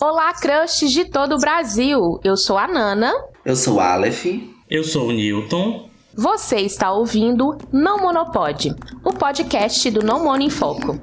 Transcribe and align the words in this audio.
Olá, 0.00 0.32
crushes 0.32 0.92
de 0.92 1.06
todo 1.06 1.34
o 1.34 1.38
Brasil! 1.40 2.20
Eu 2.22 2.36
sou 2.36 2.56
a 2.56 2.68
Nana. 2.68 3.12
Eu 3.44 3.56
sou 3.56 3.74
o 3.74 3.80
Aleph. 3.80 4.26
Eu 4.70 4.84
sou 4.84 5.08
o 5.08 5.12
Newton. 5.12 5.90
Você 6.14 6.60
está 6.60 6.92
ouvindo 6.92 7.58
Não 7.72 7.98
Monopode, 7.98 8.72
o 9.04 9.12
podcast 9.12 9.90
do 9.90 10.00
Não 10.00 10.22
Mono 10.22 10.42
em 10.42 10.50
Foco. 10.50 10.96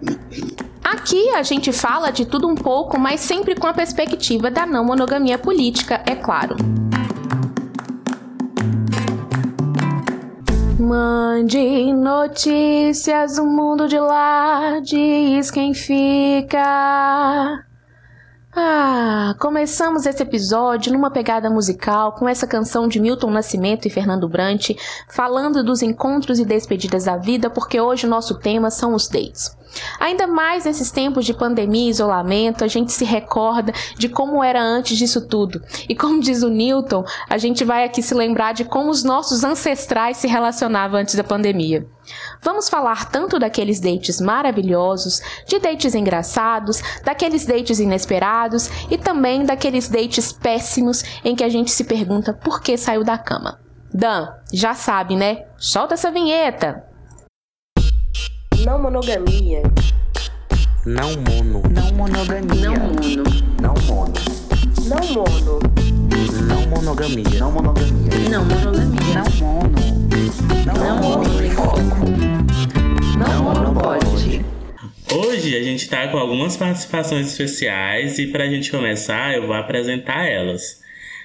Aqui 0.81 1.29
a 1.31 1.43
gente 1.43 1.73
fala 1.73 2.09
de 2.09 2.25
tudo 2.25 2.47
um 2.47 2.55
pouco, 2.55 2.97
mas 2.97 3.19
sempre 3.19 3.53
com 3.53 3.67
a 3.67 3.73
perspectiva 3.73 4.49
da 4.49 4.65
não 4.65 4.85
monogamia 4.85 5.37
política, 5.37 6.01
é 6.05 6.15
claro. 6.15 6.55
Mande 10.79 11.91
notícias 11.91 13.35
do 13.35 13.45
mundo 13.45 13.89
de 13.89 13.99
lá, 13.99 14.79
diz 14.79 15.51
quem 15.51 15.73
fica. 15.73 17.64
Ah, 18.57 19.35
começamos 19.37 20.05
esse 20.05 20.23
episódio 20.23 20.93
numa 20.93 21.11
pegada 21.11 21.49
musical 21.49 22.13
com 22.13 22.25
essa 22.25 22.47
canção 22.47 22.87
de 22.87 23.01
Milton 23.01 23.29
Nascimento 23.29 23.85
e 23.85 23.91
Fernando 23.91 24.29
Brant, 24.29 24.69
falando 25.09 25.61
dos 25.61 25.81
encontros 25.81 26.39
e 26.39 26.45
despedidas 26.45 27.03
da 27.03 27.17
vida, 27.17 27.49
porque 27.49 27.81
hoje 27.81 28.07
o 28.07 28.09
nosso 28.09 28.39
tema 28.39 28.71
são 28.71 28.93
os 28.93 29.09
dates. 29.09 29.53
Ainda 29.99 30.27
mais 30.27 30.65
nesses 30.65 30.91
tempos 30.91 31.25
de 31.25 31.33
pandemia 31.33 31.87
e 31.87 31.89
isolamento, 31.89 32.63
a 32.63 32.67
gente 32.67 32.91
se 32.91 33.05
recorda 33.05 33.73
de 33.97 34.09
como 34.09 34.43
era 34.43 34.61
antes 34.61 34.97
disso 34.97 35.27
tudo. 35.27 35.61
E 35.87 35.95
como 35.95 36.19
diz 36.19 36.43
o 36.43 36.49
Newton, 36.49 37.03
a 37.29 37.37
gente 37.37 37.63
vai 37.63 37.83
aqui 37.83 38.01
se 38.01 38.13
lembrar 38.13 38.53
de 38.53 38.65
como 38.65 38.89
os 38.89 39.03
nossos 39.03 39.43
ancestrais 39.43 40.17
se 40.17 40.27
relacionavam 40.27 40.99
antes 40.99 41.15
da 41.15 41.23
pandemia. 41.23 41.85
Vamos 42.41 42.69
falar 42.69 43.09
tanto 43.09 43.39
daqueles 43.39 43.79
dates 43.79 44.21
maravilhosos, 44.21 45.21
de 45.47 45.59
dates 45.59 45.95
engraçados, 45.95 46.81
daqueles 47.03 47.45
dates 47.45 47.79
inesperados 47.79 48.69
e 48.89 48.97
também 48.97 49.43
daqueles 49.43 49.89
dates 49.89 50.31
péssimos 50.31 51.03
em 51.23 51.35
que 51.35 51.43
a 51.43 51.49
gente 51.49 51.71
se 51.71 51.83
pergunta 51.83 52.33
por 52.33 52.61
que 52.61 52.77
saiu 52.77 53.03
da 53.03 53.17
cama. 53.17 53.59
Dan, 53.93 54.27
já 54.53 54.73
sabe, 54.73 55.15
né? 55.15 55.45
Solta 55.57 55.93
essa 55.93 56.11
vinheta! 56.11 56.94
Não 58.63 58.81
monogamia. 58.81 59.63
Não 60.85 61.09
mono. 61.13 61.63
Não 61.71 61.91
monogamia. 61.93 62.69
Não 62.69 62.75
mono. 62.75 63.23
Não 63.59 63.73
mono. 63.85 64.13
Não 64.87 65.07
mono. 65.13 65.59
Não 66.47 66.67
monogamia. 66.67 67.39
Não 67.39 67.51
monogamia. 67.51 68.19
Não 68.29 68.45
monogamia. 68.45 69.01
Não 69.13 69.29
mono. 69.41 69.75
Não 70.65 70.97
mono. 71.01 71.25
Não 73.17 73.43
monopode. 73.43 74.45
Hoje 75.11 75.57
a 75.57 75.63
gente 75.63 75.89
tá 75.89 76.07
com 76.07 76.17
algumas 76.17 76.55
participações 76.55 77.27
especiais 77.27 78.19
e 78.19 78.27
pra 78.27 78.47
gente 78.47 78.69
começar 78.71 79.35
eu 79.35 79.47
vou 79.47 79.55
apresentar 79.55 80.25
elas. 80.25 80.81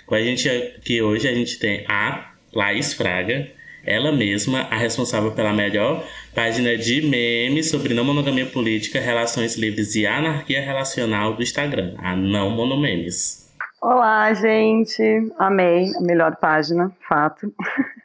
Com 0.06 0.14
a 0.14 0.22
gente 0.22 0.48
aqui 0.48 1.02
hoje 1.02 1.28
a 1.28 1.34
gente 1.34 1.58
tem 1.58 1.84
a 1.88 2.32
Laís 2.52 2.94
Fraga, 2.94 3.48
ela 3.84 4.12
mesma, 4.12 4.62
a 4.70 4.76
responsável 4.76 5.32
pela 5.32 5.52
melhor 5.52 6.04
página 6.34 6.76
de 6.76 7.02
memes 7.02 7.70
sobre 7.70 7.92
não 7.92 8.04
monogamia 8.04 8.46
política, 8.46 9.00
relações 9.00 9.56
livres 9.56 9.94
e 9.94 10.06
anarquia 10.06 10.60
relacional 10.60 11.34
do 11.34 11.42
Instagram, 11.42 11.94
a 11.98 12.14
Não 12.14 12.50
Monomemes. 12.50 13.50
Olá, 13.82 14.32
gente. 14.34 15.02
Amei. 15.38 15.86
A 15.96 16.00
melhor 16.00 16.36
página, 16.36 16.92
fato. 17.08 17.52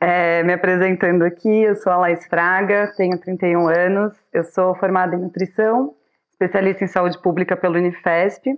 É, 0.00 0.42
me 0.42 0.52
apresentando 0.52 1.22
aqui, 1.22 1.48
eu 1.48 1.76
sou 1.76 1.90
a 1.90 1.96
Laís 1.96 2.26
Fraga, 2.26 2.92
tenho 2.94 3.18
31 3.18 3.68
anos, 3.68 4.12
eu 4.34 4.44
sou 4.44 4.74
formada 4.74 5.16
em 5.16 5.18
nutrição, 5.18 5.94
especialista 6.30 6.84
em 6.84 6.88
saúde 6.88 7.18
pública 7.22 7.56
pelo 7.56 7.78
Unifesp, 7.78 8.54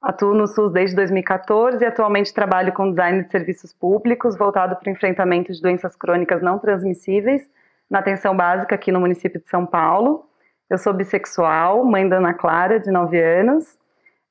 atuo 0.00 0.32
no 0.32 0.46
SUS 0.46 0.72
desde 0.72 0.96
2014 0.96 1.84
e 1.84 1.86
atualmente 1.86 2.32
trabalho 2.32 2.72
com 2.72 2.88
design 2.88 3.24
de 3.24 3.30
serviços 3.30 3.74
públicos 3.74 4.38
voltado 4.38 4.74
para 4.76 4.88
o 4.88 4.92
enfrentamento 4.92 5.52
de 5.52 5.60
doenças 5.60 5.94
crônicas 5.94 6.40
não 6.40 6.58
transmissíveis 6.58 7.42
na 7.90 8.00
atenção 8.00 8.36
básica 8.36 8.74
aqui 8.74 8.90
no 8.90 9.00
município 9.00 9.40
de 9.40 9.48
São 9.48 9.64
Paulo. 9.66 10.28
Eu 10.68 10.78
sou 10.78 10.92
bissexual, 10.92 11.84
mãe 11.84 12.08
da 12.08 12.16
Ana 12.16 12.34
Clara, 12.34 12.80
de 12.80 12.90
9 12.90 13.20
anos, 13.20 13.78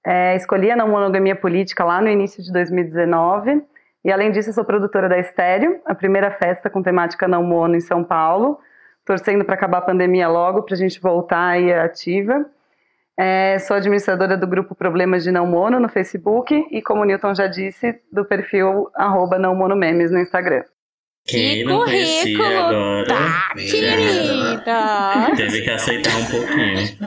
é, 0.06 0.36
escolhi 0.36 0.70
a 0.70 0.76
não 0.76 0.88
monogamia 0.88 1.36
política 1.36 1.84
lá 1.84 2.02
no 2.02 2.10
início 2.10 2.44
de 2.44 2.52
2019 2.52 3.64
e 4.06 4.12
além 4.12 4.32
disso, 4.32 4.54
sou 4.54 4.64
produtora 4.64 5.10
da 5.10 5.18
Estéreo, 5.18 5.82
a 5.84 5.96
primeira 5.96 6.30
festa 6.30 6.70
com 6.70 6.84
temática 6.84 7.28
não 7.28 7.42
mono 7.42 7.76
em 7.76 7.80
São 7.80 8.04
Paulo, 8.04 8.60
torcendo 9.04 9.44
para 9.44 9.56
acabar 9.56 9.80
a 9.80 9.82
pandemia 9.82 10.28
logo, 10.28 10.62
para 10.62 10.76
a 10.76 10.78
gente 10.78 11.02
voltar 11.02 11.48
aí 11.48 11.74
ativa. 11.74 12.46
É, 13.18 13.58
sou 13.58 13.76
administradora 13.76 14.38
do 14.38 14.46
grupo 14.46 14.76
Problemas 14.76 15.24
de 15.24 15.32
Não 15.32 15.48
Mono 15.48 15.80
no 15.80 15.90
Facebook 15.90 16.68
e, 16.70 16.84
como 16.84 17.02
o 17.02 17.04
Newton 17.04 17.34
já 17.34 17.48
disse, 17.48 18.00
do 18.12 18.24
perfil 18.24 18.92
arroba 18.94 19.40
não 19.40 19.56
mono 19.56 19.76
memes 19.76 20.12
no 20.12 20.20
Instagram. 20.20 20.64
Quem 21.28 21.56
que 21.56 21.64
não 21.64 21.84
conhecia 21.84 22.38
currículo, 22.38 22.46
agora 22.46 23.08
tá, 23.08 23.54
querida! 23.56 25.36
teve 25.36 25.62
que 25.64 25.70
aceitar 25.72 26.16
um 26.18 26.26
pouquinho. 26.26 26.98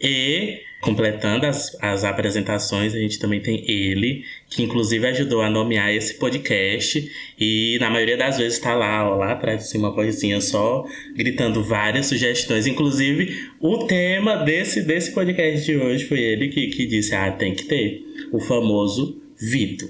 E, 0.00 0.62
completando 0.80 1.46
as, 1.46 1.76
as 1.80 2.04
apresentações, 2.04 2.94
a 2.94 2.98
gente 2.98 3.18
também 3.18 3.40
tem 3.40 3.68
ele, 3.70 4.24
que 4.48 4.62
inclusive 4.62 5.06
ajudou 5.06 5.42
a 5.42 5.50
nomear 5.50 5.90
esse 5.92 6.14
podcast. 6.14 7.10
E 7.38 7.76
na 7.80 7.90
maioria 7.90 8.16
das 8.16 8.38
vezes 8.38 8.58
tá 8.58 8.74
lá, 8.74 9.08
ó, 9.08 9.16
lá 9.16 9.32
atrás, 9.32 9.62
assim, 9.62 9.78
uma 9.78 9.90
vozinha 9.90 10.40
só, 10.40 10.84
gritando 11.14 11.62
várias 11.62 12.06
sugestões. 12.06 12.66
Inclusive, 12.66 13.48
o 13.60 13.86
tema 13.86 14.36
desse, 14.44 14.82
desse 14.82 15.12
podcast 15.12 15.64
de 15.64 15.76
hoje 15.76 16.04
foi 16.04 16.20
ele 16.20 16.48
que, 16.48 16.68
que 16.68 16.86
disse: 16.86 17.14
ah, 17.14 17.30
tem 17.32 17.54
que 17.54 17.64
ter. 17.64 18.02
O 18.32 18.40
famoso 18.40 19.20
Vitor. 19.40 19.88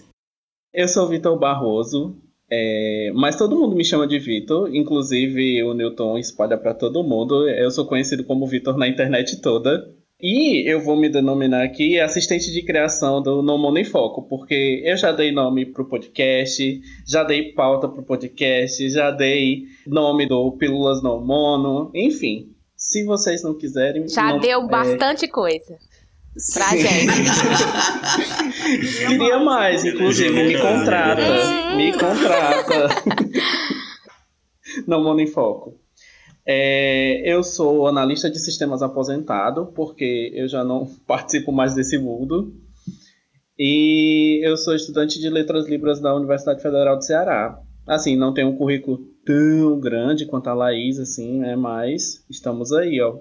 Eu 0.73 0.89
sou 0.89 1.07
o 1.07 1.09
Vitor 1.09 1.39
Barroso, 1.39 2.17
é, 2.51 3.13
mas 3.15 3.37
todo 3.37 3.57
mundo 3.57 3.77
me 3.77 3.85
chama 3.85 4.09
de 4.09 4.19
Vitor, 4.19 4.75
inclusive 4.75 5.63
o 5.63 5.73
Newton 5.73 6.19
espalha 6.19 6.59
para 6.59 6.75
todo 6.75 7.05
mundo. 7.05 7.49
Eu 7.49 7.71
sou 7.71 7.87
conhecido 7.87 8.25
como 8.25 8.47
Vitor 8.47 8.77
na 8.77 8.89
internet 8.89 9.41
toda. 9.41 9.89
E 10.23 10.71
eu 10.71 10.81
vou 10.81 10.97
me 10.99 11.09
denominar 11.09 11.65
aqui 11.65 11.99
assistente 11.99 12.53
de 12.53 12.63
criação 12.63 13.23
do 13.23 13.41
No 13.41 13.57
Mono 13.57 13.79
em 13.79 13.85
Foco, 13.85 14.23
porque 14.29 14.83
eu 14.85 14.95
já 14.95 15.13
dei 15.13 15.33
nome 15.33 15.65
pro 15.65 15.89
podcast, 15.89 16.81
já 17.07 17.25
dei 17.25 17.53
pauta 17.53 17.89
pro 17.89 18.03
podcast, 18.03 18.87
já 18.91 19.11
dei 19.11 19.63
nome 19.87 20.27
do 20.27 20.53
Pílulas 20.53 21.03
No 21.03 21.21
Mono, 21.21 21.91
enfim. 21.95 22.51
Se 22.77 23.03
vocês 23.05 23.43
não 23.43 23.55
quiserem. 23.55 24.07
Já 24.09 24.33
não, 24.33 24.41
deu 24.41 24.61
é, 24.61 24.67
bastante 24.67 25.27
coisa 25.27 25.79
pra 26.53 26.77
gente. 26.77 27.13
Queria 29.07 29.39
mais, 29.39 29.85
inclusive, 29.85 30.31
me 30.31 30.59
contrata. 30.59 31.75
Me 31.77 31.93
contrata. 31.93 32.89
No 34.87 35.03
Mono 35.03 35.21
em 35.21 35.27
Foco. 35.27 35.79
É, 36.47 37.23
eu 37.25 37.43
sou 37.43 37.87
analista 37.87 38.31
de 38.31 38.39
sistemas 38.39 38.83
aposentado, 38.83 39.67
porque 39.67 40.33
eu 40.35 40.49
já 40.49 40.65
não 40.65 40.87
participo 41.07 41.53
mais 41.53 41.75
desse 41.75 41.99
mundo. 41.99 42.55
E 43.59 44.41
eu 44.43 44.57
sou 44.57 44.75
estudante 44.75 45.21
de 45.21 45.29
letras 45.29 45.69
libras 45.69 46.01
da 46.01 46.15
Universidade 46.15 46.63
Federal 46.63 46.97
do 46.97 47.05
Ceará. 47.05 47.61
Assim, 47.87 48.17
não 48.17 48.33
tenho 48.33 48.49
um 48.49 48.57
currículo 48.57 48.99
tão 49.25 49.79
grande 49.79 50.25
quanto 50.25 50.49
a 50.49 50.55
Laís, 50.55 50.99
assim, 50.99 51.39
né? 51.41 51.57
Mas 51.57 52.25
estamos 52.31 52.73
aí, 52.73 53.01
ó, 53.01 53.19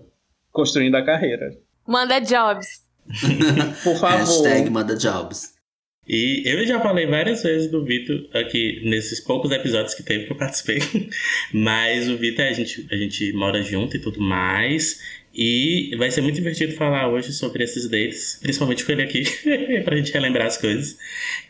construindo 0.52 0.96
a 0.96 1.04
carreira. 1.04 1.52
Manda 1.86 2.20
jobs. 2.20 2.89
Por 3.84 3.98
favor. 3.98 4.18
Hashtag 4.18 4.70
manda 4.70 4.96
jobs. 4.96 5.60
E 6.08 6.42
eu 6.44 6.66
já 6.66 6.80
falei 6.82 7.06
várias 7.06 7.44
vezes 7.44 7.70
do 7.70 7.86
Vitor 7.86 8.28
aqui 8.34 8.82
nesses 8.84 9.20
poucos 9.20 9.52
episódios 9.52 9.94
que 9.94 10.02
teve 10.02 10.26
que 10.26 10.32
eu 10.32 10.38
participei. 10.38 10.80
Mas 11.54 12.10
o 12.10 12.18
Vitor, 12.18 12.46
a 12.46 12.52
gente, 12.52 12.88
a 12.92 12.96
gente 12.96 13.32
mora 13.34 13.62
junto 13.62 13.96
e 13.96 14.00
tudo 14.00 14.20
mais. 14.20 15.00
E 15.42 15.96
vai 15.96 16.12
ser 16.12 16.20
muito 16.20 16.36
divertido 16.36 16.76
falar 16.76 17.08
hoje 17.08 17.32
sobre 17.32 17.64
esses 17.64 17.88
dates, 17.88 18.38
principalmente 18.42 18.84
com 18.84 18.92
ele 18.92 19.04
aqui, 19.04 19.24
pra 19.86 19.96
gente 19.96 20.12
relembrar 20.12 20.48
as 20.48 20.58
coisas. 20.58 20.98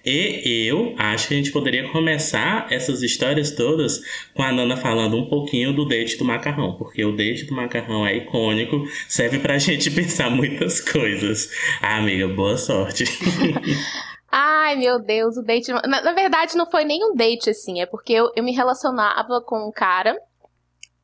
E 0.05 0.67
eu 0.67 0.93
acho 0.95 1.27
que 1.27 1.33
a 1.33 1.37
gente 1.37 1.51
poderia 1.51 1.89
começar 1.89 2.71
essas 2.71 3.01
histórias 3.01 3.49
todas 3.49 3.99
com 4.35 4.43
a 4.43 4.51
Nana 4.51 4.77
falando 4.77 5.17
um 5.17 5.27
pouquinho 5.27 5.73
do 5.73 5.87
date 5.87 6.19
do 6.19 6.23
macarrão, 6.23 6.75
porque 6.77 7.03
o 7.03 7.17
date 7.17 7.45
do 7.45 7.55
macarrão 7.55 8.05
é 8.05 8.15
icônico, 8.17 8.85
serve 9.07 9.39
pra 9.39 9.57
gente 9.57 9.89
pensar 9.89 10.29
muitas 10.29 10.79
coisas. 10.79 11.49
Ah, 11.81 11.97
amiga, 11.97 12.27
boa 12.27 12.57
sorte. 12.57 13.05
Ai, 14.31 14.75
meu 14.75 14.99
Deus, 14.99 15.35
o 15.35 15.41
date. 15.41 15.71
Na, 15.71 16.03
na 16.03 16.13
verdade, 16.13 16.55
não 16.55 16.69
foi 16.69 16.85
nem 16.85 17.03
um 17.03 17.15
date, 17.15 17.49
assim. 17.49 17.81
É 17.81 17.87
porque 17.87 18.13
eu, 18.13 18.31
eu 18.35 18.43
me 18.43 18.51
relacionava 18.51 19.41
com 19.41 19.67
um 19.67 19.71
cara. 19.71 20.15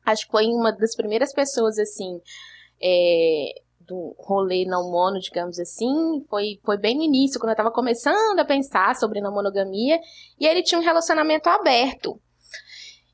Acho 0.04 0.24
que 0.26 0.30
foi 0.30 0.44
uma 0.46 0.70
das 0.70 0.94
primeiras 0.94 1.32
pessoas, 1.32 1.80
assim. 1.80 2.20
É, 2.82 3.54
do 3.80 4.14
rolê 4.18 4.64
não 4.64 4.90
mono, 4.90 5.20
digamos 5.20 5.58
assim. 5.58 6.24
Foi, 6.28 6.58
foi 6.64 6.76
bem 6.76 6.96
no 6.96 7.02
início, 7.02 7.38
quando 7.38 7.50
eu 7.50 7.56
tava 7.56 7.70
começando 7.70 8.38
a 8.38 8.44
pensar 8.44 8.96
sobre 8.96 9.20
não 9.20 9.32
monogamia. 9.32 9.98
E 10.38 10.46
ele 10.46 10.62
tinha 10.62 10.80
um 10.80 10.84
relacionamento 10.84 11.48
aberto. 11.48 12.20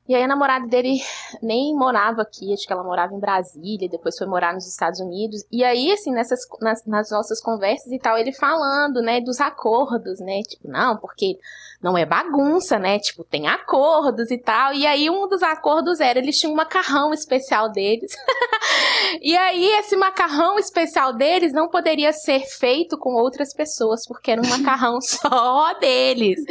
E 0.07 0.13
aí 0.13 0.23
a 0.23 0.27
namorada 0.27 0.67
dele 0.67 0.99
nem 1.41 1.73
morava 1.73 2.23
aqui, 2.23 2.53
acho 2.53 2.67
que 2.67 2.73
ela 2.73 2.83
morava 2.83 3.13
em 3.13 3.19
Brasília, 3.19 3.87
depois 3.87 4.17
foi 4.17 4.27
morar 4.27 4.53
nos 4.53 4.67
Estados 4.67 4.99
Unidos. 4.99 5.45
E 5.49 5.63
aí, 5.63 5.93
assim, 5.93 6.11
nessas, 6.11 6.41
nas, 6.59 6.85
nas 6.85 7.09
nossas 7.09 7.39
conversas 7.39 7.89
e 7.89 7.97
tal, 7.97 8.17
ele 8.17 8.33
falando, 8.33 9.01
né, 9.01 9.21
dos 9.21 9.39
acordos, 9.39 10.19
né? 10.19 10.41
Tipo, 10.41 10.67
não, 10.67 10.97
porque 10.97 11.37
não 11.81 11.97
é 11.97 12.05
bagunça, 12.05 12.77
né? 12.77 12.99
Tipo, 12.99 13.23
tem 13.23 13.47
acordos 13.47 14.29
e 14.29 14.37
tal. 14.37 14.73
E 14.73 14.85
aí 14.85 15.09
um 15.09 15.27
dos 15.29 15.41
acordos 15.41 16.01
era, 16.01 16.19
eles 16.19 16.37
tinham 16.37 16.51
um 16.51 16.57
macarrão 16.57 17.13
especial 17.13 17.71
deles. 17.71 18.13
e 19.21 19.37
aí 19.37 19.65
esse 19.79 19.95
macarrão 19.95 20.59
especial 20.59 21.13
deles 21.13 21.53
não 21.53 21.69
poderia 21.69 22.11
ser 22.11 22.41
feito 22.41 22.97
com 22.97 23.13
outras 23.13 23.53
pessoas, 23.53 24.05
porque 24.05 24.31
era 24.31 24.41
um 24.41 24.49
macarrão 24.49 24.99
só 25.03 25.73
deles. 25.79 26.41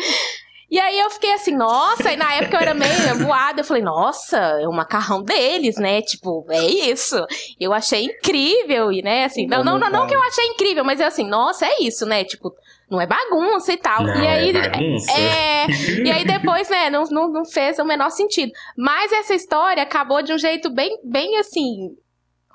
E 0.72 0.80
aí 0.80 0.98
eu 0.98 1.10
fiquei 1.10 1.34
assim, 1.34 1.54
nossa, 1.54 2.10
e 2.10 2.16
na 2.16 2.32
época 2.32 2.56
eu 2.56 2.60
era 2.62 2.72
meio 2.72 2.90
voada, 3.22 3.60
eu 3.60 3.64
falei, 3.64 3.82
nossa, 3.82 4.38
é 4.38 4.66
o 4.66 4.72
macarrão 4.72 5.22
deles, 5.22 5.76
né? 5.76 6.00
Tipo, 6.00 6.46
é 6.48 6.64
isso. 6.64 7.22
Eu 7.60 7.74
achei 7.74 8.06
incrível, 8.06 8.90
e 8.90 9.02
né, 9.02 9.26
assim, 9.26 9.46
não, 9.46 9.62
não, 9.62 9.78
não, 9.78 9.90
não 9.90 10.06
que 10.06 10.14
eu 10.14 10.22
achei 10.22 10.46
incrível, 10.46 10.82
mas 10.82 10.98
é 10.98 11.04
assim, 11.04 11.28
nossa, 11.28 11.66
é 11.66 11.82
isso, 11.82 12.06
né? 12.06 12.24
Tipo, 12.24 12.54
não 12.90 12.98
é 12.98 13.06
bagunça 13.06 13.70
e 13.70 13.76
tal. 13.76 14.02
Não, 14.02 14.24
e 14.24 14.26
aí, 14.26 14.48
é 14.48 14.70
bagunça. 14.70 15.12
é, 15.12 15.66
e 16.06 16.10
aí 16.10 16.24
depois, 16.24 16.66
né, 16.70 16.88
não, 16.88 17.04
não, 17.04 17.30
não 17.30 17.44
fez 17.44 17.78
o 17.78 17.84
menor 17.84 18.08
sentido. 18.08 18.50
Mas 18.74 19.12
essa 19.12 19.34
história 19.34 19.82
acabou 19.82 20.22
de 20.22 20.32
um 20.32 20.38
jeito 20.38 20.70
bem, 20.70 20.98
bem 21.04 21.36
assim, 21.36 21.94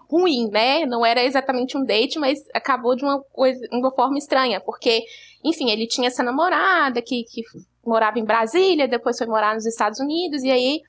ruim, 0.09 0.49
né? 0.49 0.85
Não 0.85 1.05
era 1.05 1.23
exatamente 1.23 1.77
um 1.77 1.85
date, 1.85 2.17
mas 2.17 2.39
acabou 2.53 2.95
de 2.95 3.03
uma 3.03 3.21
coisa, 3.31 3.59
uma 3.71 3.93
forma 3.93 4.17
estranha, 4.17 4.59
porque, 4.59 5.03
enfim, 5.49 5.69
ele 5.69 5.87
tinha 5.87 6.07
essa 6.07 6.23
namorada 6.23 7.01
que, 7.01 7.23
que 7.23 7.41
morava 7.85 8.19
em 8.19 8.25
Brasília, 8.25 8.87
depois 8.87 9.17
foi 9.17 9.27
morar 9.27 9.55
nos 9.55 9.65
Estados 9.65 9.99
Unidos, 9.99 10.43
e 10.43 10.51
aí 10.51 10.81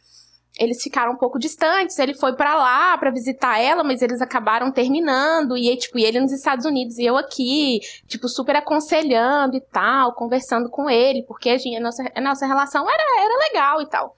eles 0.59 0.83
ficaram 0.83 1.13
um 1.13 1.17
pouco 1.17 1.39
distantes. 1.39 1.99
Ele 1.99 2.15
foi 2.15 2.35
pra 2.35 2.57
lá 2.57 2.99
pra 2.99 3.11
visitar 3.11 3.59
ela, 3.59 3.85
mas 3.85 4.03
eles 4.03 4.21
acabaram 4.21 4.73
terminando. 4.73 5.57
E 5.57 5.75
tipo, 5.77 5.99
ele 5.99 6.21
nos 6.21 6.33
Estados 6.33 6.65
Unidos 6.65 6.99
e 6.99 7.05
eu 7.05 7.17
aqui, 7.17 7.81
tipo, 8.07 8.29
super 8.29 8.57
aconselhando 8.57 9.57
e 9.57 9.61
tal, 9.61 10.15
conversando 10.15 10.69
com 10.69 10.91
ele, 10.91 11.23
porque 11.23 11.51
a, 11.51 11.59
gente, 11.59 11.77
a 11.77 11.81
nossa, 11.81 12.03
a 12.15 12.21
nossa 12.21 12.47
relação 12.47 12.89
era, 12.89 13.23
era 13.23 13.49
legal 13.49 13.83
e 13.83 13.87
tal. 13.89 14.17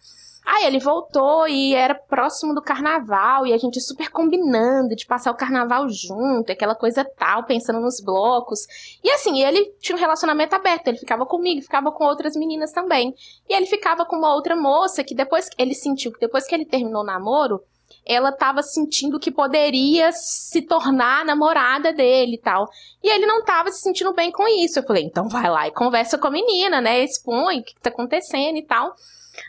Aí 0.52 0.66
ele 0.66 0.80
voltou 0.80 1.46
e 1.46 1.76
era 1.76 1.94
próximo 1.94 2.52
do 2.52 2.60
carnaval, 2.60 3.46
e 3.46 3.52
a 3.52 3.56
gente 3.56 3.80
super 3.80 4.10
combinando 4.10 4.96
de 4.96 5.06
passar 5.06 5.30
o 5.30 5.36
carnaval 5.36 5.88
junto, 5.88 6.50
aquela 6.50 6.74
coisa 6.74 7.04
tal, 7.04 7.44
pensando 7.44 7.78
nos 7.78 8.00
blocos. 8.00 8.66
E 9.04 9.08
assim, 9.12 9.44
ele 9.44 9.72
tinha 9.78 9.94
um 9.94 10.00
relacionamento 10.00 10.52
aberto, 10.56 10.88
ele 10.88 10.98
ficava 10.98 11.24
comigo, 11.24 11.62
ficava 11.62 11.92
com 11.92 12.04
outras 12.04 12.34
meninas 12.34 12.72
também. 12.72 13.14
E 13.48 13.54
ele 13.54 13.66
ficava 13.66 14.04
com 14.04 14.16
uma 14.16 14.34
outra 14.34 14.56
moça 14.56 15.04
que 15.04 15.14
depois 15.14 15.48
ele 15.56 15.72
sentiu 15.72 16.12
que 16.12 16.18
depois 16.18 16.48
que 16.48 16.54
ele 16.56 16.66
terminou 16.66 17.02
o 17.02 17.06
namoro, 17.06 17.62
ela 18.04 18.32
tava 18.32 18.60
sentindo 18.60 19.20
que 19.20 19.30
poderia 19.30 20.10
se 20.10 20.62
tornar 20.62 21.24
namorada 21.24 21.92
dele 21.92 22.34
e 22.34 22.38
tal. 22.38 22.68
E 23.04 23.08
ele 23.08 23.24
não 23.24 23.44
tava 23.44 23.70
se 23.70 23.82
sentindo 23.82 24.12
bem 24.12 24.32
com 24.32 24.48
isso. 24.48 24.80
Eu 24.80 24.82
falei, 24.82 25.04
então 25.04 25.28
vai 25.28 25.48
lá 25.48 25.68
e 25.68 25.70
conversa 25.70 26.18
com 26.18 26.26
a 26.26 26.30
menina, 26.30 26.80
né? 26.80 27.04
Expõe 27.04 27.60
o 27.60 27.62
que, 27.62 27.74
que 27.74 27.80
tá 27.80 27.90
acontecendo 27.90 28.56
e 28.56 28.62
tal. 28.62 28.96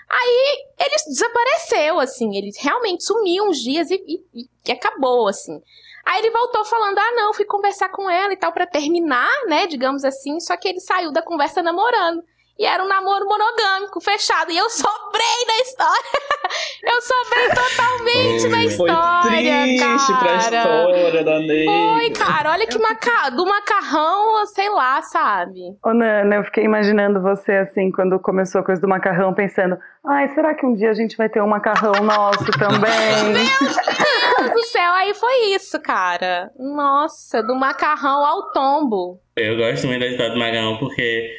Aí 0.10 0.66
ele 0.80 0.96
desapareceu, 1.08 2.00
assim, 2.00 2.36
ele 2.36 2.52
realmente 2.60 3.04
sumiu 3.04 3.46
uns 3.46 3.60
dias 3.60 3.90
e, 3.90 3.96
e, 4.34 4.48
e 4.66 4.72
acabou, 4.72 5.28
assim. 5.28 5.62
Aí 6.06 6.20
ele 6.20 6.32
voltou 6.32 6.66
falando: 6.66 6.98
ah, 6.98 7.12
não, 7.16 7.34
fui 7.34 7.46
conversar 7.46 7.90
com 7.90 8.10
ela 8.10 8.34
e 8.34 8.38
tal, 8.38 8.52
pra 8.52 8.68
terminar, 8.68 9.30
né, 9.48 9.68
digamos 9.68 10.04
assim, 10.04 10.40
só 10.40 10.58
que 10.58 10.68
ele 10.68 10.80
saiu 10.80 11.12
da 11.12 11.22
conversa 11.22 11.62
namorando. 11.62 12.24
E 12.60 12.66
era 12.66 12.84
um 12.84 12.88
namoro 12.88 13.26
monogâmico, 13.26 14.00
fechado. 14.02 14.52
E 14.52 14.58
eu 14.58 14.70
sobrei 14.70 15.46
na 15.48 15.58
história. 15.62 16.12
eu 16.84 17.02
sobrei 17.02 17.50
totalmente 17.50 18.48
na 18.48 18.58
Foi 18.58 18.66
história. 18.66 19.64
triste 19.64 20.14
pra 20.20 20.38
cara. 20.38 20.42
história 20.42 21.24
da 21.24 21.40
Ney. 21.40 21.66
Foi, 21.66 22.10
cara, 22.12 22.52
olha 22.52 22.68
que 22.68 22.78
maca... 22.78 23.30
do 23.32 23.46
macarrão, 23.46 24.46
sei 24.46 24.70
lá, 24.70 25.02
sabe? 25.02 25.60
Ô, 25.84 25.94
Nana, 25.94 26.36
eu 26.36 26.44
fiquei 26.44 26.64
imaginando 26.64 27.22
você 27.22 27.54
assim, 27.54 27.92
quando 27.92 28.20
começou 28.20 28.62
a 28.62 28.64
coisa 28.64 28.82
do 28.82 28.88
macarrão, 28.88 29.34
pensando: 29.34 29.78
ai, 30.06 30.28
será 30.30 30.54
que 30.54 30.66
um 30.66 30.74
dia 30.74 30.92
a 30.92 30.94
gente 30.94 31.18
vai 31.18 31.30
ter 31.30 31.42
um 31.42 31.48
macarrão 31.48 31.94
nosso 32.04 32.52
também? 32.60 33.24
Meu 33.32 33.34
Deus 33.34 34.54
do 34.54 34.64
céu, 34.66 34.92
aí 34.94 35.14
foi 35.14 35.54
isso, 35.54 35.80
cara. 35.82 36.52
Nossa, 36.60 37.42
do 37.42 37.56
macarrão 37.56 38.26
ao 38.26 38.52
tombo. 38.52 39.20
Eu 39.36 39.58
gosto 39.58 39.88
muito 39.88 40.00
da 40.00 40.08
história 40.08 40.34
do 40.34 40.40
macarrão 40.40 40.78
porque 40.78 41.30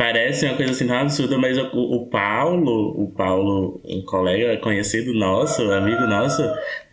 parece 0.00 0.46
uma 0.46 0.56
coisa 0.56 0.72
assim 0.72 0.86
tão 0.86 0.96
absurda, 0.96 1.36
mas 1.36 1.58
o, 1.58 1.66
o 1.74 2.06
Paulo, 2.06 3.02
o 3.02 3.12
Paulo, 3.12 3.82
um 3.84 4.02
colega 4.02 4.56
conhecido 4.56 5.12
nosso, 5.12 5.60
amigo 5.70 6.06
nosso, 6.06 6.42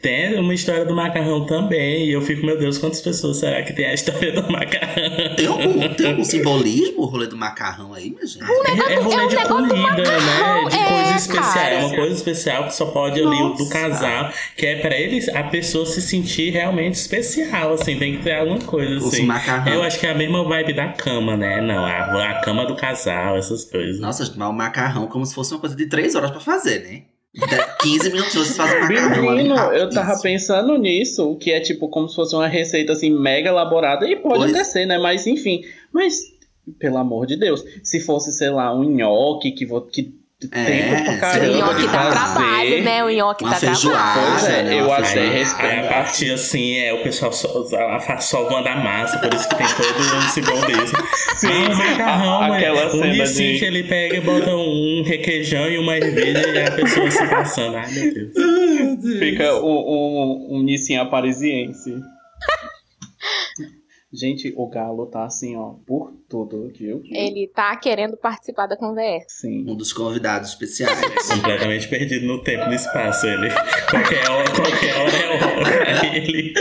tem 0.01 0.39
uma 0.39 0.53
história 0.53 0.85
do 0.85 0.95
macarrão 0.95 1.45
também. 1.45 2.05
E 2.05 2.11
eu 2.13 2.21
fico, 2.21 2.45
meu 2.45 2.57
Deus, 2.57 2.77
quantas 2.77 3.01
pessoas 3.01 3.37
será 3.37 3.63
que 3.63 3.73
tem 3.73 3.85
a 3.85 3.93
história 3.93 4.31
do 4.31 4.51
macarrão? 4.51 5.35
Tem 5.35 5.47
algum, 5.47 5.93
tem 5.95 6.07
algum 6.11 6.23
simbolismo 6.25 7.01
o 7.01 7.05
rolê 7.05 7.27
do 7.27 7.35
macarrão 7.35 7.93
aí, 7.93 8.11
minha 8.11 8.25
gente? 8.25 8.43
É, 8.43 8.93
é 8.93 8.95
rolê 8.99 9.15
é 9.15 9.25
um 9.25 9.27
de 9.27 9.35
negócio 9.35 9.63
do 9.63 9.69
comida, 9.69 10.19
né? 10.19 10.69
De 10.69 10.75
é, 10.75 10.87
coisa 10.87 11.15
especial. 11.15 11.53
cara. 11.53 11.69
É 11.69 11.85
uma 11.85 11.95
coisa 11.95 12.15
especial 12.15 12.63
que 12.65 12.75
só 12.75 12.85
pode 12.85 13.19
ali 13.19 13.41
o 13.41 13.53
do 13.53 13.67
casal, 13.69 14.31
que 14.55 14.65
é 14.65 14.79
pra 14.79 14.97
eles, 14.97 15.29
a 15.29 15.43
pessoa 15.43 15.85
se 15.85 16.01
sentir 16.01 16.51
realmente 16.51 16.95
especial, 16.95 17.73
assim, 17.73 17.97
tem 17.97 18.17
que 18.17 18.23
ter 18.23 18.35
alguma 18.35 18.59
coisa 18.59 18.97
Os 18.97 19.13
assim. 19.13 19.25
macarrão. 19.25 19.73
Eu 19.73 19.83
acho 19.83 19.99
que 19.99 20.05
é 20.05 20.11
a 20.11 20.15
mesma 20.15 20.43
vibe 20.43 20.73
da 20.73 20.89
cama, 20.89 21.35
né? 21.35 21.59
Não, 21.61 21.83
a, 21.83 22.31
a 22.31 22.41
cama 22.41 22.65
do 22.65 22.75
casal, 22.75 23.37
essas 23.37 23.65
coisas. 23.65 23.99
Nossa, 23.99 24.31
mas 24.35 24.49
o 24.49 24.53
macarrão 24.53 25.07
como 25.07 25.25
se 25.25 25.33
fosse 25.33 25.53
uma 25.53 25.59
coisa 25.59 25.75
de 25.75 25.87
3 25.87 26.15
horas 26.15 26.31
pra 26.31 26.39
fazer, 26.39 26.83
né? 26.83 27.03
De- 27.37 27.77
15 27.83 28.09
minutos 28.11 28.55
fazem 28.57 28.79
macarrão 28.81 29.29
ali 29.29 29.37
Menino, 29.43 29.55
eu 29.73 29.89
tava 29.89 30.19
pensando 30.21 30.75
nisso, 30.77 31.35
que 31.35 31.51
é 31.51 31.59
tipo 31.59 31.87
como 31.87 32.09
se 32.09 32.15
fosse 32.15 32.35
uma 32.35 32.47
receita 32.47 32.93
assim 32.93 33.09
mega 33.11 33.49
elaborada 33.49 34.07
e 34.07 34.15
pode 34.15 34.39
Pois. 34.39 34.51
até 34.51 34.63
ser, 34.63 34.85
né? 34.85 34.97
Mas 34.97 35.27
enfim, 35.27 35.63
mas 35.91 36.21
pelo 36.79 36.97
amor 36.97 37.25
de 37.27 37.37
Deus, 37.37 37.63
se 37.83 37.99
fosse, 37.99 38.31
sei 38.33 38.49
lá, 38.49 38.75
um 38.75 38.83
nhoque 38.83 39.51
que, 39.51 39.65
que 39.91 40.13
É, 40.51 41.49
O 41.49 41.57
nhoque 41.57 41.87
dá 41.87 41.91
fazer. 42.11 42.11
trabalho, 42.11 42.83
né? 42.83 43.03
O 43.03 43.09
nhoque 43.09 43.43
dá 43.43 43.55
trabalho. 43.59 44.29
Pois 44.29 44.43
é, 44.45 44.61
né? 44.63 44.81
eu 44.81 44.93
até 44.93 45.29
respeito. 45.29 45.79
a 45.79 45.89
parte 45.89 46.31
assim 46.31 46.77
é 46.77 46.93
o 46.93 47.01
pessoal 47.01 47.33
só, 47.33 48.43
voando 48.47 48.69
a 48.69 48.75
massa, 48.75 49.17
por 49.17 49.33
isso 49.33 49.49
que 49.49 49.55
tem 49.55 49.65
todo 49.65 50.15
um 50.15 50.21
simbolismo. 50.29 50.97
Sim, 51.37 51.47
ah, 51.47 51.71
o 51.71 51.75
macarrão, 51.75 52.41
a- 52.41 52.47
é 52.49 52.57
aquela 52.57 52.85
um 52.85 52.91
cena 52.91 53.05
Nissin 53.13 53.53
de- 53.53 53.59
que 53.59 53.65
ele 53.65 53.83
pega 53.83 54.17
e 54.17 54.21
bota 54.21 54.55
um 54.55 55.03
requeijão 55.03 55.67
e 55.71 55.79
uma 55.79 55.97
ervilha 55.97 56.47
e 56.47 56.63
a 56.67 56.71
pessoa 56.71 57.09
se 57.09 57.27
passando. 57.27 57.75
Ai, 57.77 57.91
meu 57.91 58.13
Deus. 58.13 59.17
Fica 59.19 59.55
um, 59.55 59.65
um, 59.65 60.47
um 60.51 60.63
Nissin 60.63 60.97
aparisiense. 60.97 61.95
Gente, 64.11 64.53
o 64.55 64.67
galo 64.69 65.05
tá 65.07 65.25
assim, 65.25 65.57
ó, 65.57 65.73
por 65.85 66.13
tudo, 66.29 66.71
viu? 66.73 67.01
Ele 67.11 67.47
tá 67.53 67.75
querendo 67.75 68.15
participar 68.15 68.65
da 68.65 68.77
conversa. 68.77 69.27
Sim. 69.27 69.69
Um 69.69 69.75
dos 69.75 69.91
convidados 69.91 70.49
especiais. 70.49 70.97
Completamente 71.27 71.89
perdido 71.89 72.25
no 72.25 72.41
tempo 72.41 72.63
e 72.63 72.67
no 72.67 72.73
espaço. 72.73 73.27
Ele. 73.27 73.49
Qualquer 73.89 74.29
hora, 74.29 74.49
qualquer 74.55 74.95
hora 74.95 75.17
é 75.17 75.99
hora 75.99 76.17
ele. 76.17 76.53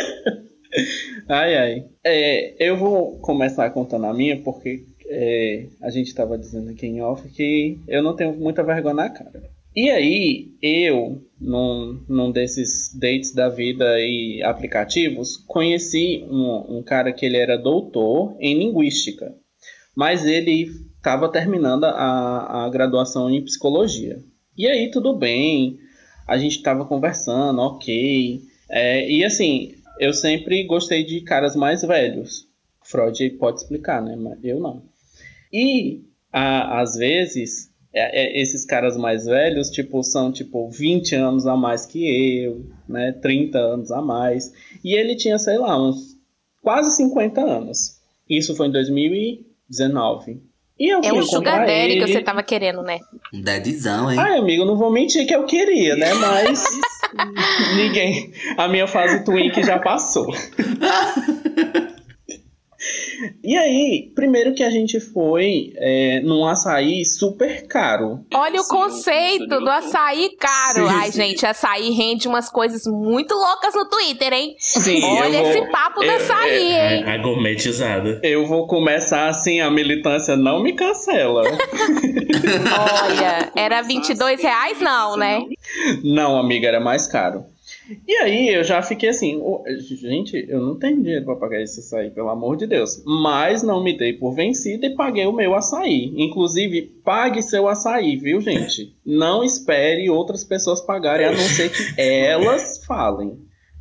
Ai, 1.29 1.57
ai. 1.57 1.85
É, 2.05 2.69
eu 2.69 2.77
vou 2.77 3.19
começar 3.21 3.71
contando 3.71 4.07
a 4.07 4.15
minha, 4.15 4.43
porque 4.43 4.85
é, 5.09 5.67
a 5.81 5.91
gente 5.91 6.15
tava 6.15 6.37
dizendo 6.37 6.71
aqui 6.71 6.87
em 6.87 7.01
off 7.01 7.29
que 7.29 7.79
eu 7.87 8.03
não 8.03 8.17
tenho 8.17 8.35
muita 8.35 8.65
vergonha 8.65 8.95
na 8.95 9.11
cara. 9.11 9.56
E 9.77 9.91
aí, 9.91 10.55
eu, 10.63 11.23
num, 11.39 12.03
num 12.09 12.33
desses 12.33 12.95
dates 12.99 13.35
da 13.35 13.51
vida 13.51 13.85
e 14.01 14.43
aplicativos, 14.43 15.37
conheci 15.37 16.25
um, 16.31 16.79
um 16.79 16.83
cara 16.83 17.13
que 17.13 17.27
ele 17.27 17.37
era 17.37 17.59
doutor 17.59 18.35
em 18.41 18.59
linguística, 18.59 19.35
mas 19.95 20.25
ele 20.25 20.71
estava 20.97 21.31
terminando 21.31 21.85
a, 21.85 22.65
a 22.65 22.71
graduação 22.71 23.29
em 23.31 23.45
psicologia. 23.45 24.19
E 24.57 24.67
aí, 24.67 24.91
tudo 24.91 25.15
bem, 25.15 25.79
a 26.27 26.39
gente 26.39 26.57
estava 26.57 26.87
conversando, 26.87 27.61
ok. 27.61 28.41
É, 28.71 29.11
e 29.11 29.23
assim, 29.27 29.75
eu 30.01 30.15
sempre 30.15 30.65
gostei 30.65 31.05
de 31.05 31.21
caras 31.21 31.55
mais 31.55 31.83
velhos. 31.83 32.47
Freud 32.83 33.29
pode 33.39 33.61
explicar, 33.61 34.01
né? 34.03 34.17
Mas 34.17 34.43
eu 34.43 34.59
não. 34.59 34.83
E 35.53 36.01
a- 36.33 36.81
às 36.81 36.95
vezes 36.97 37.71
é- 37.97 38.39
é- 38.39 38.41
esses 38.43 38.65
caras 38.65 38.97
mais 38.97 39.25
velhos, 39.25 39.71
tipo, 39.71 40.03
são 40.03 40.31
tipo 40.31 40.69
20 40.69 41.15
anos 41.15 41.47
a 41.47 41.57
mais 41.57 41.87
que 41.87 42.45
eu, 42.45 42.67
né? 42.89 43.13
30 43.13 43.59
anos 43.59 43.91
a 43.91 44.03
mais. 44.03 44.53
E 44.85 44.95
ele 44.95 45.17
tinha, 45.17 45.39
sei 45.39 45.57
lá, 45.57 45.81
uns 45.83 46.15
quase 46.63 46.95
50 46.97 47.41
anos. 47.41 47.97
Isso 48.29 48.55
foi 48.55 48.67
em 48.67 48.73
2019. 48.73 50.43
E 50.79 50.93
eu 50.93 51.01
É 51.01 51.09
fui 51.09 51.21
um 51.21 51.23
sugar 51.23 51.65
daddy 51.67 51.73
ele... 51.93 52.05
que 52.05 52.13
você 52.13 52.21
tava 52.21 52.43
querendo, 52.43 52.83
né? 52.83 52.99
Um 53.33 53.41
deadzão, 53.41 54.11
hein? 54.11 54.19
Ai, 54.19 54.39
amigo, 54.39 54.67
não 54.67 54.77
vou 54.77 54.91
mentir 54.91 55.27
que 55.27 55.35
eu 55.35 55.45
queria, 55.47 55.97
né? 55.97 56.13
Mas 56.15 56.63
ninguém. 57.77 58.31
A 58.59 58.69
minha 58.69 58.87
fase 58.87 59.25
twink 59.25 59.63
já 59.63 59.79
passou. 59.79 60.27
E 63.47 63.57
aí, 63.57 64.11
primeiro 64.13 64.55
que 64.55 64.65
a 64.65 64.71
gente 64.71 64.99
foi 64.99 65.73
é, 65.77 66.21
num 66.25 66.45
açaí 66.45 67.05
super 67.05 67.65
caro. 67.69 68.19
Olha 68.35 68.61
o 68.61 68.67
conceito 68.67 69.61
do 69.61 69.71
açaí 69.71 70.31
caro. 70.37 70.89
Sim, 70.89 70.95
Ai, 70.95 71.13
sim. 71.13 71.23
gente, 71.23 71.47
açaí 71.47 71.91
rende 71.93 72.27
umas 72.27 72.51
coisas 72.51 72.83
muito 72.87 73.35
loucas 73.35 73.73
no 73.73 73.89
Twitter, 73.89 74.33
hein? 74.33 74.57
Sim, 74.59 75.01
Olha 75.05 75.43
vou, 75.43 75.51
esse 75.53 75.71
papo 75.71 76.01
do 76.01 76.07
eu- 76.07 76.17
açaí, 76.17 76.73
hein? 76.73 77.05
A, 77.07 77.15
a 77.15 77.19
gourmetizada. 77.19 78.19
eu 78.25 78.45
vou 78.47 78.67
começar 78.67 79.29
assim, 79.29 79.61
a 79.61 79.71
militância 79.71 80.35
não 80.37 80.61
me 80.61 80.73
cancela. 80.73 81.43
Olha, 81.43 83.53
era 83.55 83.83
22 83.83 84.41
reais 84.43 84.81
não, 84.81 85.17
né? 85.17 85.41
Não, 86.03 86.39
amiga, 86.39 86.69
era 86.69 86.81
mais 86.81 87.07
caro. 87.07 87.45
E 88.07 88.17
aí 88.17 88.49
eu 88.49 88.65
já 88.65 88.83
fiquei 88.83 89.09
assim, 89.09 89.37
"Ô, 89.37 89.63
gente, 89.79 90.45
eu 90.49 90.61
não 90.61 90.77
tenho 90.77 91.01
dinheiro 91.01 91.25
pra 91.25 91.37
pagar 91.37 91.63
esse 91.63 91.81
açaí, 91.81 92.11
pelo 92.11 92.29
amor 92.29 92.57
de 92.57 92.67
Deus. 92.67 93.03
Mas 93.05 93.63
não 93.63 93.83
me 93.83 93.97
dei 93.97 94.13
por 94.13 94.35
vencida 94.35 94.87
e 94.87 94.95
paguei 94.95 95.27
o 95.27 95.33
meu 95.33 95.55
açaí. 95.55 96.13
Inclusive, 96.17 96.83
pague 97.05 97.43
seu 97.43 97.69
açaí, 97.69 98.17
viu, 98.17 98.41
gente? 98.41 98.95
Não 99.05 99.45
espere 99.45 100.11
outras 100.11 100.43
pessoas 100.43 100.81
pagarem, 100.81 101.27
a 101.27 101.33
não 101.33 101.39
ser 101.39 101.71
que 101.71 102.01
elas 102.01 102.85
falem. 102.85 103.39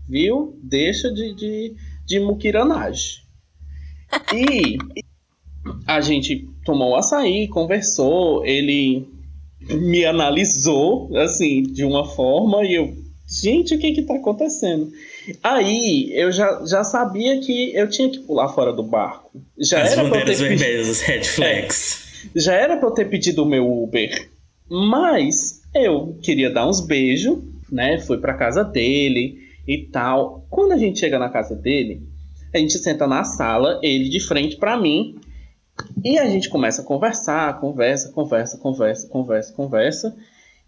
Viu? 0.07 0.57
Deixa 0.61 1.11
de, 1.11 1.33
de, 1.33 1.75
de 2.05 2.19
muquiranagem. 2.19 3.23
E 4.33 4.77
a 5.87 5.99
gente 5.99 6.47
tomou 6.63 6.91
o 6.91 6.95
açaí, 6.95 7.47
conversou, 7.47 8.45
ele 8.45 9.07
me 9.69 10.05
analisou, 10.05 11.15
assim, 11.17 11.63
de 11.63 11.83
uma 11.83 12.05
forma, 12.05 12.63
e 12.63 12.75
eu, 12.75 12.93
gente, 13.27 13.75
o 13.75 13.79
que 13.79 13.93
que 13.93 14.03
tá 14.03 14.15
acontecendo? 14.15 14.91
Aí, 15.43 16.11
eu 16.13 16.31
já, 16.31 16.63
já 16.65 16.83
sabia 16.83 17.39
que 17.39 17.75
eu 17.75 17.89
tinha 17.89 18.09
que 18.09 18.19
pular 18.19 18.49
fora 18.49 18.71
do 18.71 18.83
barco. 18.83 19.31
Já 19.57 19.81
As 19.81 19.91
era 19.91 20.01
pra 20.01 20.03
eu 20.03 20.09
bandeiras 20.09 20.37
ter 20.37 20.43
pedido, 20.47 20.59
vermelhas, 20.59 20.89
os 20.89 21.01
red 21.01 21.23
flags. 21.23 22.29
já 22.35 22.53
era 22.53 22.77
pra 22.77 22.87
eu 22.87 22.93
ter 22.93 23.09
pedido 23.09 23.43
o 23.43 23.45
meu 23.45 23.65
Uber, 23.69 24.29
mas 24.69 25.61
eu 25.73 26.17
queria 26.21 26.49
dar 26.49 26.67
uns 26.67 26.79
beijos, 26.81 27.39
né? 27.71 27.99
Fui 27.99 28.17
pra 28.17 28.33
casa 28.35 28.63
dele 28.63 29.39
e 29.67 29.77
tal. 29.79 30.45
Quando 30.49 30.73
a 30.73 30.77
gente 30.77 30.99
chega 30.99 31.17
na 31.19 31.29
casa 31.29 31.55
dele, 31.55 32.01
a 32.53 32.57
gente 32.57 32.77
senta 32.77 33.07
na 33.07 33.23
sala, 33.23 33.79
ele 33.83 34.09
de 34.09 34.19
frente 34.19 34.55
pra 34.57 34.77
mim, 34.77 35.15
e 36.03 36.17
a 36.17 36.25
gente 36.29 36.49
começa 36.49 36.81
a 36.81 36.85
conversar, 36.85 37.59
conversa, 37.59 38.11
conversa, 38.11 38.57
conversa, 38.57 39.07
conversa, 39.07 39.53
conversa. 39.53 40.15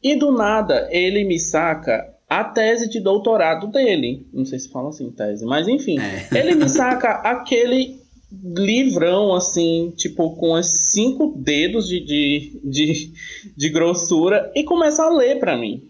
E 0.04 0.16
do 0.16 0.32
nada 0.32 0.88
ele 0.92 1.24
me 1.24 1.40
saca 1.40 2.17
a 2.30 2.44
tese 2.44 2.90
de 2.90 3.00
doutorado 3.00 3.68
dele. 3.68 4.26
Não 4.34 4.46
sei 4.46 4.60
se 4.60 4.70
fala 4.70 4.90
assim 4.90 5.10
tese, 5.12 5.46
mas 5.46 5.68
enfim. 5.68 5.98
É. 6.00 6.28
Ele 6.38 6.56
me 6.56 6.68
saca 6.70 7.10
aquele 7.24 8.00
livrão 8.32 9.34
assim, 9.34 9.94
tipo, 9.96 10.36
com 10.36 10.52
os 10.54 10.68
cinco 10.92 11.34
dedos 11.38 11.88
de, 11.88 12.02
de, 12.02 12.60
de, 12.64 13.12
de 13.56 13.70
grossura 13.70 14.52
e 14.54 14.64
começa 14.66 15.04
a 15.04 15.10
ler 15.10 15.40
pra 15.40 15.56
mim 15.56 15.84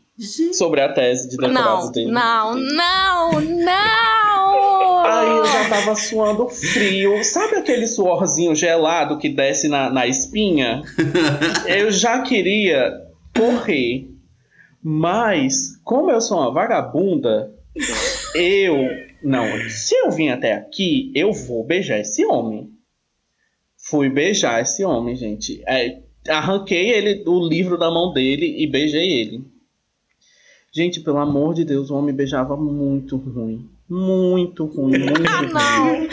sobre 0.53 0.81
a 0.81 0.91
tese 0.93 1.29
de 1.29 1.37
doutorado 1.37 1.85
Não, 1.85 1.91
dele. 1.91 2.11
não, 2.11 2.55
não, 2.55 3.41
não! 3.41 5.05
Aí 5.05 5.29
eu 5.29 5.45
já 5.45 5.69
tava 5.69 5.95
suando 5.95 6.47
frio. 6.49 7.23
Sabe 7.23 7.55
aquele 7.55 7.87
suorzinho 7.87 8.55
gelado 8.55 9.17
que 9.17 9.29
desce 9.29 9.67
na, 9.67 9.89
na 9.89 10.05
espinha? 10.07 10.81
Eu 11.67 11.91
já 11.91 12.21
queria 12.21 12.91
correr. 13.35 14.07
Mas, 14.89 15.77
como 15.83 16.09
eu 16.09 16.21
sou 16.21 16.37
uma 16.39 16.49
vagabunda, 16.49 17.53
eu. 18.33 18.73
Não, 19.21 19.45
se 19.69 19.93
eu 19.93 20.09
vim 20.11 20.29
até 20.29 20.53
aqui, 20.53 21.11
eu 21.13 21.33
vou 21.33 21.65
beijar 21.65 21.99
esse 21.99 22.25
homem. 22.25 22.69
Fui 23.77 24.09
beijar 24.09 24.61
esse 24.61 24.85
homem, 24.85 25.13
gente. 25.13 25.61
É, 25.67 25.99
arranquei 26.29 26.89
ele 26.89 27.21
o 27.27 27.45
livro 27.45 27.77
da 27.77 27.91
mão 27.91 28.13
dele 28.13 28.63
e 28.63 28.65
beijei 28.65 29.11
ele. 29.11 29.43
Gente, 30.73 31.01
pelo 31.01 31.17
amor 31.17 31.53
de 31.53 31.65
Deus, 31.65 31.89
o 31.89 31.95
homem 31.95 32.15
beijava 32.15 32.55
muito 32.55 33.17
ruim. 33.17 33.69
Muito 33.89 34.63
ruim, 34.67 34.99
muito 34.99 35.23
Ah, 35.29 35.39
ruim. 35.39 35.51
não! 35.51 36.07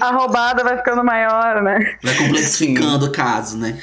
A 0.00 0.12
roubada 0.12 0.62
vai 0.62 0.76
ficando 0.76 1.02
maior, 1.02 1.62
né? 1.64 1.96
Vai 2.00 2.16
complexificando 2.16 3.06
o 3.06 3.10
caso, 3.12 3.58
né? 3.58 3.76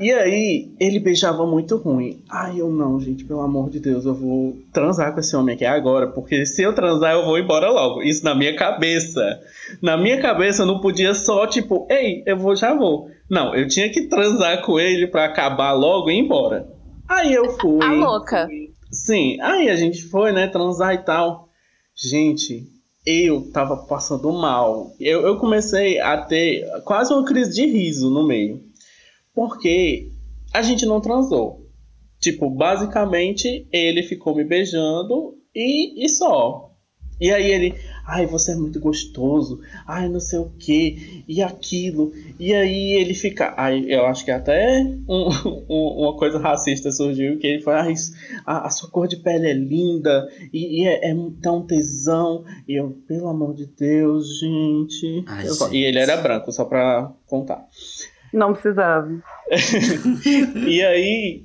E 0.00 0.12
aí, 0.12 0.72
ele 0.78 1.00
beijava 1.00 1.46
muito 1.46 1.76
ruim. 1.76 2.22
Ai, 2.28 2.60
eu 2.60 2.70
não, 2.70 3.00
gente, 3.00 3.24
pelo 3.24 3.40
amor 3.40 3.68
de 3.70 3.80
Deus, 3.80 4.04
eu 4.04 4.14
vou 4.14 4.56
transar 4.72 5.12
com 5.12 5.20
esse 5.20 5.34
homem 5.34 5.54
aqui 5.54 5.64
agora, 5.64 6.06
porque 6.06 6.46
se 6.46 6.62
eu 6.62 6.74
transar, 6.74 7.14
eu 7.14 7.24
vou 7.24 7.38
embora 7.38 7.70
logo. 7.70 8.02
Isso 8.02 8.24
na 8.24 8.34
minha 8.34 8.54
cabeça. 8.54 9.40
Na 9.82 9.96
minha 9.96 10.20
cabeça, 10.20 10.62
eu 10.62 10.66
não 10.66 10.80
podia 10.80 11.14
só, 11.14 11.46
tipo, 11.46 11.86
ei, 11.90 12.22
eu 12.26 12.36
vou, 12.36 12.54
já 12.54 12.74
vou. 12.74 13.10
Não, 13.28 13.54
eu 13.54 13.66
tinha 13.66 13.90
que 13.90 14.02
transar 14.02 14.62
com 14.64 14.78
ele 14.78 15.06
pra 15.06 15.24
acabar 15.24 15.72
logo 15.72 16.10
e 16.10 16.14
ir 16.14 16.18
embora. 16.18 16.68
Aí 17.08 17.32
eu 17.32 17.58
fui. 17.58 17.82
A 17.82 17.92
louca. 17.92 18.48
Sim, 18.92 19.40
aí 19.40 19.68
a 19.68 19.76
gente 19.76 20.02
foi, 20.04 20.32
né, 20.32 20.46
transar 20.46 20.94
e 20.94 20.98
tal. 20.98 21.48
Gente, 21.96 22.66
eu 23.04 23.50
tava 23.52 23.76
passando 23.76 24.30
mal. 24.32 24.92
Eu, 25.00 25.22
eu 25.22 25.36
comecei 25.36 25.98
a 25.98 26.18
ter 26.18 26.64
quase 26.84 27.12
uma 27.12 27.24
crise 27.24 27.54
de 27.54 27.66
riso 27.66 28.10
no 28.10 28.26
meio. 28.26 28.60
Porque 29.38 30.10
a 30.52 30.62
gente 30.62 30.84
não 30.84 31.00
transou. 31.00 31.64
Tipo, 32.20 32.50
basicamente, 32.50 33.68
ele 33.72 34.02
ficou 34.02 34.34
me 34.34 34.42
beijando 34.42 35.36
e, 35.54 36.04
e 36.04 36.08
só. 36.08 36.64
E 37.20 37.30
aí 37.32 37.48
ele, 37.50 37.74
ai, 38.04 38.26
você 38.26 38.52
é 38.52 38.56
muito 38.56 38.80
gostoso, 38.80 39.60
ai, 39.86 40.08
não 40.08 40.18
sei 40.20 40.38
o 40.40 40.50
que, 40.58 41.22
e 41.28 41.40
aquilo. 41.42 42.12
E 42.38 42.52
aí 42.54 42.94
ele 42.94 43.14
fica, 43.14 43.54
ai, 43.56 43.84
eu 43.88 44.06
acho 44.06 44.24
que 44.24 44.30
até 44.32 44.82
um- 45.08 45.28
um- 45.70 46.02
uma 46.02 46.16
coisa 46.16 46.38
racista 46.38 46.90
surgiu, 46.90 47.38
que 47.38 47.46
ele 47.46 47.62
falou, 47.62 47.80
ai, 47.80 47.94
a, 48.44 48.66
a 48.66 48.70
sua 48.70 48.88
cor 48.90 49.06
de 49.06 49.16
pele 49.18 49.48
é 49.48 49.52
linda, 49.54 50.28
e, 50.52 50.82
e 50.82 50.86
é, 50.88 51.10
é 51.10 51.14
tão 51.40 51.64
tesão. 51.64 52.44
E 52.68 52.74
eu, 52.74 52.90
pelo 53.06 53.28
amor 53.28 53.54
de 53.54 53.66
Deus, 53.66 54.38
gente. 54.40 55.22
Ai, 55.28 55.46
Eu- 55.46 55.54
gente. 55.54 55.76
E 55.76 55.84
ele 55.84 55.98
era 56.00 56.16
branco, 56.16 56.50
só 56.52 56.64
pra 56.64 57.12
contar. 57.26 57.64
Não 58.32 58.52
precisava. 58.52 59.08
E 60.66 60.82
aí, 60.82 61.42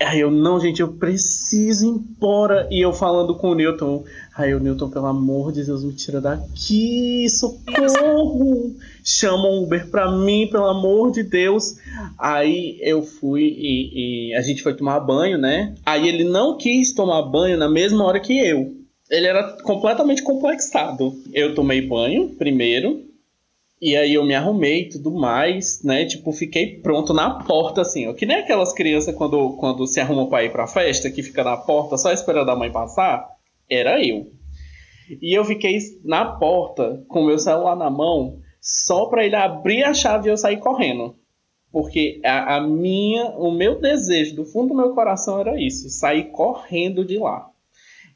aí 0.00 0.20
eu, 0.20 0.30
não, 0.30 0.58
gente, 0.58 0.80
eu 0.80 0.88
preciso 0.94 1.86
ir 1.86 1.88
embora. 1.90 2.66
E 2.70 2.80
eu 2.80 2.92
falando 2.92 3.34
com 3.34 3.50
o 3.50 3.54
Newton, 3.54 4.04
aí 4.34 4.54
o 4.54 4.60
Newton, 4.60 4.88
pelo 4.88 5.06
amor 5.06 5.52
de 5.52 5.64
Deus, 5.64 5.84
me 5.84 5.92
tira 5.92 6.20
daqui, 6.20 7.28
socorro! 7.28 8.74
Chama 9.04 9.48
um 9.48 9.62
Uber 9.62 9.90
pra 9.90 10.10
mim, 10.10 10.48
pelo 10.50 10.66
amor 10.66 11.10
de 11.12 11.22
Deus. 11.22 11.76
Aí 12.18 12.78
eu 12.80 13.02
fui 13.02 13.42
e, 13.42 14.30
e 14.30 14.34
a 14.34 14.42
gente 14.42 14.62
foi 14.62 14.74
tomar 14.74 15.00
banho, 15.00 15.38
né? 15.38 15.74
Aí 15.84 16.08
ele 16.08 16.24
não 16.24 16.56
quis 16.56 16.92
tomar 16.92 17.22
banho 17.22 17.56
na 17.56 17.68
mesma 17.68 18.04
hora 18.04 18.20
que 18.20 18.38
eu. 18.38 18.78
Ele 19.10 19.26
era 19.26 19.56
completamente 19.62 20.22
complexado. 20.22 21.14
Eu 21.32 21.54
tomei 21.54 21.80
banho 21.80 22.28
primeiro, 22.30 23.07
e 23.80 23.96
aí 23.96 24.14
eu 24.14 24.24
me 24.24 24.34
arrumei 24.34 24.82
e 24.82 24.88
tudo 24.88 25.12
mais, 25.12 25.82
né? 25.84 26.04
Tipo, 26.04 26.32
fiquei 26.32 26.78
pronto 26.80 27.14
na 27.14 27.44
porta, 27.44 27.82
assim, 27.82 28.08
ó. 28.08 28.12
Que 28.12 28.26
nem 28.26 28.38
aquelas 28.38 28.72
crianças 28.72 29.14
quando, 29.14 29.56
quando 29.56 29.86
se 29.86 30.00
arrumam 30.00 30.28
pra 30.28 30.44
ir 30.44 30.50
pra 30.50 30.66
festa, 30.66 31.10
que 31.10 31.22
fica 31.22 31.44
na 31.44 31.56
porta 31.56 31.96
só 31.96 32.12
esperando 32.12 32.50
a 32.50 32.56
mãe 32.56 32.72
passar. 32.72 33.28
Era 33.70 34.04
eu. 34.04 34.32
E 35.22 35.36
eu 35.36 35.44
fiquei 35.44 35.78
na 36.04 36.24
porta 36.24 37.04
com 37.08 37.24
meu 37.24 37.38
celular 37.38 37.76
na 37.76 37.88
mão, 37.88 38.40
só 38.60 39.06
pra 39.06 39.24
ele 39.24 39.36
abrir 39.36 39.84
a 39.84 39.94
chave 39.94 40.28
e 40.28 40.32
eu 40.32 40.36
sair 40.36 40.58
correndo. 40.58 41.16
Porque 41.70 42.20
a, 42.24 42.56
a 42.56 42.60
minha, 42.60 43.26
o 43.36 43.52
meu 43.52 43.80
desejo 43.80 44.34
do 44.34 44.44
fundo 44.44 44.68
do 44.68 44.74
meu 44.74 44.94
coração 44.94 45.38
era 45.38 45.60
isso, 45.60 45.88
sair 45.88 46.30
correndo 46.30 47.04
de 47.04 47.18
lá. 47.18 47.50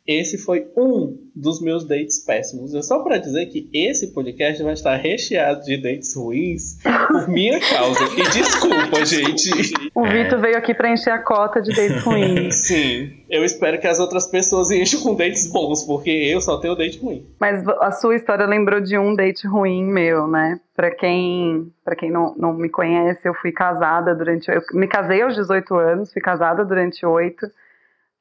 Esse 0.07 0.37
foi 0.37 0.67
um 0.77 1.17
dos 1.35 1.63
meus 1.63 1.87
dates 1.87 2.19
péssimos. 2.25 2.75
É 2.75 2.83
só 2.83 3.03
pra 3.05 3.19
dizer 3.19 3.47
que 3.47 3.71
esse 3.73 4.13
podcast 4.13 4.61
vai 4.63 4.73
estar 4.73 4.97
recheado 4.97 5.63
de 5.63 5.77
dates 5.81 6.15
ruins 6.17 6.79
por 7.09 7.29
minha 7.29 7.61
causa. 7.61 8.01
E 8.19 8.23
desculpa, 8.31 9.05
gente. 9.07 9.51
O 9.95 10.05
É. 10.05 10.25
Vitor 10.25 10.41
veio 10.41 10.57
aqui 10.59 10.75
pra 10.75 10.91
encher 10.93 11.11
a 11.13 11.19
cota 11.21 11.63
de 11.63 11.71
dates 11.75 12.03
ruins. 12.03 12.57
Sim, 12.67 13.13
eu 13.31 13.45
espero 13.45 13.81
que 13.81 13.87
as 13.87 14.01
outras 14.01 14.27
pessoas 14.27 14.71
enchem 14.73 15.01
com 15.01 15.15
dates 15.15 15.51
bons, 15.53 15.85
porque 15.85 16.11
eu 16.11 16.41
só 16.41 16.59
tenho 16.59 16.75
date 16.75 16.99
ruim. 16.99 17.25
Mas 17.41 17.67
a 17.81 17.93
sua 17.93 18.17
história 18.17 18.45
lembrou 18.45 18.81
de 18.81 18.99
um 18.99 19.15
date 19.15 19.47
ruim 19.47 19.85
meu, 19.85 20.27
né? 20.27 20.59
Pra 20.75 20.91
quem, 20.91 21.71
pra 21.85 21.95
quem 21.95 22.11
não, 22.11 22.35
não 22.37 22.53
me 22.55 22.69
conhece, 22.69 23.21
eu 23.25 23.35
fui 23.35 23.53
casada 23.53 24.15
durante. 24.15 24.49
Eu 24.51 24.61
me 24.75 24.89
casei 24.89 25.23
aos 25.23 25.37
18 25.37 25.75
anos, 25.77 26.13
fui 26.13 26.21
casada 26.21 26.65
durante 26.65 27.07
oito. 27.07 27.47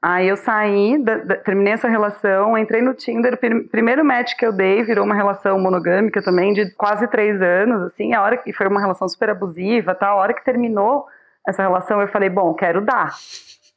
Aí 0.01 0.27
eu 0.27 0.35
saí, 0.35 0.97
da- 1.03 1.17
da- 1.17 1.35
terminei 1.35 1.73
essa 1.73 1.87
relação, 1.87 2.57
entrei 2.57 2.81
no 2.81 2.93
Tinder, 2.95 3.37
primeiro 3.69 4.03
match 4.03 4.35
que 4.35 4.43
eu 4.43 4.51
dei 4.51 4.83
virou 4.83 5.05
uma 5.05 5.13
relação 5.13 5.59
monogâmica 5.59 6.23
também, 6.23 6.53
de 6.53 6.71
quase 6.71 7.07
três 7.07 7.39
anos, 7.39 7.83
assim, 7.83 8.13
a 8.13 8.23
hora 8.23 8.35
que 8.37 8.51
foi 8.51 8.67
uma 8.67 8.79
relação 8.81 9.07
super 9.07 9.29
abusiva, 9.29 9.93
tá? 9.93 10.07
A 10.07 10.15
hora 10.15 10.33
que 10.33 10.43
terminou 10.43 11.05
essa 11.47 11.61
relação, 11.61 12.01
eu 12.01 12.07
falei, 12.07 12.29
bom, 12.29 12.51
quero 12.55 12.81
dar, 12.81 13.11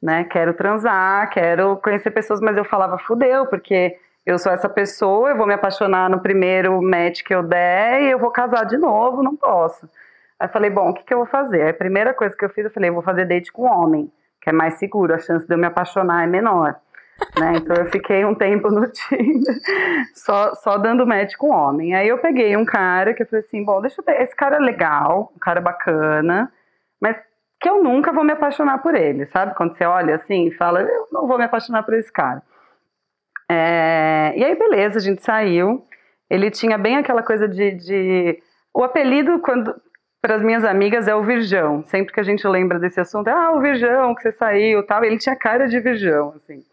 né? 0.01 0.23
Quero 0.23 0.53
transar, 0.55 1.29
quero 1.29 1.77
conhecer 1.77 2.09
pessoas, 2.09 2.41
mas 2.41 2.57
eu 2.57 2.65
falava, 2.65 2.97
fudeu, 2.97 3.45
porque 3.45 3.95
eu 4.25 4.39
sou 4.39 4.51
essa 4.51 4.67
pessoa, 4.67 5.29
eu 5.29 5.37
vou 5.37 5.45
me 5.45 5.53
apaixonar 5.53 6.09
no 6.09 6.19
primeiro 6.19 6.81
match 6.81 7.21
que 7.23 7.35
eu 7.35 7.43
der 7.43 8.01
e 8.01 8.09
eu 8.11 8.17
vou 8.17 8.31
casar 8.31 8.65
de 8.65 8.77
novo, 8.77 9.21
não 9.21 9.35
posso. 9.35 9.87
Aí 10.39 10.47
eu 10.47 10.51
falei, 10.51 10.71
bom, 10.71 10.89
o 10.89 10.93
que, 10.95 11.03
que 11.03 11.13
eu 11.13 11.19
vou 11.19 11.27
fazer? 11.27 11.61
Aí 11.61 11.69
a 11.69 11.73
primeira 11.73 12.15
coisa 12.15 12.35
que 12.35 12.43
eu 12.43 12.49
fiz, 12.49 12.65
eu 12.65 12.71
falei, 12.71 12.89
vou 12.89 13.03
fazer 13.03 13.25
date 13.25 13.51
com 13.51 13.63
homem, 13.63 14.11
que 14.45 14.49
é 14.51 14.53
mais 14.53 14.75
seguro, 14.75 15.11
a 15.11 15.17
chance 15.17 15.47
de 15.47 15.51
eu 15.51 15.57
me 15.57 15.65
apaixonar 15.65 16.23
é 16.23 16.27
menor. 16.27 16.75
Né? 17.39 17.53
Então 17.55 17.75
eu 17.75 17.89
fiquei 17.89 18.23
um 18.23 18.35
tempo 18.35 18.69
no 18.69 18.85
Tinder 18.93 19.55
só, 20.13 20.53
só 20.53 20.77
dando 20.77 21.07
match 21.07 21.35
com 21.35 21.49
homem. 21.49 21.95
Aí 21.95 22.07
eu 22.07 22.19
peguei 22.19 22.55
um 22.55 22.63
cara 22.63 23.15
que 23.15 23.23
eu 23.23 23.25
falei 23.25 23.43
assim, 23.43 23.65
bom, 23.65 23.81
deixa 23.81 23.99
eu 23.99 24.05
ver, 24.05 24.21
esse 24.21 24.35
cara 24.35 24.57
é 24.57 24.59
legal, 24.59 25.33
um 25.35 25.39
cara 25.39 25.59
bacana, 25.59 26.53
mas 27.01 27.17
que 27.59 27.67
eu 27.67 27.83
nunca 27.83 28.13
vou 28.13 28.23
me 28.23 28.33
apaixonar 28.33 28.83
por 28.83 28.93
ele, 28.93 29.25
sabe? 29.27 29.55
Quando 29.55 29.75
você 29.75 29.83
olha 29.83 30.17
assim 30.17 30.45
e 30.45 30.51
fala, 30.51 30.83
eu 30.83 31.07
não 31.11 31.25
vou 31.27 31.39
me 31.39 31.45
apaixonar 31.45 31.81
por 31.81 31.95
esse 31.95 32.11
cara. 32.11 32.43
É, 33.49 34.31
e 34.37 34.45
aí, 34.45 34.55
beleza, 34.55 34.99
a 34.99 35.01
gente 35.01 35.23
saiu. 35.23 35.83
Ele 36.29 36.51
tinha 36.51 36.77
bem 36.77 36.97
aquela 36.97 37.23
coisa 37.23 37.47
de. 37.47 37.71
de... 37.71 38.43
O 38.73 38.83
apelido, 38.83 39.39
quando 39.39 39.73
para 40.25 40.37
as 40.37 40.41
minhas 40.41 40.63
amigas, 40.63 41.07
é 41.07 41.13
o 41.13 41.21
Virgão. 41.21 41.83
Sempre 41.85 42.11
que 42.11 42.19
a 42.19 42.23
gente 42.23 42.47
lembra 42.47 42.79
desse 42.79 42.99
assunto, 42.99 43.27
ah, 43.27 43.51
o 43.51 43.61
Virgão 43.61 44.15
que 44.15 44.23
você 44.23 44.31
saiu 44.31 44.83
tal. 44.83 45.03
Ele 45.03 45.19
tinha 45.19 45.35
cara 45.35 45.67
de 45.67 45.79
Virgão, 45.79 46.33
assim. 46.35 46.63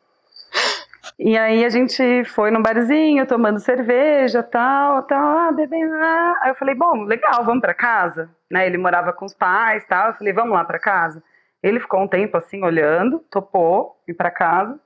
E 1.19 1.37
aí 1.37 1.63
a 1.63 1.69
gente 1.69 2.25
foi 2.25 2.51
num 2.51 2.63
barzinho, 2.63 3.27
tomando 3.27 3.61
cerveja, 3.61 4.43
tal, 4.43 5.03
tal, 5.03 5.37
ah, 5.37 5.53
bebendo, 5.53 5.93
ah. 5.97 6.39
Aí 6.41 6.51
eu 6.51 6.55
falei, 6.55 6.75
bom, 6.75 7.03
legal, 7.03 7.45
vamos 7.45 7.61
para 7.61 7.75
casa, 7.75 8.31
né? 8.51 8.67
Ele 8.67 8.79
morava 8.79 9.13
com 9.13 9.27
os 9.27 9.35
pais, 9.35 9.85
tal. 9.87 10.09
Eu 10.09 10.15
falei, 10.15 10.33
vamos 10.33 10.55
lá 10.55 10.65
para 10.65 10.79
casa. 10.79 11.23
Ele 11.63 11.79
ficou 11.79 12.01
um 12.01 12.09
tempo 12.09 12.39
assim 12.39 12.65
olhando, 12.65 13.19
topou 13.31 14.01
ir 14.09 14.15
para 14.15 14.31
casa. 14.31 14.81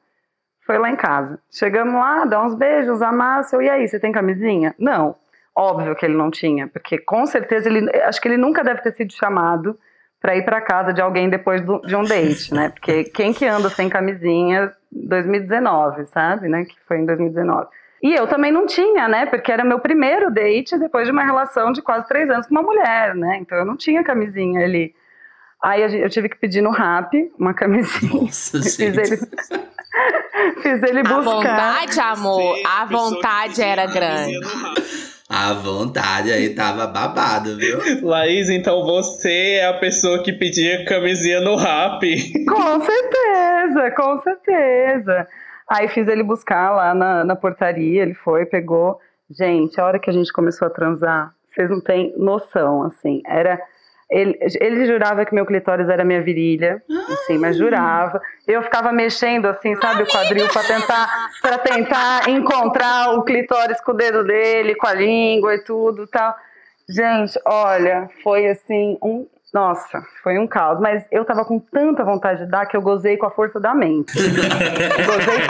Foi 0.66 0.76
lá 0.76 0.90
em 0.90 0.96
casa. 0.96 1.38
Chegamos 1.52 1.94
lá, 1.94 2.24
dá 2.24 2.42
uns 2.42 2.56
beijos, 2.56 3.00
amassa. 3.00 3.62
E 3.62 3.70
aí, 3.70 3.86
você 3.86 4.00
tem 4.00 4.10
camisinha? 4.10 4.74
Não. 4.76 5.14
Óbvio 5.58 5.96
que 5.96 6.04
ele 6.04 6.14
não 6.16 6.30
tinha, 6.30 6.68
porque 6.68 6.98
com 6.98 7.24
certeza 7.26 7.68
ele, 7.68 7.90
acho 8.02 8.20
que 8.20 8.28
ele 8.28 8.36
nunca 8.36 8.62
deve 8.62 8.82
ter 8.82 8.92
sido 8.92 9.12
chamado 9.14 9.78
para 10.20 10.36
ir 10.36 10.44
para 10.44 10.60
casa 10.60 10.92
de 10.92 11.00
alguém 11.00 11.30
depois 11.30 11.62
do, 11.62 11.80
de 11.80 11.96
um 11.96 12.02
date, 12.02 12.52
né? 12.52 12.68
Porque 12.68 13.04
quem 13.04 13.32
que 13.32 13.46
anda 13.46 13.70
sem 13.70 13.88
camisinha 13.88 14.72
2019, 14.92 16.06
sabe, 16.06 16.48
né? 16.48 16.64
Que 16.64 16.74
foi 16.86 16.98
em 16.98 17.06
2019. 17.06 17.68
E 18.02 18.14
eu 18.14 18.26
também 18.26 18.52
não 18.52 18.66
tinha, 18.66 19.08
né? 19.08 19.24
Porque 19.26 19.50
era 19.50 19.64
meu 19.64 19.78
primeiro 19.80 20.30
date 20.30 20.76
depois 20.78 21.06
de 21.06 21.12
uma 21.12 21.24
relação 21.24 21.72
de 21.72 21.80
quase 21.80 22.06
três 22.06 22.28
anos 22.28 22.46
com 22.46 22.54
uma 22.54 22.62
mulher, 22.62 23.14
né? 23.14 23.38
Então 23.40 23.56
eu 23.56 23.64
não 23.64 23.76
tinha 23.76 24.04
camisinha 24.04 24.62
ali. 24.64 24.94
Aí 25.62 25.80
eu 26.02 26.10
tive 26.10 26.28
que 26.28 26.36
pedir 26.36 26.60
no 26.60 26.70
rap 26.70 27.32
uma 27.38 27.54
camisinha. 27.54 28.20
Nossa, 28.22 28.60
Fiz 28.62 28.76
gente. 28.76 28.98
ele, 28.98 29.16
fiz 30.62 30.82
ele 30.82 31.00
A 31.00 31.02
buscar. 31.02 31.22
vontade, 31.22 32.00
amor, 32.00 32.56
Sim, 32.56 32.62
a 32.66 32.84
vontade 32.84 33.62
era 33.62 33.84
a 33.84 33.86
grande. 33.86 34.38
A 35.28 35.52
vontade 35.54 36.30
aí 36.30 36.54
tava 36.54 36.86
babado, 36.86 37.56
viu? 37.56 37.78
Laís, 38.02 38.48
então 38.48 38.84
você 38.84 39.58
é 39.60 39.66
a 39.66 39.74
pessoa 39.74 40.22
que 40.22 40.32
pedia 40.32 40.84
camisinha 40.84 41.40
no 41.40 41.56
rap. 41.56 42.00
Com 42.44 42.80
certeza, 42.80 43.90
com 43.96 44.22
certeza. 44.22 45.26
Aí 45.68 45.88
fiz 45.88 46.06
ele 46.06 46.22
buscar 46.22 46.70
lá 46.70 46.94
na, 46.94 47.24
na 47.24 47.34
portaria, 47.34 48.02
ele 48.02 48.14
foi, 48.14 48.46
pegou. 48.46 49.00
Gente, 49.28 49.80
a 49.80 49.84
hora 49.84 49.98
que 49.98 50.08
a 50.08 50.12
gente 50.12 50.32
começou 50.32 50.68
a 50.68 50.70
transar, 50.70 51.32
vocês 51.48 51.68
não 51.68 51.80
têm 51.80 52.14
noção, 52.16 52.84
assim, 52.84 53.20
era... 53.26 53.60
Ele, 54.08 54.38
ele 54.60 54.86
jurava 54.86 55.24
que 55.24 55.34
meu 55.34 55.44
clitóris 55.44 55.88
era 55.88 56.04
minha 56.04 56.22
virilha, 56.22 56.80
assim, 57.12 57.38
mas 57.38 57.56
jurava. 57.56 58.20
Eu 58.46 58.62
ficava 58.62 58.92
mexendo, 58.92 59.46
assim, 59.46 59.74
sabe, 59.76 60.04
o 60.04 60.06
quadril 60.06 60.48
para 60.48 60.62
tentar, 60.62 61.30
para 61.42 61.58
tentar 61.58 62.28
encontrar 62.28 63.14
o 63.14 63.24
clitóris 63.24 63.80
com 63.80 63.90
o 63.90 63.96
dedo 63.96 64.22
dele, 64.22 64.76
com 64.76 64.86
a 64.86 64.94
língua 64.94 65.54
e 65.56 65.64
tudo 65.64 66.06
tal. 66.06 66.36
Gente, 66.88 67.38
olha, 67.44 68.08
foi 68.22 68.46
assim 68.46 68.96
um. 69.02 69.26
Nossa, 69.52 70.02
foi 70.22 70.38
um 70.38 70.46
caos. 70.46 70.78
Mas 70.80 71.04
eu 71.10 71.24
tava 71.24 71.44
com 71.44 71.58
tanta 71.58 72.04
vontade 72.04 72.44
de 72.44 72.50
dar 72.50 72.66
que 72.66 72.76
eu 72.76 72.82
gozei 72.82 73.16
com 73.16 73.26
a 73.26 73.30
força 73.30 73.58
da 73.58 73.74
mente. 73.74 74.12
gozei 74.14 75.40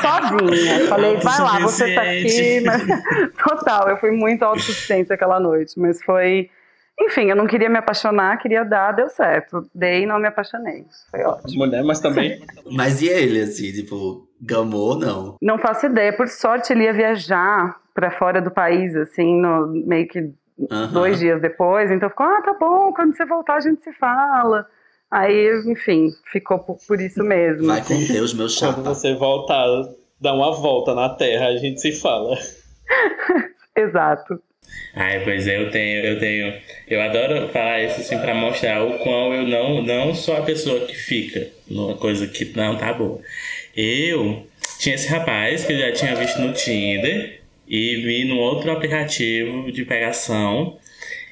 sozinha. 0.00 0.86
Falei, 0.88 1.16
vai 1.16 1.40
lá, 1.40 1.58
você 1.58 1.92
tá 1.94 2.02
aqui. 2.02 2.60
Mas... 2.60 2.82
Total, 3.42 3.88
eu 3.88 3.96
fui 3.96 4.12
muito 4.12 4.44
autossuficiente 4.44 5.12
aquela 5.12 5.40
noite. 5.40 5.74
Mas 5.76 6.00
foi. 6.02 6.50
Enfim, 6.98 7.28
eu 7.28 7.36
não 7.36 7.46
queria 7.46 7.68
me 7.68 7.78
apaixonar, 7.78 8.38
queria 8.38 8.64
dar, 8.64 8.92
deu 8.92 9.08
certo. 9.10 9.68
Dei 9.74 10.02
e 10.02 10.06
não 10.06 10.18
me 10.18 10.28
apaixonei. 10.28 10.84
Foi 11.10 11.22
ótimo. 11.22 11.64
Mulher, 11.64 11.84
mas 11.84 12.00
também. 12.00 12.40
Mas 12.72 13.02
e 13.02 13.08
ele, 13.08 13.42
assim, 13.42 13.70
tipo, 13.72 14.26
gamou 14.40 14.90
ou 14.90 14.98
não? 14.98 15.36
Não 15.42 15.58
faço 15.58 15.86
ideia. 15.86 16.12
Por 16.16 16.26
sorte, 16.28 16.72
ele 16.72 16.84
ia 16.84 16.92
viajar 16.94 17.76
pra 17.94 18.10
fora 18.10 18.40
do 18.40 18.50
país, 18.50 18.96
assim, 18.96 19.40
no, 19.40 19.66
meio 19.66 20.08
que 20.08 20.32
dois 20.92 21.18
dias 21.18 21.40
depois. 21.40 21.90
Então 21.90 22.08
ficou, 22.08 22.26
ah, 22.26 22.42
tá 22.42 22.54
bom, 22.58 22.92
quando 22.92 23.14
você 23.14 23.26
voltar 23.26 23.56
a 23.56 23.60
gente 23.60 23.82
se 23.82 23.92
fala. 23.92 24.66
Aí, 25.10 25.62
enfim, 25.66 26.08
ficou 26.32 26.58
por, 26.58 26.78
por 26.86 27.00
isso 27.00 27.22
mesmo. 27.22 27.66
Vai 27.66 27.82
com. 27.82 27.94
Deus, 27.94 28.34
meu 28.34 28.46
Quando 28.46 28.50
chapa. 28.50 28.82
você 28.82 29.14
voltar, 29.14 29.66
dar 30.20 30.34
uma 30.34 30.52
volta 30.52 30.94
na 30.94 31.10
Terra, 31.10 31.48
a 31.48 31.56
gente 31.56 31.80
se 31.80 31.92
fala. 31.92 32.36
Exato. 33.76 34.40
Ai, 34.94 35.22
pois 35.24 35.46
é, 35.46 35.58
eu 35.58 35.70
tenho, 35.70 36.04
eu 36.04 36.18
tenho. 36.18 36.54
Eu 36.88 37.00
adoro 37.02 37.48
falar 37.48 37.82
isso 37.82 38.00
assim 38.00 38.18
pra 38.18 38.34
mostrar 38.34 38.82
o 38.82 38.98
quão 38.98 39.34
eu 39.34 39.46
não, 39.46 39.82
não 39.82 40.14
sou 40.14 40.36
a 40.36 40.42
pessoa 40.42 40.86
que 40.86 40.94
fica 40.94 41.48
numa 41.68 41.96
coisa 41.96 42.26
que 42.26 42.46
não 42.56 42.76
tá 42.76 42.94
boa. 42.94 43.20
Eu 43.76 44.46
tinha 44.78 44.94
esse 44.94 45.08
rapaz 45.08 45.64
que 45.64 45.72
eu 45.72 45.78
já 45.78 45.92
tinha 45.92 46.14
visto 46.14 46.40
no 46.40 46.52
Tinder 46.52 47.40
e 47.68 47.96
vi 47.96 48.24
num 48.24 48.38
outro 48.38 48.70
aplicativo 48.70 49.70
de 49.70 49.84
pegação. 49.84 50.78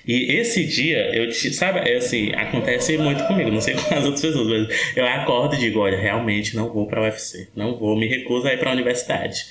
E 0.06 0.36
esse 0.36 0.64
dia, 0.64 1.16
eu 1.16 1.30
te, 1.30 1.50
sabe, 1.50 1.78
é 1.88 1.96
assim, 1.96 2.32
acontece 2.34 2.98
muito 2.98 3.26
comigo, 3.26 3.50
não 3.50 3.60
sei 3.60 3.72
com 3.80 3.94
as 3.94 4.04
outras 4.04 4.20
pessoas, 4.20 4.46
mas 4.46 4.94
eu 4.94 5.06
acordo 5.06 5.54
e 5.54 5.58
digo, 5.58 5.80
olha, 5.80 5.96
realmente 5.96 6.54
não 6.54 6.70
vou 6.70 6.86
pra 6.86 7.00
UFC, 7.00 7.48
não 7.56 7.74
vou, 7.74 7.96
me 7.96 8.06
recuso 8.06 8.46
a 8.46 8.52
ir 8.52 8.58
pra 8.58 8.72
universidade. 8.72 9.46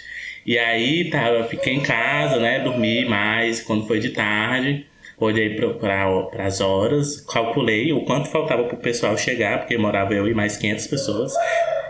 E 0.45 0.57
aí, 0.57 1.09
tá, 1.09 1.29
eu 1.29 1.47
fiquei 1.47 1.73
em 1.73 1.81
casa, 1.81 2.37
né, 2.39 2.59
dormi 2.59 3.05
mais 3.05 3.61
quando 3.61 3.87
foi 3.87 3.99
de 3.99 4.09
tarde, 4.09 4.85
olhei 5.17 5.55
para 5.55 6.45
as 6.45 6.59
horas, 6.59 7.21
calculei 7.21 7.93
o 7.93 8.01
quanto 8.01 8.29
faltava 8.29 8.63
pro 8.65 8.77
pessoal 8.77 9.17
chegar, 9.17 9.59
porque 9.59 9.77
morava 9.77 10.13
eu 10.13 10.27
e 10.27 10.33
mais 10.33 10.57
500 10.57 10.87
pessoas. 10.87 11.33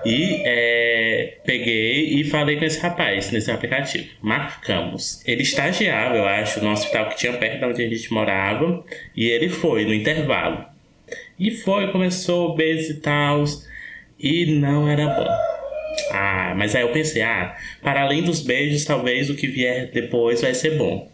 E 0.05 0.41
é, 0.43 1.37
peguei 1.45 2.19
e 2.19 2.23
falei 2.25 2.57
com 2.57 2.65
esse 2.65 2.79
rapaz 2.79 3.31
nesse 3.31 3.49
aplicativo. 3.49 4.09
Marcamos. 4.21 5.23
Ele 5.25 5.43
estagiava, 5.43 6.17
eu 6.17 6.25
acho, 6.25 6.61
no 6.61 6.71
hospital 6.71 7.09
que 7.09 7.17
tinha 7.17 7.33
perto 7.33 7.59
de 7.59 7.65
onde 7.65 7.83
a 7.83 7.89
gente 7.89 8.13
morava. 8.13 8.83
E 9.15 9.27
ele 9.27 9.47
foi 9.47 9.85
no 9.85 9.93
intervalo. 9.93 10.65
E 11.39 11.51
foi, 11.51 11.91
começou 11.91 12.55
beijos 12.55 12.89
e 12.89 12.99
tal. 12.99 13.45
E 14.19 14.45
não 14.45 14.87
era 14.87 15.07
bom. 15.07 15.52
Ah, 16.11 16.53
mas 16.55 16.75
aí 16.75 16.81
eu 16.81 16.91
pensei, 16.91 17.21
ah, 17.21 17.55
para 17.81 18.01
além 18.01 18.23
dos 18.23 18.41
beijos, 18.41 18.85
talvez 18.85 19.29
o 19.29 19.35
que 19.35 19.47
vier 19.47 19.91
depois 19.91 20.41
vai 20.41 20.53
ser 20.53 20.77
bom. 20.77 21.11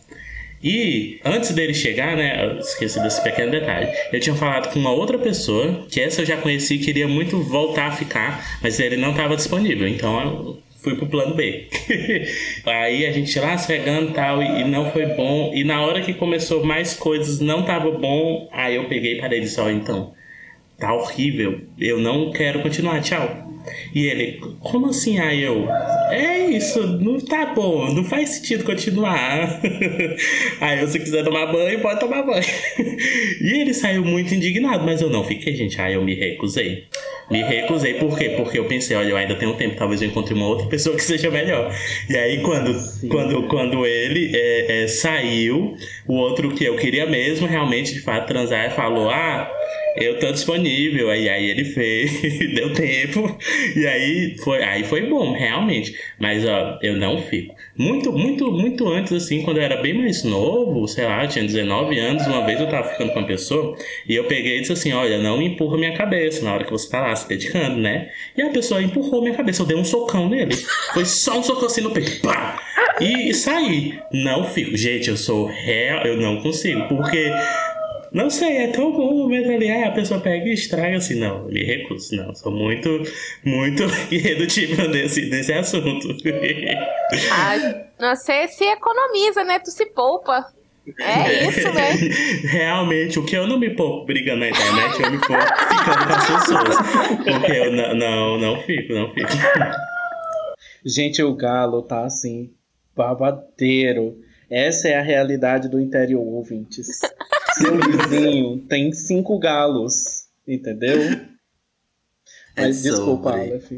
E 0.62 1.20
antes 1.24 1.52
dele 1.54 1.74
chegar, 1.74 2.18
né, 2.18 2.58
esqueci 2.60 3.02
desse 3.02 3.24
pequeno 3.24 3.52
detalhe. 3.52 3.88
Eu 4.12 4.20
tinha 4.20 4.36
falado 4.36 4.72
com 4.74 4.80
uma 4.80 4.92
outra 4.92 5.18
pessoa, 5.18 5.86
que 5.90 6.02
essa 6.02 6.22
eu 6.22 6.26
já 6.26 6.36
conheci, 6.38 6.78
queria 6.78 7.08
muito 7.08 7.42
voltar 7.42 7.88
a 7.88 7.92
ficar, 7.92 8.60
mas 8.62 8.80
ele 8.80 8.98
não 8.98 9.12
estava 9.12 9.38
disponível, 9.38 9.88
então 9.88 10.20
eu 10.22 10.64
fui 10.82 10.96
pro 10.96 11.08
plano 11.08 11.34
B. 11.34 11.68
Aí 12.66 13.06
a 13.06 13.12
gente 13.12 13.40
lá 13.40 13.56
e 13.56 14.14
tal, 14.14 14.44
e 14.44 14.66
não 14.66 14.92
foi 14.92 15.06
bom. 15.06 15.52
E 15.54 15.64
na 15.64 15.82
hora 15.82 16.02
que 16.02 16.14
começou 16.14 16.64
mais 16.66 16.94
coisas, 16.94 17.40
não 17.40 17.64
tava 17.64 17.92
bom. 17.92 18.50
Aí 18.52 18.76
eu 18.76 18.86
peguei 18.90 19.18
para 19.18 19.36
ele 19.36 19.48
só, 19.48 19.72
então, 19.72 20.14
tá 20.78 20.94
horrível, 20.94 21.62
eu 21.80 22.00
não 22.00 22.32
quero 22.32 22.62
continuar, 22.62 23.02
tchau. 23.02 23.49
E 23.94 24.06
ele, 24.06 24.42
como 24.60 24.88
assim? 24.88 25.20
Aí 25.20 25.42
eu, 25.42 25.68
é 26.10 26.48
isso, 26.50 26.86
não 26.86 27.20
tá 27.20 27.48
bom, 27.48 27.92
não 27.94 28.04
faz 28.04 28.30
sentido 28.30 28.64
continuar. 28.64 29.62
Aí 30.62 30.80
eu, 30.80 30.88
se 30.88 31.00
quiser 31.00 31.24
tomar 31.24 31.48
banho, 31.48 31.80
pode 31.80 32.00
tomar 32.00 32.24
banho. 32.24 32.44
E 33.42 33.62
ele 33.62 33.74
saiu 33.74 34.04
muito 34.04 34.34
indignado, 34.34 34.84
mas 34.84 35.02
eu 35.02 35.10
não 35.10 35.24
fiquei, 35.24 35.56
gente. 35.56 35.80
Aí 35.80 35.94
eu 35.94 36.04
me 36.04 36.14
recusei. 36.14 36.84
Me 37.30 37.44
recusei, 37.44 37.94
por 37.94 38.18
quê? 38.18 38.34
Porque 38.36 38.58
eu 38.58 38.66
pensei, 38.66 38.98
olha, 38.98 39.10
eu 39.10 39.18
ainda 39.18 39.36
tenho 39.36 39.54
tempo, 39.54 39.76
talvez 39.76 40.02
eu 40.02 40.08
encontre 40.08 40.34
uma 40.34 40.48
outra 40.48 40.66
pessoa 40.68 40.96
que 40.96 41.04
seja 41.04 41.30
melhor. 41.30 41.74
E 42.10 42.18
aí, 42.18 42.42
quando, 42.42 42.76
quando, 43.08 43.44
quando 43.44 43.86
ele 43.86 44.36
é, 44.36 44.84
é, 44.84 44.88
saiu, 44.88 45.76
o 46.08 46.16
outro 46.16 46.50
que 46.56 46.66
eu 46.66 46.76
queria 46.76 47.06
mesmo, 47.06 47.48
realmente, 47.48 47.94
de 47.94 48.02
fato, 48.02 48.28
transar, 48.28 48.76
falou, 48.76 49.10
ah, 49.10 49.50
eu 50.00 50.20
tô 50.20 50.32
disponível. 50.32 51.10
Aí, 51.10 51.30
aí 51.30 51.50
ele 51.50 51.66
fez, 51.66 52.12
deu 52.54 52.74
tempo. 52.74 53.38
E 53.76 53.86
aí 53.86 54.36
foi, 54.44 54.64
aí 54.64 54.84
foi 54.84 55.08
bom, 55.08 55.34
realmente. 55.34 55.94
Mas, 56.20 56.46
ó, 56.46 56.80
eu 56.82 56.98
não 56.98 57.22
fico. 57.22 57.56
Muito, 57.78 58.12
muito, 58.12 58.52
muito 58.52 58.88
antes, 58.88 59.14
assim, 59.14 59.42
quando 59.42 59.58
eu 59.58 59.64
era 59.64 59.78
bem 59.78 59.94
mais 59.94 60.24
novo, 60.24 60.88
sei 60.88 61.06
lá, 61.06 61.26
tinha 61.28 61.46
19 61.46 61.98
anos, 61.98 62.28
uma 62.28 62.46
vez 62.46 62.60
eu 62.60 62.68
tava 62.68 62.90
ficando 62.90 63.14
com 63.14 63.20
uma 63.20 63.28
pessoa, 63.28 63.78
e 64.08 64.16
eu 64.16 64.26
peguei 64.26 64.58
e 64.58 64.62
disse 64.62 64.74
assim, 64.74 64.92
olha, 64.92 65.18
não 65.18 65.42
empurra 65.42 65.78
minha 65.78 65.94
cabeça 65.94 66.44
na 66.44 66.54
hora 66.54 66.66
que 66.66 66.72
você 66.72 66.90
tá 66.90 67.02
lá 67.02 67.16
se 67.16 67.28
dedicando, 67.28 67.78
né? 67.78 68.10
E 68.36 68.42
a 68.42 68.50
pessoa 68.50 68.82
empurrou 68.82 69.22
minha 69.22 69.34
cabeça, 69.34 69.62
eu 69.62 69.66
dei 69.66 69.78
um 69.78 69.86
socão 69.86 70.28
nele. 70.28 70.56
Foi 70.94 71.06
só 71.06 71.40
um 71.40 71.44
socão 71.44 71.68
assim 71.68 71.82
no 71.82 71.92
peito, 71.92 72.22
pá! 72.22 72.60
e 73.00 73.34
sair. 73.34 74.02
Não 74.12 74.44
fico. 74.44 74.76
Gente, 74.76 75.10
eu 75.10 75.18
sou 75.18 75.46
real, 75.46 76.06
eu 76.06 76.18
não 76.18 76.42
consigo, 76.42 76.88
porque. 76.88 77.32
Não 78.12 78.30
sei, 78.30 78.58
é 78.58 78.68
tão 78.68 78.92
bom 78.92 79.10
o 79.10 79.18
momento 79.20 79.50
ali. 79.52 79.70
Ah, 79.70 79.90
a 79.90 79.92
pessoa 79.92 80.20
pega 80.20 80.48
e 80.48 80.54
estraga 80.54 80.98
assim. 80.98 81.20
Não, 81.20 81.46
me 81.46 81.64
recuso. 81.64 82.16
Não, 82.16 82.34
sou 82.34 82.52
muito, 82.52 82.90
muito 83.44 83.84
irredutível 84.12 84.90
nesse, 84.90 85.30
nesse 85.30 85.54
assunto. 85.54 86.08
Ah, 87.32 88.16
você 88.16 88.48
se 88.48 88.66
economiza, 88.66 89.44
né? 89.44 89.60
Tu 89.60 89.72
se 89.72 89.86
poupa. 89.88 90.46
É 91.00 91.48
isso, 91.48 91.72
né? 91.72 91.92
Realmente, 92.50 93.20
o 93.20 93.26
que 93.26 93.36
eu 93.36 93.46
não 93.46 93.60
me 93.60 93.70
poupo 93.70 94.06
brigando 94.06 94.40
na 94.40 94.50
internet, 94.50 95.04
eu 95.04 95.12
me 95.12 95.20
poupo 95.20 95.44
ficando 95.44 96.08
com 96.08 96.14
as 96.14 96.28
pessoas. 96.28 96.78
Porque 97.24 97.52
eu 97.52 97.72
não, 97.72 97.96
não, 97.96 98.38
não 98.40 98.62
fico, 98.64 98.94
não 98.94 99.14
fico. 99.14 99.30
Gente, 100.84 101.22
o 101.22 101.36
galo 101.36 101.84
tá 101.84 102.06
assim, 102.06 102.52
babadeiro. 102.96 104.18
Essa 104.50 104.88
é 104.88 104.98
a 104.98 105.02
realidade 105.02 105.70
do 105.70 105.80
interior, 105.80 106.26
ouvintes. 106.26 106.88
Seu 107.62 107.78
vizinho 107.80 108.60
tem 108.68 108.92
cinco 108.94 109.38
galos, 109.40 110.26
entendeu? 110.48 111.00
É 112.56 112.64
Mas 112.64 112.82
desculpa. 112.82 113.32
Aleph. 113.32 113.72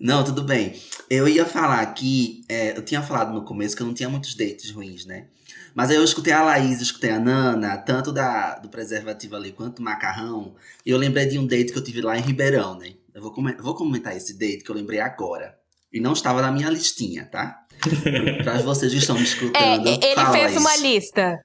Não, 0.00 0.22
tudo 0.24 0.42
bem. 0.42 0.74
Eu 1.10 1.26
ia 1.28 1.44
falar 1.44 1.84
que. 1.94 2.44
é, 2.48 2.76
eu 2.76 2.82
tinha 2.82 3.02
falado 3.02 3.32
no 3.32 3.44
começo 3.44 3.76
que 3.76 3.82
eu 3.82 3.86
não 3.86 3.94
tinha 3.94 4.08
muitos 4.08 4.34
dates 4.34 4.70
ruins, 4.70 5.04
né? 5.04 5.26
Mas 5.74 5.90
aí 5.90 5.96
eu 5.96 6.04
escutei 6.04 6.32
a 6.32 6.42
Laís, 6.42 6.80
escutei 6.80 7.10
a 7.10 7.18
Nana, 7.20 7.76
tanto 7.78 8.12
da, 8.12 8.58
do 8.58 8.68
preservativo 8.68 9.36
ali 9.36 9.52
quanto 9.52 9.76
do 9.76 9.82
macarrão. 9.82 10.54
E 10.84 10.90
eu 10.90 10.98
lembrei 10.98 11.26
de 11.26 11.38
um 11.38 11.46
date 11.46 11.72
que 11.72 11.78
eu 11.78 11.84
tive 11.84 12.00
lá 12.00 12.16
em 12.18 12.22
Ribeirão, 12.22 12.78
né? 12.78 12.92
Eu 13.14 13.22
vou, 13.22 13.34
vou 13.60 13.74
comentar 13.74 14.16
esse 14.16 14.38
date 14.38 14.62
que 14.64 14.70
eu 14.70 14.74
lembrei 14.74 15.00
agora. 15.00 15.56
E 15.92 16.00
não 16.00 16.12
estava 16.12 16.42
na 16.42 16.52
minha 16.52 16.68
listinha, 16.70 17.26
tá? 17.26 17.64
Para 18.44 18.58
vocês 18.58 18.92
que 18.92 18.98
estão 18.98 19.14
me 19.16 19.22
É, 19.22 19.24
escutando. 19.24 19.86
ele 19.88 20.14
fala, 20.14 20.32
fez 20.32 20.44
Laís. 20.52 20.56
uma 20.60 20.76
lista. 20.76 21.44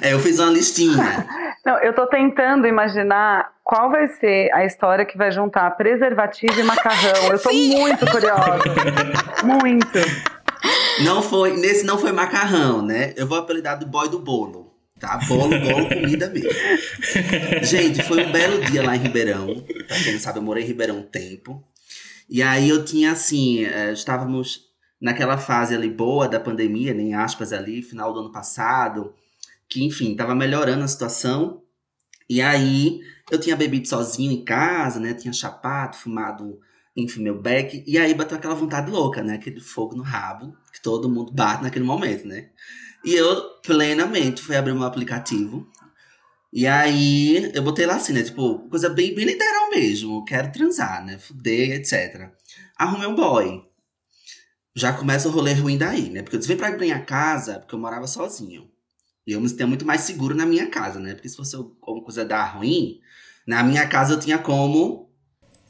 É, 0.00 0.12
eu 0.12 0.20
fiz 0.20 0.38
uma 0.38 0.50
listinha. 0.50 1.26
Não, 1.64 1.78
eu 1.78 1.92
tô 1.92 2.06
tentando 2.06 2.66
imaginar 2.66 3.52
qual 3.64 3.90
vai 3.90 4.06
ser 4.06 4.52
a 4.52 4.64
história 4.64 5.04
que 5.04 5.18
vai 5.18 5.32
juntar 5.32 5.68
preservativo 5.72 6.60
e 6.60 6.62
macarrão. 6.62 7.32
Eu 7.32 7.42
tô 7.42 7.52
muito 7.52 8.06
curiosa. 8.06 8.62
Muito. 9.42 9.98
Não 11.04 11.20
foi, 11.20 11.56
nesse 11.56 11.84
não 11.84 11.98
foi 11.98 12.10
macarrão, 12.10 12.82
né? 12.82 13.12
Eu 13.16 13.26
vou 13.26 13.38
apelidar 13.38 13.78
do 13.78 13.86
boy 13.86 14.08
do 14.08 14.18
bolo. 14.18 14.72
Tá? 14.98 15.18
Bolo, 15.28 15.50
bolo, 15.60 15.88
comida 15.88 16.30
mesmo. 16.30 16.50
Gente, 17.62 18.02
foi 18.02 18.24
um 18.24 18.32
belo 18.32 18.60
dia 18.62 18.82
lá 18.82 18.96
em 18.96 19.00
Ribeirão. 19.00 19.62
Pra 19.86 19.96
quem 20.02 20.14
não 20.14 20.20
sabe, 20.20 20.38
eu 20.38 20.42
morei 20.42 20.64
em 20.64 20.66
Ribeirão 20.66 20.98
um 20.98 21.02
tempo. 21.02 21.62
E 22.28 22.42
aí 22.42 22.68
eu 22.68 22.84
tinha 22.84 23.12
assim, 23.12 23.64
eh, 23.64 23.92
estávamos 23.92 24.62
naquela 25.00 25.36
fase 25.36 25.74
ali 25.74 25.90
boa 25.90 26.26
da 26.26 26.40
pandemia, 26.40 26.94
né, 26.94 27.02
em 27.02 27.14
aspas 27.14 27.52
ali, 27.52 27.82
final 27.82 28.12
do 28.12 28.20
ano 28.20 28.32
passado, 28.32 29.14
que 29.68 29.84
enfim, 29.84 30.14
tava 30.14 30.34
melhorando 30.34 30.84
a 30.84 30.88
situação. 30.88 31.62
E 32.28 32.40
aí 32.40 33.00
eu 33.30 33.38
tinha 33.38 33.56
bebido 33.56 33.88
sozinho 33.88 34.32
em 34.32 34.44
casa, 34.44 35.00
né? 35.00 35.14
Tinha 35.14 35.32
chapado, 35.32 35.96
fumado, 35.96 36.58
enfim, 36.96 37.22
meu 37.22 37.40
beck. 37.40 37.84
E 37.86 37.98
aí 37.98 38.14
bateu 38.14 38.36
aquela 38.36 38.54
vontade 38.54 38.90
louca, 38.90 39.22
né? 39.22 39.34
Aquele 39.34 39.60
fogo 39.60 39.96
no 39.96 40.02
rabo, 40.02 40.56
que 40.72 40.82
todo 40.82 41.08
mundo 41.08 41.32
bate 41.32 41.62
naquele 41.62 41.84
momento, 41.84 42.26
né? 42.26 42.50
E 43.04 43.14
eu, 43.14 43.60
plenamente, 43.62 44.42
fui 44.42 44.56
abrir 44.56 44.74
meu 44.74 44.84
aplicativo. 44.84 45.70
E 46.52 46.66
aí 46.66 47.52
eu 47.54 47.62
botei 47.62 47.86
lá 47.86 47.96
assim, 47.96 48.12
né? 48.12 48.22
Tipo, 48.22 48.68
coisa 48.68 48.88
bem, 48.88 49.14
bem 49.14 49.24
literal 49.26 49.70
mesmo. 49.70 50.24
Quero 50.24 50.52
transar, 50.52 51.04
né? 51.04 51.18
Fuder, 51.18 51.72
etc. 51.76 52.30
Arrumei 52.76 53.06
um 53.06 53.14
boy. 53.14 53.62
Já 54.74 54.92
começa 54.92 55.28
o 55.28 55.30
rolê 55.30 55.52
ruim 55.52 55.78
daí, 55.78 56.10
né? 56.10 56.22
Porque 56.22 56.36
eu 56.36 56.40
disse, 56.40 56.48
vem 56.48 56.56
pra 56.56 56.76
minha 56.76 57.00
casa, 57.04 57.60
porque 57.60 57.74
eu 57.74 57.78
morava 57.78 58.06
sozinho. 58.06 58.70
E 59.26 59.32
eu 59.32 59.40
me 59.40 59.48
sentia 59.48 59.66
muito 59.66 59.84
mais 59.86 60.02
seguro 60.02 60.34
na 60.34 60.46
minha 60.46 60.68
casa, 60.68 61.00
né? 61.00 61.14
Porque 61.14 61.28
se 61.28 61.36
fosse 61.36 61.56
alguma 61.56 62.02
coisa 62.02 62.24
dar 62.24 62.44
ruim, 62.56 63.00
na 63.46 63.62
minha 63.62 63.86
casa 63.86 64.14
eu 64.14 64.20
tinha 64.20 64.38
como 64.38 65.10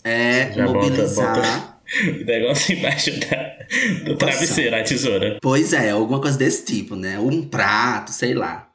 é, 0.05 0.53
Já 0.53 0.67
bota- 0.67 0.79
mobilizar. 0.87 1.35
bota- 1.35 1.77
O 2.21 2.25
negócio 2.25 2.77
embaixo 2.77 3.11
da, 3.21 3.57
do 4.05 4.17
travesseiro, 4.17 4.75
a 4.77 4.83
tesoura. 4.83 5.39
Pois 5.41 5.73
é, 5.73 5.91
alguma 5.91 6.21
coisa 6.21 6.37
desse 6.37 6.65
tipo, 6.65 6.97
né? 6.97 7.19
Um 7.19 7.49
prato, 7.49 8.11
sei 8.13 8.35
lá. 8.35 8.69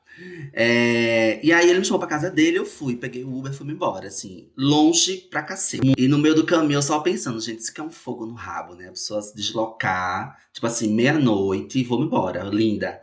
É, 0.53 1.39
E 1.43 1.51
aí 1.53 1.69
ele 1.69 1.79
me 1.79 1.85
chamou 1.85 1.99
pra 1.99 2.07
casa 2.07 2.29
dele, 2.29 2.57
eu 2.57 2.65
fui, 2.65 2.95
peguei 2.95 3.23
o 3.23 3.37
Uber 3.37 3.51
e 3.51 3.55
fui 3.55 3.67
embora, 3.71 4.07
assim, 4.07 4.49
longe 4.57 5.17
pra 5.29 5.41
cacete. 5.43 5.93
E 5.97 6.07
no 6.07 6.17
meio 6.17 6.35
do 6.35 6.45
caminho 6.45 6.77
eu 6.77 6.81
só 6.81 6.99
pensando, 6.99 7.39
gente, 7.39 7.59
isso 7.59 7.71
aqui 7.71 7.81
é 7.81 7.83
um 7.83 7.91
fogo 7.91 8.25
no 8.25 8.33
rabo, 8.33 8.75
né? 8.75 8.87
A 8.87 8.91
pessoa 8.91 9.21
se 9.21 9.35
deslocar, 9.35 10.37
tipo 10.53 10.65
assim, 10.67 10.93
meia-noite 10.93 11.79
e 11.79 11.83
vou 11.83 12.03
embora, 12.03 12.43
linda. 12.43 12.99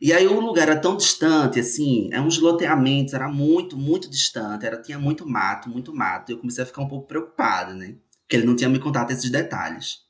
E 0.00 0.12
aí 0.12 0.26
o 0.26 0.40
lugar 0.40 0.68
era 0.68 0.78
tão 0.78 0.96
distante, 0.96 1.58
assim, 1.58 2.10
é 2.12 2.20
uns 2.20 2.38
loteamentos, 2.38 3.14
era 3.14 3.28
muito, 3.28 3.78
muito 3.78 4.10
distante, 4.10 4.66
era, 4.66 4.80
tinha 4.80 4.98
muito 4.98 5.26
mato, 5.26 5.70
muito 5.70 5.94
mato. 5.94 6.30
E 6.30 6.34
eu 6.34 6.38
comecei 6.38 6.62
a 6.62 6.66
ficar 6.66 6.82
um 6.82 6.88
pouco 6.88 7.08
preocupada, 7.08 7.74
né? 7.74 7.94
Porque 8.22 8.36
ele 8.36 8.46
não 8.46 8.56
tinha 8.56 8.68
me 8.68 8.78
contado 8.78 9.10
esses 9.10 9.30
detalhes. 9.30 10.00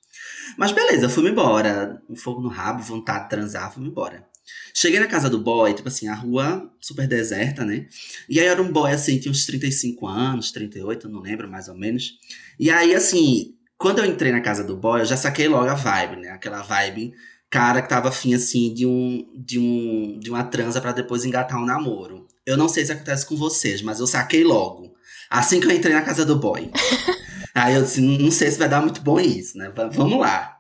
Mas 0.57 0.73
beleza, 0.73 1.09
fui 1.09 1.29
embora. 1.29 2.03
Um 2.09 2.17
fogo 2.17 2.41
no 2.41 2.49
rabo, 2.49 2.83
vontade 2.83 3.25
de 3.25 3.31
transar, 3.31 3.73
fui 3.73 3.85
embora. 3.85 4.27
Cheguei 4.75 5.01
na 5.01 5.07
casa 5.07 5.29
do 5.29 5.41
boy, 5.41 5.73
tipo 5.75 5.89
assim, 5.89 6.09
a 6.09 6.15
rua 6.15 6.71
super 6.81 7.07
deserta, 7.07 7.65
né? 7.65 7.87
E 8.29 8.39
aí 8.39 8.47
era 8.47 8.63
um 8.63 8.71
boy 8.71 8.93
assim, 8.93 9.19
tinha 9.19 9.33
uns 9.33 9.45
35 9.47 10.07
anos, 10.07 10.53
38, 10.53 11.07
eu 11.07 11.11
não 11.11 11.21
lembro 11.21 11.49
mais 11.49 11.69
ou 11.69 11.75
menos. 11.75 12.19
E 12.59 12.71
aí, 12.71 12.95
assim, 12.95 13.55
quando 13.79 13.99
eu 13.99 14.05
entrei 14.05 14.33
na 14.33 14.41
casa 14.41 14.63
do 14.63 14.77
boy, 14.77 15.01
eu 15.01 15.05
já 15.05 15.17
saquei 15.17 15.49
logo 15.49 15.69
a 15.69 15.75
vibe, 15.75 16.17
né? 16.23 16.31
Aquela 16.31 16.63
vibe, 16.63 17.13
cara 17.51 17.81
que 17.83 17.89
tava 17.89 18.09
afim, 18.09 18.35
assim, 18.35 18.73
de, 18.75 18.87
um, 18.87 19.27
de, 19.35 19.59
um, 19.59 20.19
de 20.19 20.31
uma 20.31 20.45
transa 20.45 20.81
pra 20.81 20.93
depois 20.93 21.25
engatar 21.25 21.59
um 21.59 21.65
namoro. 21.65 22.27
Eu 22.45 22.57
não 22.57 22.69
sei 22.69 22.85
se 22.85 22.93
acontece 22.93 23.27
com 23.27 23.37
vocês, 23.37 23.83
mas 23.83 24.01
eu 24.01 24.07
saquei 24.07 24.45
logo. 24.45 24.95
Assim 25.31 25.59
que 25.61 25.67
eu 25.67 25.71
entrei 25.73 25.95
na 25.95 26.03
casa 26.03 26.25
do 26.25 26.37
boy. 26.37 26.71
Aí 27.55 27.75
eu 27.75 27.83
disse, 27.83 28.01
não 28.01 28.31
sei 28.31 28.51
se 28.51 28.59
vai 28.59 28.69
dar 28.69 28.83
muito 28.83 29.01
bom 29.01 29.19
isso, 29.19 29.57
né? 29.57 29.71
Va- 29.75 29.89
Vamos 29.89 30.21
lá. 30.21 30.57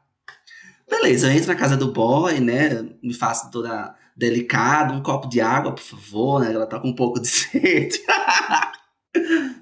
Beleza, 0.88 1.26
eu 1.26 1.32
entro 1.32 1.48
na 1.48 1.54
casa 1.56 1.76
do 1.76 1.92
boy, 1.92 2.40
né? 2.40 2.84
Me 3.02 3.12
faço 3.12 3.50
toda 3.50 3.94
delicada, 4.16 4.94
um 4.94 5.02
copo 5.02 5.28
de 5.28 5.40
água, 5.40 5.72
por 5.72 5.82
favor, 5.82 6.40
né? 6.40 6.52
Ela 6.54 6.66
tá 6.66 6.78
com 6.80 6.88
um 6.88 6.94
pouco 6.94 7.20
de 7.20 7.26
sede. 7.28 8.00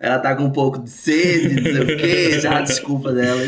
Ela 0.00 0.18
tá 0.18 0.34
com 0.36 0.44
um 0.44 0.50
pouco 0.52 0.78
de 0.78 0.90
sede, 0.90 1.54
não 1.60 1.62
sei 1.72 1.80
o 1.82 1.96
quê, 1.98 2.40
já 2.40 2.58
a 2.58 2.60
desculpa 2.62 3.12
dela. 3.12 3.42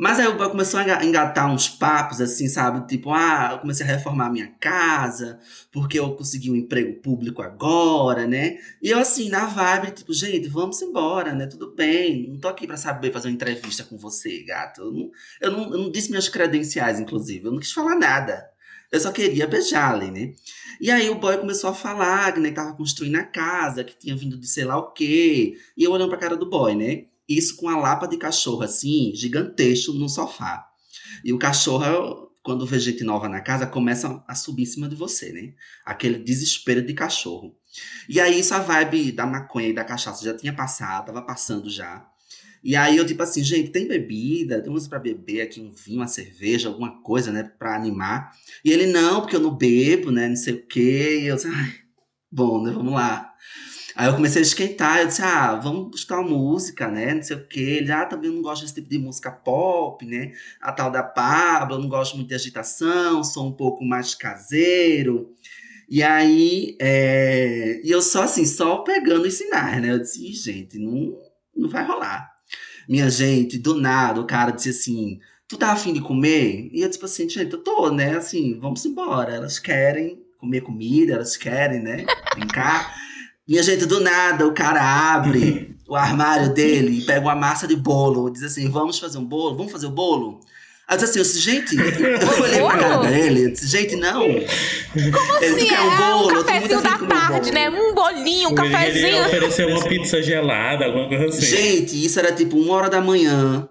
Mas 0.00 0.18
aí 0.18 0.26
o 0.26 0.34
boy 0.36 0.48
começou 0.48 0.80
a 0.80 0.82
enga- 0.82 1.04
engatar 1.04 1.52
uns 1.52 1.68
papos, 1.68 2.22
assim, 2.22 2.48
sabe? 2.48 2.86
Tipo, 2.86 3.12
ah, 3.12 3.50
eu 3.52 3.58
comecei 3.58 3.84
a 3.84 3.88
reformar 3.88 4.30
minha 4.30 4.48
casa, 4.58 5.38
porque 5.70 5.98
eu 5.98 6.14
consegui 6.16 6.50
um 6.50 6.56
emprego 6.56 6.94
público 7.02 7.42
agora, 7.42 8.26
né? 8.26 8.56
E 8.80 8.88
eu, 8.88 8.98
assim, 8.98 9.28
na 9.28 9.44
vibe, 9.44 9.90
tipo, 9.92 10.12
gente, 10.14 10.48
vamos 10.48 10.80
embora, 10.80 11.34
né? 11.34 11.46
Tudo 11.46 11.74
bem, 11.74 12.28
não 12.30 12.38
tô 12.40 12.48
aqui 12.48 12.66
pra 12.66 12.78
saber 12.78 13.12
fazer 13.12 13.28
uma 13.28 13.34
entrevista 13.34 13.84
com 13.84 13.98
você, 13.98 14.42
gato. 14.44 14.80
Eu 14.80 14.90
não, 14.92 15.10
eu 15.40 15.50
não, 15.52 15.62
eu 15.74 15.78
não 15.78 15.90
disse 15.90 16.08
minhas 16.08 16.28
credenciais, 16.30 16.98
inclusive, 16.98 17.44
eu 17.46 17.52
não 17.52 17.58
quis 17.60 17.72
falar 17.72 17.94
nada. 17.96 18.48
Eu 18.90 18.98
só 19.00 19.12
queria 19.12 19.46
beijar-lhe, 19.46 20.10
né? 20.10 20.32
E 20.80 20.90
aí 20.90 21.10
o 21.10 21.14
boy 21.16 21.36
começou 21.38 21.70
a 21.70 21.74
falar 21.74 22.36
né, 22.38 22.48
que 22.48 22.54
tava 22.56 22.74
construindo 22.74 23.16
a 23.16 23.22
casa, 23.24 23.84
que 23.84 23.96
tinha 23.96 24.16
vindo 24.16 24.38
de 24.38 24.46
sei 24.48 24.64
lá 24.64 24.78
o 24.78 24.92
quê. 24.92 25.56
E 25.76 25.84
eu 25.84 25.92
olhando 25.92 26.08
pra 26.08 26.18
cara 26.18 26.36
do 26.36 26.48
boy, 26.48 26.74
né? 26.74 27.04
Isso 27.30 27.54
com 27.54 27.68
a 27.68 27.76
lapa 27.78 28.08
de 28.08 28.16
cachorro, 28.16 28.62
assim, 28.62 29.12
gigantesco 29.14 29.92
no 29.92 30.08
sofá. 30.08 30.66
E 31.24 31.32
o 31.32 31.38
cachorro, 31.38 32.28
quando 32.42 32.66
vê 32.66 32.80
gente 32.80 33.04
nova 33.04 33.28
na 33.28 33.40
casa, 33.40 33.68
começa 33.68 34.24
a 34.26 34.34
subir 34.34 34.64
em 34.64 34.66
cima 34.66 34.88
de 34.88 34.96
você, 34.96 35.32
né? 35.32 35.54
Aquele 35.84 36.18
desespero 36.18 36.84
de 36.84 36.92
cachorro. 36.92 37.56
E 38.08 38.20
aí, 38.20 38.40
isso 38.40 38.52
a 38.52 38.58
vibe 38.58 39.12
da 39.12 39.26
maconha 39.26 39.68
e 39.68 39.72
da 39.72 39.84
cachaça 39.84 40.24
já 40.24 40.36
tinha 40.36 40.52
passado, 40.52 41.06
tava 41.06 41.22
passando 41.22 41.70
já. 41.70 42.04
E 42.64 42.74
aí 42.74 42.96
eu, 42.96 43.06
tipo 43.06 43.22
assim, 43.22 43.44
gente, 43.44 43.70
tem 43.70 43.86
bebida, 43.86 44.60
tem 44.60 44.72
coisa 44.72 44.88
pra 44.88 44.98
beber 44.98 45.42
aqui, 45.42 45.60
um 45.60 45.72
vinho, 45.72 46.00
uma 46.00 46.08
cerveja, 46.08 46.68
alguma 46.68 47.00
coisa, 47.00 47.30
né, 47.30 47.44
pra 47.44 47.76
animar. 47.76 48.36
E 48.64 48.72
ele, 48.72 48.86
não, 48.86 49.20
porque 49.20 49.36
eu 49.36 49.40
não 49.40 49.56
bebo, 49.56 50.10
né, 50.10 50.28
não 50.28 50.36
sei 50.36 50.54
o 50.54 50.66
quê. 50.66 51.20
E 51.22 51.26
eu 51.26 51.36
ai, 51.36 51.74
bom, 52.30 52.60
né, 52.62 52.72
vamos 52.72 52.92
lá. 52.92 53.29
Aí 54.00 54.06
eu 54.06 54.14
comecei 54.14 54.40
a 54.40 54.42
esquentar, 54.42 55.00
eu 55.00 55.08
disse, 55.08 55.20
ah, 55.20 55.56
vamos 55.56 55.90
buscar 55.90 56.20
uma 56.20 56.30
música, 56.30 56.88
né, 56.88 57.12
não 57.12 57.22
sei 57.22 57.36
o 57.36 57.46
quê. 57.46 57.60
Ele, 57.60 57.92
ah, 57.92 58.06
também 58.06 58.30
não 58.30 58.40
gosto 58.40 58.62
desse 58.62 58.76
tipo 58.76 58.88
de 58.88 58.98
música 58.98 59.30
pop, 59.30 60.06
né, 60.06 60.32
a 60.58 60.72
tal 60.72 60.90
da 60.90 61.02
Pablo, 61.02 61.78
não 61.78 61.86
gosto 61.86 62.16
muito 62.16 62.30
de 62.30 62.34
agitação, 62.34 63.22
sou 63.22 63.46
um 63.46 63.52
pouco 63.52 63.84
mais 63.84 64.14
caseiro. 64.14 65.34
E 65.86 66.02
aí, 66.02 66.78
é... 66.80 67.82
e 67.84 67.90
eu 67.90 68.00
só 68.00 68.22
assim, 68.22 68.46
só 68.46 68.78
pegando 68.78 69.26
os 69.28 69.34
sinais, 69.34 69.82
né, 69.82 69.92
eu 69.92 69.98
disse, 69.98 70.26
"Ih, 70.26 70.32
gente, 70.32 70.78
não, 70.78 71.18
não 71.54 71.68
vai 71.68 71.84
rolar. 71.86 72.26
Minha 72.88 73.10
gente, 73.10 73.58
do 73.58 73.74
nada, 73.74 74.18
o 74.18 74.26
cara 74.26 74.50
disse 74.50 74.70
assim, 74.70 75.20
tu 75.46 75.58
tá 75.58 75.72
afim 75.72 75.92
de 75.92 76.00
comer? 76.00 76.70
E 76.72 76.80
eu 76.80 76.90
tipo 76.90 77.04
assim, 77.04 77.28
gente, 77.28 77.52
eu 77.52 77.62
tô, 77.62 77.90
né, 77.90 78.16
assim, 78.16 78.58
vamos 78.58 78.82
embora. 78.86 79.34
Elas 79.34 79.58
querem 79.58 80.24
comer 80.38 80.62
comida, 80.62 81.12
elas 81.12 81.36
querem, 81.36 81.82
né, 81.82 82.06
brincar. 82.34 82.98
Minha 83.50 83.64
gente, 83.64 83.84
do 83.84 83.98
nada, 83.98 84.46
o 84.46 84.52
cara 84.52 84.80
abre 84.80 85.74
o 85.88 85.96
armário 85.96 86.54
dele 86.54 87.00
e 87.00 87.02
pega 87.02 87.20
uma 87.20 87.34
massa 87.34 87.66
de 87.66 87.74
bolo. 87.74 88.30
Diz 88.30 88.44
assim: 88.44 88.70
vamos 88.70 88.96
fazer 89.00 89.18
um 89.18 89.24
bolo? 89.24 89.56
Vamos 89.56 89.72
fazer 89.72 89.86
o 89.86 89.90
bolo? 89.90 90.38
Aí 90.86 90.96
eu 90.96 90.98
disse 91.00 91.10
assim, 91.10 91.18
eu 91.18 91.24
disse, 91.24 91.38
gente, 91.40 91.76
eu 91.76 92.42
olhei 92.42 92.60
pra 92.60 92.78
cara 92.78 92.96
dele, 92.98 93.44
eu 93.46 93.50
disse, 93.52 93.66
gente, 93.66 93.96
não. 93.96 94.20
Como 94.22 94.28
ele 95.44 95.54
disse, 95.54 95.60
Sim, 95.60 95.66
quer 95.68 95.80
um 95.80 95.92
é 95.92 95.96
bolo, 95.96 96.26
um 96.26 96.44
cafezinho 96.44 96.82
da 96.82 96.94
um 96.94 97.06
tarde, 97.06 97.52
né? 97.52 97.70
Um 97.70 97.94
bolinho, 97.94 98.48
um 98.50 98.52
Ele- 98.52 98.60
Ele 98.62 98.70
cafezinho. 98.72 99.26
ofereceu 99.26 99.68
uma 99.68 99.82
pizza 99.84 100.22
gelada, 100.22 100.84
alguma 100.86 101.08
coisa 101.08 101.26
assim. 101.26 101.42
Gente, 101.46 102.04
isso 102.04 102.18
era 102.20 102.32
tipo 102.32 102.56
uma 102.56 102.74
hora 102.74 102.88
da 102.90 103.00
manhã, 103.00 103.68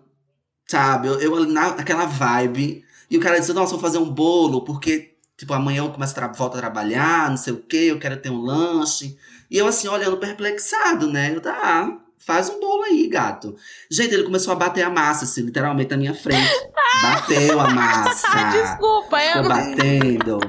sabe? 0.68 1.08
Eu, 1.08 1.20
eu 1.22 1.46
naquela 1.46 2.06
vibe. 2.06 2.84
E 3.12 3.18
o 3.18 3.20
cara 3.22 3.40
disse, 3.40 3.52
nossa, 3.54 3.72
vou 3.72 3.80
fazer 3.82 3.98
um 3.98 4.10
bolo, 4.10 4.62
porque, 4.62 5.12
tipo, 5.40 5.54
amanhã 5.54 5.84
eu 5.84 5.90
começo 5.90 6.12
a 6.12 6.16
tra 6.16 6.28
volto 6.28 6.56
a 6.56 6.60
trabalhar, 6.60 7.30
não 7.30 7.38
sei 7.38 7.54
o 7.54 7.62
quê, 7.64 7.88
eu 7.88 7.98
quero 7.98 8.18
ter 8.18 8.30
um 8.30 8.42
lanche. 8.42 9.18
E 9.50 9.58
eu 9.58 9.66
assim, 9.66 9.88
olhando 9.88 10.18
perplexado, 10.18 11.10
né? 11.10 11.34
Eu, 11.34 11.40
tá, 11.40 11.98
faz 12.18 12.50
um 12.50 12.60
bolo 12.60 12.84
aí, 12.84 13.08
gato. 13.08 13.56
Gente, 13.90 14.14
ele 14.14 14.24
começou 14.24 14.52
a 14.52 14.56
bater 14.58 14.84
a 14.84 14.90
massa, 14.90 15.24
assim, 15.24 15.42
literalmente 15.44 15.92
na 15.92 15.98
minha 15.98 16.14
frente. 16.14 16.52
Bateu 17.02 17.58
a 17.58 17.70
massa. 17.70 18.52
Desculpa, 18.52 19.24
eu 19.24 19.28
Ficou 19.28 19.44
não. 19.44 19.50
batendo. 19.50 20.40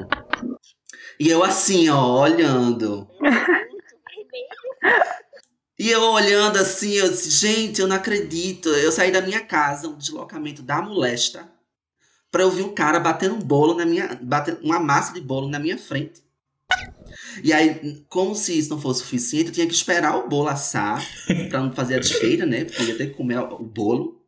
E 1.20 1.28
eu 1.28 1.44
assim, 1.44 1.88
ó, 1.88 2.22
olhando. 2.22 3.08
E 5.78 5.88
eu 5.88 6.02
olhando 6.02 6.58
assim, 6.58 6.94
eu 6.94 7.08
disse, 7.08 7.30
gente, 7.30 7.80
eu 7.80 7.86
não 7.86 7.94
acredito. 7.94 8.68
Eu 8.70 8.90
saí 8.90 9.12
da 9.12 9.22
minha 9.22 9.40
casa, 9.40 9.86
um 9.86 9.96
deslocamento 9.96 10.62
da 10.62 10.82
molesta, 10.82 11.48
pra 12.30 12.42
eu 12.42 12.50
ver 12.50 12.62
um 12.62 12.74
cara 12.74 13.00
batendo 13.00 13.34
um 13.34 13.40
bolo 13.40 13.74
na 13.74 13.84
minha. 13.84 14.18
batendo 14.22 14.60
uma 14.62 14.78
massa 14.78 15.12
de 15.12 15.20
bolo 15.20 15.48
na 15.48 15.58
minha 15.58 15.78
frente. 15.78 16.22
E 17.42 17.52
aí, 17.52 18.04
como 18.08 18.34
se 18.34 18.56
isso 18.58 18.70
não 18.70 18.80
fosse 18.80 19.00
suficiente, 19.00 19.48
eu 19.48 19.52
tinha 19.52 19.66
que 19.66 19.74
esperar 19.74 20.16
o 20.16 20.28
bolo 20.28 20.48
assar 20.48 21.02
pra 21.48 21.60
não 21.60 21.72
fazer 21.72 21.96
a 21.96 21.98
desfeira, 21.98 22.46
né? 22.46 22.64
Porque 22.64 22.82
eu 22.82 22.86
ia 22.86 22.96
ter 22.96 23.06
que 23.08 23.14
comer 23.14 23.38
o 23.38 23.64
bolo. 23.64 24.20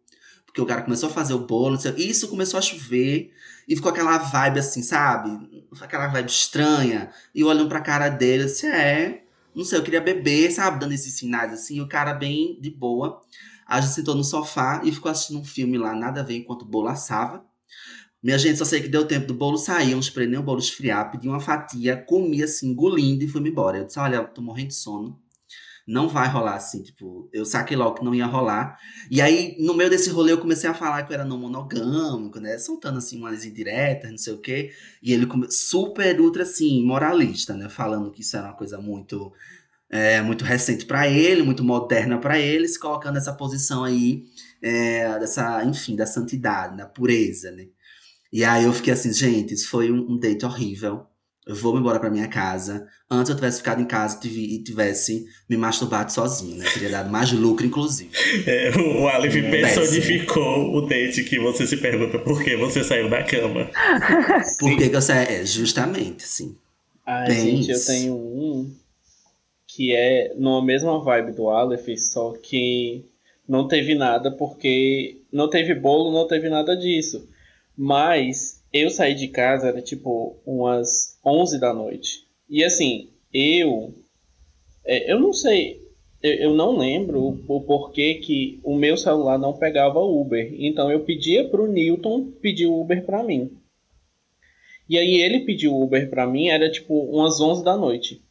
Porque 0.44 0.60
o 0.60 0.66
cara 0.66 0.82
começou 0.82 1.08
a 1.08 1.12
fazer 1.12 1.32
o 1.32 1.46
bolo, 1.46 1.80
sei, 1.80 1.94
isso 1.96 2.28
começou 2.28 2.58
a 2.58 2.62
chover. 2.62 3.32
E 3.66 3.76
ficou 3.76 3.90
aquela 3.90 4.18
vibe 4.18 4.58
assim, 4.58 4.82
sabe? 4.82 5.66
Aquela 5.80 6.08
vibe 6.08 6.28
estranha. 6.28 7.10
E 7.34 7.42
olhando 7.44 7.68
pra 7.68 7.80
cara 7.80 8.08
dele, 8.08 8.42
eu 8.42 8.46
disse, 8.46 8.66
é, 8.66 9.24
não 9.54 9.64
sei, 9.64 9.78
eu 9.78 9.82
queria 9.82 10.00
beber, 10.00 10.50
sabe? 10.50 10.78
Dando 10.78 10.92
esses 10.92 11.14
sinais 11.14 11.52
assim. 11.52 11.76
E 11.76 11.80
o 11.80 11.88
cara 11.88 12.12
bem 12.12 12.58
de 12.60 12.70
boa. 12.70 13.22
A 13.66 13.80
gente 13.80 13.94
sentou 13.94 14.14
no 14.14 14.24
sofá 14.24 14.82
e 14.84 14.92
ficou 14.92 15.10
assistindo 15.10 15.40
um 15.40 15.44
filme 15.44 15.78
lá, 15.78 15.94
nada 15.94 16.20
a 16.20 16.24
ver, 16.24 16.36
enquanto 16.36 16.62
o 16.62 16.66
bolo 16.66 16.88
assava. 16.88 17.44
Minha 18.22 18.38
gente, 18.38 18.58
só 18.58 18.64
sei 18.64 18.80
que 18.80 18.88
deu 18.88 19.06
tempo 19.06 19.26
do 19.26 19.34
bolo 19.34 19.58
sair, 19.58 19.92
eu 19.92 19.98
esperei 19.98 20.28
nem 20.28 20.38
o 20.38 20.42
bolo 20.42 20.60
esfriar, 20.60 21.10
pedi 21.10 21.28
uma 21.28 21.40
fatia, 21.40 21.96
comi 21.96 22.42
assim, 22.42 22.68
engolindo 22.68 23.24
e 23.24 23.28
fui-me 23.28 23.50
embora. 23.50 23.78
Eu 23.78 23.84
disse, 23.86 23.98
olha, 23.98 24.16
eu 24.16 24.28
tô 24.28 24.40
morrendo 24.40 24.68
de 24.68 24.74
sono. 24.74 25.20
Não 25.84 26.08
vai 26.08 26.28
rolar 26.28 26.54
assim, 26.54 26.80
tipo, 26.80 27.28
eu 27.32 27.44
saquei 27.44 27.76
logo 27.76 27.96
que 27.96 28.04
não 28.04 28.14
ia 28.14 28.26
rolar. 28.26 28.78
E 29.10 29.20
aí, 29.20 29.56
no 29.58 29.74
meio 29.74 29.90
desse 29.90 30.10
rolê, 30.10 30.30
eu 30.30 30.38
comecei 30.38 30.70
a 30.70 30.74
falar 30.74 31.02
que 31.02 31.12
eu 31.12 31.14
era 31.14 31.24
não 31.24 31.36
monogâmico, 31.36 32.38
né? 32.38 32.56
Soltando 32.56 32.98
assim 32.98 33.18
umas 33.18 33.44
indiretas, 33.44 34.08
não 34.08 34.18
sei 34.18 34.32
o 34.32 34.38
quê. 34.38 34.70
E 35.02 35.12
ele 35.12 35.26
super 35.50 36.20
ultra 36.20 36.44
assim, 36.44 36.84
moralista, 36.84 37.54
né? 37.54 37.68
Falando 37.68 38.12
que 38.12 38.20
isso 38.20 38.36
era 38.36 38.46
uma 38.46 38.54
coisa 38.54 38.78
muito 38.78 39.32
é, 39.90 40.22
muito 40.22 40.44
recente 40.44 40.86
pra 40.86 41.08
ele, 41.08 41.42
muito 41.42 41.62
moderna 41.62 42.18
pra 42.18 42.38
ele, 42.38 42.66
se 42.66 42.78
colocando 42.78 43.14
nessa 43.14 43.34
posição 43.34 43.84
aí 43.84 44.24
é, 44.62 45.18
dessa, 45.18 45.64
enfim, 45.64 45.96
da 45.96 46.06
santidade, 46.06 46.76
da 46.76 46.86
pureza, 46.86 47.50
né? 47.50 47.66
E 48.32 48.44
aí 48.44 48.64
eu 48.64 48.72
fiquei 48.72 48.92
assim, 48.92 49.12
gente, 49.12 49.52
isso 49.52 49.68
foi 49.68 49.90
um, 49.90 50.12
um 50.12 50.18
date 50.18 50.46
horrível. 50.46 51.06
Eu 51.44 51.56
vou 51.56 51.74
me 51.74 51.80
embora 51.80 51.98
pra 51.98 52.08
minha 52.08 52.28
casa. 52.28 52.86
Antes 53.10 53.30
eu 53.30 53.34
tivesse 53.34 53.58
ficado 53.58 53.82
em 53.82 53.84
casa 53.84 54.18
e 54.24 54.62
tivesse 54.62 55.26
me 55.50 55.56
masturbado 55.56 56.12
sozinho, 56.12 56.56
né? 56.56 56.64
Teria 56.72 56.88
dado 56.88 57.10
mais 57.10 57.32
lucro, 57.32 57.66
inclusive. 57.66 58.10
É, 58.46 58.70
o 58.78 59.08
Aleph 59.08 59.32
Péssimo. 59.34 59.50
personificou 59.50 60.72
o 60.76 60.86
date 60.86 61.24
que 61.24 61.40
você 61.40 61.66
se 61.66 61.76
pergunta 61.78 62.20
por 62.20 62.42
que 62.42 62.56
você 62.56 62.84
saiu 62.84 63.10
da 63.10 63.24
cama. 63.24 63.68
Por 64.60 64.78
que 64.78 64.88
que 64.88 64.96
eu 64.96 65.02
saí? 65.02 65.40
É, 65.40 65.44
justamente, 65.44 66.24
assim. 66.24 66.56
Ai, 67.04 67.26
Bem 67.26 67.40
gente, 67.56 67.70
eu 67.70 67.76
isso. 67.76 67.86
tenho 67.88 68.14
um 68.14 68.72
que 69.66 69.94
é 69.94 70.32
numa 70.36 70.64
mesma 70.64 71.02
vibe 71.02 71.32
do 71.32 71.48
Aleph, 71.50 71.88
só 71.98 72.32
que 72.40 73.04
não 73.52 73.68
teve 73.68 73.94
nada 73.94 74.30
porque 74.30 75.20
não 75.30 75.46
teve 75.46 75.74
bolo, 75.74 76.10
não 76.10 76.26
teve 76.26 76.48
nada 76.48 76.74
disso. 76.74 77.28
Mas 77.76 78.64
eu 78.72 78.88
saí 78.88 79.14
de 79.14 79.28
casa, 79.28 79.68
era 79.68 79.82
tipo 79.82 80.40
umas 80.46 81.18
11 81.22 81.60
da 81.60 81.74
noite. 81.74 82.26
E 82.48 82.64
assim, 82.64 83.10
eu. 83.30 83.92
é, 84.86 85.12
eu 85.12 85.20
não 85.20 85.34
sei. 85.34 85.82
Eu, 86.22 86.54
não 86.54 86.78
lembro 86.78 87.20
o, 87.20 87.56
o 87.56 87.60
porquê 87.60 88.14
que 88.14 88.58
o 88.64 88.74
meu 88.74 88.96
celular 88.96 89.36
não 89.38 89.52
pegava 89.52 89.98
Uber. 89.98 90.54
Então 90.58 90.90
eu 90.90 91.00
pedia 91.00 91.46
pro 91.46 91.70
Newton 91.70 92.30
pedir 92.40 92.68
Uber 92.68 93.04
pra 93.04 93.22
mim. 93.22 93.50
E 94.88 94.96
aí 94.96 95.20
ele 95.20 95.40
pediu 95.40 95.78
Uber 95.78 96.08
pra 96.08 96.26
mim, 96.26 96.48
era 96.48 96.70
tipo 96.70 96.94
umas 96.94 97.38
11 97.38 97.62
da 97.62 97.76
noite. 97.76 98.22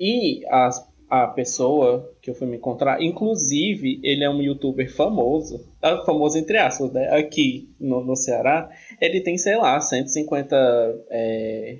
E 0.00 0.44
a, 0.46 0.70
a 1.08 1.26
pessoa 1.28 2.12
que 2.24 2.30
eu 2.30 2.34
fui 2.34 2.46
me 2.46 2.56
encontrar, 2.56 3.02
inclusive, 3.02 4.00
ele 4.02 4.24
é 4.24 4.30
um 4.30 4.40
youtuber 4.40 4.90
famoso, 4.90 5.62
ah, 5.82 6.02
famoso 6.06 6.38
entre 6.38 6.56
aspas, 6.56 6.90
né? 6.90 7.10
Aqui 7.10 7.68
no, 7.78 8.02
no 8.02 8.16
Ceará, 8.16 8.70
ele 8.98 9.20
tem, 9.20 9.36
sei 9.36 9.58
lá, 9.58 9.78
150 9.78 11.04
é, 11.10 11.76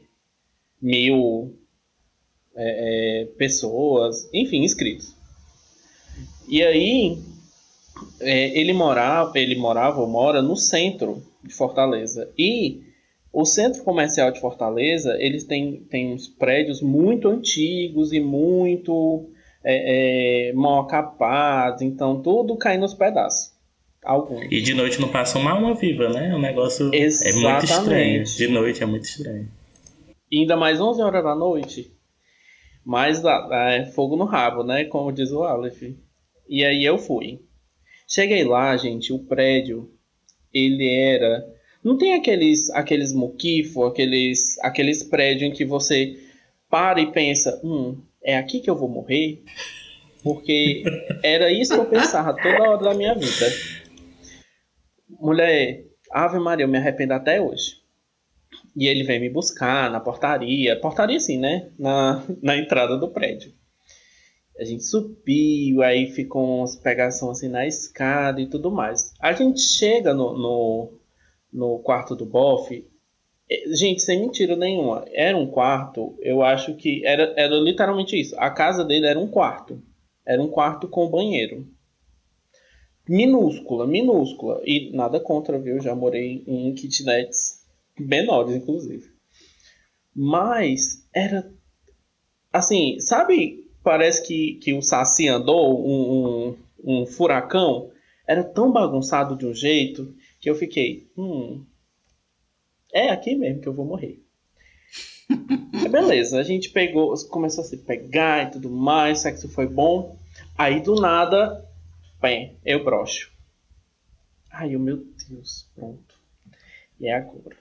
mil 0.83 1.57
é, 2.55 3.23
é, 3.23 3.25
pessoas, 3.39 4.29
enfim, 4.35 4.59
inscritos. 4.59 5.17
E 6.47 6.63
aí, 6.63 7.17
é, 8.21 8.61
ele 8.61 8.75
morava, 8.75 9.39
ele 9.39 9.57
morava 9.57 10.03
ou 10.03 10.07
mora 10.07 10.43
no 10.43 10.59
centro 10.59 11.23
de 11.43 11.55
Fortaleza. 11.55 12.31
E 12.37 12.83
o 13.33 13.47
centro 13.47 13.83
comercial 13.83 14.31
de 14.31 14.41
Fortaleza, 14.41 15.17
eles 15.19 15.45
têm, 15.45 15.87
têm 15.89 16.13
uns 16.13 16.29
prédios 16.29 16.83
muito 16.83 17.29
antigos 17.29 18.13
e 18.13 18.21
muito 18.21 19.31
é, 19.65 20.49
é, 20.49 20.53
mal 20.53 20.81
acapados, 20.81 21.83
então 21.83 22.21
tudo 22.21 22.57
cai 22.57 22.77
nos 22.77 22.95
pedaços. 22.95 23.53
Alguns. 24.05 24.47
E 24.51 24.61
de 24.61 24.75
noite 24.75 25.01
não 25.01 25.09
passa 25.09 25.39
uma 25.39 25.53
alma 25.53 25.75
viva, 25.75 26.11
né? 26.11 26.35
O 26.35 26.39
negócio 26.39 26.91
é 26.95 26.99
muito 27.01 27.65
estranho. 27.65 28.23
Exatamente. 28.23 28.37
De 28.37 28.49
noite 28.49 28.83
é 28.83 28.87
muito 28.87 29.05
estranho. 29.05 29.49
E 30.31 30.41
ainda 30.41 30.57
mais 30.57 30.79
11 30.79 31.01
horas 31.03 31.25
da 31.25 31.35
noite. 31.35 31.91
Mas 32.85 33.23
dá- 33.23 33.49
é 33.73 33.87
fogo 33.87 34.15
no 34.15 34.25
rabo, 34.25 34.63
né? 34.63 34.85
Como 34.85 35.11
diz 35.11 35.31
o 35.33 35.43
Aleph. 35.43 35.83
E 36.47 36.63
aí 36.63 36.85
eu 36.85 36.99
fui. 36.99 37.41
Cheguei 38.07 38.45
lá, 38.45 38.77
gente, 38.77 39.11
o 39.11 39.19
prédio, 39.21 39.91
ele 40.53 40.87
era... 40.87 41.43
Não 41.83 41.97
tem 41.97 42.15
aqueles, 42.15 42.69
aqueles 42.71 43.13
muquifo, 43.15 43.85
aqueles, 43.85 44.59
aqueles 44.59 45.03
prédios 45.03 45.51
em 45.51 45.53
que 45.55 45.65
você 45.65 46.15
para 46.69 47.01
e 47.01 47.11
pensa, 47.11 47.59
hum, 47.65 47.97
é 48.25 48.37
aqui 48.37 48.61
que 48.61 48.71
eu 48.71 48.77
vou 48.77 48.89
morrer? 48.89 49.43
Porque 50.23 50.83
era 51.23 51.53
isso 51.53 51.75
que 51.75 51.81
eu 51.81 51.87
pensava 51.87 52.35
toda 52.35 52.71
hora 52.71 52.83
da 52.83 52.95
minha 52.95 53.15
vida. 53.15 53.47
Mulher, 55.21 55.85
Ave 56.11 56.39
Maria, 56.39 56.65
eu 56.65 56.69
me 56.69 56.79
arrependo 56.79 57.13
até 57.13 57.41
hoje. 57.41 57.83
E 58.75 58.89
ele 58.89 59.05
vem 59.05 59.21
me 59.21 59.29
buscar 59.29 59.91
na 59.91 60.01
portaria. 60.01 60.81
Portaria 60.81 61.19
assim, 61.19 61.39
né? 61.39 61.71
Na, 61.79 62.25
na 62.43 62.57
entrada 62.57 62.97
do 62.97 63.11
prédio. 63.11 63.53
A 64.59 64.65
gente 64.65 64.85
subiu, 64.85 65.83
aí 65.83 66.11
ficou 66.13 66.59
umas 66.59 66.77
pegação 66.77 67.31
assim 67.31 67.49
na 67.49 67.67
escada 67.67 68.41
e 68.41 68.49
tudo 68.49 68.71
mais. 68.71 69.13
A 69.21 69.33
gente 69.33 69.61
chega 69.61 70.15
no, 70.15 70.39
no, 70.39 70.93
no 71.53 71.79
quarto 71.81 72.15
do 72.15 72.25
bofe. 72.25 72.89
Eh, 73.49 73.75
Gente, 73.75 74.03
sem 74.03 74.21
mentira 74.21 74.57
nenhuma. 74.57 75.05
Era 75.13 75.37
um 75.37 75.47
quarto, 75.47 76.17
eu 76.21 76.43
acho 76.43 76.75
que 76.75 77.05
era, 77.07 77.33
era 77.37 77.55
literalmente 77.57 78.19
isso. 78.19 78.35
A 78.39 78.51
casa 78.51 78.85
dele 78.85 79.07
era 79.07 79.19
um 79.19 79.29
quarto. 79.29 79.83
Era 80.27 80.43
um 80.43 80.49
quarto 80.49 80.89
com 80.89 81.11
banheiro. 81.11 81.67
Minúscula, 83.09 83.87
minúscula. 83.87 84.63
E 84.65 84.91
nada 84.97 85.21
contra, 85.21 85.59
viu? 85.59 85.81
Já 85.81 85.95
morei 85.95 86.43
em 86.47 86.75
kitnets 86.75 87.65
menores, 87.99 88.55
inclusive. 88.55 89.13
Mas 90.15 91.07
era 91.15 91.53
assim, 92.53 92.99
sabe? 93.01 93.69
Parece 93.83 94.27
que, 94.27 94.55
que 94.55 94.73
o 94.73 94.81
Saci 94.81 95.29
andou 95.29 95.87
um, 95.87 96.57
um, 96.85 97.03
um 97.03 97.07
furacão. 97.07 97.91
Era 98.27 98.43
tão 98.43 98.73
bagunçado 98.73 99.37
de 99.37 99.45
um 99.45 99.53
jeito 99.53 100.15
que 100.41 100.49
eu 100.49 100.55
fiquei, 100.55 101.11
hum, 101.17 101.63
é 102.95 103.11
aqui 103.11 103.35
mesmo 103.35 103.61
que 103.61 103.69
eu 103.69 103.75
vou 103.75 103.85
morrer. 103.85 104.23
Beleza, 105.91 106.39
a 106.39 106.43
gente 106.43 106.71
pegou, 106.71 107.15
começou 107.29 107.63
a 107.63 107.67
se 107.67 107.79
pegar 107.79 108.47
e 108.47 108.51
tudo 108.53 108.71
mais, 108.71 109.21
sexo 109.21 109.49
foi 109.49 109.67
bom. 109.67 110.17
Aí 110.57 110.81
do 110.81 110.95
nada, 110.95 111.65
bem, 112.21 112.57
eu 112.65 112.85
broxo. 112.85 113.33
Ai, 114.51 114.77
o 114.77 114.81
meu 114.81 115.05
Deus, 115.29 115.69
pronto. 115.75 116.15
E 117.01 117.09
é 117.09 117.15
agora. 117.15 117.57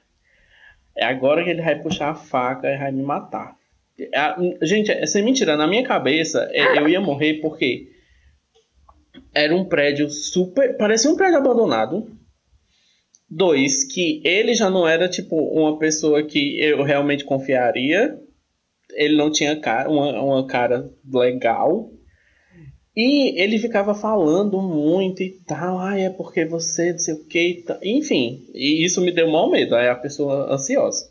É 0.96 1.06
agora 1.06 1.44
que 1.44 1.50
ele 1.50 1.62
vai 1.62 1.82
puxar 1.82 2.12
a 2.12 2.16
faca 2.16 2.68
e 2.70 2.78
vai 2.78 2.92
me 2.92 3.02
matar. 3.02 3.58
Ah, 4.16 4.38
Gente, 4.62 4.92
é 4.92 5.06
sem 5.06 5.24
mentira, 5.24 5.58
na 5.58 5.68
minha 5.68 5.84
cabeça 5.84 6.48
é, 6.52 6.78
eu 6.78 6.88
ia 6.88 7.02
morrer 7.02 7.36
porque 7.36 7.92
era 9.34 9.56
um 9.56 9.66
prédio 9.66 10.10
super. 10.10 10.78
Parecia 10.78 11.10
um 11.10 11.16
prédio 11.16 11.38
abandonado. 11.38 12.08
Dois, 13.36 13.84
que 13.84 14.22
ele 14.24 14.54
já 14.54 14.70
não 14.70 14.88
era, 14.88 15.10
tipo, 15.10 15.36
uma 15.36 15.78
pessoa 15.80 16.24
que 16.24 16.60
eu 16.62 16.84
realmente 16.84 17.26
confiaria. 17.26 18.20
Ele 18.92 19.16
não 19.16 19.32
tinha 19.32 19.60
cara, 19.60 19.90
uma, 19.90 20.22
uma 20.22 20.48
cara 20.48 20.92
legal. 21.12 21.92
E 22.96 23.42
ele 23.42 23.58
ficava 23.58 23.96
falando 23.96 24.62
muito 24.62 25.24
e 25.24 25.32
tal. 25.48 25.80
Ah, 25.80 25.98
é 25.98 26.12
porque 26.12 26.46
você, 26.46 26.92
não 26.92 27.00
sei 27.00 27.16
o 27.16 27.26
que. 27.26 27.66
Enfim, 27.82 28.48
e 28.54 28.86
isso 28.86 29.02
me 29.02 29.12
deu 29.12 29.32
mau 29.32 29.50
medo. 29.50 29.76
Aí 29.76 29.88
a 29.88 29.96
pessoa 29.96 30.54
ansiosa. 30.54 31.10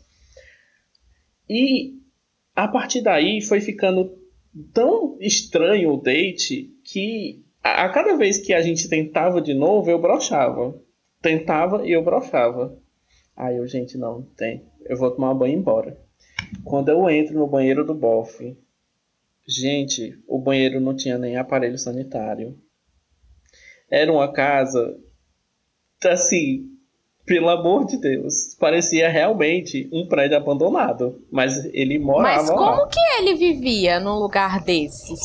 E 1.49 1.95
a 2.55 2.67
partir 2.69 3.01
daí 3.01 3.41
foi 3.41 3.59
ficando 3.59 4.17
tão 4.73 5.17
estranho 5.19 5.93
o 5.93 6.01
date 6.01 6.69
que 6.85 7.43
a 7.61 7.89
cada 7.89 8.15
vez 8.15 8.37
que 8.37 8.53
a 8.53 8.61
gente 8.61 8.87
tentava 8.87 9.41
de 9.41 9.53
novo, 9.53 9.89
eu 9.89 9.99
brochava. 9.99 10.73
Tentava 11.23 11.87
e 11.87 11.91
eu 11.93 12.03
brochava. 12.03 12.77
Aí 13.35 13.57
eu, 13.57 13.65
gente, 13.65 13.97
não, 13.97 14.21
tem. 14.37 14.63
Eu 14.85 14.97
vou 14.97 15.09
tomar 15.09 15.33
banho 15.33 15.53
e 15.53 15.55
ir 15.55 15.59
embora. 15.59 15.97
Quando 16.63 16.89
eu 16.89 17.09
entro 17.09 17.33
no 17.33 17.47
banheiro 17.47 17.85
do 17.85 17.95
bofe, 17.95 18.57
gente, 19.47 20.21
o 20.27 20.37
banheiro 20.37 20.81
não 20.81 20.93
tinha 20.93 21.17
nem 21.17 21.37
aparelho 21.37 21.79
sanitário. 21.79 22.55
Era 23.89 24.11
uma 24.11 24.31
casa, 24.31 24.97
assim, 26.03 26.69
pelo 27.25 27.49
amor 27.49 27.85
de 27.85 27.97
Deus, 27.97 28.55
parecia 28.59 29.09
realmente 29.09 29.89
um 29.93 30.07
prédio 30.07 30.35
abandonado. 30.35 31.23
Mas 31.31 31.63
ele 31.73 31.97
morava 31.99 32.37
Mas 32.37 32.49
como 32.49 32.81
lá. 32.81 32.87
que 32.87 32.99
ele 33.17 33.35
vivia 33.35 33.99
num 33.99 34.19
lugar 34.19 34.61
desses? 34.61 35.19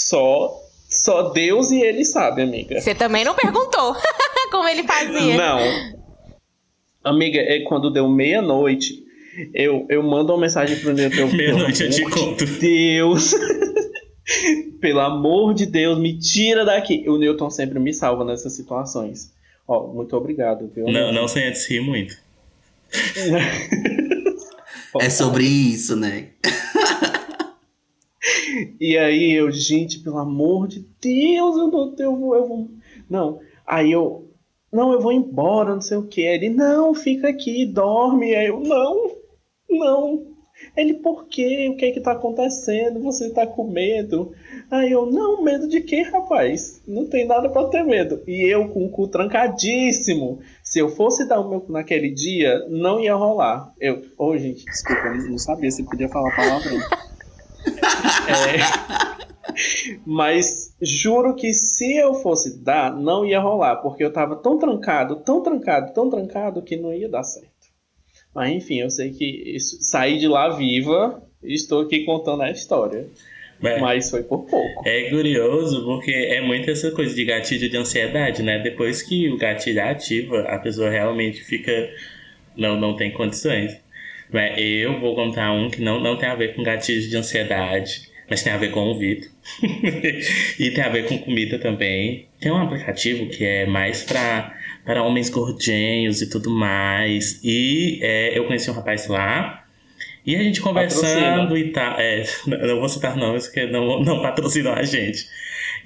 Só, 0.00 0.58
só 0.88 1.30
Deus 1.30 1.70
e 1.70 1.82
ele 1.82 2.04
sabe, 2.04 2.42
amiga. 2.42 2.80
Você 2.80 2.94
também 2.94 3.24
não 3.24 3.34
perguntou 3.34 3.94
como 4.54 4.68
ele 4.68 4.84
fazia. 4.84 5.36
Não. 5.36 5.58
Amiga, 7.02 7.40
é 7.40 7.60
quando 7.64 7.90
deu 7.90 8.08
meia-noite, 8.08 9.04
eu, 9.52 9.84
eu 9.90 10.02
mando 10.02 10.32
uma 10.32 10.40
mensagem 10.40 10.78
pro 10.78 10.92
Newton. 10.92 11.26
Meia-noite 11.34 11.82
eu 11.82 11.90
te 11.90 12.02
conto. 12.04 12.46
de 12.46 12.58
Deus. 12.60 13.34
Pelo 14.80 15.00
amor 15.00 15.54
de 15.54 15.66
Deus, 15.66 15.98
me 15.98 16.16
tira 16.18 16.64
daqui. 16.64 17.04
O 17.08 17.18
Newton 17.18 17.50
sempre 17.50 17.78
me 17.80 17.92
salva 17.92 18.24
nessas 18.24 18.52
situações. 18.52 19.32
Ó, 19.66 19.88
muito 19.88 20.16
obrigado, 20.16 20.70
viu? 20.72 20.86
Não, 20.86 21.12
não 21.12 21.26
sem 21.26 21.44
antes 21.44 21.66
rir 21.66 21.80
muito. 21.80 22.16
É 25.00 25.10
sobre 25.10 25.42
isso, 25.42 25.96
né? 25.96 26.28
E 28.80 28.96
aí 28.96 29.32
eu, 29.32 29.50
gente, 29.50 29.98
pelo 29.98 30.18
amor 30.18 30.68
de 30.68 30.86
Deus, 31.00 31.56
eu 31.56 31.66
não 31.66 31.92
eu 31.98 32.16
vou, 32.16 32.36
eu 32.36 32.46
vou. 32.46 32.70
Não. 33.10 33.40
Aí 33.66 33.90
eu. 33.90 34.30
Não, 34.74 34.92
eu 34.92 35.00
vou 35.00 35.12
embora, 35.12 35.72
não 35.72 35.80
sei 35.80 35.96
o 35.96 36.02
que. 36.02 36.20
Ele, 36.20 36.50
não, 36.50 36.92
fica 36.92 37.28
aqui, 37.28 37.64
dorme. 37.64 38.34
Aí 38.34 38.48
eu, 38.48 38.58
não, 38.58 39.12
não. 39.70 40.26
Ele, 40.76 40.94
por 40.94 41.28
quê? 41.28 41.68
O 41.72 41.76
que 41.76 41.84
é 41.84 41.92
que 41.92 42.00
tá 42.00 42.10
acontecendo? 42.10 43.00
Você 43.02 43.30
tá 43.30 43.46
com 43.46 43.70
medo? 43.70 44.32
Aí 44.68 44.90
eu, 44.90 45.06
não, 45.06 45.44
medo 45.44 45.68
de 45.68 45.80
quê, 45.80 46.02
rapaz? 46.02 46.82
Não 46.88 47.06
tem 47.06 47.24
nada 47.24 47.48
pra 47.48 47.68
ter 47.68 47.84
medo. 47.84 48.20
E 48.26 48.52
eu 48.52 48.68
com 48.68 48.84
o 48.84 48.90
cu 48.90 49.06
trancadíssimo. 49.06 50.40
Se 50.60 50.80
eu 50.80 50.88
fosse 50.88 51.24
dar 51.28 51.38
o 51.38 51.48
meu 51.48 51.60
cu 51.60 51.70
naquele 51.70 52.10
dia, 52.10 52.66
não 52.68 52.98
ia 52.98 53.14
rolar. 53.14 53.72
Eu, 53.78 54.02
ô 54.18 54.36
gente, 54.36 54.64
desculpa, 54.64 55.06
eu 55.06 55.30
não 55.30 55.38
sabia 55.38 55.70
se 55.70 55.84
podia 55.84 56.08
falar 56.08 56.34
palavrão. 56.34 56.80
É, 58.26 59.13
mas 60.06 60.74
juro 60.80 61.34
que 61.34 61.52
se 61.52 61.96
eu 61.96 62.14
fosse 62.14 62.62
dar, 62.62 62.94
não 62.94 63.24
ia 63.24 63.40
rolar, 63.40 63.76
porque 63.76 64.04
eu 64.04 64.12
tava 64.12 64.36
tão 64.36 64.58
trancado, 64.58 65.16
tão 65.16 65.42
trancado, 65.42 65.92
tão 65.92 66.10
trancado 66.10 66.62
que 66.62 66.76
não 66.76 66.92
ia 66.92 67.08
dar 67.08 67.22
certo. 67.22 67.48
Mas 68.34 68.50
enfim, 68.52 68.80
eu 68.80 68.90
sei 68.90 69.10
que 69.10 69.24
isso- 69.54 69.78
saí 69.80 70.18
de 70.18 70.26
lá 70.26 70.48
viva 70.50 71.22
e 71.42 71.54
estou 71.54 71.82
aqui 71.82 72.04
contando 72.04 72.42
a 72.42 72.50
história. 72.50 73.06
Mas- 73.60 73.80
Mas 73.80 74.10
foi 74.10 74.22
por 74.24 74.44
pouco. 74.46 74.82
É 74.84 75.08
curioso 75.10 75.84
porque 75.84 76.10
é 76.10 76.40
muito 76.40 76.68
essa 76.70 76.90
coisa 76.90 77.14
de 77.14 77.24
gatilho 77.24 77.70
de 77.70 77.76
ansiedade, 77.76 78.42
né? 78.42 78.58
Depois 78.58 79.00
que 79.00 79.30
o 79.30 79.38
gatilho 79.38 79.80
ativa, 79.82 80.40
a 80.42 80.58
pessoa 80.58 80.90
realmente 80.90 81.42
fica. 81.42 81.88
Não, 82.56 82.78
não 82.78 82.96
tem 82.96 83.12
condições. 83.12 83.80
Mas 84.30 84.54
eu 84.58 84.98
vou 85.00 85.14
contar 85.14 85.52
um 85.52 85.70
que 85.70 85.80
não, 85.80 86.00
não 86.00 86.16
tem 86.18 86.28
a 86.28 86.34
ver 86.34 86.54
com 86.56 86.62
gatilho 86.64 87.08
de 87.08 87.16
ansiedade, 87.16 88.08
mas 88.28 88.42
tem 88.42 88.52
a 88.52 88.56
ver 88.56 88.70
com 88.70 88.90
o 88.90 88.98
Vitor. 88.98 89.28
e 90.58 90.70
tem 90.70 90.84
a 90.84 90.88
ver 90.88 91.06
com 91.06 91.18
comida 91.18 91.58
também. 91.58 92.26
Tem 92.40 92.50
um 92.50 92.56
aplicativo 92.56 93.28
que 93.28 93.44
é 93.44 93.66
mais 93.66 94.02
pra, 94.02 94.54
para 94.84 95.02
homens 95.02 95.28
gordinhos 95.28 96.22
e 96.22 96.30
tudo 96.30 96.50
mais. 96.50 97.40
E 97.44 97.98
é, 98.02 98.38
eu 98.38 98.46
conheci 98.46 98.70
um 98.70 98.74
rapaz 98.74 99.06
lá. 99.08 99.64
E 100.26 100.34
a 100.36 100.42
gente 100.42 100.60
conversando 100.60 101.56
e 101.56 101.70
tal. 101.70 101.98
É, 101.98 102.24
não 102.46 102.80
vou 102.80 102.88
citar 102.88 103.16
nomes 103.16 103.46
porque 103.46 103.66
não, 103.66 104.02
não 104.02 104.22
patrocinam 104.22 104.72
a 104.72 104.82
gente. 104.82 105.26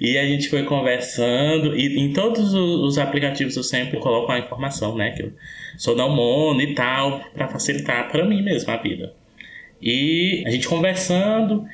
E 0.01 0.17
a 0.17 0.25
gente 0.25 0.49
foi 0.49 0.63
conversando, 0.63 1.77
e 1.77 1.99
em 1.99 2.13
todos 2.13 2.55
os 2.55 2.81
os 2.89 2.99
aplicativos 2.99 3.57
eu 3.57 3.65
sempre 3.65 3.99
coloco 3.99 4.31
a 4.31 4.39
informação, 4.39 4.97
né? 4.97 5.11
Que 5.11 5.25
eu 5.25 5.33
sou 5.77 5.97
não 5.97 6.15
mono 6.15 6.61
e 6.61 6.73
tal, 6.75 7.21
para 7.35 7.49
facilitar 7.49 8.09
para 8.11 8.25
mim 8.25 8.43
mesmo 8.43 8.71
a 8.73 8.77
vida. 8.77 9.13
E 9.83 10.45
a 10.47 10.51
gente 10.51 10.69
conversando, 10.69 11.65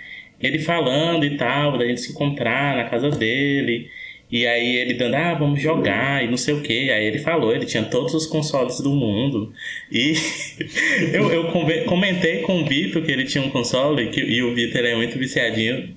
ele 0.41 0.59
falando 0.59 1.25
e 1.25 1.37
tal, 1.37 1.79
da 1.79 1.87
gente 1.87 2.01
se 2.01 2.13
encontrar 2.13 2.77
na 2.77 2.85
casa 2.85 3.11
dele. 3.11 3.89
E 4.31 4.47
aí 4.47 4.77
ele 4.77 4.95
dando, 4.95 5.15
ah, 5.15 5.35
vamos 5.35 5.61
jogar 5.61 6.25
e 6.25 6.29
não 6.29 6.37
sei 6.37 6.55
o 6.55 6.61
que. 6.61 6.91
Aí 6.91 7.05
ele 7.05 7.19
falou, 7.19 7.55
ele 7.55 7.67
tinha 7.67 7.85
todos 7.85 8.15
os 8.15 8.27
consoles 8.27 8.81
do 8.81 8.91
mundo. 8.91 9.53
E 9.93 10.15
eu, 11.13 11.31
eu 11.31 11.85
comentei 11.87 12.41
com 12.41 12.63
o 12.63 12.67
Vitor 12.67 13.03
que 13.03 13.13
ele 13.13 13.25
tinha 13.25 13.45
um 13.45 13.51
console 13.51 14.09
que, 14.09 14.21
e 14.21 14.43
o 14.43 14.55
Vitor 14.55 14.85
é 14.85 14.97
muito 14.97 15.19
viciadinho. 15.19 15.95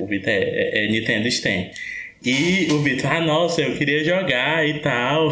O 0.00 0.06
Vitor 0.06 0.30
é, 0.30 0.38
é, 0.38 0.84
é 0.86 0.88
Nintendo 0.88 1.30
Steam. 1.30 1.70
E 2.24 2.68
o 2.72 2.78
Vitor, 2.78 3.12
ah, 3.12 3.20
nossa, 3.20 3.60
eu 3.60 3.76
queria 3.76 4.02
jogar 4.02 4.66
e 4.66 4.80
tal. 4.80 5.30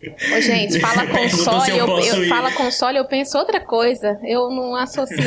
Ô, 0.00 0.40
gente, 0.40 0.78
fala 0.78 1.06
console, 1.10 1.76
eu 1.76 1.86
eu, 1.88 1.98
eu- 2.22 2.28
fala 2.28 2.52
console, 2.52 2.98
eu 2.98 3.04
penso 3.06 3.36
outra 3.36 3.58
coisa. 3.60 4.18
Eu 4.24 4.48
não 4.50 4.76
associei. 4.76 5.18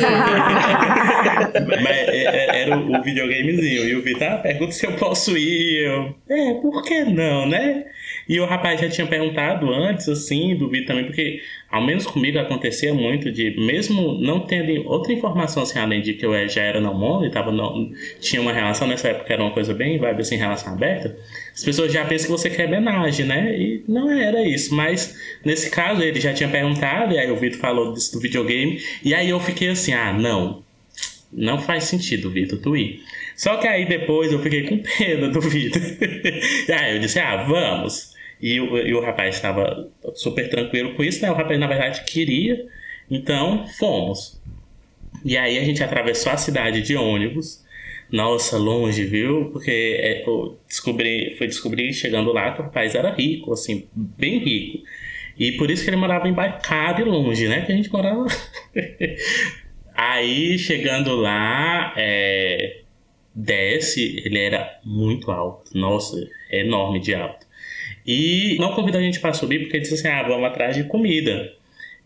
Mas 1.82 1.96
é- 1.96 2.24
é- 2.24 2.62
era 2.62 2.78
o, 2.78 2.98
o 2.98 3.02
videogamezinho. 3.02 3.88
E 3.88 3.96
o 3.96 4.02
Vitor, 4.02 4.28
ah, 4.28 4.38
pergunta 4.38 4.72
se 4.72 4.86
eu 4.86 4.92
posso 4.96 5.36
ir. 5.36 5.42
E 5.62 5.84
Eu, 5.84 6.14
é, 6.28 6.54
por 6.54 6.82
que 6.82 7.04
não, 7.04 7.46
né? 7.46 7.84
E 8.28 8.40
o 8.40 8.46
rapaz 8.46 8.80
já 8.80 8.88
tinha 8.88 9.06
perguntado 9.06 9.70
antes, 9.72 10.08
assim, 10.08 10.56
do 10.56 10.68
Vitor 10.70 10.86
também, 10.88 11.04
porque 11.04 11.40
ao 11.70 11.82
menos 11.82 12.06
comigo 12.06 12.38
acontecia 12.38 12.94
muito 12.94 13.30
de, 13.32 13.54
mesmo 13.60 14.14
não 14.20 14.40
tendo 14.40 14.86
outra 14.88 15.12
informação 15.12 15.62
assim, 15.64 15.78
além 15.78 16.00
de 16.02 16.14
que 16.14 16.24
eu 16.24 16.48
já 16.48 16.62
era 16.62 16.80
não 16.80 16.94
mono 16.94 17.26
e 17.26 17.30
tava 17.30 17.50
não, 17.50 17.90
tinha 18.20 18.40
uma 18.40 18.52
relação 18.52 18.86
nessa 18.86 19.08
época, 19.08 19.32
era 19.32 19.42
uma 19.42 19.52
coisa 19.52 19.74
bem 19.74 19.98
vibe 19.98 20.20
assim, 20.20 20.36
relação 20.36 20.72
aberta, 20.72 21.16
as 21.54 21.62
pessoas 21.62 21.92
já 21.92 22.04
pensam 22.04 22.26
que 22.26 22.32
você 22.32 22.48
quer 22.50 22.66
homenagem, 22.66 23.26
né? 23.26 23.56
E 23.58 23.84
não 23.88 24.10
era 24.10 24.42
isso. 24.46 24.74
Mas 24.74 25.14
nesse 25.44 25.70
caso 25.70 26.02
ele 26.02 26.20
já 26.20 26.32
tinha 26.32 26.48
perguntado, 26.48 27.14
e 27.14 27.18
aí 27.18 27.30
o 27.30 27.36
Vitor 27.36 27.58
falou 27.60 27.92
disso 27.92 28.12
do 28.12 28.20
videogame, 28.20 28.80
e 29.04 29.14
aí 29.14 29.28
eu 29.30 29.38
fiquei 29.40 29.68
assim, 29.68 29.92
ah, 29.92 30.12
não. 30.12 30.62
Não 31.32 31.58
faz 31.60 31.84
sentido, 31.84 32.30
Vitor, 32.30 32.58
tu 32.58 32.76
ir. 32.76 33.02
Só 33.36 33.56
que 33.56 33.66
aí 33.66 33.86
depois 33.86 34.30
eu 34.32 34.38
fiquei 34.40 34.64
com 34.64 34.78
pena 34.78 35.28
do 35.28 35.40
Vitor. 35.40 35.80
e 36.68 36.72
aí 36.72 36.94
eu 36.96 37.00
disse, 37.00 37.18
ah, 37.18 37.42
vamos. 37.44 38.12
E, 38.40 38.60
o- 38.60 38.76
e 38.78 38.92
o 38.92 39.00
rapaz 39.00 39.34
estava 39.36 39.88
super 40.14 40.48
tranquilo 40.50 40.94
com 40.94 41.02
isso, 41.04 41.22
né? 41.22 41.30
O 41.30 41.34
rapaz, 41.34 41.58
na 41.58 41.66
verdade, 41.66 42.02
queria. 42.04 42.66
Então, 43.10 43.66
fomos. 43.78 44.40
E 45.24 45.36
aí 45.38 45.58
a 45.58 45.64
gente 45.64 45.82
atravessou 45.82 46.32
a 46.32 46.36
cidade 46.36 46.82
de 46.82 46.96
ônibus. 46.96 47.61
Nossa, 48.12 48.58
longe, 48.58 49.04
viu? 49.04 49.46
Porque 49.50 49.70
é, 49.98 50.24
descobri, 50.68 51.34
fui 51.38 51.46
descobrir 51.46 51.94
chegando 51.94 52.30
lá 52.30 52.52
que 52.52 52.60
o 52.60 52.64
rapaz 52.64 52.94
era 52.94 53.10
rico, 53.10 53.54
assim, 53.54 53.88
bem 53.94 54.38
rico. 54.38 54.84
E 55.38 55.52
por 55.52 55.70
isso 55.70 55.82
que 55.82 55.88
ele 55.88 55.96
morava 55.96 56.28
embarcado 56.28 57.00
e 57.00 57.04
longe, 57.04 57.48
né? 57.48 57.64
Que 57.64 57.72
a 57.72 57.74
gente 57.74 57.90
morava. 57.90 58.26
Aí 59.94 60.58
chegando 60.58 61.16
lá, 61.16 61.94
é, 61.96 62.82
desce, 63.34 64.20
ele 64.24 64.38
era 64.38 64.78
muito 64.84 65.30
alto, 65.30 65.70
nossa, 65.76 66.16
enorme 66.50 67.00
de 67.00 67.14
alto. 67.14 67.46
E 68.06 68.56
não 68.58 68.74
convidou 68.74 69.00
a 69.00 69.04
gente 69.04 69.20
para 69.20 69.32
subir 69.32 69.60
porque 69.60 69.80
disse 69.80 69.94
assim: 69.94 70.08
ah, 70.08 70.22
vamos 70.22 70.44
atrás 70.46 70.76
de 70.76 70.84
comida. 70.84 71.50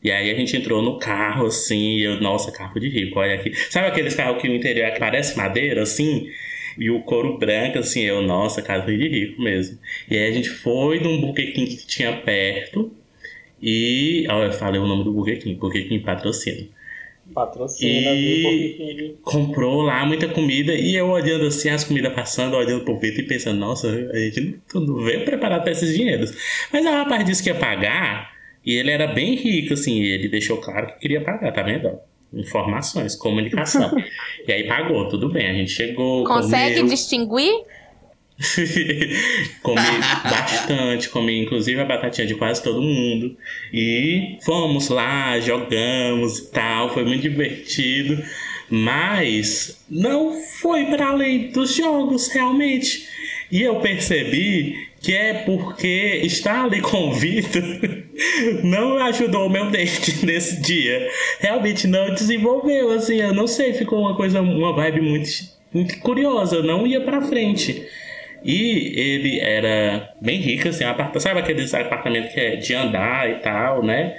E 0.07 0.13
aí 0.13 0.31
a 0.31 0.35
gente 0.35 0.57
entrou 0.57 0.81
no 0.81 1.01
carro, 1.01 1.47
assim, 1.47 1.97
e 1.97 2.05
eu, 2.05 2.21
nossa, 2.21 2.53
carro 2.53 2.79
de 2.79 2.89
rico, 2.89 3.19
olha 3.19 3.35
aqui. 3.35 3.53
Sabe 3.71 3.89
aqueles 3.89 4.15
carros 4.15 4.41
que 4.41 4.49
o 4.49 4.55
interior 4.55 4.93
que 4.93 5.01
parece 5.01 5.37
madeira, 5.37 5.83
assim? 5.83 6.29
E 6.79 6.89
o 6.91 7.01
couro 7.03 7.37
branco, 7.39 7.79
assim, 7.81 8.03
eu, 8.03 8.23
nossa, 8.23 8.63
carro 8.63 8.87
de 8.87 9.09
rico 9.09 9.43
mesmo. 9.43 9.81
E 10.09 10.17
aí 10.17 10.29
a 10.29 10.33
gente 10.33 10.49
foi 10.49 11.01
num 11.01 11.21
Burger 11.21 11.53
King 11.53 11.75
que 11.75 11.87
tinha 11.89 12.13
perto. 12.19 12.93
E. 13.61 14.25
Ó, 14.31 14.45
eu 14.45 14.53
falei 14.53 14.81
o 14.81 14.87
nome 14.87 15.03
do 15.03 15.13
Burger 15.13 15.41
King, 15.43 15.57
Burger 15.59 15.89
King 15.89 16.05
patrocina. 16.05 16.69
Patrocina, 17.35 18.13
E- 18.13 18.95
viu? 18.97 19.19
Comprou 19.25 19.83
lá 19.83 20.07
muita 20.07 20.29
comida 20.29 20.73
e 20.73 20.95
eu 20.95 21.09
olhando 21.09 21.47
assim 21.47 21.69
as 21.69 21.83
comidas 21.83 22.13
passando, 22.13 22.55
olhando 22.55 22.85
pro 22.85 22.97
Vitor 22.97 23.25
e 23.25 23.27
pensando, 23.27 23.59
nossa, 23.59 23.89
a 23.91 24.19
gente 24.21 24.61
não, 24.73 24.81
não 24.83 24.99
veio 25.03 25.25
preparado 25.25 25.63
para 25.65 25.73
esses 25.73 25.93
dinheiros. 25.97 26.33
Mas 26.73 26.87
o 26.87 26.91
rapaz 26.91 27.25
disse 27.25 27.43
que 27.43 27.49
ia 27.49 27.57
pagar 27.57 28.36
E 28.67 28.75
ele 28.75 28.91
era 28.91 29.07
bem 29.07 29.37
rico, 29.37 29.75
assim, 29.75 30.01
e 30.01 30.11
ele 30.11 30.29
deixou 30.29 30.57
claro 30.57 30.89
que 30.89 30.99
queria 30.99 31.21
pagar, 31.21 31.53
tá 31.53 31.63
vendo? 31.63 32.01
Informações, 32.35 33.15
comunicação. 33.15 33.97
e 34.47 34.53
aí 34.53 34.67
pagou, 34.67 35.09
tudo 35.09 35.29
bem. 35.31 35.49
A 35.49 35.53
gente 35.55 35.71
chegou. 35.71 36.25
Consegue 36.25 36.75
comeu, 36.75 36.91
distinguir? 36.91 37.53
comi 39.63 39.81
bastante, 40.25 41.09
comi 41.09 41.41
inclusive 41.41 41.81
a 41.81 41.85
batatinha 41.85 42.27
de 42.27 42.35
quase 42.35 42.61
todo 42.61 42.83
mundo. 42.83 43.37
E 43.73 44.37
fomos 44.45 44.89
lá, 44.89 45.39
jogamos 45.39 46.39
e 46.39 46.51
tal, 46.51 46.93
foi 46.93 47.05
muito 47.05 47.23
divertido. 47.23 48.21
Mas 48.69 49.81
não 49.89 50.43
foi 50.61 50.87
para 50.87 51.11
além 51.11 51.53
dos 51.53 51.77
jogos, 51.77 52.27
realmente. 52.29 53.07
E 53.51 53.63
eu 53.63 53.77
percebi 53.77 54.89
que 55.01 55.15
é 55.15 55.35
porque 55.35 56.21
estar 56.25 56.65
ali 56.65 56.81
com 56.81 57.11
o 57.11 57.15
Vitor 57.15 57.63
não 58.63 58.99
ajudou 58.99 59.47
o 59.47 59.51
meu 59.51 59.71
date 59.71 60.25
nesse 60.25 60.61
dia. 60.61 61.09
Realmente 61.41 61.87
não 61.87 62.13
desenvolveu, 62.15 62.91
assim, 62.93 63.21
eu 63.21 63.35
não 63.35 63.47
sei, 63.47 63.73
ficou 63.73 64.01
uma 64.01 64.17
coisa, 64.17 64.41
uma 64.41 64.73
vibe 64.73 65.01
muito, 65.01 65.31
muito 65.73 65.99
curiosa, 66.01 66.63
não 66.63 66.87
ia 66.87 67.01
pra 67.01 67.23
frente. 67.23 67.87
E 68.45 68.93
ele 68.97 69.41
era 69.41 70.15
bem 70.21 70.41
rico, 70.41 70.69
assim, 70.69 70.85
sabe 71.19 71.41
aqueles 71.41 71.75
apartamentos 71.75 72.33
que 72.33 72.41
é 72.41 72.57
de 72.57 72.75
andar 72.75 73.29
e 73.29 73.35
tal, 73.37 73.83
né? 73.83 74.17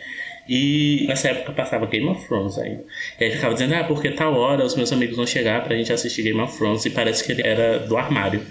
E 0.50 1.06
nessa 1.08 1.30
época 1.30 1.52
passava 1.52 1.86
Game 1.86 2.08
of 2.08 2.26
Thrones 2.26 2.58
ainda. 2.58 2.84
E 3.20 3.26
aí 3.26 3.32
ficava 3.32 3.54
dizendo, 3.54 3.76
ah, 3.76 3.84
porque 3.84 4.12
tal 4.12 4.34
hora 4.36 4.64
os 4.64 4.76
meus 4.76 4.92
amigos 4.94 5.18
vão 5.18 5.28
chegar 5.28 5.64
pra 5.64 5.76
gente 5.76 5.92
assistir 5.92 6.24
Game 6.24 6.40
of 6.40 6.58
Thrones 6.58 6.86
e 6.86 6.90
parece 6.90 7.24
que 7.26 7.34
ele 7.34 7.46
era 7.46 7.80
do 7.80 7.98
armário. 7.98 8.42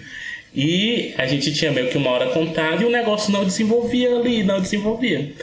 E 0.56 1.12
a 1.18 1.26
gente 1.26 1.52
tinha 1.52 1.70
meio 1.70 1.90
que 1.90 1.98
uma 1.98 2.08
hora 2.08 2.30
contada 2.30 2.82
e 2.82 2.86
o 2.86 2.90
negócio 2.90 3.30
não 3.30 3.44
desenvolvia 3.44 4.16
ali, 4.16 4.42
não 4.42 4.58
desenvolvia. 4.58 5.34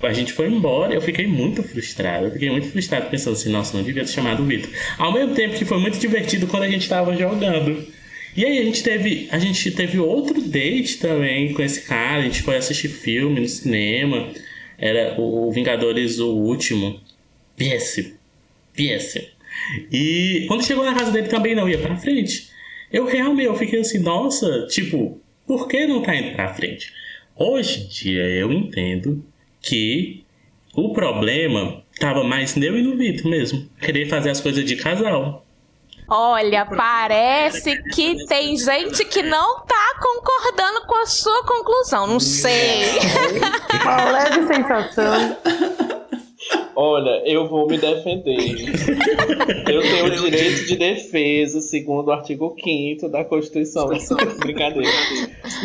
A 0.00 0.12
gente 0.12 0.32
foi 0.32 0.48
embora, 0.48 0.94
eu 0.94 1.02
fiquei 1.02 1.26
muito 1.26 1.62
frustrado. 1.62 2.26
Eu 2.26 2.32
fiquei 2.32 2.50
muito 2.50 2.68
frustrado 2.68 3.10
pensando 3.10 3.34
assim, 3.34 3.50
nossa, 3.50 3.76
não 3.76 3.84
devia 3.84 4.04
ter 4.04 4.10
chamado 4.10 4.42
o 4.42 4.46
Vitor. 4.46 4.70
Ao 4.96 5.12
mesmo 5.12 5.34
tempo 5.34 5.56
que 5.56 5.66
foi 5.66 5.78
muito 5.78 5.98
divertido 5.98 6.46
quando 6.46 6.62
a 6.62 6.70
gente 6.70 6.88
tava 6.88 7.14
jogando. 7.14 7.86
E 8.34 8.44
aí 8.44 8.58
a 8.58 8.64
gente 8.64 8.82
teve, 8.82 9.28
a 9.30 9.38
gente 9.38 9.70
teve 9.70 9.98
outro 9.98 10.40
date 10.40 10.98
também 10.98 11.52
com 11.52 11.62
esse 11.62 11.82
cara, 11.82 12.18
a 12.18 12.22
gente 12.22 12.42
foi 12.42 12.56
assistir 12.56 12.88
filme 12.88 13.40
no 13.40 13.48
cinema. 13.48 14.30
Era 14.78 15.14
o 15.20 15.52
Vingadores 15.52 16.18
o 16.18 16.34
último. 16.34 17.00
Péssimo. 17.54 18.14
Péssimo. 18.74 19.26
E 19.92 20.46
quando 20.48 20.64
chegou 20.64 20.84
na 20.84 20.94
casa 20.94 21.12
dele 21.12 21.28
também 21.28 21.54
não 21.54 21.68
ia 21.68 21.78
pra 21.78 21.96
frente. 21.96 22.53
Eu 22.92 23.06
realmente 23.06 23.46
eu 23.46 23.56
fiquei 23.56 23.80
assim, 23.80 23.98
nossa, 23.98 24.66
tipo, 24.68 25.20
por 25.46 25.68
que 25.68 25.86
não 25.86 26.02
tá 26.02 26.14
indo 26.14 26.34
pra 26.34 26.54
frente? 26.54 26.92
Hoje 27.36 27.84
em 27.84 27.88
dia 27.88 28.22
eu 28.22 28.52
entendo 28.52 29.24
que 29.60 30.24
o 30.74 30.92
problema 30.92 31.82
tava 31.98 32.24
mais 32.24 32.54
nele 32.54 32.80
e 32.80 32.82
no 32.82 32.96
Vitor 32.96 33.30
mesmo. 33.30 33.68
Querer 33.80 34.08
fazer 34.08 34.30
as 34.30 34.40
coisas 34.40 34.64
de 34.64 34.76
casal. 34.76 35.44
Olha, 36.06 36.66
parece 36.66 37.82
que 37.94 38.26
tem 38.26 38.56
gente 38.58 39.04
que 39.06 39.22
não 39.22 39.64
tá 39.64 39.98
concordando 40.02 40.86
com 40.86 40.96
a 40.96 41.06
sua 41.06 41.44
conclusão. 41.44 42.06
Não 42.06 42.20
sei. 42.20 42.84
Uma 43.82 44.10
leve 44.10 44.46
sensação. 44.46 45.36
Olha, 46.76 47.22
eu 47.24 47.48
vou 47.48 47.66
me 47.68 47.78
defender. 47.78 48.38
Eu 49.70 49.82
tenho 49.82 50.06
o 50.06 50.10
direito 50.10 50.66
de 50.66 50.76
defesa, 50.76 51.60
segundo 51.60 52.08
o 52.08 52.12
artigo 52.12 52.56
5 52.62 53.08
da 53.08 53.24
Constituição. 53.24 53.88
Brincadeira. 54.40 54.90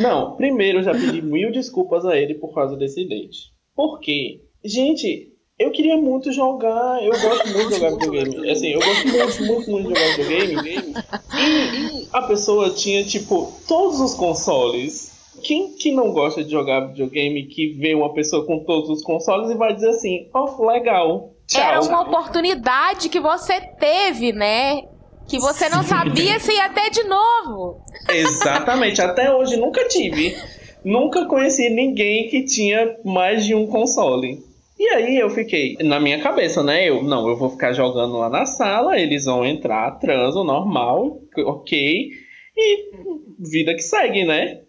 Não, 0.02 0.36
primeiro 0.36 0.80
eu 0.80 0.84
já 0.84 0.92
pedi 0.92 1.22
mil 1.22 1.52
desculpas 1.52 2.06
a 2.06 2.18
ele 2.18 2.36
por 2.36 2.54
causa 2.54 2.76
desse 2.76 3.08
date. 3.08 3.52
Por 3.76 4.00
quê? 4.00 4.42
Gente, 4.64 5.34
eu 5.58 5.72
queria 5.72 5.98
muito 5.98 6.32
jogar. 6.32 7.04
Eu 7.04 7.12
gosto 7.12 7.48
muito 7.50 7.70
de 7.70 7.76
jogar 7.76 7.92
videogame. 7.92 8.50
Assim, 8.50 8.68
eu 8.68 8.80
gosto 8.80 9.08
muito, 9.08 9.46
muito, 9.46 9.72
muito 9.72 9.94
de 9.94 10.00
jogar 10.00 10.16
videogame. 10.16 10.94
E, 11.38 12.04
e 12.04 12.08
a 12.14 12.22
pessoa 12.24 12.70
tinha, 12.70 13.04
tipo, 13.04 13.54
todos 13.68 14.00
os 14.00 14.14
consoles. 14.14 15.19
Quem 15.44 15.76
que 15.76 15.92
não 15.92 16.12
gosta 16.12 16.44
de 16.44 16.52
jogar 16.52 16.88
videogame 16.88 17.46
que 17.48 17.74
vê 17.74 17.96
uma 17.96 18.14
pessoa 18.14 18.46
com 18.46 18.64
todos 18.64 18.90
os 18.90 19.04
consoles 19.04 19.50
e 19.50 19.56
vai 19.56 19.74
dizer 19.74 19.90
assim, 19.90 20.30
ó, 20.34 20.66
legal, 20.66 21.34
tchau. 21.48 21.62
Era 21.62 21.82
uma 21.82 22.02
oportunidade 22.02 23.10
que 23.10 23.20
você 23.20 23.60
teve, 23.80 24.32
né? 24.32 24.82
Que 25.28 25.40
você 25.40 25.70
não 25.70 25.84
sabia 25.84 26.40
se 26.40 26.52
ia 26.52 26.70
ter 26.70 26.90
de 26.90 27.04
novo. 27.04 27.82
Exatamente, 28.10 29.02
até 29.02 29.34
hoje 29.34 29.58
nunca 29.58 29.88
tive. 29.88 30.36
Nunca 30.84 31.26
conheci 31.26 31.70
ninguém 31.70 32.30
que 32.30 32.46
tinha 32.46 32.98
mais 33.04 33.46
de 33.46 33.54
um 33.54 33.68
console. 33.68 34.40
E 34.80 34.88
aí 34.90 35.18
eu 35.18 35.30
fiquei, 35.30 35.76
na 35.82 36.00
minha 36.00 36.22
cabeça, 36.22 36.64
né? 36.64 36.90
Eu, 36.90 37.04
não, 37.04 37.28
eu 37.28 37.36
vou 37.36 37.50
ficar 37.50 37.74
jogando 37.74 38.18
lá 38.18 38.30
na 38.30 38.46
sala, 38.46 38.98
eles 38.98 39.26
vão 39.26 39.46
entrar, 39.46 40.00
transam, 40.00 40.46
normal, 40.46 41.20
ok. 41.38 42.10
E 42.56 42.92
vida 43.38 43.74
que 43.74 43.82
segue, 43.82 44.24
né? 44.24 44.62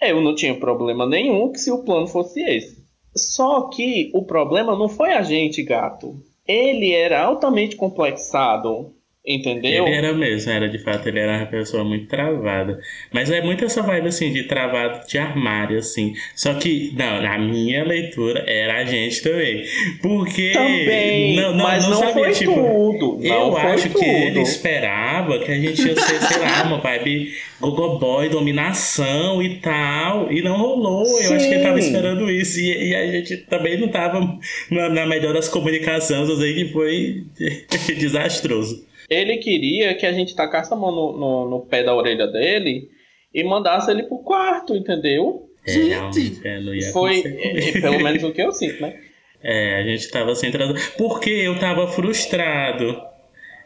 Eu 0.00 0.20
não 0.20 0.34
tinha 0.34 0.54
problema 0.54 1.06
nenhum 1.06 1.50
que 1.50 1.58
se 1.58 1.70
o 1.70 1.82
plano 1.82 2.06
fosse 2.06 2.40
esse. 2.40 2.84
Só 3.16 3.62
que 3.68 4.10
o 4.14 4.24
problema 4.24 4.76
não 4.76 4.88
foi 4.88 5.12
a 5.12 5.22
gente, 5.22 5.62
gato. 5.62 6.22
Ele 6.46 6.92
era 6.92 7.22
altamente 7.22 7.76
complexado, 7.76 8.94
entendeu? 9.28 9.86
Ele 9.86 9.94
era 9.94 10.12
mesmo, 10.14 10.50
era 10.50 10.68
de 10.68 10.78
fato, 10.78 11.06
ele 11.06 11.18
era 11.18 11.38
uma 11.38 11.46
pessoa 11.46 11.84
muito 11.84 12.06
travada. 12.06 12.80
Mas 13.12 13.30
é 13.30 13.42
muito 13.42 13.64
essa 13.64 13.82
vibe 13.82 14.08
assim 14.08 14.32
de 14.32 14.44
travado 14.44 15.06
de 15.06 15.18
armário, 15.18 15.78
assim. 15.78 16.14
Só 16.34 16.54
que, 16.54 16.92
não, 16.96 17.20
na 17.20 17.38
minha 17.38 17.84
leitura 17.84 18.42
era 18.46 18.78
a 18.78 18.84
gente 18.84 19.22
também. 19.22 19.64
Porque. 20.00 20.52
Também, 20.52 21.36
não, 21.36 21.54
não, 21.54 21.64
mas 21.64 21.84
não, 21.84 21.90
não, 21.90 21.98
sabia, 21.98 22.14
foi 22.14 22.32
tipo, 22.32 22.54
tudo. 22.54 23.18
Eu 23.22 23.56
acho 23.56 23.90
tudo. 23.90 24.00
que 24.00 24.06
ele 24.06 24.40
esperava 24.40 25.38
que 25.40 25.52
a 25.52 25.60
gente 25.60 25.86
ia 25.86 25.94
ser, 25.94 26.22
sei 26.22 26.38
lá, 26.38 26.62
uma 26.64 26.78
vibe 26.78 27.32
gogoboy, 27.60 28.28
dominação 28.28 29.42
e 29.42 29.56
tal. 29.56 30.32
E 30.32 30.40
não 30.40 30.56
rolou. 30.56 31.04
Eu 31.04 31.34
acho 31.34 31.48
que 31.48 31.54
ele 31.54 31.62
tava 31.62 31.80
Sim. 31.80 31.88
esperando 31.88 32.30
isso. 32.30 32.58
E, 32.58 32.90
e 32.90 32.94
a 32.94 33.06
gente 33.06 33.36
também 33.48 33.78
não 33.78 33.88
tava 33.88 34.38
na, 34.70 34.88
na 34.88 35.06
melhor 35.06 35.34
das 35.34 35.48
comunicações, 35.48 36.28
eu 36.28 36.36
sei 36.36 36.54
que 36.54 36.72
foi 36.72 37.24
desastroso. 37.98 38.87
Ele 39.08 39.38
queria 39.38 39.94
que 39.94 40.04
a 40.04 40.12
gente 40.12 40.34
tacasse 40.34 40.72
a 40.72 40.76
mão 40.76 40.90
no, 40.90 41.18
no, 41.18 41.50
no 41.50 41.60
pé 41.66 41.82
da 41.82 41.94
orelha 41.94 42.26
dele 42.26 42.88
e 43.32 43.42
mandasse 43.44 43.90
ele 43.90 44.02
pro 44.02 44.18
quarto, 44.18 44.76
entendeu? 44.76 45.48
É, 45.66 45.72
Gente. 45.72 46.40
realmente, 46.40 46.84
é, 46.84 46.92
Foi, 46.92 47.18
acontecer. 47.20 47.78
é, 47.78 47.80
pelo 47.80 48.00
menos 48.02 48.22
o 48.22 48.32
que 48.32 48.42
eu 48.42 48.52
sinto, 48.52 48.82
né? 48.82 48.94
É, 49.42 49.76
a 49.76 49.82
gente 49.84 50.10
tava 50.10 50.34
sem 50.34 50.50
tradução. 50.50 50.92
Porque 50.96 51.30
eu 51.30 51.58
tava 51.58 51.86
frustrado. 51.88 53.00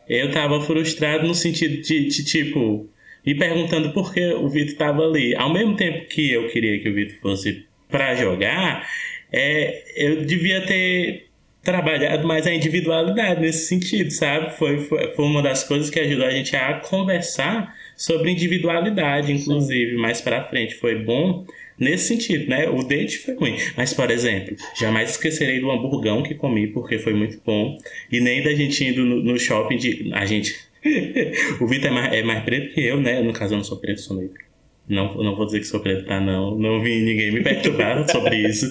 Eu 0.08 0.30
tava 0.30 0.60
frustrado 0.60 1.26
no 1.26 1.34
sentido 1.34 1.80
de, 1.80 2.08
de, 2.08 2.24
tipo, 2.24 2.88
me 3.24 3.34
perguntando 3.34 3.92
por 3.92 4.12
que 4.12 4.34
o 4.34 4.48
Vitor 4.48 4.76
tava 4.76 5.02
ali. 5.02 5.34
Ao 5.34 5.52
mesmo 5.52 5.76
tempo 5.76 6.06
que 6.08 6.32
eu 6.32 6.48
queria 6.48 6.80
que 6.80 6.88
o 6.88 6.94
Vitor 6.94 7.16
fosse 7.20 7.66
pra 7.88 8.14
jogar, 8.14 8.86
é, 9.32 9.82
eu 9.96 10.24
devia 10.24 10.60
ter 10.66 11.28
trabalhado 11.62 12.26
mais 12.26 12.46
a 12.46 12.54
individualidade 12.54 13.40
nesse 13.40 13.66
sentido, 13.66 14.10
sabe? 14.10 14.50
Foi, 14.56 14.80
foi, 14.80 15.14
foi 15.14 15.24
uma 15.24 15.42
das 15.42 15.62
coisas 15.62 15.88
que 15.88 16.00
ajudou 16.00 16.26
a 16.26 16.30
gente 16.30 16.54
a 16.56 16.80
conversar 16.80 17.74
sobre 17.96 18.32
individualidade, 18.32 19.32
inclusive, 19.32 19.96
mais 19.96 20.20
pra 20.20 20.44
frente. 20.44 20.74
Foi 20.74 20.96
bom 20.96 21.46
nesse 21.78 22.08
sentido, 22.08 22.48
né? 22.48 22.68
O 22.68 22.82
date 22.82 23.18
foi 23.18 23.34
ruim. 23.34 23.56
Mas, 23.76 23.94
por 23.94 24.10
exemplo, 24.10 24.56
jamais 24.78 25.10
esquecerei 25.10 25.60
do 25.60 25.70
hamburgão 25.70 26.22
que 26.22 26.34
comi, 26.34 26.66
porque 26.66 26.98
foi 26.98 27.14
muito 27.14 27.40
bom. 27.44 27.78
E 28.10 28.20
nem 28.20 28.42
da 28.42 28.54
gente 28.54 28.84
indo 28.84 29.04
no, 29.04 29.22
no 29.22 29.38
shopping 29.38 29.76
de. 29.76 30.10
A 30.12 30.26
gente. 30.26 30.56
o 31.60 31.66
Vitor 31.66 31.90
é 31.90 31.90
mais, 31.90 32.12
é 32.12 32.22
mais 32.24 32.44
preto 32.44 32.74
que 32.74 32.80
eu, 32.80 33.00
né? 33.00 33.20
No 33.20 33.32
caso, 33.32 33.54
eu 33.54 33.58
não 33.58 33.64
sou 33.64 33.78
preto, 33.78 34.00
sou 34.00 34.16
negro. 34.16 34.51
Não, 34.92 35.14
não 35.14 35.34
vou 35.34 35.46
dizer 35.46 35.60
que 35.60 35.66
sou 35.66 35.80
preto, 35.80 36.04
tá? 36.06 36.20
Não, 36.20 36.56
não 36.56 36.80
vi 36.82 37.00
ninguém 37.00 37.32
me 37.32 37.42
perturbar 37.42 38.06
sobre 38.12 38.36
isso. 38.36 38.70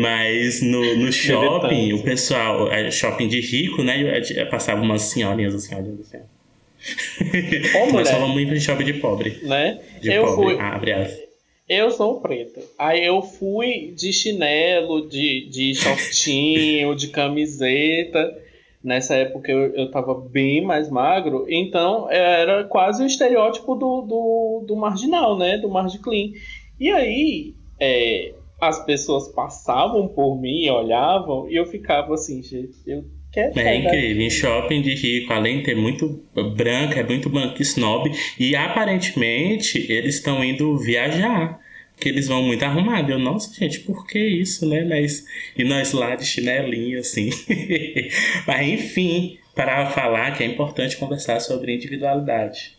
Mas 0.00 0.60
no, 0.60 0.96
no 0.96 1.10
shopping, 1.10 1.94
o 1.94 2.02
pessoal, 2.02 2.70
é 2.70 2.90
shopping 2.90 3.26
de 3.26 3.40
rico, 3.40 3.82
né? 3.82 4.20
eu 4.36 4.48
Passava 4.50 4.82
umas 4.82 5.02
senhorinhas 5.02 5.54
assim, 5.54 5.74
olhando 5.74 6.00
assim. 6.02 6.18
Ô, 7.78 7.92
Nós 7.92 8.10
falamos 8.10 8.34
muito 8.34 8.52
de 8.52 8.60
shopping 8.60 8.84
de 8.84 8.94
pobre. 8.94 9.38
né? 9.42 9.80
De 10.00 10.12
eu 10.12 10.24
pobre, 10.24 10.44
fui, 10.54 10.58
abre 10.58 10.92
aspas. 10.92 11.20
eu 11.68 11.90
sou 11.90 12.20
preto. 12.20 12.60
Aí 12.78 13.04
eu 13.04 13.22
fui 13.22 13.92
de 13.96 14.12
chinelo, 14.12 15.08
de, 15.08 15.48
de 15.48 15.74
shortinho, 15.74 16.94
de 16.94 17.08
camiseta. 17.08 18.38
Nessa 18.86 19.16
época 19.16 19.50
eu, 19.50 19.74
eu 19.74 19.90
tava 19.90 20.14
bem 20.14 20.64
mais 20.64 20.88
magro, 20.88 21.44
então 21.48 22.08
era 22.08 22.62
quase 22.62 23.02
o 23.02 23.06
estereótipo 23.06 23.74
do, 23.74 24.02
do, 24.02 24.64
do 24.64 24.76
marginal, 24.76 25.36
né? 25.36 25.58
Do 25.58 25.68
margin 25.68 25.98
clean. 25.98 26.30
E 26.78 26.88
aí 26.92 27.54
é, 27.80 28.32
as 28.60 28.86
pessoas 28.86 29.26
passavam 29.26 30.06
por 30.06 30.40
mim, 30.40 30.70
olhavam, 30.70 31.50
e 31.50 31.56
eu 31.56 31.66
ficava 31.66 32.14
assim, 32.14 32.40
gente, 32.44 32.76
eu 32.86 33.04
quero 33.32 33.58
É 33.58 33.74
incrível. 33.74 34.22
Em 34.22 34.30
shopping 34.30 34.82
de 34.82 34.94
rico, 34.94 35.32
além 35.32 35.58
de 35.58 35.64
ter 35.64 35.74
muito 35.74 36.22
branca, 36.56 37.00
é 37.00 37.02
muito 37.02 37.28
banco 37.28 37.60
snob. 37.62 38.08
E 38.38 38.54
aparentemente 38.54 39.90
eles 39.90 40.14
estão 40.14 40.44
indo 40.44 40.78
viajar. 40.78 41.58
Que 41.96 42.08
eles 42.08 42.28
vão 42.28 42.42
muito 42.42 42.62
arrumados. 42.64 43.10
Eu, 43.10 43.18
nossa, 43.18 43.52
gente, 43.54 43.80
por 43.80 44.06
que 44.06 44.18
isso, 44.18 44.66
né? 44.68 44.84
Mas, 44.84 45.24
e 45.56 45.64
nós 45.64 45.92
lá 45.92 46.14
de 46.14 46.24
chinelinho, 46.26 46.98
assim. 47.00 47.30
Mas, 48.46 48.68
enfim, 48.68 49.38
para 49.54 49.86
falar 49.90 50.36
que 50.36 50.42
é 50.42 50.46
importante 50.46 50.96
conversar 50.96 51.40
sobre 51.40 51.74
individualidade. 51.74 52.76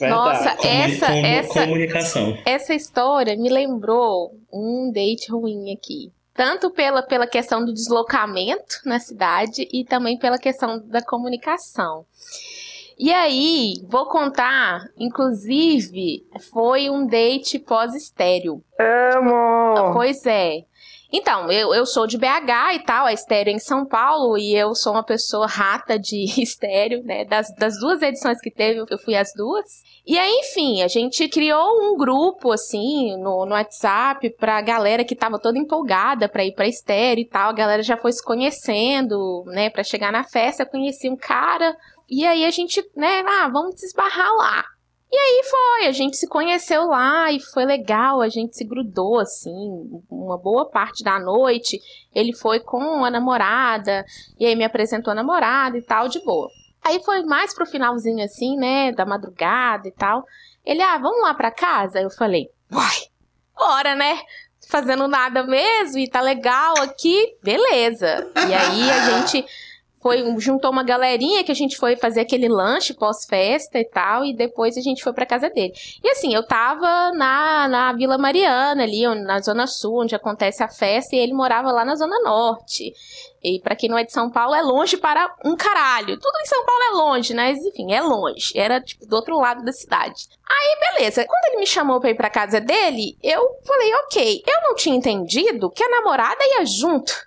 Nossa, 0.00 0.54
Comuni- 0.56 0.82
essa, 0.92 1.06
comu- 1.06 1.26
essa, 1.26 1.60
Comunicação. 1.64 2.38
essa 2.44 2.74
história 2.74 3.34
me 3.36 3.48
lembrou 3.48 4.34
um 4.52 4.90
date 4.92 5.30
ruim 5.30 5.72
aqui. 5.72 6.10
Tanto 6.34 6.70
pela, 6.70 7.02
pela 7.02 7.26
questão 7.26 7.64
do 7.64 7.72
deslocamento 7.72 8.80
na 8.84 8.98
cidade 9.00 9.66
e 9.72 9.84
também 9.86 10.18
pela 10.18 10.38
questão 10.38 10.82
da 10.86 11.00
comunicação. 11.02 12.04
E 12.98 13.12
aí, 13.12 13.74
vou 13.88 14.06
contar, 14.06 14.88
inclusive, 14.96 16.26
foi 16.50 16.88
um 16.88 17.06
date 17.06 17.58
pós-estéreo. 17.58 18.62
Amo! 18.80 19.92
Pois 19.92 20.24
é. 20.24 20.64
Então, 21.12 21.50
eu, 21.52 21.72
eu 21.72 21.86
sou 21.86 22.06
de 22.06 22.18
BH 22.18 22.74
e 22.74 22.78
tal, 22.80 23.06
a 23.06 23.12
estéreo 23.12 23.50
é 23.50 23.54
em 23.54 23.58
São 23.58 23.86
Paulo, 23.86 24.36
e 24.36 24.56
eu 24.56 24.74
sou 24.74 24.92
uma 24.92 25.04
pessoa 25.04 25.46
rata 25.46 25.98
de 25.98 26.24
estéreo, 26.42 27.02
né? 27.04 27.24
Das, 27.24 27.54
das 27.56 27.78
duas 27.78 28.02
edições 28.02 28.40
que 28.40 28.50
teve, 28.50 28.84
eu 28.90 28.98
fui 28.98 29.14
as 29.14 29.32
duas. 29.34 29.64
E 30.06 30.18
aí, 30.18 30.30
enfim, 30.40 30.82
a 30.82 30.88
gente 30.88 31.28
criou 31.28 31.82
um 31.82 31.96
grupo, 31.96 32.52
assim, 32.52 33.16
no, 33.16 33.44
no 33.44 33.52
WhatsApp 33.52 34.30
pra 34.38 34.60
galera 34.60 35.04
que 35.04 35.14
tava 35.14 35.38
toda 35.38 35.58
empolgada 35.58 36.28
pra 36.28 36.44
ir 36.44 36.52
pra 36.52 36.66
estéreo 36.66 37.22
e 37.22 37.28
tal. 37.28 37.50
A 37.50 37.54
galera 37.54 37.82
já 37.82 37.96
foi 37.96 38.12
se 38.12 38.24
conhecendo, 38.24 39.44
né? 39.46 39.70
Pra 39.70 39.84
chegar 39.84 40.12
na 40.12 40.24
festa, 40.24 40.62
eu 40.62 40.66
conheci 40.66 41.08
um 41.08 41.16
cara. 41.16 41.76
E 42.08 42.26
aí 42.26 42.44
a 42.44 42.50
gente, 42.50 42.84
né, 42.94 43.22
ah, 43.26 43.48
vamos 43.48 43.80
se 43.80 43.86
esbarrar 43.86 44.32
lá. 44.34 44.64
E 45.10 45.16
aí 45.16 45.42
foi, 45.44 45.86
a 45.86 45.92
gente 45.92 46.16
se 46.16 46.26
conheceu 46.26 46.86
lá 46.86 47.30
e 47.30 47.40
foi 47.40 47.64
legal, 47.64 48.20
a 48.20 48.28
gente 48.28 48.56
se 48.56 48.64
grudou 48.64 49.20
assim, 49.20 50.02
uma 50.10 50.36
boa 50.36 50.68
parte 50.68 51.04
da 51.04 51.18
noite. 51.18 51.80
Ele 52.14 52.34
foi 52.34 52.60
com 52.60 53.04
a 53.04 53.10
namorada, 53.10 54.04
e 54.38 54.44
aí 54.44 54.56
me 54.56 54.64
apresentou 54.64 55.12
a 55.12 55.14
namorada 55.14 55.78
e 55.78 55.82
tal, 55.82 56.08
de 56.08 56.22
boa. 56.24 56.48
Aí 56.84 57.02
foi 57.04 57.24
mais 57.24 57.54
pro 57.54 57.66
finalzinho 57.66 58.24
assim, 58.24 58.56
né, 58.56 58.92
da 58.92 59.06
madrugada 59.06 59.88
e 59.88 59.92
tal. 59.92 60.24
Ele, 60.64 60.82
ah, 60.82 60.98
vamos 60.98 61.22
lá 61.22 61.34
pra 61.34 61.50
casa? 61.50 62.00
Eu 62.00 62.10
falei, 62.10 62.48
uai, 62.72 62.96
bora, 63.56 63.94
né? 63.94 64.20
Fazendo 64.68 65.06
nada 65.06 65.44
mesmo 65.44 65.98
e 65.98 66.10
tá 66.10 66.20
legal 66.20 66.74
aqui, 66.78 67.36
beleza. 67.42 68.30
E 68.48 68.52
aí 68.52 68.90
a 68.90 69.20
gente 69.20 69.46
foi 70.06 70.22
juntou 70.38 70.70
uma 70.70 70.84
galerinha 70.84 71.42
que 71.42 71.50
a 71.50 71.54
gente 71.54 71.76
foi 71.76 71.96
fazer 71.96 72.20
aquele 72.20 72.48
lanche 72.48 72.94
pós-festa 72.94 73.76
e 73.76 73.84
tal, 73.84 74.24
e 74.24 74.32
depois 74.32 74.76
a 74.76 74.80
gente 74.80 75.02
foi 75.02 75.12
pra 75.12 75.26
casa 75.26 75.50
dele. 75.50 75.72
E 76.00 76.08
assim, 76.10 76.32
eu 76.32 76.46
tava 76.46 77.10
na, 77.10 77.66
na 77.66 77.92
Vila 77.92 78.16
Mariana, 78.16 78.84
ali 78.84 79.02
na 79.24 79.40
Zona 79.40 79.66
Sul, 79.66 80.02
onde 80.02 80.14
acontece 80.14 80.62
a 80.62 80.68
festa, 80.68 81.16
e 81.16 81.18
ele 81.18 81.32
morava 81.32 81.72
lá 81.72 81.84
na 81.84 81.96
Zona 81.96 82.20
Norte. 82.20 82.92
E 83.42 83.60
pra 83.60 83.74
quem 83.74 83.90
não 83.90 83.98
é 83.98 84.04
de 84.04 84.12
São 84.12 84.30
Paulo, 84.30 84.54
é 84.54 84.62
longe 84.62 84.96
para 84.96 85.34
um 85.44 85.56
caralho. 85.56 86.16
Tudo 86.20 86.38
em 86.40 86.46
São 86.46 86.64
Paulo 86.64 86.82
é 86.82 86.90
longe, 86.90 87.34
né? 87.34 87.52
mas 87.52 87.64
enfim, 87.64 87.92
é 87.92 88.00
longe. 88.00 88.52
Era, 88.56 88.80
tipo, 88.80 89.06
do 89.06 89.16
outro 89.16 89.36
lado 89.36 89.64
da 89.64 89.72
cidade. 89.72 90.28
Aí, 90.48 90.92
beleza. 90.92 91.24
Quando 91.24 91.44
ele 91.48 91.60
me 91.60 91.66
chamou 91.66 92.00
pra 92.00 92.10
ir 92.10 92.16
pra 92.16 92.30
casa 92.30 92.60
dele, 92.60 93.16
eu 93.22 93.42
falei, 93.64 93.92
ok. 94.04 94.42
Eu 94.46 94.62
não 94.68 94.74
tinha 94.76 94.96
entendido 94.96 95.70
que 95.70 95.82
a 95.82 95.88
namorada 95.88 96.44
ia 96.44 96.64
junto 96.64 97.25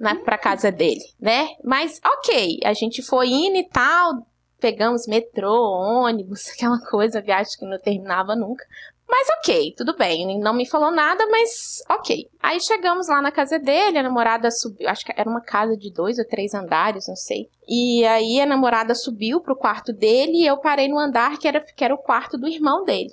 na, 0.00 0.16
pra 0.16 0.38
casa 0.38 0.72
dele, 0.72 1.04
né? 1.20 1.50
Mas, 1.62 2.00
ok, 2.04 2.58
a 2.64 2.72
gente 2.72 3.02
foi 3.02 3.28
indo 3.28 3.58
e 3.58 3.68
tal, 3.68 4.26
pegamos 4.58 5.06
metrô, 5.06 5.52
ônibus, 5.52 6.48
aquela 6.56 6.80
coisa, 6.90 7.20
viagem 7.20 7.52
que 7.58 7.66
não 7.66 7.78
terminava 7.78 8.34
nunca. 8.34 8.64
Mas 9.06 9.28
ok, 9.38 9.74
tudo 9.76 9.96
bem, 9.96 10.38
não 10.38 10.54
me 10.54 10.64
falou 10.64 10.92
nada, 10.92 11.26
mas 11.26 11.82
ok. 11.90 12.30
Aí 12.40 12.60
chegamos 12.60 13.08
lá 13.08 13.20
na 13.20 13.32
casa 13.32 13.58
dele, 13.58 13.98
a 13.98 14.04
namorada 14.04 14.48
subiu, 14.52 14.88
acho 14.88 15.04
que 15.04 15.12
era 15.16 15.28
uma 15.28 15.40
casa 15.40 15.76
de 15.76 15.92
dois 15.92 16.16
ou 16.18 16.24
três 16.24 16.54
andares, 16.54 17.08
não 17.08 17.16
sei. 17.16 17.50
E 17.68 18.06
aí 18.06 18.40
a 18.40 18.46
namorada 18.46 18.94
subiu 18.94 19.40
pro 19.40 19.56
quarto 19.56 19.92
dele 19.92 20.42
e 20.42 20.46
eu 20.46 20.58
parei 20.58 20.86
no 20.86 20.96
andar 20.96 21.38
que 21.38 21.48
era, 21.48 21.60
que 21.60 21.84
era 21.84 21.92
o 21.92 21.98
quarto 21.98 22.38
do 22.38 22.46
irmão 22.46 22.84
dele. 22.84 23.12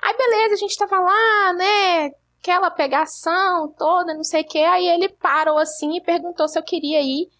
Aí 0.00 0.16
beleza, 0.16 0.54
a 0.54 0.58
gente 0.58 0.78
tava 0.78 1.00
lá, 1.00 1.52
né, 1.54 2.10
aquela 2.42 2.70
pegação 2.70 3.68
toda, 3.78 4.12
não 4.12 4.24
sei 4.24 4.42
o 4.42 4.46
que. 4.46 4.58
Aí 4.58 4.88
ele 4.88 5.08
parou 5.08 5.58
assim 5.58 5.96
e 5.96 6.02
perguntou 6.02 6.48
se 6.48 6.58
eu 6.58 6.62
queria 6.62 7.00
ir 7.00 7.30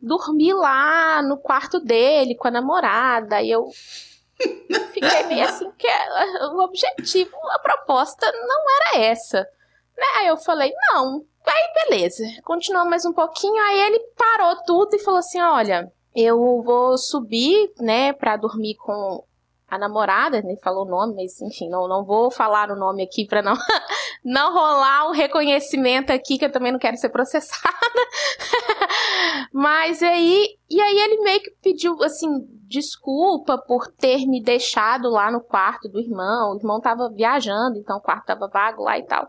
dormir 0.00 0.54
lá 0.54 1.22
no 1.22 1.36
quarto 1.36 1.78
dele 1.78 2.34
com 2.34 2.48
a 2.48 2.50
namorada. 2.50 3.36
Aí 3.36 3.50
eu 3.50 3.68
fiquei 4.92 5.22
meio 5.24 5.44
assim, 5.44 5.70
que 5.72 5.86
o 6.52 6.64
objetivo, 6.64 7.36
a 7.50 7.58
proposta 7.58 8.32
não 8.32 8.64
era 8.76 9.04
essa. 9.04 9.40
Né? 9.96 10.06
Aí 10.16 10.28
eu 10.28 10.36
falei, 10.38 10.72
não. 10.92 11.24
Aí 11.46 11.88
beleza, 11.88 12.24
continuou 12.44 12.84
mais 12.84 13.06
um 13.06 13.12
pouquinho, 13.12 13.58
aí 13.62 13.80
ele 13.80 14.00
parou 14.14 14.56
tudo 14.66 14.94
e 14.94 14.98
falou 14.98 15.18
assim, 15.18 15.40
olha, 15.40 15.90
eu 16.14 16.62
vou 16.62 16.98
subir, 16.98 17.72
né, 17.80 18.12
pra 18.12 18.36
dormir 18.36 18.74
com 18.74 19.24
a 19.68 19.78
namorada, 19.78 20.40
nem 20.40 20.56
falou 20.56 20.86
o 20.86 20.88
nome, 20.88 21.14
mas 21.14 21.40
enfim, 21.42 21.68
não, 21.68 21.86
não 21.86 22.02
vou 22.02 22.30
falar 22.30 22.70
o 22.70 22.76
nome 22.76 23.02
aqui 23.02 23.26
pra 23.26 23.42
não, 23.42 23.54
não 24.24 24.52
rolar 24.52 25.08
um 25.08 25.12
reconhecimento 25.12 26.10
aqui, 26.10 26.38
que 26.38 26.44
eu 26.46 26.52
também 26.52 26.72
não 26.72 26.78
quero 26.78 26.96
ser 26.96 27.10
processada. 27.10 27.76
mas 29.52 30.02
aí, 30.02 30.56
e 30.70 30.80
aí 30.80 30.98
ele 31.00 31.20
meio 31.20 31.40
que 31.40 31.50
pediu, 31.62 32.02
assim, 32.02 32.28
desculpa 32.66 33.58
por 33.58 33.88
ter 33.88 34.26
me 34.26 34.42
deixado 34.42 35.10
lá 35.10 35.30
no 35.30 35.40
quarto 35.40 35.86
do 35.86 36.00
irmão. 36.00 36.52
O 36.52 36.56
irmão 36.56 36.80
tava 36.80 37.10
viajando, 37.10 37.76
então 37.76 37.98
o 37.98 38.02
quarto 38.02 38.24
tava 38.24 38.48
vago 38.48 38.82
lá 38.82 38.98
e 38.98 39.02
tal. 39.02 39.28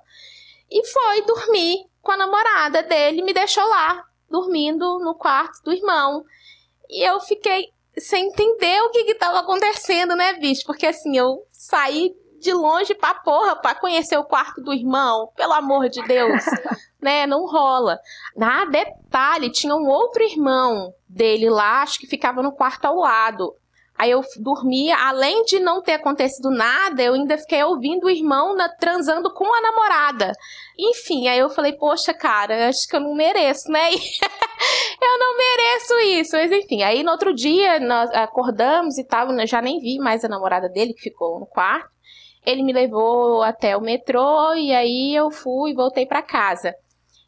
E 0.71 0.87
foi 0.87 1.21
dormir 1.23 1.85
com 2.01 2.13
a 2.13 2.17
namorada 2.17 2.81
dele, 2.81 3.21
me 3.21 3.33
deixou 3.33 3.67
lá, 3.67 4.05
dormindo 4.29 4.99
no 4.99 5.15
quarto 5.15 5.61
do 5.63 5.73
irmão. 5.73 6.23
E 6.89 7.07
eu 7.07 7.19
fiquei 7.19 7.73
sem 7.99 8.27
entender 8.27 8.81
o 8.81 8.89
que 8.89 9.03
que 9.03 9.15
tava 9.15 9.39
acontecendo, 9.39 10.15
né, 10.15 10.33
bicho? 10.33 10.63
Porque 10.65 10.87
assim, 10.87 11.17
eu 11.17 11.43
saí 11.51 12.13
de 12.39 12.53
longe 12.53 12.95
pra 12.95 13.13
porra 13.13 13.55
pra 13.55 13.75
conhecer 13.75 14.17
o 14.17 14.23
quarto 14.23 14.61
do 14.61 14.73
irmão, 14.73 15.29
pelo 15.35 15.53
amor 15.53 15.89
de 15.89 16.01
Deus, 16.03 16.43
né? 17.01 17.27
Não 17.27 17.45
rola. 17.45 17.99
Na 18.35 18.65
detalhe, 18.65 19.51
tinha 19.51 19.75
um 19.75 19.87
outro 19.87 20.23
irmão 20.23 20.93
dele 21.07 21.49
lá, 21.49 21.81
acho 21.81 21.99
que 21.99 22.07
ficava 22.07 22.41
no 22.41 22.51
quarto 22.51 22.85
ao 22.85 22.95
lado. 22.95 23.53
Aí 23.99 24.11
eu 24.11 24.21
dormia, 24.37 24.95
além 24.95 25.43
de 25.43 25.59
não 25.59 25.81
ter 25.81 25.91
acontecido 25.93 26.49
nada, 26.49 27.03
eu 27.03 27.13
ainda 27.15 27.37
fiquei 27.37 27.61
ouvindo 27.63 28.05
o 28.05 28.09
irmão 28.09 28.55
na- 28.55 28.69
transando 28.69 29.29
com 29.33 29.43
a 29.53 29.59
namorada. 29.61 30.31
Enfim, 30.79 31.27
aí 31.27 31.37
eu 31.37 31.49
falei, 31.49 31.73
poxa, 31.73 32.13
cara, 32.13 32.69
acho 32.69 32.87
que 32.87 32.95
eu 32.95 33.01
não 33.01 33.13
mereço, 33.13 33.69
né? 33.69 33.89
eu 35.01 35.19
não 35.19 35.37
mereço 35.37 35.93
isso. 36.17 36.31
Mas 36.37 36.49
enfim, 36.49 36.81
aí 36.81 37.03
no 37.03 37.11
outro 37.11 37.33
dia 37.33 37.77
nós 37.81 38.09
acordamos 38.11 38.97
e 38.97 39.03
tal, 39.03 39.29
eu 39.31 39.45
já 39.47 39.61
nem 39.61 39.79
vi 39.79 39.97
mais 39.99 40.23
a 40.23 40.29
namorada 40.29 40.69
dele 40.69 40.93
que 40.93 41.01
ficou 41.01 41.37
no 41.37 41.45
quarto. 41.45 41.89
Ele 42.45 42.63
me 42.63 42.71
levou 42.71 43.43
até 43.43 43.75
o 43.75 43.81
metrô 43.81 44.53
e 44.53 44.73
aí 44.73 45.13
eu 45.13 45.29
fui 45.29 45.71
e 45.71 45.75
voltei 45.75 46.05
pra 46.05 46.21
casa. 46.21 46.73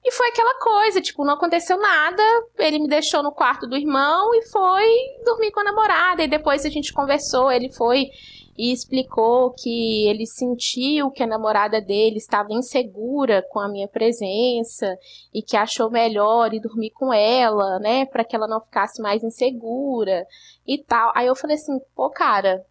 E 0.03 0.11
foi 0.11 0.29
aquela 0.29 0.59
coisa, 0.59 0.99
tipo, 0.99 1.23
não 1.23 1.35
aconteceu 1.35 1.77
nada. 1.77 2.23
Ele 2.57 2.79
me 2.79 2.87
deixou 2.87 3.21
no 3.21 3.31
quarto 3.31 3.67
do 3.67 3.77
irmão 3.77 4.33
e 4.33 4.47
foi 4.47 4.85
dormir 5.23 5.51
com 5.51 5.59
a 5.59 5.63
namorada. 5.63 6.23
E 6.23 6.27
depois 6.27 6.65
a 6.65 6.69
gente 6.69 6.91
conversou, 6.91 7.51
ele 7.51 7.71
foi 7.71 8.09
e 8.57 8.71
explicou 8.71 9.51
que 9.51 10.07
ele 10.07 10.25
sentiu 10.25 11.09
que 11.09 11.23
a 11.23 11.27
namorada 11.27 11.81
dele 11.81 12.17
estava 12.17 12.51
insegura 12.51 13.43
com 13.49 13.59
a 13.59 13.67
minha 13.67 13.87
presença 13.87 14.97
e 15.33 15.41
que 15.41 15.55
achou 15.55 15.89
melhor 15.89 16.53
ir 16.53 16.59
dormir 16.59 16.91
com 16.91 17.13
ela, 17.13 17.79
né, 17.79 18.05
para 18.05 18.23
que 18.23 18.35
ela 18.35 18.47
não 18.47 18.61
ficasse 18.61 19.01
mais 19.01 19.23
insegura 19.23 20.25
e 20.67 20.77
tal. 20.77 21.11
Aí 21.15 21.27
eu 21.27 21.35
falei 21.35 21.55
assim, 21.55 21.79
pô, 21.95 22.09
cara, 22.09 22.63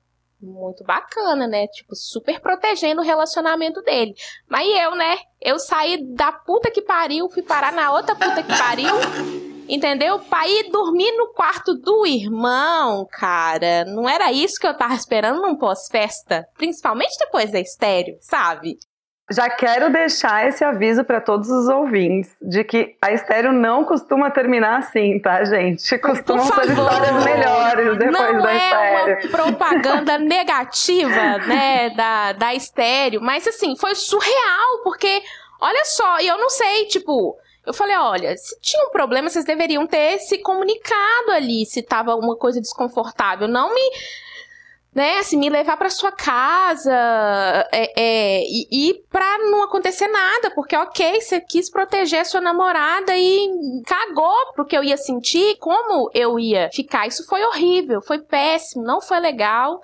muito 0.42 0.84
bacana, 0.84 1.46
né? 1.46 1.66
Tipo, 1.68 1.94
super 1.94 2.40
protegendo 2.40 3.00
o 3.00 3.04
relacionamento 3.04 3.82
dele. 3.82 4.14
Mas 4.48 4.68
eu, 4.68 4.94
né? 4.94 5.18
Eu 5.40 5.58
saí 5.58 6.04
da 6.14 6.32
puta 6.32 6.70
que 6.70 6.82
pariu, 6.82 7.28
fui 7.30 7.42
parar 7.42 7.72
na 7.72 7.92
outra 7.92 8.14
puta 8.14 8.42
que 8.42 8.56
pariu. 8.56 8.94
Entendeu? 9.68 10.18
Pra 10.18 10.48
ir 10.48 10.68
dormir 10.70 11.12
no 11.12 11.32
quarto 11.32 11.74
do 11.74 12.04
irmão, 12.04 13.06
cara. 13.08 13.84
Não 13.84 14.08
era 14.08 14.32
isso 14.32 14.58
que 14.60 14.66
eu 14.66 14.76
tava 14.76 14.94
esperando 14.94 15.40
num 15.40 15.56
pós-festa. 15.56 16.44
Principalmente 16.56 17.16
depois 17.20 17.52
da 17.52 17.60
estéreo, 17.60 18.16
sabe? 18.20 18.78
Já 19.30 19.48
quero 19.48 19.90
deixar 19.92 20.48
esse 20.48 20.64
aviso 20.64 21.04
para 21.04 21.20
todos 21.20 21.48
os 21.48 21.68
ouvintes 21.68 22.34
de 22.42 22.64
que 22.64 22.96
a 23.00 23.12
estéreo 23.12 23.52
não 23.52 23.84
costuma 23.84 24.28
terminar 24.30 24.80
assim, 24.80 25.20
tá, 25.20 25.44
gente? 25.44 25.98
Costumam 25.98 26.44
ser 26.44 26.68
histórias 26.68 27.24
melhores 27.24 27.96
depois 27.96 28.12
não 28.12 28.42
da 28.42 28.52
é 28.52 28.56
estéreo. 28.56 29.18
uma 29.28 29.30
propaganda 29.30 30.18
negativa, 30.18 31.38
né, 31.46 31.90
da, 31.90 32.32
da 32.32 32.54
estéreo, 32.54 33.20
mas 33.20 33.46
assim, 33.46 33.76
foi 33.76 33.94
surreal, 33.94 34.82
porque, 34.82 35.22
olha 35.60 35.84
só, 35.84 36.18
e 36.20 36.26
eu 36.26 36.36
não 36.36 36.50
sei, 36.50 36.86
tipo, 36.86 37.38
eu 37.64 37.72
falei, 37.72 37.96
olha, 37.96 38.36
se 38.36 38.60
tinha 38.60 38.84
um 38.86 38.90
problema, 38.90 39.28
vocês 39.28 39.44
deveriam 39.44 39.86
ter 39.86 40.18
se 40.18 40.38
comunicado 40.38 41.30
ali, 41.30 41.64
se 41.66 41.82
tava 41.82 42.10
alguma 42.10 42.34
coisa 42.34 42.60
desconfortável, 42.60 43.46
não 43.46 43.72
me 43.72 43.90
né, 44.94 45.18
assim, 45.18 45.36
me 45.36 45.48
levar 45.48 45.76
pra 45.76 45.88
sua 45.88 46.10
casa 46.10 46.92
é, 47.72 47.92
é, 47.96 48.42
e, 48.42 48.66
e 48.70 48.94
pra 49.08 49.38
não 49.38 49.62
acontecer 49.62 50.08
nada, 50.08 50.50
porque 50.50 50.76
ok, 50.76 51.20
você 51.20 51.40
quis 51.40 51.70
proteger 51.70 52.20
a 52.20 52.24
sua 52.24 52.40
namorada 52.40 53.16
e 53.16 53.82
cagou 53.86 54.52
pro 54.52 54.66
que 54.66 54.76
eu 54.76 54.82
ia 54.82 54.96
sentir, 54.96 55.56
como 55.58 56.10
eu 56.12 56.38
ia 56.38 56.68
ficar. 56.72 57.06
Isso 57.06 57.24
foi 57.26 57.44
horrível, 57.44 58.02
foi 58.02 58.18
péssimo, 58.18 58.82
não 58.84 59.00
foi 59.00 59.20
legal. 59.20 59.80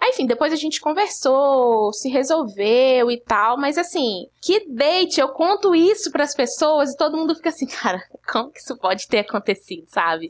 Aí, 0.00 0.10
enfim, 0.10 0.26
depois 0.26 0.52
a 0.52 0.56
gente 0.56 0.80
conversou, 0.80 1.92
se 1.92 2.08
resolveu 2.08 3.10
e 3.10 3.20
tal, 3.20 3.56
mas 3.58 3.76
assim, 3.76 4.26
que 4.40 4.68
date, 4.68 5.20
eu 5.20 5.28
conto 5.30 5.74
isso 5.74 6.12
para 6.12 6.22
as 6.22 6.34
pessoas 6.34 6.92
e 6.92 6.96
todo 6.96 7.16
mundo 7.16 7.34
fica 7.34 7.48
assim, 7.48 7.66
cara, 7.82 8.00
como 8.30 8.52
que 8.52 8.60
isso 8.60 8.76
pode 8.76 9.08
ter 9.08 9.20
acontecido, 9.20 9.86
sabe? 9.88 10.28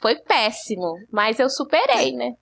Foi 0.00 0.14
péssimo, 0.16 0.94
mas 1.12 1.38
eu 1.40 1.48
superei, 1.50 2.12
né? 2.12 2.32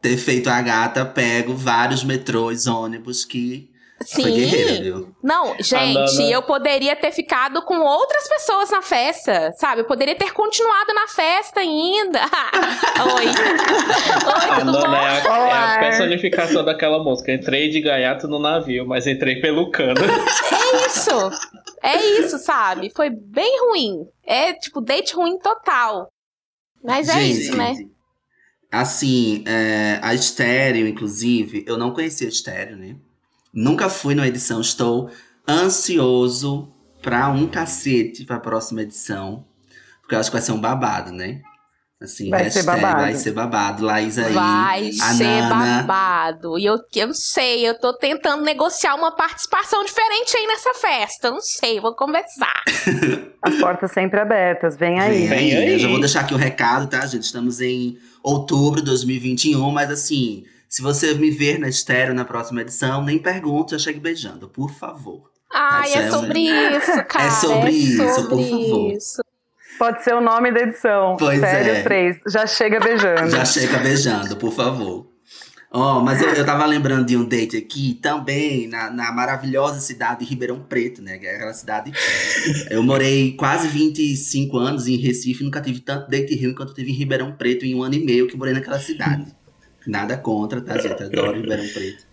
Ter 0.00 0.16
feito 0.16 0.48
a 0.48 0.60
gata, 0.62 1.04
pego 1.04 1.54
vários 1.54 2.04
metrôs, 2.04 2.66
ônibus 2.66 3.24
que 3.24 3.68
Sim. 4.00 4.22
foi 4.22 4.32
guerreira, 4.32 4.82
viu? 4.82 5.14
Não, 5.22 5.54
gente, 5.60 6.16
Nana- 6.16 6.30
eu 6.30 6.42
poderia 6.42 6.94
ter 6.96 7.12
ficado 7.12 7.62
com 7.62 7.78
outras 7.80 8.28
pessoas 8.28 8.70
na 8.70 8.80
festa, 8.82 9.52
sabe? 9.56 9.80
Eu 9.82 9.84
poderia 9.86 10.14
ter 10.16 10.32
continuado 10.32 10.92
na 10.94 11.06
festa 11.08 11.60
ainda. 11.60 12.20
Oi. 13.16 13.26
Oi, 13.26 14.50
A 14.50 14.60
tudo 14.60 14.72
bom? 14.72 14.94
é 14.94 15.28
a, 15.28 15.38
é 15.38 15.76
a 15.76 15.78
personificação 15.80 16.64
daquela 16.64 17.02
música. 17.02 17.32
Entrei 17.32 17.70
de 17.70 17.80
gaiato 17.80 18.26
no 18.28 18.38
navio, 18.38 18.86
mas 18.86 19.06
entrei 19.06 19.40
pelo 19.40 19.70
cano. 19.70 20.00
É 20.00 20.86
isso. 20.86 21.30
É 21.82 21.96
isso, 22.20 22.38
sabe? 22.38 22.90
Foi 22.94 23.10
bem 23.10 23.60
ruim. 23.68 24.06
É 24.24 24.52
tipo 24.54 24.80
date 24.80 25.14
ruim 25.14 25.38
total. 25.38 26.08
Mas 26.82 27.08
é 27.08 27.14
Gente, 27.14 27.40
isso, 27.40 27.56
né? 27.56 27.74
Assim, 28.70 29.44
é, 29.46 30.00
a 30.02 30.14
Estéreo, 30.14 30.86
inclusive, 30.88 31.64
eu 31.66 31.76
não 31.76 31.92
conhecia 31.92 32.26
a 32.26 32.30
Estéreo, 32.30 32.76
né? 32.76 32.96
Nunca 33.52 33.88
fui 33.88 34.14
numa 34.14 34.26
edição, 34.26 34.60
estou 34.60 35.10
ansioso 35.46 36.72
pra 37.02 37.28
um 37.28 37.46
cacete 37.46 38.24
pra 38.24 38.40
próxima 38.40 38.82
edição. 38.82 39.44
Porque 40.00 40.14
eu 40.14 40.18
acho 40.18 40.30
que 40.30 40.36
vai 40.36 40.42
ser 40.42 40.52
um 40.52 40.60
babado, 40.60 41.12
né? 41.12 41.42
Assim, 42.02 42.30
Vai 42.30 42.50
ser 42.50 42.62
babado. 42.64 43.00
vai 43.00 43.14
ser 43.14 43.30
babado. 43.32 43.84
Laís 43.84 44.18
aí. 44.18 44.32
Vai 44.32 44.88
a 44.88 45.14
ser 45.14 45.24
Nana. 45.42 45.82
babado. 45.82 46.58
E 46.58 46.64
eu, 46.64 46.76
eu 46.94 47.06
não 47.06 47.14
sei, 47.14 47.66
eu 47.68 47.78
tô 47.78 47.92
tentando 47.96 48.42
negociar 48.42 48.94
uma 48.94 49.12
participação 49.14 49.84
diferente 49.84 50.36
aí 50.36 50.46
nessa 50.46 50.74
festa. 50.74 51.28
Eu 51.28 51.34
não 51.34 51.40
sei, 51.40 51.80
vou 51.80 51.94
conversar. 51.94 52.62
As 53.42 53.54
portas 53.56 53.92
sempre 53.92 54.18
abertas, 54.20 54.76
vem 54.76 55.00
aí. 55.00 55.26
Vem 55.26 55.28
Vem 55.28 55.38
aí. 55.38 55.56
aí. 55.56 55.72
Eu 55.74 55.78
já 55.78 55.88
vou 55.88 56.00
deixar 56.00 56.20
aqui 56.20 56.34
o 56.34 56.38
recado, 56.38 56.88
tá, 56.88 57.04
gente? 57.06 57.22
Estamos 57.24 57.60
em 57.60 57.96
outubro 58.22 58.80
de 58.80 58.86
2021, 58.86 59.70
mas 59.70 59.90
assim, 59.90 60.44
se 60.68 60.80
você 60.82 61.14
me 61.14 61.30
ver 61.30 61.58
na 61.58 61.68
estéreo 61.68 62.14
na 62.14 62.24
próxima 62.24 62.62
edição, 62.62 63.02
nem 63.04 63.18
pergunte, 63.18 63.72
já 63.72 63.78
chegue 63.78 64.00
beijando, 64.00 64.48
por 64.48 64.70
favor. 64.72 65.30
Ai, 65.54 65.90
Tá 65.92 65.98
é 66.00 66.10
sobre 66.10 66.40
isso, 66.40 67.04
cara. 67.08 67.30
sobre 67.30 67.70
isso, 67.70 68.02
por 68.02 68.14
sobre 68.14 68.44
favor. 68.50 68.92
isso. 68.92 69.22
Pode 69.82 70.04
ser 70.04 70.14
o 70.14 70.20
nome 70.20 70.52
da 70.52 70.60
edição. 70.60 71.16
Pois 71.18 71.40
Sério 71.40 71.72
é. 71.72 71.82
3. 71.82 72.20
Já 72.28 72.46
chega 72.46 72.78
beijando. 72.78 73.28
Já 73.28 73.44
chega 73.44 73.78
beijando, 73.78 74.36
por 74.36 74.52
favor. 74.52 75.10
Ó, 75.72 75.98
mas 75.98 76.22
eu, 76.22 76.28
eu 76.28 76.46
tava 76.46 76.64
lembrando 76.66 77.04
de 77.04 77.16
um 77.16 77.24
date 77.24 77.56
aqui, 77.56 77.98
também 78.00 78.68
na, 78.68 78.92
na 78.92 79.10
maravilhosa 79.10 79.80
cidade 79.80 80.20
de 80.20 80.26
Ribeirão 80.26 80.60
Preto, 80.60 81.02
né? 81.02 81.18
Que 81.18 81.26
é 81.26 81.34
aquela 81.34 81.52
cidade. 81.52 81.90
Eu 82.70 82.80
morei 82.84 83.32
quase 83.32 83.66
25 83.66 84.56
anos 84.56 84.86
em 84.86 84.94
Recife, 84.94 85.42
nunca 85.42 85.60
tive 85.60 85.80
tanto 85.80 86.08
date 86.08 86.40
ruim 86.40 86.54
quanto 86.54 86.74
tive 86.74 86.92
em 86.92 86.94
Ribeirão 86.94 87.32
Preto 87.32 87.64
em 87.64 87.74
um 87.74 87.82
ano 87.82 87.96
e 87.96 88.04
meio 88.04 88.28
que 88.28 88.36
morei 88.36 88.54
naquela 88.54 88.78
cidade. 88.78 89.34
Nada 89.84 90.16
contra, 90.16 90.60
tá, 90.60 90.78
gente? 90.78 91.02
Adoro 91.02 91.40
Ribeirão 91.40 91.66
Preto. 91.66 92.06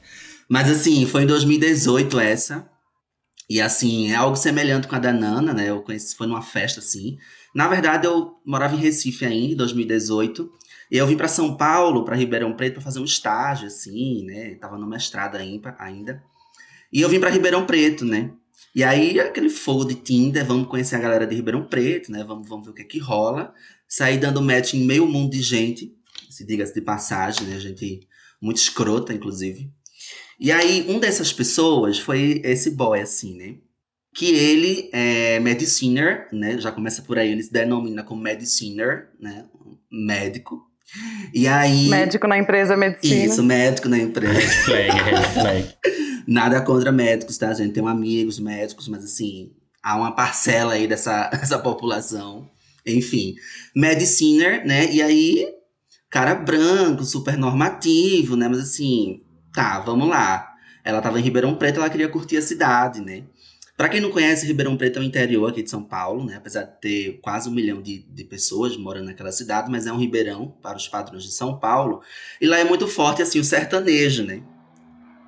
Mas 0.49 0.71
assim, 0.71 1.05
foi 1.05 1.21
em 1.21 1.27
2018 1.27 2.19
essa. 2.19 2.67
E 3.49 3.59
assim, 3.59 4.11
é 4.11 4.15
algo 4.15 4.35
semelhante 4.35 4.87
com 4.87 4.95
a 4.95 4.99
da 4.99 5.11
Nana, 5.11 5.53
né? 5.53 5.69
Eu 5.69 5.81
conheci, 5.81 6.15
foi 6.15 6.27
numa 6.27 6.41
festa 6.41 6.79
assim. 6.79 7.17
Na 7.53 7.67
verdade, 7.67 8.05
eu 8.05 8.39
morava 8.45 8.75
em 8.75 8.79
Recife 8.79 9.25
ainda, 9.25 9.53
em 9.53 9.57
2018. 9.57 10.51
E 10.91 10.97
eu 10.97 11.07
vim 11.07 11.17
para 11.17 11.27
São 11.27 11.57
Paulo, 11.57 12.05
para 12.05 12.15
Ribeirão 12.15 12.53
Preto, 12.53 12.73
para 12.73 12.83
fazer 12.83 12.99
um 12.99 13.05
estágio, 13.05 13.67
assim, 13.67 14.23
né? 14.25 14.55
Tava 14.55 14.77
no 14.77 14.87
mestrado 14.87 15.35
ainda. 15.35 15.75
ainda. 15.79 16.23
E 16.93 17.01
eu 17.01 17.09
vim 17.09 17.19
para 17.19 17.29
Ribeirão 17.31 17.65
Preto, 17.65 18.05
né? 18.05 18.31
E 18.75 18.83
aí, 18.83 19.19
aquele 19.19 19.49
fogo 19.49 19.83
de 19.83 19.95
Tinder, 19.95 20.45
vamos 20.45 20.67
conhecer 20.67 20.95
a 20.95 20.99
galera 20.99 21.25
de 21.25 21.35
Ribeirão 21.35 21.65
Preto, 21.65 22.11
né? 22.11 22.23
Vamos, 22.23 22.47
vamos 22.47 22.65
ver 22.65 22.71
o 22.71 22.75
que 22.75 22.81
é 22.83 22.85
que 22.85 22.99
rola. 22.99 23.51
Saí 23.87 24.19
dando 24.19 24.43
match 24.43 24.75
em 24.75 24.85
meio 24.85 25.07
mundo 25.07 25.31
de 25.31 25.41
gente, 25.41 25.91
se 26.29 26.45
diga-se 26.45 26.75
de 26.75 26.81
passagem, 26.81 27.47
né? 27.47 27.59
Gente 27.59 28.07
muito 28.39 28.57
escrota, 28.57 29.13
inclusive. 29.13 29.71
E 30.39 30.51
aí, 30.51 30.85
um 30.87 30.99
dessas 30.99 31.33
pessoas 31.33 31.99
foi 31.99 32.41
esse 32.45 32.71
boy, 32.71 33.01
assim, 33.01 33.35
né? 33.35 33.55
Que 34.13 34.27
ele 34.33 34.89
é 34.93 35.39
mediciner, 35.39 36.27
né? 36.31 36.57
Já 36.57 36.71
começa 36.71 37.01
por 37.01 37.19
aí, 37.19 37.31
ele 37.31 37.43
se 37.43 37.51
denomina 37.51 38.03
como 38.03 38.21
mediciner, 38.21 39.09
né? 39.19 39.45
Médico. 39.91 40.61
E 41.33 41.47
aí. 41.47 41.89
Médico 41.89 42.27
na 42.27 42.37
empresa 42.37 42.77
medicina. 42.77 43.25
Isso, 43.25 43.43
médico 43.43 43.89
na 43.89 43.97
empresa. 43.97 44.33
Nada 46.25 46.61
contra 46.61 46.91
médicos, 46.91 47.37
tá, 47.37 47.53
gente? 47.53 47.73
Tenho 47.73 47.87
amigos 47.87 48.39
médicos, 48.39 48.87
mas 48.87 49.03
assim, 49.03 49.51
há 49.83 49.97
uma 49.97 50.15
parcela 50.15 50.73
aí 50.73 50.87
dessa, 50.87 51.27
dessa 51.33 51.59
população. 51.59 52.49
Enfim, 52.85 53.35
mediciner, 53.75 54.65
né? 54.65 54.91
E 54.91 55.01
aí, 55.01 55.47
cara 56.09 56.33
branco, 56.33 57.03
super 57.03 57.37
normativo, 57.37 58.35
né? 58.35 58.47
Mas 58.47 58.59
assim, 58.59 59.21
tá, 59.53 59.79
vamos 59.79 60.07
lá. 60.07 60.53
Ela 60.83 61.01
tava 61.01 61.19
em 61.19 61.23
Ribeirão 61.23 61.55
Preto, 61.55 61.77
ela 61.77 61.89
queria 61.89 62.09
curtir 62.09 62.37
a 62.37 62.41
cidade, 62.41 63.01
né? 63.01 63.23
Pra 63.79 63.87
quem 63.87 64.01
não 64.01 64.11
conhece, 64.11 64.45
Ribeirão 64.45 64.75
Preto 64.75 64.99
é 64.99 65.01
o 65.01 65.05
interior 65.05 65.49
aqui 65.49 65.63
de 65.63 65.69
São 65.69 65.81
Paulo, 65.81 66.25
né? 66.25 66.35
Apesar 66.35 66.63
de 66.63 66.81
ter 66.81 67.19
quase 67.21 67.47
um 67.47 67.53
milhão 67.53 67.81
de, 67.81 67.99
de 67.99 68.25
pessoas 68.25 68.75
morando 68.75 69.05
naquela 69.05 69.31
cidade, 69.31 69.71
mas 69.71 69.87
é 69.87 69.93
um 69.93 69.97
ribeirão 69.97 70.53
para 70.61 70.75
os 70.75 70.87
padrões 70.89 71.23
de 71.23 71.31
São 71.31 71.57
Paulo. 71.57 72.01
E 72.41 72.45
lá 72.45 72.57
é 72.57 72.65
muito 72.65 72.89
forte, 72.89 73.21
assim, 73.21 73.39
o 73.39 73.43
sertanejo, 73.43 74.25
né? 74.25 74.43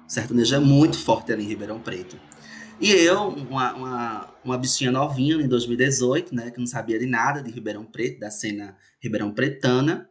O 0.05 0.11
sertanejo 0.11 0.53
é 0.53 0.59
muito 0.59 0.97
forte 0.97 1.31
ali 1.31 1.45
em 1.45 1.47
Ribeirão 1.47 1.79
Preto. 1.79 2.19
E 2.81 2.91
eu, 2.91 3.29
uma, 3.29 3.73
uma, 3.73 4.29
uma 4.43 4.57
bichinha 4.57 4.91
novinha 4.91 5.35
em 5.35 5.47
2018, 5.47 6.35
né? 6.35 6.51
Que 6.51 6.59
não 6.59 6.67
sabia 6.67 6.99
de 6.99 7.05
nada 7.05 7.41
de 7.41 7.49
Ribeirão 7.51 7.85
Preto, 7.85 8.19
da 8.19 8.29
cena 8.29 8.75
Ribeirão 8.99 9.31
Pretana. 9.31 10.09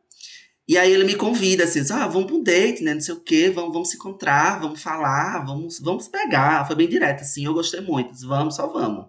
E 0.70 0.78
aí 0.78 0.92
ele 0.92 1.02
me 1.02 1.16
convida, 1.16 1.64
assim, 1.64 1.80
ah, 1.90 2.06
vamos 2.06 2.28
pra 2.28 2.36
um 2.36 2.44
date, 2.44 2.84
né? 2.84 2.94
Não 2.94 3.00
sei 3.00 3.12
o 3.12 3.18
quê, 3.18 3.50
vamos, 3.50 3.72
vamos 3.72 3.90
se 3.90 3.96
encontrar, 3.96 4.60
vamos 4.60 4.80
falar, 4.80 5.44
vamos, 5.44 5.80
vamos 5.80 6.06
pegar. 6.06 6.64
Foi 6.64 6.76
bem 6.76 6.88
direto, 6.88 7.22
assim, 7.22 7.44
eu 7.44 7.52
gostei 7.52 7.80
muito. 7.80 8.12
Disse, 8.12 8.24
vamos, 8.24 8.54
só 8.54 8.68
vamos. 8.68 9.06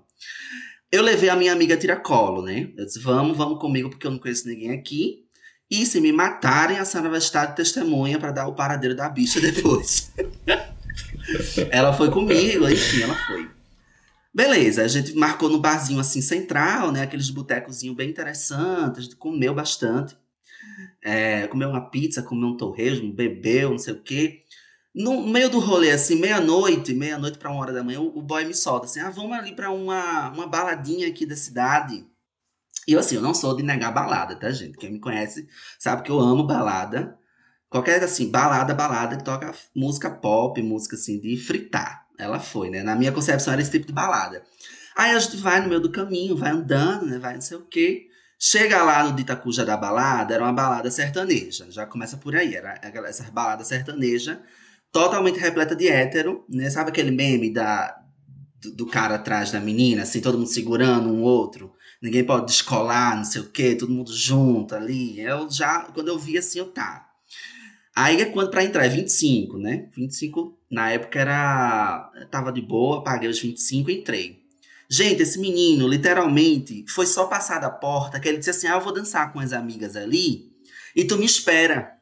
Eu 0.91 1.03
levei 1.03 1.29
a 1.29 1.35
minha 1.35 1.53
amiga 1.53 1.77
Tiracolo, 1.77 2.41
né? 2.41 2.71
Eu 2.75 2.87
disse, 2.87 2.97
vamos, 2.97 3.37
vamos 3.37 3.59
comigo, 3.59 3.91
porque 3.91 4.07
eu 4.07 4.09
não 4.09 4.17
conheço 4.17 4.47
ninguém 4.47 4.71
aqui. 4.71 5.23
E 5.69 5.85
se 5.85 6.01
me 6.01 6.11
matarem, 6.11 6.79
a 6.79 6.83
senhora 6.83 7.11
vai 7.11 7.19
estar 7.19 7.45
de 7.45 7.57
testemunha 7.57 8.17
para 8.17 8.31
dar 8.31 8.47
o 8.47 8.55
paradeiro 8.55 8.95
da 8.95 9.07
bicha 9.07 9.37
depois. 9.53 10.11
ela 11.69 11.93
foi 11.93 12.09
comigo, 12.09 12.67
enfim, 12.67 13.03
ela 13.03 13.15
foi. 13.27 13.47
Beleza, 14.33 14.81
a 14.81 14.87
gente 14.87 15.13
marcou 15.13 15.47
no 15.47 15.59
barzinho 15.59 15.99
assim 15.99 16.23
central, 16.23 16.91
né? 16.91 17.03
Aqueles 17.03 17.29
botecozinhos 17.29 17.95
bem 17.95 18.09
interessantes, 18.09 18.97
a 18.97 19.01
gente 19.03 19.15
comeu 19.15 19.53
bastante. 19.53 20.15
É, 21.01 21.47
comeu 21.47 21.69
uma 21.69 21.89
pizza, 21.89 22.21
comeu 22.21 22.49
um 22.49 22.57
torresmo, 22.57 23.11
bebeu, 23.13 23.71
não 23.71 23.77
sei 23.77 23.93
o 23.93 24.01
quê. 24.01 24.43
No 24.93 25.25
meio 25.25 25.49
do 25.49 25.59
rolê, 25.59 25.91
assim, 25.91 26.15
meia-noite, 26.15 26.93
meia-noite 26.93 27.37
pra 27.37 27.49
uma 27.49 27.61
hora 27.61 27.73
da 27.73 27.83
manhã, 27.83 28.01
o, 28.01 28.17
o 28.19 28.21
boy 28.21 28.43
me 28.45 28.53
solta 28.53 28.85
assim: 28.85 28.99
ah, 28.99 29.09
vamos 29.09 29.37
ali 29.37 29.55
pra 29.55 29.71
uma, 29.71 30.29
uma 30.31 30.47
baladinha 30.47 31.07
aqui 31.07 31.25
da 31.25 31.35
cidade. 31.35 32.05
E 32.87 32.93
eu, 32.93 32.99
assim, 32.99 33.15
eu 33.15 33.21
não 33.21 33.33
sou 33.33 33.55
de 33.55 33.63
negar 33.63 33.93
balada, 33.93 34.35
tá, 34.35 34.51
gente? 34.51 34.77
Quem 34.77 34.91
me 34.91 34.99
conhece 34.99 35.47
sabe 35.79 36.03
que 36.03 36.11
eu 36.11 36.19
amo 36.19 36.45
balada. 36.45 37.17
Qualquer, 37.69 38.03
assim, 38.03 38.29
balada, 38.29 38.73
balada 38.73 39.15
que 39.15 39.23
toca 39.23 39.53
música 39.73 40.09
pop, 40.09 40.61
música, 40.61 40.95
assim, 40.95 41.19
de 41.19 41.37
fritar. 41.37 42.05
Ela 42.17 42.39
foi, 42.39 42.69
né? 42.69 42.83
Na 42.83 42.95
minha 42.95 43.11
concepção 43.11 43.53
era 43.53 43.61
esse 43.61 43.71
tipo 43.71 43.87
de 43.87 43.93
balada. 43.93 44.43
Aí 44.95 45.11
a 45.11 45.19
gente 45.19 45.37
vai 45.37 45.61
no 45.61 45.69
meio 45.69 45.79
do 45.79 45.91
caminho, 45.91 46.35
vai 46.35 46.51
andando, 46.51 47.05
né? 47.05 47.17
Vai 47.17 47.35
não 47.35 47.41
sei 47.41 47.57
o 47.57 47.65
quê. 47.65 48.07
Chega 48.43 48.81
lá 48.81 49.03
no 49.03 49.15
Ditacuja 49.15 49.63
da 49.63 49.77
balada, 49.77 50.33
era 50.33 50.43
uma 50.43 50.51
balada 50.51 50.89
sertaneja. 50.89 51.69
Já 51.69 51.85
começa 51.85 52.17
por 52.17 52.35
aí, 52.35 52.55
era 52.55 52.73
essa 53.07 53.29
balada 53.29 53.63
sertaneja, 53.63 54.41
totalmente 54.91 55.37
repleta 55.37 55.75
de 55.75 55.87
hétero, 55.87 56.43
né? 56.49 56.67
Sabe 56.71 56.89
aquele 56.89 57.11
meme 57.11 57.53
da, 57.53 57.95
do, 58.59 58.71
do 58.77 58.85
cara 58.87 59.13
atrás 59.13 59.51
da 59.51 59.59
menina, 59.59 60.01
assim, 60.01 60.21
todo 60.21 60.39
mundo 60.39 60.49
segurando 60.49 61.07
um 61.09 61.21
outro? 61.21 61.71
Ninguém 62.01 62.23
pode 62.25 62.47
descolar, 62.47 63.15
não 63.15 63.23
sei 63.23 63.43
o 63.43 63.49
quê, 63.51 63.75
todo 63.75 63.93
mundo 63.93 64.11
junto 64.11 64.73
ali. 64.73 65.21
Eu 65.21 65.47
já, 65.47 65.81
quando 65.93 66.07
eu 66.07 66.17
vi 66.17 66.35
assim, 66.35 66.57
eu 66.57 66.71
tá. 66.71 67.07
Aí 67.95 68.21
é 68.21 68.25
quando 68.25 68.49
pra 68.49 68.63
entrar 68.63 68.87
é 68.87 68.89
25, 68.89 69.59
né? 69.59 69.87
25 69.95 70.57
na 70.71 70.89
época 70.89 71.19
era. 71.19 72.11
Tava 72.31 72.51
de 72.51 72.61
boa, 72.61 73.03
paguei 73.03 73.29
os 73.29 73.39
25 73.39 73.91
e 73.91 73.99
entrei. 73.99 74.40
Gente, 74.91 75.21
esse 75.21 75.39
menino, 75.39 75.87
literalmente, 75.87 76.83
foi 76.89 77.07
só 77.07 77.25
passar 77.25 77.59
da 77.59 77.69
porta 77.69 78.19
que 78.19 78.27
ele 78.27 78.39
disse 78.39 78.49
assim: 78.49 78.67
Ah, 78.67 78.75
eu 78.75 78.81
vou 78.81 78.93
dançar 78.93 79.31
com 79.31 79.39
as 79.39 79.53
amigas 79.53 79.95
ali 79.95 80.51
e 80.93 81.05
tu 81.05 81.17
me 81.17 81.25
espera. 81.25 81.93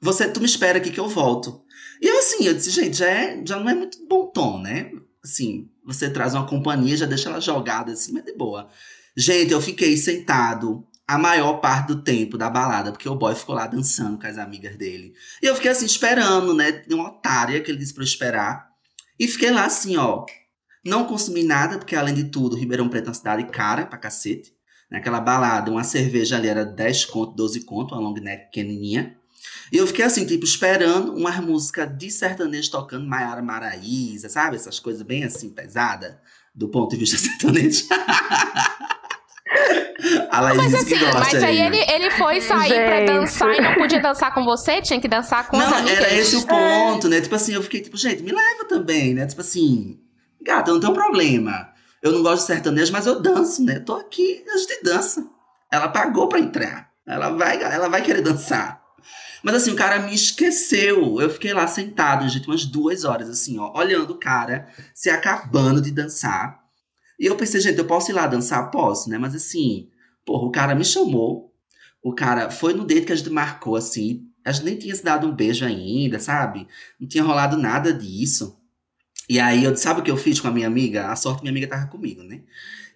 você, 0.00 0.26
tu 0.26 0.40
me 0.40 0.46
espera 0.46 0.78
aqui 0.78 0.90
que 0.90 1.00
eu 1.00 1.08
volto. 1.08 1.62
E 2.00 2.06
eu 2.06 2.18
assim, 2.18 2.44
eu 2.44 2.54
disse, 2.54 2.70
gente, 2.70 2.96
já, 2.96 3.06
é, 3.06 3.42
já 3.44 3.58
não 3.58 3.68
é 3.68 3.74
muito 3.74 4.06
bom 4.06 4.26
tom, 4.26 4.60
né? 4.60 4.92
Assim, 5.22 5.68
você 5.84 6.08
traz 6.08 6.34
uma 6.34 6.46
companhia, 6.46 6.96
já 6.96 7.06
deixa 7.06 7.28
ela 7.28 7.40
jogada 7.40 7.92
assim, 7.92 8.12
mas 8.12 8.24
de 8.24 8.32
boa. 8.32 8.68
Gente, 9.14 9.52
eu 9.52 9.60
fiquei 9.60 9.96
sentado 9.96 10.86
a 11.06 11.18
maior 11.18 11.60
parte 11.60 11.88
do 11.88 12.02
tempo 12.02 12.38
da 12.38 12.50
balada, 12.50 12.92
porque 12.92 13.08
o 13.08 13.14
boy 13.14 13.34
ficou 13.34 13.54
lá 13.54 13.66
dançando 13.66 14.18
com 14.18 14.26
as 14.26 14.38
amigas 14.38 14.76
dele. 14.76 15.14
E 15.42 15.46
eu 15.46 15.54
fiquei 15.54 15.70
assim, 15.70 15.86
esperando, 15.86 16.54
né? 16.54 16.72
De 16.72 16.94
uma 16.94 17.08
otária 17.08 17.60
que 17.60 17.70
ele 17.70 17.78
disse 17.78 17.92
pra 17.92 18.02
eu 18.02 18.06
esperar. 18.06 18.70
E 19.18 19.28
fiquei 19.28 19.50
lá 19.50 19.66
assim, 19.66 19.96
ó. 19.96 20.24
Não 20.86 21.04
consumi 21.04 21.42
nada, 21.42 21.78
porque 21.78 21.96
além 21.96 22.14
de 22.14 22.24
tudo, 22.24 22.56
Ribeirão 22.56 22.88
Preto 22.88 23.06
é 23.06 23.08
uma 23.08 23.14
cidade 23.14 23.44
cara 23.44 23.84
pra 23.86 23.98
cacete. 23.98 24.54
Naquela 24.90 25.20
balada, 25.20 25.70
uma 25.70 25.82
cerveja 25.82 26.36
ali 26.36 26.46
era 26.48 26.64
10 26.64 27.06
conto, 27.06 27.34
12 27.34 27.62
conto, 27.64 27.94
uma 27.94 28.00
long 28.00 28.14
neck 28.14 28.44
pequenininha. 28.46 29.16
E 29.72 29.76
eu 29.78 29.86
fiquei 29.86 30.04
assim, 30.04 30.24
tipo, 30.24 30.44
esperando 30.44 31.12
umas 31.14 31.40
músicas 31.40 31.88
de 31.98 32.08
sertanejo 32.10 32.70
tocando 32.70 33.04
Maiara 33.06 33.42
Maraíza, 33.42 34.28
sabe? 34.28 34.54
Essas 34.56 34.78
coisas 34.78 35.02
bem 35.02 35.24
assim, 35.24 35.50
pesada 35.50 36.20
do 36.54 36.68
ponto 36.68 36.90
de 36.92 36.96
vista 36.98 37.16
sertanejo. 37.18 37.84
A 40.30 40.40
Laís 40.40 40.56
Mas 40.56 40.74
assim, 40.74 40.98
que 40.98 40.98
gosta 40.98 41.18
mas 41.20 41.34
aí 41.42 41.58
né? 41.58 41.66
ele, 41.66 41.90
ele 41.90 42.10
foi 42.12 42.40
sair 42.40 42.68
pra 42.86 42.98
Gente. 42.98 43.06
dançar 43.06 43.54
e 43.56 43.60
não 43.60 43.74
podia 43.74 44.00
dançar 44.00 44.32
com 44.34 44.44
você? 44.44 44.80
Tinha 44.82 45.00
que 45.00 45.08
dançar 45.08 45.48
com 45.48 45.56
Não, 45.56 45.74
amigas? 45.74 45.98
era 45.98 46.14
esse 46.14 46.36
o 46.36 46.46
ponto, 46.46 47.08
né? 47.08 47.20
Tipo 47.20 47.34
assim, 47.34 47.54
eu 47.54 47.62
fiquei 47.62 47.80
tipo, 47.80 47.96
gente, 47.96 48.22
me 48.22 48.30
leva 48.30 48.64
também, 48.68 49.14
né? 49.14 49.26
Tipo 49.26 49.40
assim, 49.40 49.98
gata, 50.46 50.72
não 50.72 50.80
tem 50.80 50.92
problema. 50.92 51.70
Eu 52.00 52.12
não 52.12 52.22
gosto 52.22 52.42
de 52.42 52.46
sertanejo, 52.46 52.92
mas 52.92 53.06
eu 53.06 53.20
danço, 53.20 53.64
né? 53.64 53.80
Tô 53.80 53.94
aqui, 53.94 54.44
a 54.48 54.56
gente 54.56 54.82
dança. 54.82 55.26
Ela 55.70 55.88
pagou 55.88 56.28
pra 56.28 56.38
entrar. 56.38 56.90
Ela 57.06 57.30
vai, 57.30 57.62
ela 57.62 57.88
vai 57.88 58.02
querer 58.02 58.22
dançar. 58.22 58.80
Mas 59.42 59.54
assim, 59.56 59.72
o 59.72 59.76
cara 59.76 60.00
me 60.00 60.14
esqueceu. 60.14 61.20
Eu 61.20 61.30
fiquei 61.30 61.52
lá 61.52 61.66
sentado, 61.66 62.28
gente, 62.28 62.48
umas 62.48 62.64
duas 62.64 63.04
horas, 63.04 63.28
assim, 63.28 63.58
ó, 63.58 63.76
olhando 63.76 64.12
o 64.12 64.18
cara 64.18 64.68
se 64.94 65.10
acabando 65.10 65.80
de 65.80 65.90
dançar. 65.90 66.60
E 67.18 67.26
eu 67.26 67.36
pensei, 67.36 67.60
gente, 67.60 67.78
eu 67.78 67.86
posso 67.86 68.10
ir 68.10 68.14
lá 68.14 68.26
dançar? 68.26 68.70
Posso, 68.70 69.08
né? 69.08 69.18
Mas 69.18 69.34
assim, 69.34 69.88
porra, 70.24 70.46
o 70.46 70.50
cara 70.50 70.74
me 70.74 70.84
chamou. 70.84 71.52
O 72.02 72.14
cara 72.14 72.50
foi 72.50 72.74
no 72.74 72.84
date 72.84 73.06
que 73.06 73.12
a 73.12 73.16
gente 73.16 73.30
marcou, 73.30 73.76
assim. 73.76 74.28
A 74.44 74.52
gente 74.52 74.64
nem 74.64 74.78
tinha 74.78 74.94
se 74.94 75.02
dado 75.02 75.26
um 75.26 75.34
beijo 75.34 75.64
ainda, 75.64 76.20
sabe? 76.20 76.68
Não 77.00 77.08
tinha 77.08 77.24
rolado 77.24 77.56
nada 77.56 77.92
disso. 77.92 78.55
E 79.28 79.40
aí 79.40 79.64
eu 79.64 79.72
disse, 79.72 79.84
sabe 79.84 80.00
o 80.00 80.02
que 80.02 80.10
eu 80.10 80.16
fiz 80.16 80.38
com 80.40 80.48
a 80.48 80.50
minha 80.50 80.66
amiga? 80.66 81.08
A 81.08 81.16
sorte 81.16 81.42
minha 81.42 81.50
amiga 81.50 81.66
tava 81.66 81.86
comigo, 81.86 82.22
né? 82.22 82.40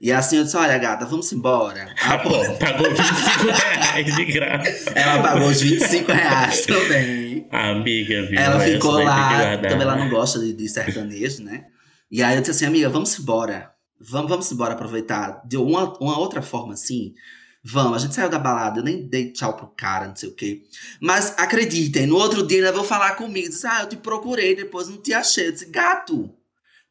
E 0.00 0.10
assim 0.10 0.38
eu 0.38 0.44
disse, 0.44 0.56
olha, 0.56 0.78
gata, 0.78 1.04
vamos 1.04 1.30
embora. 1.32 1.94
Ah, 2.02 2.16
pagou 2.58 2.90
25 2.90 3.46
reais 3.52 4.16
de 4.16 4.24
graça. 4.24 4.90
Ela 4.94 5.22
pagou 5.22 5.48
os 5.48 5.60
25 5.60 6.12
reais 6.12 6.64
também. 6.66 7.46
A 7.50 7.70
amiga, 7.70 8.26
viu? 8.26 8.38
Ela 8.38 8.60
ficou 8.60 9.02
lá, 9.02 9.58
também 9.58 9.82
ela 9.82 9.96
não 9.96 10.08
gosta 10.08 10.38
de, 10.38 10.52
de 10.54 10.68
sertanejo, 10.68 11.42
né? 11.42 11.66
E 12.10 12.22
aí 12.22 12.34
eu 12.34 12.40
disse 12.40 12.52
assim, 12.52 12.66
amiga, 12.66 12.88
vamos 12.88 13.18
embora. 13.18 13.70
Vamos, 14.00 14.30
vamos 14.30 14.50
embora 14.50 14.72
aproveitar. 14.72 15.42
De 15.44 15.58
uma, 15.58 15.92
uma 16.00 16.18
outra 16.18 16.40
forma 16.40 16.72
assim. 16.72 17.12
Vamos, 17.62 17.96
a 17.96 17.98
gente 17.98 18.14
saiu 18.14 18.30
da 18.30 18.38
balada, 18.38 18.80
eu 18.80 18.84
nem 18.84 19.06
dei 19.06 19.32
tchau 19.32 19.54
pro 19.54 19.66
cara, 19.68 20.08
não 20.08 20.16
sei 20.16 20.30
o 20.30 20.34
quê. 20.34 20.62
Mas 20.98 21.38
acreditem, 21.38 22.06
no 22.06 22.16
outro 22.16 22.46
dia 22.46 22.60
ela 22.62 22.72
veio 22.72 22.84
falar 22.84 23.16
comigo. 23.16 23.48
Disse, 23.48 23.66
ah, 23.66 23.82
eu 23.82 23.88
te 23.88 23.96
procurei, 23.96 24.56
depois 24.56 24.88
não 24.88 24.96
te 24.96 25.12
achei. 25.12 25.48
Eu 25.48 25.52
disse, 25.52 25.66
gato, 25.66 26.34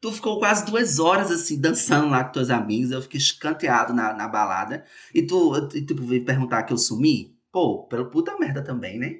tu 0.00 0.12
ficou 0.12 0.38
quase 0.38 0.64
duas 0.64 1.00
horas 1.00 1.30
assim, 1.30 1.60
dançando 1.60 2.08
lá 2.08 2.22
com 2.22 2.32
teus 2.32 2.50
amigos. 2.50 2.92
Eu 2.92 3.02
fiquei 3.02 3.18
escanteado 3.18 3.92
na, 3.92 4.12
na 4.12 4.28
balada. 4.28 4.84
E 5.12 5.22
tu, 5.22 5.68
tipo, 5.68 6.04
veio 6.04 6.24
perguntar 6.24 6.62
que 6.62 6.72
eu 6.72 6.78
sumi? 6.78 7.36
Pô, 7.50 7.86
pelo 7.88 8.06
puta 8.08 8.38
merda 8.38 8.62
também, 8.62 8.96
né? 8.96 9.16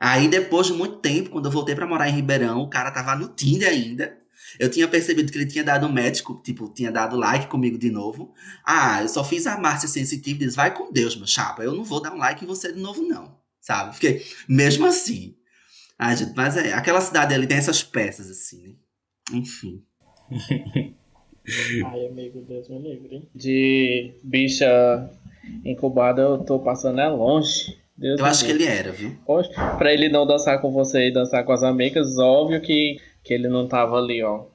Aí, 0.00 0.26
depois 0.26 0.66
de 0.68 0.72
muito 0.72 0.96
tempo, 0.96 1.30
quando 1.30 1.46
eu 1.46 1.52
voltei 1.52 1.74
pra 1.74 1.86
morar 1.86 2.08
em 2.08 2.14
Ribeirão, 2.14 2.62
o 2.62 2.70
cara 2.70 2.90
tava 2.90 3.14
no 3.14 3.28
Tinder 3.28 3.68
ainda. 3.68 4.21
Eu 4.58 4.70
tinha 4.70 4.86
percebido 4.88 5.30
que 5.32 5.38
ele 5.38 5.46
tinha 5.46 5.64
dado 5.64 5.86
um 5.86 5.92
match, 5.92 6.22
co- 6.22 6.40
tipo, 6.42 6.68
tinha 6.68 6.90
dado 6.92 7.16
like 7.16 7.46
comigo 7.46 7.78
de 7.78 7.90
novo. 7.90 8.32
Ah, 8.64 9.02
eu 9.02 9.08
só 9.08 9.22
fiz 9.24 9.46
a 9.46 9.56
Márcia 9.58 9.88
sensitiva 9.88 10.36
e 10.42 10.46
disse, 10.46 10.56
vai 10.56 10.74
com 10.74 10.92
Deus, 10.92 11.16
meu 11.16 11.26
chapa. 11.26 11.62
Eu 11.62 11.74
não 11.74 11.84
vou 11.84 12.00
dar 12.00 12.12
um 12.12 12.18
like 12.18 12.44
em 12.44 12.48
você 12.48 12.72
de 12.72 12.80
novo, 12.80 13.02
não. 13.02 13.36
Sabe? 13.60 13.94
Fiquei, 13.94 14.22
mesmo 14.48 14.86
assim. 14.86 15.34
Ai, 15.98 16.16
gente, 16.16 16.32
mas 16.34 16.56
é, 16.56 16.72
aquela 16.72 17.00
cidade 17.00 17.32
ali 17.34 17.46
tem 17.46 17.56
essas 17.58 17.82
peças, 17.82 18.28
assim, 18.30 18.62
né? 18.62 18.72
Enfim. 19.32 19.82
Ai, 21.84 22.06
amigo, 22.06 22.40
Deus 22.42 22.68
me 22.68 22.78
livre. 22.78 23.28
De 23.34 24.14
bicha 24.22 25.10
incubada, 25.64 26.22
eu 26.22 26.38
tô 26.38 26.58
passando 26.58 27.00
é 27.00 27.08
longe. 27.08 27.76
Deus 27.96 28.18
Eu 28.18 28.26
acho 28.26 28.44
que 28.44 28.52
livre. 28.52 28.64
ele 28.68 28.78
era, 28.78 28.92
viu? 28.92 29.16
Poxa, 29.26 29.50
pra 29.76 29.92
ele 29.92 30.08
não 30.08 30.26
dançar 30.26 30.60
com 30.60 30.70
você 30.72 31.08
e 31.08 31.12
dançar 31.12 31.44
com 31.44 31.52
as 31.52 31.62
amigas, 31.62 32.16
óbvio 32.18 32.60
que, 32.60 32.96
que 33.22 33.32
ele 33.32 33.48
não 33.48 33.68
tava 33.68 33.96
ali, 33.96 34.22
ó. 34.22 34.46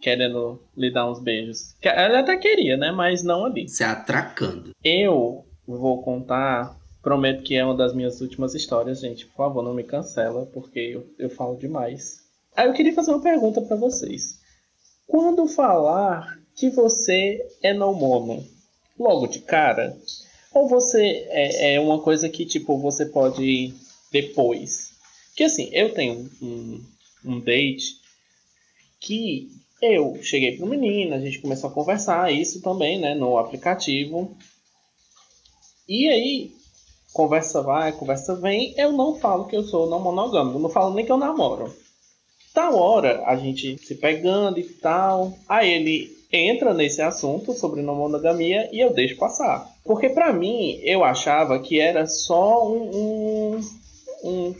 Querendo 0.00 0.60
lhe 0.76 0.90
dar 0.90 1.10
uns 1.10 1.18
beijos. 1.18 1.74
Ele 1.82 2.16
até 2.16 2.36
queria, 2.36 2.76
né? 2.76 2.92
Mas 2.92 3.22
não 3.22 3.44
ali. 3.44 3.68
Se 3.68 3.82
atracando. 3.82 4.70
Eu 4.84 5.44
vou 5.66 6.02
contar. 6.02 6.76
Prometo 7.02 7.42
que 7.42 7.54
é 7.54 7.64
uma 7.64 7.76
das 7.76 7.94
minhas 7.94 8.20
últimas 8.20 8.54
histórias, 8.54 9.00
gente. 9.00 9.26
Por 9.26 9.36
favor, 9.36 9.62
não 9.62 9.74
me 9.74 9.84
cancela, 9.84 10.46
porque 10.46 10.78
eu, 10.78 11.06
eu 11.18 11.30
falo 11.30 11.56
demais. 11.56 12.20
Aí 12.56 12.68
eu 12.68 12.72
queria 12.72 12.94
fazer 12.94 13.10
uma 13.10 13.22
pergunta 13.22 13.60
pra 13.60 13.76
vocês. 13.76 14.40
Quando 15.06 15.46
falar 15.46 16.38
que 16.54 16.68
você 16.70 17.46
é 17.62 17.72
não 17.72 17.94
mono, 17.94 18.44
logo 18.98 19.26
de 19.26 19.40
cara? 19.40 19.96
Ou 20.52 20.68
você 20.68 21.26
é, 21.28 21.74
é 21.74 21.80
uma 21.80 22.00
coisa 22.00 22.28
que, 22.28 22.46
tipo, 22.46 22.78
você 22.78 23.06
pode 23.06 23.44
ir 23.44 23.74
depois? 24.10 24.92
Que 25.36 25.44
assim, 25.44 25.68
eu 25.72 25.92
tenho 25.92 26.30
um, 26.40 26.82
um 27.26 27.40
date 27.40 27.96
que 29.00 29.50
eu 29.82 30.18
cheguei 30.22 30.56
pro 30.56 30.66
menino, 30.66 31.14
a 31.14 31.20
gente 31.20 31.40
começou 31.40 31.70
a 31.70 31.72
conversar, 31.72 32.32
isso 32.32 32.62
também, 32.62 32.98
né, 32.98 33.14
no 33.14 33.36
aplicativo. 33.38 34.36
E 35.88 36.08
aí, 36.08 36.52
conversa 37.12 37.62
vai, 37.62 37.92
conversa 37.92 38.34
vem, 38.34 38.74
eu 38.76 38.92
não 38.92 39.16
falo 39.16 39.46
que 39.46 39.56
eu 39.56 39.62
sou 39.62 39.88
não 39.88 40.00
monogâmico, 40.00 40.58
não 40.58 40.70
falo 40.70 40.94
nem 40.94 41.04
que 41.04 41.12
eu 41.12 41.16
namoro. 41.16 41.74
Tal 42.54 42.74
hora, 42.76 43.22
a 43.26 43.36
gente 43.36 43.76
se 43.78 43.94
pegando 43.94 44.58
e 44.58 44.64
tal, 44.64 45.36
aí 45.46 45.70
ele 45.70 46.16
entra 46.32 46.74
nesse 46.74 47.02
assunto 47.02 47.52
sobre 47.52 47.82
não 47.82 47.94
monogamia 47.94 48.68
e 48.72 48.80
eu 48.80 48.92
deixo 48.92 49.16
passar. 49.16 49.70
Porque 49.84 50.08
pra 50.08 50.32
mim, 50.32 50.80
eu 50.82 51.04
achava 51.04 51.58
que 51.58 51.78
era 51.80 52.06
só 52.06 52.66
um, 52.66 52.90
um, 52.90 53.60
um, 54.24 54.54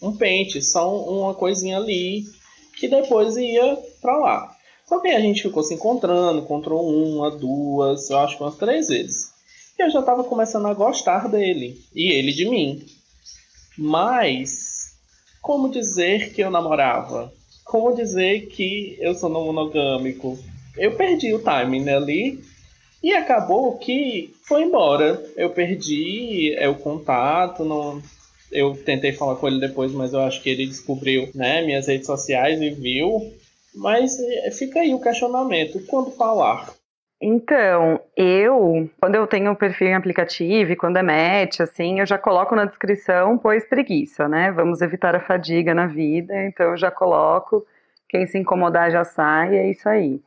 um 0.00 0.16
pente, 0.16 0.62
só 0.62 0.94
uma 0.96 1.34
coisinha 1.34 1.76
ali, 1.76 2.24
que 2.78 2.88
depois 2.88 3.36
ia 3.36 3.76
pra 4.00 4.16
lá. 4.16 4.56
Só 4.86 5.00
que 5.00 5.08
aí 5.08 5.16
a 5.16 5.20
gente 5.20 5.42
ficou 5.42 5.62
se 5.62 5.74
encontrando, 5.74 6.40
encontrou 6.40 6.88
uma, 6.88 7.30
duas, 7.30 8.08
eu 8.08 8.18
acho 8.18 8.36
que 8.36 8.42
umas 8.42 8.56
três 8.56 8.88
vezes. 8.88 9.30
E 9.78 9.82
eu 9.82 9.90
já 9.90 10.00
tava 10.00 10.24
começando 10.24 10.66
a 10.66 10.74
gostar 10.74 11.28
dele. 11.28 11.78
E 11.94 12.10
ele 12.10 12.32
de 12.32 12.48
mim. 12.48 12.84
Mas, 13.76 14.96
como 15.42 15.68
dizer 15.68 16.32
que 16.32 16.42
eu 16.42 16.50
namorava? 16.50 17.32
Como 17.64 17.94
dizer 17.94 18.46
que 18.46 18.96
eu 18.98 19.14
sou 19.14 19.28
não 19.28 19.44
monogâmico? 19.44 20.38
Eu 20.76 20.96
perdi 20.96 21.34
o 21.34 21.42
timing 21.42 21.88
ali. 21.90 22.42
E 23.02 23.12
acabou 23.12 23.76
que 23.78 24.34
foi 24.42 24.62
embora. 24.62 25.22
Eu 25.36 25.50
perdi 25.50 26.54
é, 26.56 26.68
o 26.68 26.74
contato, 26.74 27.64
não, 27.64 28.02
eu 28.52 28.76
tentei 28.76 29.12
falar 29.12 29.36
com 29.36 29.46
ele 29.46 29.60
depois, 29.60 29.92
mas 29.92 30.12
eu 30.12 30.20
acho 30.20 30.42
que 30.42 30.50
ele 30.50 30.66
descobriu 30.66 31.28
né, 31.34 31.64
minhas 31.64 31.86
redes 31.86 32.06
sociais 32.06 32.60
e 32.60 32.70
viu. 32.70 33.32
Mas 33.74 34.18
é, 34.18 34.50
fica 34.50 34.80
aí 34.80 34.94
o 34.94 35.00
questionamento: 35.00 35.80
quando 35.86 36.10
falar? 36.10 36.72
Então, 37.20 38.00
eu, 38.16 38.88
quando 39.00 39.16
eu 39.16 39.26
tenho 39.26 39.50
um 39.50 39.54
perfil 39.54 39.88
em 39.88 39.94
aplicativo, 39.94 40.76
quando 40.76 40.98
é 40.98 41.02
match, 41.02 41.60
assim, 41.60 41.98
eu 41.98 42.06
já 42.06 42.16
coloco 42.16 42.54
na 42.54 42.64
descrição, 42.64 43.36
pois 43.36 43.68
preguiça, 43.68 44.28
né? 44.28 44.52
Vamos 44.52 44.80
evitar 44.82 45.16
a 45.16 45.20
fadiga 45.20 45.74
na 45.74 45.86
vida, 45.86 46.32
então 46.44 46.70
eu 46.70 46.76
já 46.76 46.92
coloco, 46.92 47.66
quem 48.08 48.24
se 48.26 48.38
incomodar 48.38 48.92
já 48.92 49.02
sai, 49.02 49.56
é 49.56 49.68
isso 49.68 49.88
aí. 49.88 50.20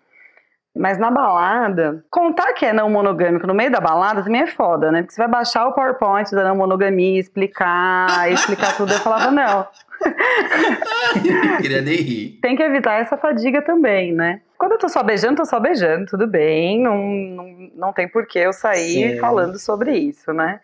Mas 0.75 0.97
na 0.97 1.11
balada, 1.11 2.03
contar 2.09 2.53
que 2.53 2.65
é 2.65 2.71
não 2.71 2.89
monogâmico 2.89 3.45
no 3.45 3.53
meio 3.53 3.69
da 3.69 3.81
balada 3.81 4.23
também 4.23 4.41
é 4.41 4.47
foda, 4.47 4.89
né? 4.91 5.01
Porque 5.01 5.13
você 5.13 5.21
vai 5.21 5.27
baixar 5.27 5.67
o 5.67 5.73
PowerPoint 5.73 6.31
da 6.31 6.45
não 6.45 6.55
monogamia, 6.55 7.19
explicar, 7.19 8.07
explicar 8.31 8.77
tudo, 8.77 8.93
eu 8.93 8.99
falava, 8.99 9.31
não, 9.31 9.67
Queria 11.61 11.81
nem 11.81 11.95
rir. 11.95 12.39
tem 12.41 12.55
que 12.55 12.63
evitar 12.63 13.01
essa 13.01 13.17
fadiga 13.17 13.61
também, 13.61 14.13
né? 14.13 14.41
Quando 14.57 14.73
eu 14.73 14.77
tô 14.77 14.89
só 14.89 15.03
beijando, 15.03 15.37
tô 15.37 15.45
só 15.45 15.59
beijando, 15.59 16.05
tudo 16.05 16.27
bem, 16.27 16.81
não, 16.81 16.97
não, 16.97 17.69
não 17.75 17.93
tem 17.93 18.07
por 18.07 18.25
que 18.25 18.39
eu 18.39 18.53
sair 18.53 19.13
Sim. 19.13 19.19
falando 19.19 19.59
sobre 19.59 19.91
isso, 19.91 20.31
né? 20.33 20.59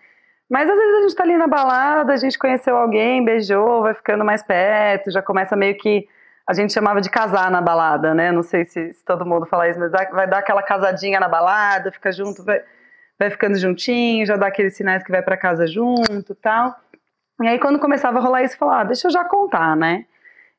Mas 0.50 0.70
às 0.70 0.78
vezes 0.78 0.96
a 0.96 1.02
gente 1.02 1.16
tá 1.16 1.24
ali 1.24 1.38
na 1.38 1.48
balada, 1.48 2.14
a 2.14 2.18
gente 2.18 2.40
conheceu 2.40 2.78
alguém, 2.78 3.26
beijou, 3.26 3.82
vai 3.82 3.94
ficando 3.94 4.24
mais 4.24 4.42
perto, 4.42 5.12
já 5.12 5.22
começa 5.22 5.56
meio 5.56 5.78
que. 5.78 6.08
A 6.50 6.54
gente 6.54 6.72
chamava 6.72 7.02
de 7.02 7.10
casar 7.10 7.52
na 7.52 7.60
balada, 7.62 8.14
né? 8.14 8.32
Não 8.32 8.42
sei 8.44 8.66
se, 8.66 8.94
se 8.94 9.04
todo 9.04 9.26
mundo 9.26 9.46
fala 9.46 9.68
isso, 9.70 9.80
mas 9.80 9.92
dá- 9.92 10.10
vai 10.12 10.28
dar 10.28 10.38
aquela 10.40 10.64
casadinha 10.64 11.20
na 11.20 11.28
balada, 11.28 11.92
fica 11.92 12.12
junto, 12.12 12.44
vai, 12.44 12.62
vai 13.20 13.30
ficando 13.30 13.58
juntinho, 13.58 14.26
já 14.26 14.38
dá 14.38 14.48
aqueles 14.48 14.76
sinais 14.76 15.04
que 15.04 15.12
vai 15.12 15.22
pra 15.22 15.36
casa 15.36 15.68
junto 15.68 16.34
tal. 16.36 16.74
E 17.42 17.48
aí, 17.48 17.60
quando 17.60 17.80
começava 17.80 18.18
a 18.18 18.22
rolar 18.22 18.44
isso, 18.44 18.56
eu 18.56 18.60
falava, 18.60 18.82
ah, 18.82 18.84
deixa 18.86 19.08
eu 19.08 19.12
já 19.12 19.26
contar, 19.26 19.76
né? 19.76 20.06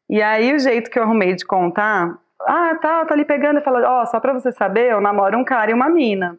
E 0.09 0.23
aí, 0.23 0.55
o 0.55 0.59
jeito 0.59 0.91
que 0.91 0.99
eu 0.99 1.03
arrumei 1.03 1.35
de 1.35 1.45
contar, 1.45 2.17
ah, 2.43 2.75
tá, 2.81 3.05
tá 3.07 3.15
ali 3.15 3.25
pegando, 3.25 3.59
e 3.59 3.63
fala, 3.63 3.81
ó, 4.01 4.05
só 4.07 4.21
pra 4.21 4.33
você 4.33 4.53
saber, 4.53 4.93
eu 4.93 5.01
namoro 5.01 5.39
um 5.39 5.45
cara 5.45 5.71
e 5.71 5.75
uma 5.75 5.89
mina. 5.89 6.39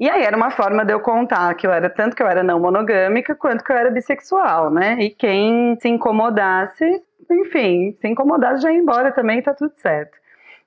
E 0.00 0.10
aí 0.10 0.22
era 0.24 0.36
uma 0.36 0.50
forma 0.50 0.84
de 0.84 0.92
eu 0.92 0.98
contar 1.00 1.54
que 1.54 1.66
eu 1.66 1.70
era 1.72 1.88
tanto 1.88 2.16
que 2.16 2.22
eu 2.22 2.26
era 2.26 2.42
não 2.42 2.58
monogâmica 2.58 3.36
quanto 3.36 3.62
que 3.62 3.70
eu 3.70 3.76
era 3.76 3.90
bissexual, 3.90 4.68
né? 4.70 4.96
E 4.98 5.10
quem 5.10 5.78
se 5.80 5.88
incomodasse, 5.88 7.00
enfim, 7.30 7.96
se 8.00 8.08
incomodasse 8.08 8.62
já 8.62 8.72
ia 8.72 8.78
embora 8.78 9.12
também, 9.12 9.42
tá 9.42 9.54
tudo 9.54 9.72
certo. 9.76 10.18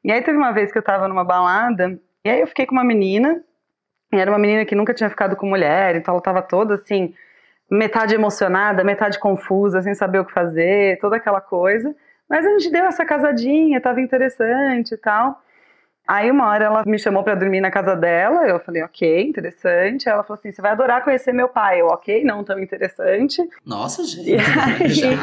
E 0.04 0.12
aí 0.12 0.22
teve 0.22 0.38
uma 0.38 0.52
vez 0.52 0.72
que 0.72 0.78
eu 0.78 0.84
tava 0.84 1.08
numa 1.08 1.24
balada, 1.24 2.00
e 2.24 2.30
aí 2.30 2.40
eu 2.40 2.48
fiquei 2.48 2.66
com 2.66 2.74
uma 2.76 2.84
menina, 2.84 3.44
e 4.14 4.18
era 4.18 4.32
uma 4.32 4.40
menina 4.40 4.66
que 4.66 4.76
nunca 4.76 4.94
tinha 4.94 5.10
ficado 5.10 5.36
com 5.36 5.48
mulher, 5.48 5.96
então 5.96 6.14
ela 6.14 6.22
tava 6.22 6.42
toda 6.42 6.76
assim, 6.76 7.14
metade 7.70 8.14
emocionada, 8.14 8.84
metade 8.84 9.20
confusa, 9.20 9.82
sem 9.82 9.96
saber 9.96 10.20
o 10.20 10.26
que 10.26 10.34
fazer, 10.34 11.00
toda 11.00 11.16
aquela 11.16 11.42
coisa. 11.42 11.96
Mas 12.30 12.46
a 12.46 12.50
gente 12.50 12.72
deu 12.72 12.86
essa 12.86 13.06
casadinha, 13.06 13.82
tava 13.82 14.02
interessante 14.02 14.94
e 14.94 14.98
tal. 14.98 15.42
Aí 16.08 16.30
uma 16.30 16.48
hora 16.48 16.66
ela 16.66 16.84
me 16.86 17.00
chamou 17.00 17.24
para 17.24 17.34
dormir 17.34 17.62
na 17.62 17.72
casa 17.72 17.96
dela, 17.96 18.48
eu 18.48 18.60
falei, 18.60 18.84
ok, 18.84 19.24
interessante. 19.24 20.08
Ela 20.08 20.24
falou 20.24 20.40
assim, 20.40 20.52
você 20.52 20.62
vai 20.62 20.72
adorar 20.72 21.04
conhecer 21.04 21.34
meu 21.34 21.50
pai. 21.50 21.82
Eu, 21.82 21.88
ok, 21.88 22.24
não 22.24 22.44
tão 22.44 22.60
interessante. 22.60 23.42
Nossa, 23.66 24.04
gente. 24.06 24.30
E 24.32 24.36
aí, 24.36 25.18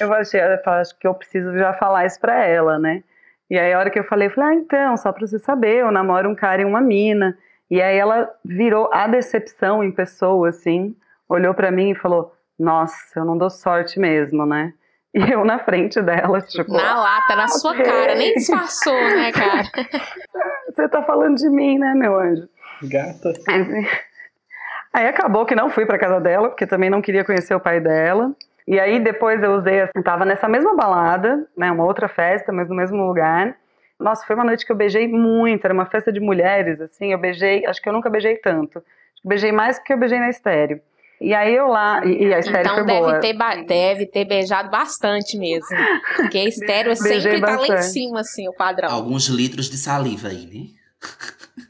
eu 0.00 0.12
achei, 0.12 0.40
eu 0.40 0.58
falei, 0.64 0.80
acho 0.80 0.98
que 0.98 1.06
eu 1.06 1.14
preciso 1.14 1.56
já 1.56 1.72
falar 1.74 2.04
isso 2.06 2.18
pra 2.20 2.44
ela, 2.44 2.78
né? 2.78 3.04
E 3.48 3.58
aí 3.58 3.72
a 3.72 3.78
hora 3.78 3.90
que 3.90 3.98
eu 3.98 4.04
falei, 4.04 4.26
eu 4.26 4.32
falei, 4.32 4.50
ah, 4.50 4.60
então, 4.60 4.96
só 4.96 5.12
pra 5.12 5.26
você 5.26 5.38
saber, 5.38 5.82
eu 5.82 5.92
namoro 5.92 6.28
um 6.28 6.34
cara 6.34 6.62
e 6.62 6.64
uma 6.64 6.80
mina. 6.80 7.38
E 7.70 7.80
aí 7.80 7.96
ela 7.96 8.28
virou 8.44 8.90
a 8.92 9.06
decepção 9.06 9.84
em 9.84 9.92
pessoa, 9.92 10.48
assim, 10.48 10.96
olhou 11.28 11.54
pra 11.54 11.70
mim 11.70 11.90
e 11.90 11.94
falou, 11.94 12.34
nossa, 12.58 12.96
eu 13.20 13.24
não 13.24 13.38
dou 13.38 13.50
sorte 13.50 14.00
mesmo, 14.00 14.44
né? 14.44 14.72
E 15.14 15.30
eu 15.30 15.44
na 15.44 15.60
frente 15.60 16.02
dela, 16.02 16.40
tipo. 16.42 16.72
Na 16.72 17.00
lata, 17.00 17.36
na 17.36 17.46
sua 17.46 17.70
ok. 17.70 17.84
cara, 17.84 18.14
nem 18.16 18.34
disfarçou, 18.34 18.92
né, 18.92 19.30
cara? 19.32 19.70
Você 20.66 20.88
tá 20.88 21.02
falando 21.02 21.36
de 21.36 21.48
mim, 21.48 21.78
né, 21.78 21.94
meu 21.94 22.18
anjo? 22.18 22.48
Gata. 22.82 23.32
Aí, 23.48 23.86
aí 24.92 25.06
acabou 25.06 25.46
que 25.46 25.54
não 25.54 25.70
fui 25.70 25.86
pra 25.86 25.98
casa 25.98 26.20
dela, 26.20 26.48
porque 26.48 26.66
também 26.66 26.90
não 26.90 27.00
queria 27.00 27.24
conhecer 27.24 27.54
o 27.54 27.60
pai 27.60 27.78
dela. 27.78 28.32
E 28.66 28.80
aí 28.80 28.98
depois 28.98 29.40
eu 29.42 29.52
usei, 29.52 29.82
assim, 29.82 30.02
tava 30.02 30.24
nessa 30.24 30.48
mesma 30.48 30.74
balada, 30.74 31.46
né, 31.56 31.70
uma 31.70 31.84
outra 31.84 32.08
festa, 32.08 32.50
mas 32.50 32.68
no 32.68 32.74
mesmo 32.74 33.06
lugar. 33.06 33.54
Nossa, 34.00 34.26
foi 34.26 34.34
uma 34.34 34.44
noite 34.44 34.66
que 34.66 34.72
eu 34.72 34.76
beijei 34.76 35.06
muito, 35.06 35.64
era 35.64 35.72
uma 35.72 35.86
festa 35.86 36.10
de 36.10 36.18
mulheres, 36.18 36.80
assim, 36.80 37.12
eu 37.12 37.18
beijei, 37.18 37.64
acho 37.66 37.80
que 37.80 37.88
eu 37.88 37.92
nunca 37.92 38.10
beijei 38.10 38.36
tanto. 38.36 38.82
Beijei 39.24 39.52
mais 39.52 39.78
do 39.78 39.84
que 39.84 39.92
eu 39.92 39.98
beijei 39.98 40.18
na 40.18 40.28
estéreo. 40.28 40.80
E 41.20 41.32
aí 41.32 41.54
eu 41.54 41.68
lá, 41.68 42.04
e, 42.04 42.24
e 42.24 42.34
a 42.34 42.38
estéreo 42.38 42.60
Então 42.60 42.74
foi 42.76 42.84
deve 42.86 43.00
boa. 43.00 43.20
ter, 43.20 43.66
deve 43.66 44.06
ter 44.06 44.24
beijado 44.24 44.70
bastante 44.70 45.38
mesmo. 45.38 45.76
Porque 46.16 46.38
a 46.38 46.44
estéreo 46.44 46.94
sempre 46.96 47.40
tá 47.40 47.46
lá 47.46 47.54
em 47.54 47.58
bastante. 47.58 47.84
cima, 47.84 48.20
assim, 48.20 48.48
o 48.48 48.52
padrão. 48.52 48.90
Alguns 48.90 49.28
litros 49.28 49.70
de 49.70 49.76
saliva 49.76 50.28
aí, 50.28 50.46
né? 50.46 50.84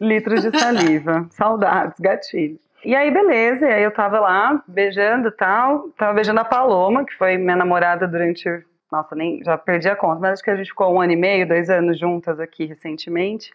litros 0.01 0.43
de 0.43 0.59
saliva. 0.59 1.27
Saudades, 1.33 1.99
gatilho. 2.01 2.59
E 2.85 2.95
aí, 2.95 3.11
beleza, 3.11 3.67
e 3.67 3.73
aí 3.73 3.83
eu 3.83 3.91
tava 3.91 4.21
lá 4.21 4.63
beijando 4.69 5.29
e 5.29 5.33
tal. 5.33 5.89
Tava 5.97 6.13
beijando 6.13 6.41
a 6.41 6.45
Paloma, 6.45 7.05
que 7.05 7.15
foi 7.15 7.37
minha 7.39 7.57
namorada 7.57 8.07
durante. 8.07 8.45
Nossa, 8.93 9.17
nem 9.17 9.43
já 9.43 9.57
perdi 9.57 9.89
a 9.89 9.97
conta, 9.97 10.21
mas 10.21 10.33
acho 10.35 10.43
que 10.43 10.51
a 10.51 10.57
gente 10.57 10.69
ficou 10.69 10.95
um 10.95 11.01
ano 11.01 11.13
e 11.13 11.17
meio, 11.17 11.49
dois 11.49 11.69
anos 11.71 11.99
juntas 11.99 12.39
aqui 12.39 12.65
recentemente. 12.67 13.51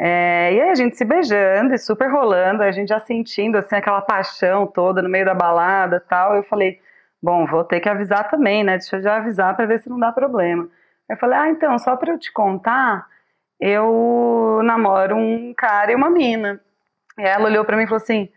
É, 0.00 0.52
e 0.52 0.60
aí 0.60 0.70
a 0.70 0.74
gente 0.74 0.96
se 0.96 1.04
beijando 1.04 1.72
e 1.72 1.78
super 1.78 2.10
rolando, 2.10 2.62
a 2.62 2.72
gente 2.72 2.88
já 2.88 3.00
sentindo 3.00 3.56
assim 3.56 3.76
aquela 3.76 4.00
paixão 4.00 4.66
toda 4.66 5.00
no 5.00 5.08
meio 5.08 5.24
da 5.24 5.34
balada 5.34 6.00
tal. 6.00 6.34
Eu 6.34 6.42
falei, 6.44 6.80
bom, 7.22 7.46
vou 7.46 7.64
ter 7.64 7.80
que 7.80 7.88
avisar 7.88 8.28
também, 8.28 8.64
né? 8.64 8.78
Deixa 8.78 8.96
eu 8.96 9.02
já 9.02 9.16
avisar 9.16 9.54
pra 9.56 9.66
ver 9.66 9.80
se 9.80 9.88
não 9.88 9.98
dá 9.98 10.12
problema. 10.12 10.68
Eu 11.08 11.16
falei, 11.16 11.38
ah, 11.38 11.48
então, 11.48 11.78
só 11.78 11.96
pra 11.96 12.12
eu 12.12 12.18
te 12.18 12.32
contar, 12.32 13.06
eu 13.60 14.60
namoro 14.64 15.16
um 15.16 15.54
cara 15.54 15.92
e 15.92 15.94
uma 15.94 16.10
mina. 16.10 16.60
E 17.18 17.22
ela 17.22 17.46
olhou 17.46 17.64
pra 17.64 17.76
mim 17.76 17.84
e 17.84 17.86
falou 17.86 18.02
assim: 18.02 18.28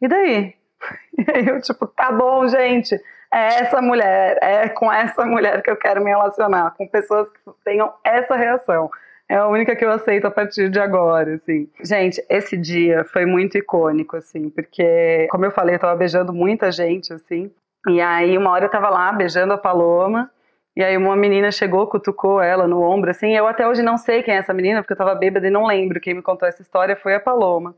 e 0.00 0.08
daí? 0.08 0.54
E 1.18 1.30
aí 1.36 1.46
eu, 1.46 1.60
tipo, 1.60 1.86
tá 1.86 2.10
bom, 2.10 2.48
gente, 2.48 2.94
é 3.30 3.60
essa 3.60 3.82
mulher, 3.82 4.38
é 4.40 4.68
com 4.70 4.90
essa 4.90 5.26
mulher 5.26 5.62
que 5.62 5.70
eu 5.70 5.76
quero 5.76 6.02
me 6.02 6.08
relacionar, 6.10 6.70
com 6.70 6.88
pessoas 6.88 7.28
que 7.28 7.38
tenham 7.62 7.92
essa 8.02 8.34
reação. 8.34 8.90
É 9.30 9.36
a 9.36 9.46
única 9.46 9.76
que 9.76 9.84
eu 9.84 9.92
aceito 9.92 10.26
a 10.26 10.30
partir 10.30 10.68
de 10.68 10.80
agora, 10.80 11.36
assim. 11.36 11.68
Gente, 11.84 12.20
esse 12.28 12.56
dia 12.56 13.04
foi 13.04 13.24
muito 13.24 13.56
icônico, 13.56 14.16
assim, 14.16 14.50
porque, 14.50 15.28
como 15.30 15.44
eu 15.44 15.52
falei, 15.52 15.76
eu 15.76 15.78
tava 15.78 15.94
beijando 15.94 16.32
muita 16.32 16.72
gente, 16.72 17.12
assim. 17.12 17.48
E 17.86 18.00
aí, 18.00 18.36
uma 18.36 18.50
hora 18.50 18.64
eu 18.64 18.68
tava 18.68 18.90
lá 18.90 19.12
beijando 19.12 19.52
a 19.52 19.56
Paloma, 19.58 20.28
e 20.76 20.82
aí 20.82 20.96
uma 20.96 21.14
menina 21.14 21.52
chegou, 21.52 21.86
cutucou 21.86 22.40
ela 22.42 22.66
no 22.66 22.82
ombro, 22.82 23.08
assim. 23.12 23.32
Eu 23.32 23.46
até 23.46 23.68
hoje 23.68 23.82
não 23.82 23.96
sei 23.96 24.20
quem 24.24 24.34
é 24.34 24.38
essa 24.38 24.52
menina, 24.52 24.82
porque 24.82 24.94
eu 24.94 24.98
tava 24.98 25.14
bêbada 25.14 25.46
e 25.46 25.50
não 25.50 25.64
lembro. 25.64 26.00
Quem 26.00 26.14
me 26.14 26.22
contou 26.22 26.48
essa 26.48 26.60
história 26.60 26.96
foi 26.96 27.14
a 27.14 27.20
Paloma. 27.20 27.72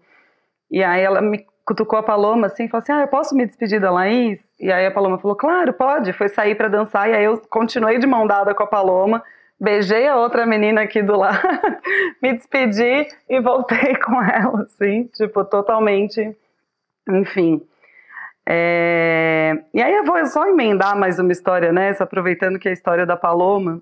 E 0.70 0.82
aí 0.82 1.03
ela 1.03 1.20
me 1.20 1.44
cutucou 1.66 1.98
a 1.98 2.03
Paloma 2.03 2.46
assim, 2.46 2.66
falou 2.66 2.82
assim: 2.82 2.92
"Ah, 2.92 3.03
eu 3.03 3.09
posso 3.09 3.34
me 3.36 3.44
despedir 3.44 3.78
da 3.78 3.90
Laís?" 3.90 4.40
E 4.59 4.72
aí 4.72 4.86
a 4.86 4.90
Paloma 4.90 5.18
falou: 5.18 5.36
"Claro, 5.36 5.74
pode". 5.74 6.14
Foi 6.14 6.30
sair 6.30 6.55
pra 6.55 6.68
dançar 6.68 7.11
e 7.11 7.14
aí 7.14 7.24
eu 7.24 7.42
continuei 7.50 7.98
de 7.98 8.07
mão 8.07 8.26
dada 8.26 8.55
com 8.55 8.62
a 8.62 8.66
Paloma, 8.66 9.22
beijei 9.62 10.08
a 10.08 10.16
outra 10.16 10.44
menina 10.44 10.82
aqui 10.82 11.00
do 11.02 11.16
lado, 11.16 11.38
me 12.20 12.32
despedi 12.32 13.06
e 13.28 13.40
voltei 13.40 13.96
com 14.04 14.20
ela 14.20 14.62
assim, 14.62 15.04
tipo, 15.14 15.44
totalmente, 15.44 16.36
enfim. 17.08 17.62
É, 18.44 19.56
E 19.72 19.80
aí 19.80 19.94
eu 19.94 20.04
vou 20.04 20.26
só 20.26 20.48
emendar 20.48 20.98
mais 20.98 21.20
uma 21.20 21.30
história 21.30 21.72
nessa, 21.72 22.02
aproveitando 22.02 22.58
que 22.58 22.66
é 22.66 22.72
a 22.72 22.74
história 22.74 23.06
da 23.06 23.16
Paloma. 23.16 23.80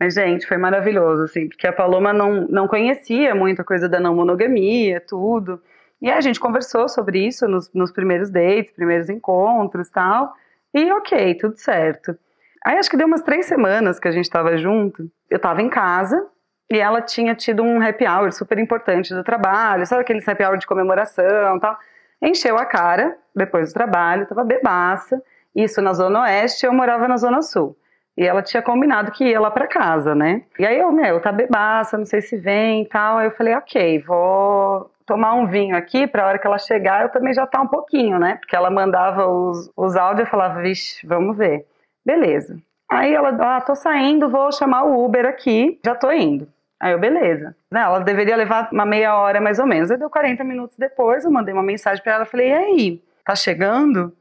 Mas, 0.00 0.14
gente, 0.14 0.46
foi 0.46 0.56
maravilhoso, 0.56 1.24
assim, 1.24 1.48
porque 1.48 1.66
a 1.66 1.72
Paloma 1.72 2.12
não, 2.12 2.46
não 2.48 2.68
conhecia 2.68 3.34
muita 3.34 3.64
coisa 3.64 3.88
da 3.88 4.00
não 4.00 4.14
monogamia, 4.14 5.00
tudo. 5.06 5.60
E 6.00 6.10
a 6.10 6.20
gente 6.20 6.40
conversou 6.40 6.88
sobre 6.88 7.26
isso 7.26 7.46
nos, 7.48 7.70
nos 7.74 7.90
primeiros 7.90 8.30
dates, 8.30 8.72
primeiros 8.72 9.10
encontros 9.10 9.90
tal. 9.90 10.32
E 10.72 10.90
ok, 10.92 11.34
tudo 11.34 11.56
certo. 11.58 12.16
Aí 12.64 12.76
acho 12.78 12.90
que 12.90 12.96
deu 12.96 13.06
umas 13.06 13.22
três 13.22 13.46
semanas 13.46 13.98
que 13.98 14.08
a 14.08 14.10
gente 14.10 14.28
tava 14.28 14.56
junto. 14.56 15.10
Eu 15.30 15.38
tava 15.38 15.62
em 15.62 15.68
casa 15.68 16.26
e 16.70 16.78
ela 16.78 17.00
tinha 17.00 17.34
tido 17.34 17.62
um 17.62 17.80
happy 17.80 18.06
hour 18.06 18.32
super 18.32 18.58
importante 18.58 19.14
do 19.14 19.24
trabalho, 19.24 19.86
sabe 19.86 20.02
aquele 20.02 20.22
happy 20.24 20.44
hour 20.44 20.58
de 20.58 20.66
comemoração 20.66 21.58
tal. 21.58 21.78
Encheu 22.20 22.58
a 22.58 22.64
cara 22.64 23.16
depois 23.34 23.70
do 23.70 23.74
trabalho, 23.74 24.26
tava 24.26 24.44
bebaça. 24.44 25.22
Isso 25.54 25.80
na 25.80 25.92
Zona 25.92 26.22
Oeste, 26.22 26.66
eu 26.66 26.72
morava 26.72 27.08
na 27.08 27.16
Zona 27.16 27.42
Sul. 27.42 27.76
E 28.16 28.26
ela 28.26 28.42
tinha 28.42 28.60
combinado 28.60 29.12
que 29.12 29.24
ia 29.24 29.40
lá 29.40 29.50
pra 29.50 29.68
casa, 29.68 30.14
né? 30.14 30.42
E 30.58 30.66
aí 30.66 30.76
eu, 30.76 30.90
meu, 30.90 31.20
tá 31.20 31.30
bebaça, 31.30 31.96
não 31.96 32.04
sei 32.04 32.20
se 32.20 32.36
vem 32.36 32.82
e 32.82 32.88
tal. 32.88 33.18
Aí 33.18 33.28
eu 33.28 33.30
falei, 33.30 33.54
ok, 33.54 34.00
vou 34.00 34.90
tomar 35.06 35.34
um 35.34 35.46
vinho 35.46 35.76
aqui 35.76 36.06
pra 36.06 36.26
hora 36.26 36.38
que 36.38 36.46
ela 36.46 36.58
chegar 36.58 37.02
eu 37.02 37.08
também 37.08 37.32
já 37.32 37.46
tá 37.46 37.62
um 37.62 37.66
pouquinho, 37.66 38.18
né? 38.18 38.34
Porque 38.40 38.54
ela 38.54 38.70
mandava 38.70 39.26
os, 39.26 39.70
os 39.76 39.96
áudios 39.96 40.26
e 40.26 40.30
falava, 40.30 40.60
vixe, 40.60 41.06
vamos 41.06 41.36
ver. 41.36 41.64
Beleza. 42.04 42.58
Aí 42.90 43.12
ela, 43.12 43.30
ah, 43.40 43.60
tô 43.60 43.74
saindo, 43.74 44.30
vou 44.30 44.50
chamar 44.50 44.84
o 44.84 45.04
Uber 45.04 45.26
aqui, 45.26 45.78
já 45.84 45.94
tô 45.94 46.10
indo. 46.10 46.48
Aí 46.80 46.92
eu, 46.92 46.98
beleza. 46.98 47.54
Né, 47.70 47.80
Ela 47.80 47.98
deveria 47.98 48.36
levar 48.36 48.68
uma 48.72 48.86
meia 48.86 49.16
hora 49.16 49.40
mais 49.40 49.58
ou 49.58 49.66
menos. 49.66 49.90
Aí 49.90 49.98
deu 49.98 50.08
40 50.08 50.42
minutos 50.44 50.78
depois, 50.78 51.24
eu 51.24 51.30
mandei 51.30 51.52
uma 51.52 51.62
mensagem 51.62 52.02
pra 52.02 52.14
ela, 52.14 52.24
falei, 52.24 52.48
e 52.48 52.52
aí, 52.52 53.02
tá 53.24 53.34
chegando? 53.34 54.14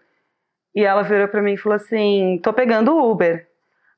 E 0.75 0.83
ela 0.83 1.03
virou 1.03 1.27
pra 1.27 1.41
mim 1.41 1.53
e 1.53 1.57
falou 1.57 1.75
assim, 1.75 2.39
tô 2.43 2.51
pegando 2.51 2.93
o 2.93 3.11
Uber. 3.11 3.47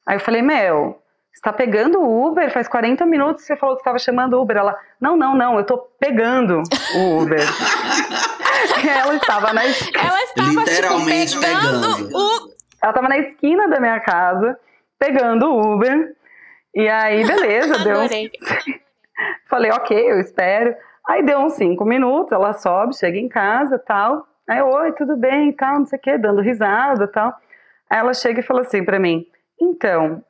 Aí 0.05 0.17
eu 0.17 0.19
falei, 0.19 0.41
Mel, 0.41 1.01
você 1.33 1.41
tá 1.41 1.53
pegando 1.53 1.99
o 1.99 2.27
Uber? 2.27 2.51
Faz 2.51 2.67
40 2.67 3.05
minutos 3.05 3.41
que 3.41 3.47
você 3.47 3.55
falou 3.55 3.75
que 3.75 3.81
estava 3.81 3.97
chamando 3.97 4.33
o 4.33 4.41
Uber. 4.41 4.57
Ela, 4.57 4.77
não, 4.99 5.15
não, 5.15 5.35
não, 5.35 5.57
eu 5.57 5.65
tô 5.65 5.77
pegando 5.99 6.61
o 6.95 7.21
Uber. 7.21 7.39
ela 8.87 9.15
estava 9.15 9.53
na. 9.53 9.63
Ela 9.63 10.23
estava, 10.23 10.49
Literalmente 10.49 11.31
tipo, 11.31 11.41
pegando 11.41 11.95
pegando. 11.95 12.17
o... 12.17 12.58
Ela 12.81 12.91
estava 12.91 13.09
na 13.09 13.17
esquina 13.17 13.67
da 13.67 13.79
minha 13.79 13.99
casa, 13.99 14.57
pegando 14.97 15.47
o 15.47 15.73
Uber. 15.73 16.15
E 16.73 16.87
aí, 16.87 17.25
beleza, 17.25 17.79
deu. 17.83 17.97
Falei, 19.47 19.71
ok, 19.71 20.11
eu 20.11 20.19
espero. 20.19 20.75
Aí 21.07 21.23
deu 21.23 21.39
uns 21.39 21.53
cinco 21.53 21.83
minutos, 21.83 22.31
ela 22.31 22.53
sobe, 22.53 22.95
chega 22.95 23.17
em 23.17 23.27
casa 23.27 23.79
tal. 23.79 24.27
Aí, 24.47 24.61
oi, 24.61 24.91
tudo 24.93 25.17
bem 25.17 25.49
e 25.49 25.53
tal, 25.53 25.79
não 25.79 25.85
sei 25.85 25.97
o 25.99 26.01
quê, 26.01 26.17
dando 26.17 26.41
risada 26.41 27.07
tal. 27.07 27.35
Aí 27.89 27.99
ela 27.99 28.13
chega 28.13 28.39
e 28.39 28.43
fala 28.43 28.61
assim 28.61 28.83
pra 28.83 28.99
mim: 28.99 29.25
então, 29.59 30.23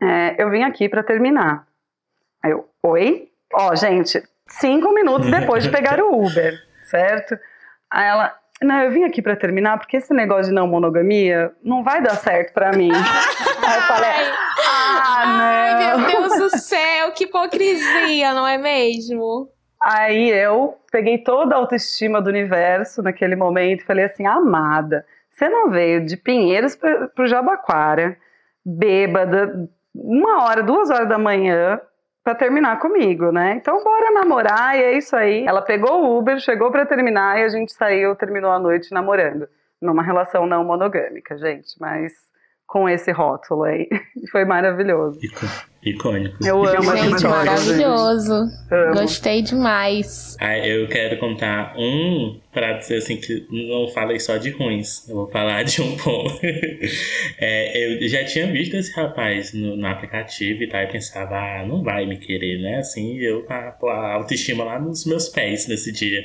é, 0.00 0.42
eu 0.42 0.50
vim 0.50 0.62
aqui 0.62 0.88
pra 0.88 1.02
terminar. 1.02 1.66
Aí 2.42 2.50
eu, 2.50 2.68
oi? 2.82 3.30
Ó, 3.52 3.74
gente, 3.74 4.22
cinco 4.48 4.92
minutos 4.92 5.30
depois 5.30 5.62
de 5.62 5.70
pegar 5.70 6.00
o 6.00 6.24
Uber, 6.24 6.54
certo? 6.84 7.38
Aí 7.90 8.06
ela, 8.06 8.34
não, 8.62 8.80
eu 8.80 8.90
vim 8.90 9.04
aqui 9.04 9.20
pra 9.20 9.36
terminar 9.36 9.78
porque 9.78 9.96
esse 9.96 10.12
negócio 10.14 10.50
de 10.50 10.52
não 10.52 10.66
monogamia 10.66 11.52
não 11.62 11.82
vai 11.82 12.02
dar 12.02 12.16
certo 12.16 12.52
pra 12.52 12.72
mim. 12.72 12.90
Aí 12.92 13.76
eu 13.76 13.82
falei, 13.82 14.10
ah, 14.68 15.26
não. 15.26 15.44
Ai, 15.44 15.96
meu 15.96 16.06
Deus 16.06 16.38
do 16.38 16.58
céu, 16.58 17.12
que 17.12 17.24
hipocrisia, 17.24 18.32
não 18.32 18.46
é 18.46 18.58
mesmo? 18.58 19.48
Aí 19.82 20.30
eu 20.30 20.78
peguei 20.92 21.18
toda 21.18 21.54
a 21.54 21.58
autoestima 21.58 22.22
do 22.22 22.30
universo 22.30 23.02
naquele 23.02 23.34
momento 23.34 23.80
e 23.80 23.86
falei 23.86 24.04
assim, 24.04 24.26
amada, 24.26 25.04
Você 25.30 25.48
não 25.48 25.70
veio 25.70 26.04
de 26.04 26.16
Pinheiros 26.16 26.76
para 26.76 27.10
o 27.18 27.26
Jabaquara, 27.26 28.16
bêbada, 28.64 29.68
uma 29.94 30.44
hora, 30.44 30.62
duas 30.62 30.88
horas 30.88 31.08
da 31.08 31.18
manhã, 31.18 31.80
para 32.22 32.34
terminar 32.34 32.78
comigo, 32.78 33.32
né? 33.32 33.54
Então 33.56 33.82
bora 33.82 34.12
namorar 34.12 34.76
e 34.78 34.82
é 34.82 34.96
isso 34.96 35.16
aí. 35.16 35.44
Ela 35.44 35.62
pegou 35.62 36.02
o 36.02 36.18
Uber, 36.18 36.38
chegou 36.38 36.70
para 36.70 36.86
terminar 36.86 37.38
e 37.38 37.44
a 37.44 37.48
gente 37.48 37.72
saiu, 37.72 38.14
terminou 38.14 38.50
a 38.52 38.58
noite 38.58 38.92
namorando. 38.92 39.48
Numa 39.80 40.02
relação 40.02 40.46
não 40.46 40.64
monogâmica, 40.64 41.36
gente, 41.36 41.74
mas 41.80 42.12
com 42.72 42.88
esse 42.88 43.12
rótulo 43.12 43.64
aí. 43.64 43.86
Foi 44.32 44.46
maravilhoso. 44.46 45.18
Icô- 45.22 45.46
Icônico. 45.84 46.36
Eu 46.46 46.64
amo 46.64 46.96
Gente, 46.96 47.16
história, 47.16 47.50
maravilhoso. 47.52 48.34
Amo. 48.70 48.94
Gostei 48.94 49.42
demais. 49.42 50.36
Ah, 50.40 50.56
eu 50.58 50.88
quero 50.88 51.18
contar 51.18 51.74
um 51.76 52.40
pra 52.50 52.72
dizer 52.74 52.96
assim 52.98 53.18
que 53.18 53.46
não 53.50 53.88
falei 53.88 54.18
só 54.18 54.38
de 54.38 54.48
ruins. 54.50 55.06
Eu 55.06 55.16
vou 55.16 55.28
falar 55.30 55.64
de 55.64 55.82
um 55.82 55.94
bom. 55.96 56.24
É, 57.38 58.04
eu 58.04 58.08
já 58.08 58.24
tinha 58.24 58.46
visto 58.46 58.74
esse 58.76 58.92
rapaz 58.94 59.52
no, 59.52 59.76
no 59.76 59.86
aplicativo 59.86 60.62
e 60.62 60.68
tal, 60.68 60.82
e 60.82 60.86
pensava, 60.86 61.36
ah, 61.36 61.66
não 61.66 61.82
vai 61.82 62.06
me 62.06 62.16
querer, 62.16 62.60
né? 62.60 62.76
Assim, 62.78 63.18
eu 63.18 63.42
com 63.42 63.52
a, 63.52 63.72
com 63.72 63.88
a 63.88 64.12
autoestima 64.14 64.64
lá 64.64 64.78
nos 64.78 65.04
meus 65.04 65.28
pés 65.28 65.66
nesse 65.68 65.90
dia. 65.92 66.24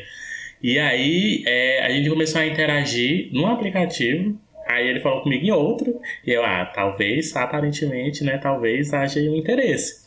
E 0.62 0.78
aí 0.80 1.44
é, 1.46 1.84
a 1.86 1.90
gente 1.90 2.10
começou 2.10 2.40
a 2.42 2.46
interagir 2.46 3.30
no 3.34 3.46
aplicativo. 3.48 4.40
Aí 4.68 4.88
ele 4.88 5.00
falou 5.00 5.22
comigo 5.22 5.46
em 5.46 5.52
outro, 5.52 6.00
e 6.26 6.32
eu, 6.32 6.44
ah, 6.44 6.66
talvez, 6.66 7.36
aparentemente, 7.36 8.24
né, 8.24 8.38
talvez 8.38 8.94
haja 8.94 9.20
um 9.22 9.36
interesse. 9.36 10.06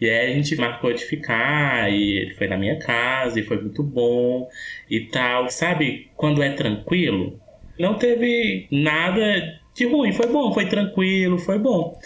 E 0.00 0.08
aí 0.08 0.32
a 0.32 0.34
gente 0.34 0.56
marcou 0.56 0.92
de 0.92 1.04
ficar, 1.04 1.92
e 1.92 2.18
ele 2.18 2.34
foi 2.34 2.46
na 2.46 2.56
minha 2.56 2.78
casa, 2.78 3.38
e 3.38 3.42
foi 3.42 3.60
muito 3.60 3.82
bom 3.82 4.48
e 4.88 5.00
tal. 5.00 5.50
Sabe, 5.50 6.10
quando 6.16 6.42
é 6.42 6.50
tranquilo, 6.50 7.38
não 7.78 7.94
teve 7.94 8.66
nada 8.70 9.60
de 9.74 9.86
ruim, 9.86 10.12
foi 10.12 10.26
bom, 10.26 10.52
foi 10.52 10.66
tranquilo, 10.66 11.38
foi 11.38 11.58
bom. 11.58 11.98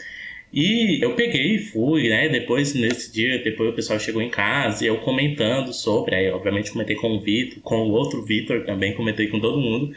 E 0.53 1.03
eu 1.03 1.15
peguei 1.15 1.55
e 1.55 1.59
fui, 1.59 2.09
né? 2.11 2.29
Depois, 2.29 2.75
nesse 2.75 3.11
dia, 3.11 3.43
depois 3.43 3.71
o 3.71 3.73
pessoal 3.73 3.99
chegou 3.99 4.21
em 4.21 4.29
casa 4.29 4.85
e 4.85 4.87
eu 4.87 4.99
comentando 4.99 5.73
sobre. 5.73 6.15
Aí, 6.15 6.31
obviamente, 6.31 6.71
comentei 6.71 6.95
com 6.95 7.17
o 7.17 7.21
Vitor, 7.21 7.63
com 7.63 7.77
o 7.77 7.93
outro 7.93 8.23
Vitor 8.23 8.63
também, 8.65 8.93
comentei 8.95 9.29
com 9.29 9.41
todo 9.41 9.59
mundo. 9.59 9.95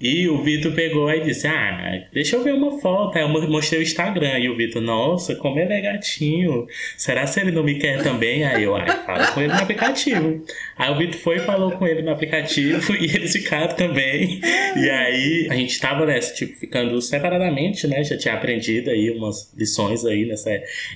E 0.00 0.28
o 0.28 0.42
Vitor 0.42 0.72
pegou 0.72 1.10
e 1.10 1.20
disse: 1.20 1.46
Ah, 1.46 2.02
deixa 2.12 2.36
eu 2.36 2.42
ver 2.42 2.52
uma 2.52 2.80
foto. 2.80 3.16
Aí 3.16 3.22
eu 3.22 3.28
mo- 3.28 3.48
mostrei 3.48 3.80
o 3.80 3.82
Instagram. 3.82 4.38
E 4.40 4.48
o 4.48 4.56
Vitor, 4.56 4.82
nossa, 4.82 5.34
como 5.36 5.58
ele 5.58 5.72
é 5.72 5.80
gatinho. 5.80 6.66
Será 6.96 7.26
se 7.26 7.40
ele 7.40 7.52
não 7.52 7.62
me 7.62 7.76
quer 7.76 8.02
também? 8.02 8.44
Aí 8.44 8.64
eu, 8.64 8.74
ai, 8.76 8.86
fala 9.06 9.26
com 9.28 9.40
ele 9.40 9.52
no 9.52 9.58
aplicativo. 9.60 10.44
Aí 10.76 10.90
o 10.92 10.98
Vitor 10.98 11.18
foi 11.20 11.36
e 11.36 11.40
falou 11.40 11.70
com 11.72 11.86
ele 11.86 12.02
no 12.02 12.10
aplicativo 12.10 12.94
e 13.00 13.04
eles 13.04 13.32
ficaram 13.32 13.74
também. 13.76 14.40
E 14.76 14.90
aí 14.90 15.48
a 15.50 15.54
gente 15.54 15.78
tava 15.80 16.04
nessa, 16.04 16.34
tipo, 16.34 16.58
ficando 16.58 17.00
separadamente, 17.00 17.86
né? 17.86 18.02
Já 18.04 18.18
tinha 18.18 18.34
aprendido 18.34 18.90
aí 18.90 19.10
umas 19.10 19.52
lições 19.56 20.04
aí 20.04 20.26
nessa 20.26 20.50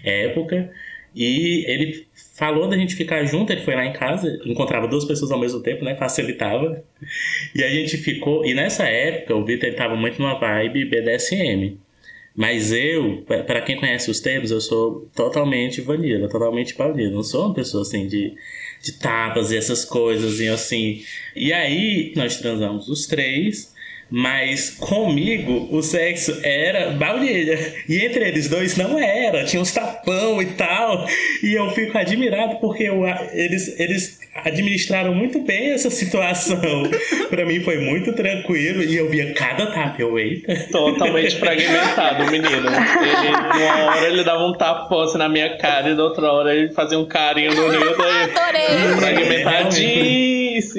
época. 0.05 0.71
E 1.19 1.64
ele 1.66 2.07
falou 2.37 2.69
da 2.69 2.77
gente 2.77 2.95
ficar 2.95 3.25
junto, 3.25 3.53
ele 3.53 3.62
foi 3.62 3.75
lá 3.75 3.85
em 3.85 3.93
casa, 3.93 4.39
encontrava 4.47 4.87
duas 4.87 5.05
pessoas 5.05 5.33
ao 5.33 5.41
mesmo 5.41 5.61
tempo, 5.61 5.85
né? 5.85 5.97
Facilitava. 5.97 6.81
E 7.53 7.64
a 7.64 7.69
gente 7.69 7.97
ficou. 7.97 8.47
E 8.47 8.55
nessa 8.55 8.85
época, 8.85 9.35
o 9.35 9.45
Vitor 9.45 9.69
ele 9.69 9.77
tava 9.77 9.97
muito 9.97 10.23
numa 10.23 10.39
vibe 10.39 10.85
BDSM. 10.85 11.77
Mas 12.37 12.71
eu, 12.71 13.25
pra 13.27 13.61
quem 13.62 13.77
conhece 13.77 14.09
os 14.12 14.21
termos, 14.21 14.53
eu 14.53 14.61
sou 14.61 15.11
totalmente 15.12 15.81
vanilla, 15.81 16.29
totalmente 16.29 16.77
baunilha. 16.77 17.11
Não 17.11 17.25
sou 17.25 17.47
uma 17.47 17.55
pessoa 17.55 17.83
assim 17.83 18.07
de, 18.07 18.33
de 18.81 18.93
tapas 18.93 19.51
e 19.51 19.57
essas 19.57 19.85
coisas, 19.85 20.39
e 20.39 20.47
assim. 20.47 21.03
E 21.35 21.53
aí, 21.53 22.12
nós 22.14 22.37
transamos 22.37 22.89
os 22.89 23.09
três. 23.09 23.75
Mas 24.11 24.71
comigo 24.71 25.69
o 25.71 25.83
sexo 25.83 26.39
era 26.43 26.93
baunilha. 26.93 27.75
E 27.89 27.99
entre 27.99 28.27
eles 28.27 28.49
dois 28.49 28.77
não 28.77 28.99
era. 28.99 29.45
Tinha 29.45 29.61
uns 29.61 29.73
tapão 29.73 30.41
e 30.41 30.47
tal. 30.47 31.07
E 31.43 31.53
eu 31.53 31.71
fico 31.71 31.97
admirado 31.97 32.57
porque 32.57 32.85
eu, 32.85 33.03
eles, 33.33 33.79
eles 33.79 34.19
administraram 34.45 35.15
muito 35.15 35.41
bem 35.41 35.73
essa 35.73 35.91
situação. 35.91 36.85
pra 37.29 37.45
mim 37.45 37.61
foi 37.61 37.79
muito 37.79 38.13
tranquilo. 38.15 38.83
E 38.83 38.97
eu 38.97 39.11
via 39.11 39.35
cada 39.35 39.67
tapa. 39.67 40.01
Eu, 40.01 40.19
eita. 40.19 40.55
Totalmente 40.73 41.37
fragmentado, 41.37 42.25
o 42.25 42.31
menino. 42.31 42.49
Ele, 42.49 43.63
uma 43.63 43.85
hora 43.85 44.07
ele 44.07 44.25
dava 44.25 44.45
um 44.45 44.55
tapão 44.55 45.03
assim 45.03 45.19
na 45.19 45.29
minha 45.29 45.59
cara 45.59 45.91
e 45.91 45.97
da 45.97 46.05
outra 46.05 46.33
hora 46.33 46.55
ele 46.55 46.73
fazia 46.73 46.99
um 46.99 47.07
carinho 47.07 47.55
no 47.55 47.73
e 47.73 47.77
Adorei! 47.77 48.89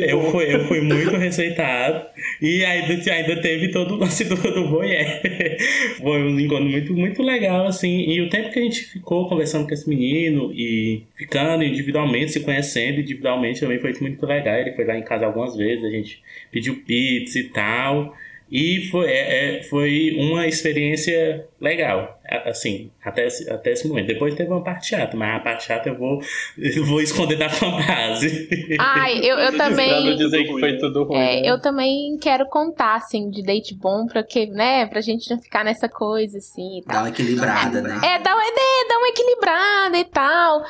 Eu 0.10 0.32
fui, 0.32 0.54
eu 0.54 0.66
fui 0.66 0.82
muito 0.82 1.16
respeitado. 1.16 2.06
E 2.42 2.64
ainda, 2.64 3.12
ainda 3.12 3.42
teve 3.42 3.70
todo 3.70 3.96
o 3.96 3.98
lance 3.98 4.24
do, 4.26 4.36
do. 4.36 4.70
Foi 6.00 6.24
um 6.24 6.40
encontro 6.40 6.66
muito, 6.66 6.94
muito 6.94 7.24
legal, 7.24 7.68
assim. 7.68 8.10
E 8.10 8.22
o 8.22 8.30
tempo 8.30 8.52
que 8.52 8.60
a 8.60 8.62
gente 8.62 8.82
ficou 8.86 9.28
conversando 9.28 9.68
com 9.68 9.74
esse 9.74 9.88
menino 9.90 10.52
e 10.54 11.04
ficando 11.16 11.64
individualmente, 11.64 12.32
se 12.32 12.40
conhecendo 12.42 13.00
individualmente 13.00 13.60
também 13.60 13.80
foi 13.80 13.94
muito 14.02 14.26
legal. 14.26 14.56
Ele 14.56 14.72
foi 14.74 14.86
lá 14.86 14.98
em 14.98 15.04
casa 15.04 15.26
algumas 15.26 15.56
vezes, 15.56 15.84
a 15.84 15.90
gente 15.90 16.22
pediu 16.52 16.76
pizza 16.86 17.40
e 17.40 17.44
tal. 17.44 18.16
E 18.52 18.88
foi, 18.90 19.08
é, 19.08 19.58
é, 19.60 19.64
foi 19.64 20.16
uma 20.18 20.48
experiência 20.48 21.46
legal, 21.62 22.19
assim, 22.46 22.92
até 23.04 23.28
esse, 23.28 23.50
até 23.50 23.72
esse 23.72 23.88
momento. 23.88 24.08
Depois 24.08 24.34
teve 24.36 24.50
uma 24.50 24.64
parte 24.64 24.88
chata, 24.90 25.16
mas 25.18 25.36
a 25.36 25.40
parte 25.40 25.66
chata 25.66 25.90
eu 25.90 25.96
vou, 25.98 26.22
eu 26.58 26.86
vou 26.86 27.02
esconder 27.02 27.38
da 27.38 27.50
fanbase. 27.50 28.48
Ai, 28.80 29.20
eu, 29.20 29.38
eu 29.38 29.52
Pra 29.60 29.70
não 29.70 29.76
também. 29.76 30.16
dizer 30.18 30.44
que 30.46 30.60
foi 30.60 30.78
tudo 30.78 31.04
ruim. 31.04 31.18
É, 31.20 31.42
né? 31.42 31.50
eu 31.50 31.60
também 31.62 32.18
quero 32.22 32.46
contar, 32.48 32.96
assim, 32.96 33.30
de 33.30 33.42
date 33.44 33.74
bom, 33.76 34.06
pra 34.08 34.24
que, 34.24 34.46
né, 34.48 34.86
pra 34.88 35.02
gente 35.02 35.30
não 35.30 35.40
ficar 35.42 35.64
nessa 35.64 35.90
coisa, 35.90 36.38
assim, 36.38 36.80
e 36.80 36.82
Dá 36.86 36.94
tal. 36.94 37.04
uma 37.04 37.10
equilibrada, 37.10 37.82
né? 37.82 38.00
É, 38.04 38.20
dá, 38.20 38.34
uma- 38.36 38.44
é, 38.46 38.88
dá 38.88 38.98
uma 38.98 39.08
equilibrada 39.10 39.98
e 39.98 40.06
tal. 40.06 40.64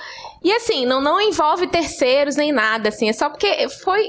E 0.44 0.52
assim, 0.54 0.86
não, 0.86 1.02
não 1.02 1.20
envolve 1.22 1.68
terceiros 1.68 2.36
nem 2.36 2.52
nada, 2.52 2.90
assim, 2.90 3.10
é 3.10 3.14
só 3.14 3.30
porque 3.30 3.68
foi. 3.84 4.02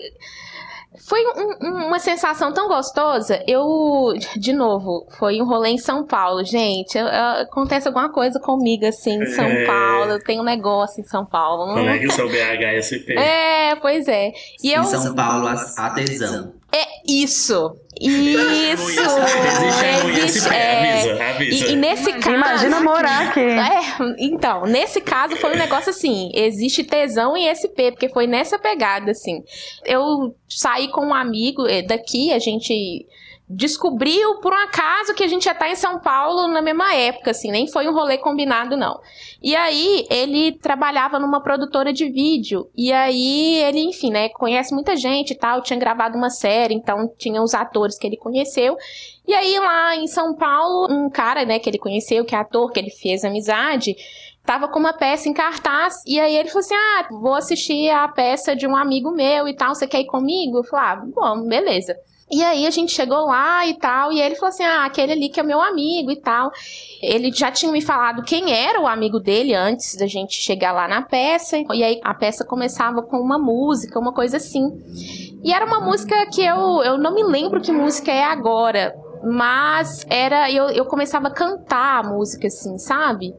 Foi 1.07 1.20
um- 1.26 1.66
um- 1.66 1.86
uma 1.88 1.98
sensação 1.98 2.53
tão 2.53 2.68
gostosa. 2.68 3.42
Eu, 3.46 4.12
de 4.36 4.53
novo, 4.53 5.07
foi 5.18 5.40
um 5.40 5.44
rolê 5.46 5.70
em 5.70 5.78
São 5.78 6.05
Paulo, 6.07 6.44
gente. 6.44 6.96
eu- 6.96 7.07
eu- 7.07 7.42
acontece 7.42 7.88
alguma 7.88 8.11
coisa 8.11 8.38
comigo, 8.38 8.84
assim, 8.86 9.14
em 9.22 9.26
São 9.26 9.44
É. 9.44 9.66
Paulo. 9.66 10.12
Eu 10.12 10.22
tenho 10.22 10.42
um 10.42 10.44
negócio 10.44 11.01
em 11.01 11.05
São 11.05 11.24
Paulo. 11.24 11.66
não- 11.66 11.74
Como 11.74 11.88
é 11.88 11.98
que 11.98 12.07
eu 12.07 12.11
sou 12.12 12.28
BHSP? 12.28 13.16
É, 13.18 13.74
pois 13.76 14.07
é. 14.09 14.30
E 14.62 14.72
eu. 14.72 14.82
Em 14.82 14.86
São 14.86 15.14
Paulo, 15.14 15.46
a, 15.48 15.53
a 15.78 15.90
tesão. 15.90 16.53
É 16.72 16.84
isso. 17.07 17.76
Isso. 18.01 18.82
Existe 18.82 20.18
Existe, 20.24 20.48
é. 20.55 21.30
avisa. 21.30 21.66
E, 21.66 21.72
e 21.72 21.76
nesse 21.76 22.12
caso. 22.14 22.30
Imagina 22.30 22.80
morar 22.80 23.28
aqui. 23.28 23.40
É, 23.40 23.80
então, 24.18 24.64
nesse 24.64 25.01
caso 25.01 25.36
foi 25.36 25.55
um 25.55 25.59
negócio 25.59 25.90
assim, 25.90 26.30
existe 26.34 26.82
tesão 26.82 27.36
em 27.36 27.53
SP, 27.53 27.92
porque 27.92 28.09
foi 28.09 28.26
nessa 28.26 28.59
pegada, 28.59 29.11
assim. 29.11 29.44
Eu 29.84 30.34
saí 30.48 30.88
com 30.88 31.07
um 31.07 31.14
amigo 31.14 31.66
eh, 31.66 31.82
daqui, 31.82 32.32
a 32.32 32.38
gente 32.38 33.07
descobriu 33.53 34.36
por 34.36 34.53
um 34.53 34.57
acaso 34.57 35.12
que 35.12 35.24
a 35.24 35.26
gente 35.26 35.44
já 35.44 35.53
tá 35.53 35.68
em 35.68 35.74
São 35.74 35.98
Paulo 35.98 36.46
na 36.46 36.62
mesma 36.62 36.94
época, 36.94 37.32
assim, 37.32 37.51
nem 37.51 37.66
foi 37.66 37.88
um 37.88 37.92
rolê 37.92 38.16
combinado, 38.16 38.76
não. 38.76 39.01
E 39.42 39.57
aí, 39.57 40.07
ele 40.09 40.53
trabalhava 40.53 41.18
numa 41.18 41.42
produtora 41.42 41.92
de 41.92 42.09
vídeo, 42.09 42.70
e 42.76 42.92
aí 42.92 43.57
ele, 43.57 43.80
enfim, 43.80 44.12
né, 44.12 44.28
conhece 44.28 44.72
muita 44.72 44.94
gente 44.96 45.32
e 45.32 45.34
tal, 45.36 45.62
tinha 45.62 45.78
gravado 45.78 46.16
uma 46.16 46.30
série, 46.30 46.74
então 46.74 47.12
tinha 47.18 47.42
os 47.42 47.53
atores 47.53 47.98
que 47.98 48.07
ele 48.07 48.16
conheceu, 48.16 48.76
e 49.26 49.34
aí, 49.34 49.59
lá 49.59 49.96
em 49.96 50.07
São 50.07 50.36
Paulo, 50.36 50.86
um 50.88 51.11
cara, 51.11 51.44
né, 51.44 51.59
que 51.59 51.68
ele 51.68 51.78
conheceu, 51.78 52.24
que 52.24 52.36
é 52.36 52.38
ator, 52.38 52.70
que 52.70 52.78
ele 52.78 52.90
fez 52.90 53.24
amizade, 53.24 53.96
tava 54.44 54.68
com 54.68 54.78
uma 54.78 54.92
peça 54.92 55.28
em 55.28 55.32
cartaz, 55.32 56.05
e 56.07 56.20
aí 56.20 56.36
ele 56.36 56.48
falou 56.48 56.61
assim, 56.61 56.74
ah, 56.74 57.09
vou 57.11 57.34
assistir 57.34 57.90
a 57.90 58.07
peça 58.07 58.55
de 58.55 58.66
um 58.66 58.76
amigo 58.76 59.11
meu 59.11 59.48
e 59.48 59.57
tal, 59.57 59.74
você 59.74 59.88
quer 59.88 60.01
ir 60.01 60.07
comigo? 60.07 60.59
Eu 60.59 60.64
falei, 60.64 60.86
ah, 60.86 61.03
bom, 61.05 61.48
beleza. 61.48 61.96
E 62.30 62.44
aí 62.44 62.64
a 62.64 62.70
gente 62.70 62.92
chegou 62.92 63.26
lá 63.26 63.66
e 63.66 63.74
tal, 63.74 64.12
e 64.12 64.20
ele 64.20 64.36
falou 64.36 64.50
assim, 64.50 64.62
ah, 64.62 64.84
aquele 64.84 65.12
ali 65.12 65.28
que 65.28 65.40
é 65.40 65.42
meu 65.42 65.60
amigo 65.60 66.12
e 66.12 66.16
tal. 66.16 66.52
Ele 67.02 67.32
já 67.32 67.50
tinha 67.50 67.72
me 67.72 67.82
falado 67.82 68.22
quem 68.22 68.52
era 68.52 68.80
o 68.80 68.86
amigo 68.86 69.18
dele 69.18 69.52
antes 69.52 69.96
da 69.96 70.06
gente 70.06 70.34
chegar 70.34 70.70
lá 70.70 70.86
na 70.86 71.02
peça, 71.02 71.58
e 71.72 71.82
aí 71.82 72.00
a 72.04 72.14
peça 72.14 72.44
começava 72.44 73.02
com 73.02 73.16
uma 73.16 73.38
música, 73.38 73.98
uma 73.98 74.12
coisa 74.12 74.36
assim. 74.36 74.70
E 75.42 75.52
era 75.52 75.66
uma 75.66 75.80
música 75.80 76.26
que 76.26 76.42
eu, 76.42 76.82
eu 76.84 76.98
não 76.98 77.12
me 77.12 77.24
lembro 77.24 77.60
que 77.60 77.72
música 77.72 78.12
é 78.12 78.22
agora, 78.22 78.94
mas 79.24 80.06
era 80.08 80.50
eu, 80.52 80.68
eu 80.68 80.84
começava 80.84 81.28
a 81.28 81.32
cantar 81.32 82.04
a 82.04 82.08
música 82.08 82.46
assim, 82.46 82.78
sabe? 82.78 83.34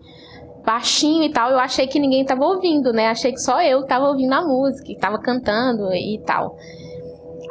Baixinho 0.65 1.23
e 1.23 1.29
tal, 1.29 1.49
eu 1.49 1.59
achei 1.59 1.87
que 1.87 1.99
ninguém 1.99 2.25
tava 2.25 2.43
ouvindo, 2.43 2.91
né? 2.91 3.07
Achei 3.07 3.31
que 3.31 3.39
só 3.39 3.61
eu 3.61 3.85
tava 3.85 4.09
ouvindo 4.09 4.33
a 4.33 4.41
música, 4.41 4.93
tava 4.99 5.17
cantando 5.17 5.93
e 5.93 6.19
tal. 6.25 6.57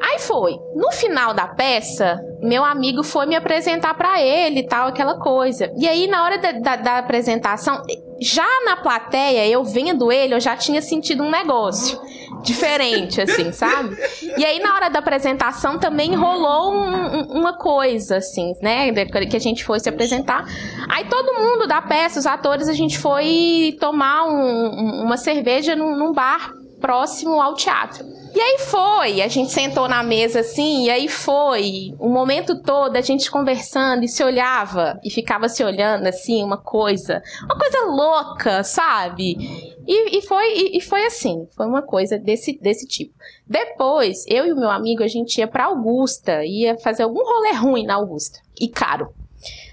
Aí 0.02 0.18
foi. 0.18 0.52
No 0.74 0.90
final 0.92 1.34
da 1.34 1.46
peça, 1.46 2.18
meu 2.40 2.64
amigo 2.64 3.02
foi 3.02 3.26
me 3.26 3.36
apresentar 3.36 3.94
pra 3.94 4.20
ele 4.20 4.60
e 4.60 4.66
tal, 4.66 4.88
aquela 4.88 5.18
coisa. 5.18 5.70
E 5.76 5.86
aí, 5.88 6.06
na 6.06 6.24
hora 6.24 6.38
da, 6.38 6.52
da- 6.52 6.76
da 6.76 6.98
apresentação, 6.98 7.82
já 8.20 8.46
na 8.64 8.76
plateia, 8.76 9.46
eu 9.48 9.62
vendo 9.64 10.10
ele, 10.10 10.34
eu 10.34 10.40
já 10.40 10.56
tinha 10.56 10.80
sentido 10.82 11.22
um 11.22 11.30
negócio. 11.30 11.98
diferente, 12.42 13.20
assim, 13.20 13.52
sabe? 13.52 13.94
E 14.38 14.42
aí, 14.44 14.60
na 14.60 14.74
hora 14.74 14.88
da 14.88 15.00
apresentação, 15.00 15.78
também 15.78 16.14
rolou 16.14 16.72
um- 16.72 17.16
um- 17.18 17.38
uma 17.40 17.52
coisa, 17.58 18.16
assim, 18.16 18.54
né? 18.62 18.90
Que 19.26 19.36
a 19.36 19.40
gente 19.40 19.62
foi 19.62 19.78
se 19.78 19.90
apresentar. 19.90 20.46
Aí 20.88 21.04
todo 21.04 21.34
mundo 21.38 21.66
da 21.66 21.82
peça, 21.82 22.18
os 22.18 22.24
atores, 22.26 22.66
a 22.68 22.72
gente 22.72 22.98
foi 22.98 23.76
tomar 23.78 24.24
um- 24.24 25.02
uma 25.04 25.18
cerveja 25.18 25.76
num, 25.76 25.94
num 25.96 26.12
bar 26.12 26.50
próximo 26.80 27.40
ao 27.40 27.54
teatro. 27.54 28.04
E 28.32 28.40
aí 28.40 28.58
foi, 28.60 29.22
a 29.22 29.28
gente 29.28 29.50
sentou 29.50 29.88
na 29.88 30.04
mesa 30.04 30.40
assim, 30.40 30.84
e 30.84 30.90
aí 30.90 31.08
foi, 31.08 31.94
o 31.98 32.08
momento 32.08 32.62
todo 32.62 32.96
a 32.96 33.00
gente 33.00 33.28
conversando 33.28 34.04
e 34.04 34.08
se 34.08 34.22
olhava 34.22 35.00
e 35.02 35.10
ficava 35.10 35.48
se 35.48 35.64
olhando 35.64 36.06
assim, 36.06 36.44
uma 36.44 36.56
coisa, 36.56 37.20
uma 37.44 37.58
coisa 37.58 37.86
louca, 37.86 38.62
sabe? 38.62 39.36
E, 39.84 40.18
e 40.18 40.22
foi, 40.22 40.52
e, 40.54 40.78
e 40.78 40.80
foi 40.80 41.04
assim, 41.06 41.48
foi 41.56 41.66
uma 41.66 41.82
coisa 41.82 42.16
desse, 42.16 42.56
desse 42.60 42.86
tipo. 42.86 43.12
Depois, 43.44 44.24
eu 44.28 44.46
e 44.46 44.52
o 44.52 44.56
meu 44.56 44.70
amigo, 44.70 45.02
a 45.02 45.08
gente 45.08 45.38
ia 45.38 45.48
pra 45.48 45.64
Augusta, 45.64 46.44
ia 46.44 46.78
fazer 46.78 47.02
algum 47.02 47.24
rolê 47.24 47.52
ruim 47.52 47.84
na 47.84 47.96
Augusta, 47.96 48.38
e 48.60 48.68
caro. 48.68 49.12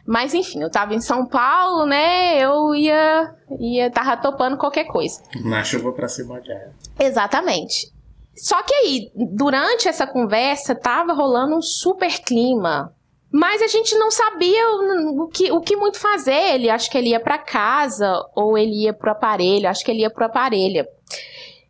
Mas 0.05 0.33
enfim, 0.33 0.61
eu 0.61 0.71
tava 0.71 0.93
em 0.95 1.01
São 1.01 1.25
Paulo, 1.25 1.85
né? 1.85 2.39
Eu 2.39 2.73
ia, 2.73 3.35
ia 3.59 3.91
tava 3.91 4.15
topando 4.17 4.57
qualquer 4.57 4.85
coisa. 4.85 5.21
Na 5.43 5.63
chuva 5.63 5.91
pra 5.91 6.07
se 6.07 6.23
molhar. 6.23 6.71
Exatamente. 6.99 7.91
Só 8.35 8.61
que 8.61 8.73
aí, 8.73 9.11
durante 9.15 9.87
essa 9.87 10.05
conversa, 10.05 10.75
tava 10.75 11.11
rolando 11.11 11.55
um 11.55 11.61
super 11.61 12.21
clima. 12.21 12.93
Mas 13.31 13.61
a 13.61 13.67
gente 13.67 13.95
não 13.95 14.09
sabia 14.09 14.69
o, 14.69 15.27
que, 15.27 15.51
o 15.51 15.59
que 15.59 15.75
muito 15.75 15.99
fazer. 15.99 16.53
Ele 16.53 16.69
acho 16.69 16.89
que 16.89 16.97
ele 16.97 17.09
ia 17.09 17.19
pra 17.19 17.37
casa 17.37 18.23
ou 18.35 18.57
ele 18.57 18.83
ia 18.83 18.93
pro 18.93 19.11
aparelho. 19.11 19.67
Acho 19.67 19.83
que 19.83 19.91
ele 19.91 20.01
ia 20.01 20.09
pro 20.09 20.25
aparelho. 20.25 20.87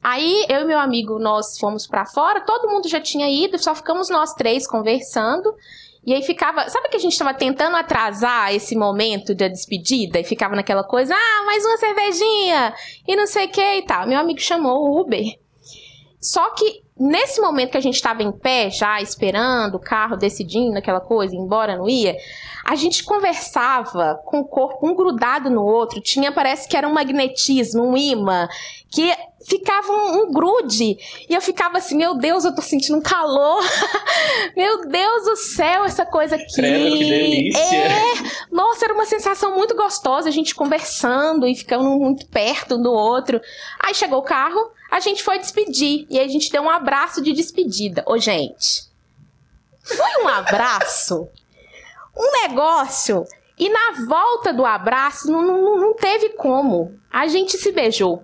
Aí 0.04 0.46
eu 0.48 0.62
e 0.62 0.66
meu 0.66 0.78
amigo 0.78 1.18
nós 1.18 1.58
fomos 1.58 1.88
pra 1.88 2.06
fora. 2.06 2.42
Todo 2.42 2.70
mundo 2.70 2.88
já 2.88 3.02
tinha 3.02 3.28
ido. 3.30 3.58
Só 3.58 3.74
ficamos 3.74 4.10
nós 4.10 4.34
três 4.34 4.68
conversando. 4.68 5.54
E 6.06 6.14
aí 6.14 6.22
ficava. 6.24 6.70
Sabe 6.70 6.90
que 6.90 6.98
a 6.98 7.00
gente 7.00 7.18
tava 7.18 7.34
tentando 7.34 7.76
atrasar 7.76 8.54
esse 8.54 8.76
momento 8.76 9.36
da 9.36 9.48
despedida? 9.48 10.20
E 10.20 10.24
ficava 10.24 10.56
naquela 10.56 10.84
coisa: 10.84 11.14
ah, 11.14 11.46
mais 11.46 11.66
uma 11.66 11.78
cervejinha 11.78 12.74
e 13.08 13.16
não 13.16 13.28
sei 13.28 13.46
o 13.46 13.50
que 13.50 13.62
e 13.62 13.82
tal. 13.84 14.08
Meu 14.08 14.20
amigo 14.20 14.40
chamou 14.40 14.84
o 14.84 15.02
Uber. 15.02 15.24
Só 16.20 16.50
que 16.52 16.87
nesse 17.00 17.42
momento 17.42 17.72
que 17.72 17.78
a 17.78 17.82
gente 17.82 17.96
estava 17.96 18.24
em 18.24 18.32
pé, 18.32 18.70
já 18.70 19.02
esperando 19.02 19.76
o 19.76 19.80
carro, 19.80 20.18
decidindo 20.18 20.78
aquela 20.78 21.00
coisa, 21.00 21.36
embora, 21.36 21.78
não 21.78 21.88
ia, 21.88 22.16
a 22.66 22.76
gente 22.76 23.04
conversava 23.04 24.20
com 24.26 24.40
o 24.40 24.46
corpo 24.46 24.86
um 24.86 24.96
grudado 24.96 25.50
no 25.50 25.64
outro, 25.64 26.02
tinha, 26.02 26.32
parece 26.32 26.68
que 26.68 26.76
era 26.76 26.88
um 26.88 26.94
magnetismo, 26.94 27.84
um 27.84 27.96
imã, 27.96 28.48
que 28.92 29.14
ficava 29.48 29.92
um, 29.92 30.24
um 30.24 30.32
grude. 30.32 30.98
E 31.30 31.34
eu 31.34 31.42
ficava 31.42 31.78
assim, 31.78 31.96
meu 31.96 32.16
Deus, 32.16 32.44
eu 32.44 32.54
tô 32.54 32.62
sentindo 32.62 32.98
um 32.98 33.02
calor. 33.02 33.64
meu 34.56 34.88
Deus 34.88 35.24
do 35.24 35.36
céu, 35.38 35.86
essa 35.86 36.06
coisa 36.06 36.36
aqui. 36.36 36.54
Credo, 36.54 36.98
que 36.98 37.06
delícia. 37.06 37.60
É, 37.60 38.14
nossa, 38.52 38.86
era 38.86 38.94
uma 38.94 39.06
sensação 39.06 39.56
muito 39.56 39.76
gostosa, 39.76 40.28
a 40.28 40.32
gente 40.32 40.54
conversando 40.54 41.48
e 41.48 41.56
ficando 41.56 41.90
muito 41.98 42.28
perto 42.28 42.76
um 42.76 42.82
do 42.82 42.92
outro. 42.92 43.40
Aí 43.84 43.94
chegou 43.94 44.20
o 44.20 44.24
carro, 44.24 44.60
a 44.90 45.00
gente 45.00 45.24
foi 45.24 45.38
despedir. 45.40 46.06
E 46.10 46.20
a 46.20 46.28
gente 46.28 46.52
deu 46.52 46.62
um 46.64 46.70
abraço 46.70 47.22
de 47.22 47.34
despedida. 47.34 48.04
Ô, 48.06 48.18
gente, 48.18 48.84
foi 49.84 50.24
um 50.24 50.28
abraço, 50.28 51.28
um 52.16 52.42
negócio. 52.48 53.24
E 53.58 53.70
na 53.70 54.06
volta 54.08 54.54
do 54.54 54.66
abraço, 54.66 55.32
não, 55.32 55.42
não, 55.42 55.78
não 55.78 55.94
teve 55.96 56.30
como. 56.30 56.94
A 57.12 57.28
gente 57.28 57.58
se 57.58 57.72
beijou. 57.72 58.24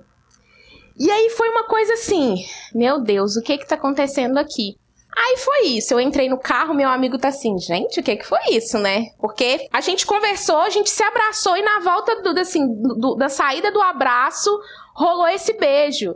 E 0.99 1.09
aí 1.09 1.30
foi 1.32 1.49
uma 1.49 1.64
coisa 1.64 1.93
assim, 1.93 2.36
meu 2.74 3.01
Deus, 3.01 3.36
o 3.36 3.41
que 3.41 3.57
que 3.57 3.68
tá 3.68 3.74
acontecendo 3.76 4.38
aqui? 4.38 4.78
Aí 5.16 5.38
foi 5.38 5.61
isso, 5.68 5.93
eu 5.93 5.99
entrei 5.99 6.28
no 6.28 6.39
carro, 6.39 6.74
meu 6.74 6.89
amigo 6.89 7.20
tá 7.20 7.28
assim, 7.28 7.57
gente, 7.59 7.99
o 7.99 8.03
que 8.03 8.16
que 8.16 8.26
foi 8.26 8.39
isso, 8.51 8.78
né? 8.80 9.05
Porque 9.20 9.68
a 9.72 9.80
gente 9.80 10.05
conversou, 10.07 10.57
a 10.57 10.70
gente 10.70 10.89
se 10.89 11.03
abraçou 11.03 11.55
e 11.55 11.61
na 11.64 11.80
volta 11.82 12.22
do, 12.22 12.39
assim, 12.39 12.68
do- 12.97 13.16
da 13.16 13.30
saída 13.30 13.72
do 13.72 13.80
abraço, 13.82 14.49
rolou 14.95 15.28
esse 15.28 15.53
beijo. 15.53 16.16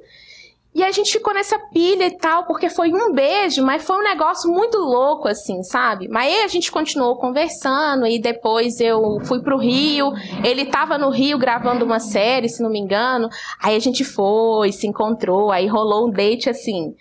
E 0.78 0.84
a 0.84 0.91
gente 0.91 1.11
ficou 1.11 1.34
nessa 1.34 1.57
pilha 1.57 2.05
e 2.05 2.17
tal, 2.19 2.45
porque 2.45 2.69
foi 2.69 2.93
um 2.93 3.11
beijo, 3.11 3.65
mas 3.65 3.84
foi 3.84 3.95
um 3.97 4.03
negócio 4.03 4.47
muito 4.47 4.78
louco, 4.78 5.28
assim, 5.28 5.63
sabe? 5.63 6.07
Mas 6.07 6.32
aí 6.32 6.43
a 6.43 6.47
gente 6.47 6.71
continuou 6.71 7.15
conversando 7.15 8.05
e 8.05 8.19
depois 8.19 8.80
eu 8.80 9.19
fui 9.25 9.41
pro 9.41 9.57
Rio. 9.57 10.13
Ele 10.43 10.65
tava 10.65 10.95
no 10.95 11.09
Rio 11.09 11.39
gravando 11.39 11.84
uma 11.84 11.99
série, 11.99 12.47
se 12.47 12.61
não 12.61 12.69
me 12.69 12.78
engano. 12.78 13.28
Aí 13.59 13.75
a 13.75 13.80
gente 13.80 14.03
foi, 14.03 14.71
se 14.71 14.86
encontrou, 14.86 15.51
aí 15.51 15.65
rolou 15.65 16.07
um 16.07 16.11
date 16.11 16.47
assim. 16.47 16.93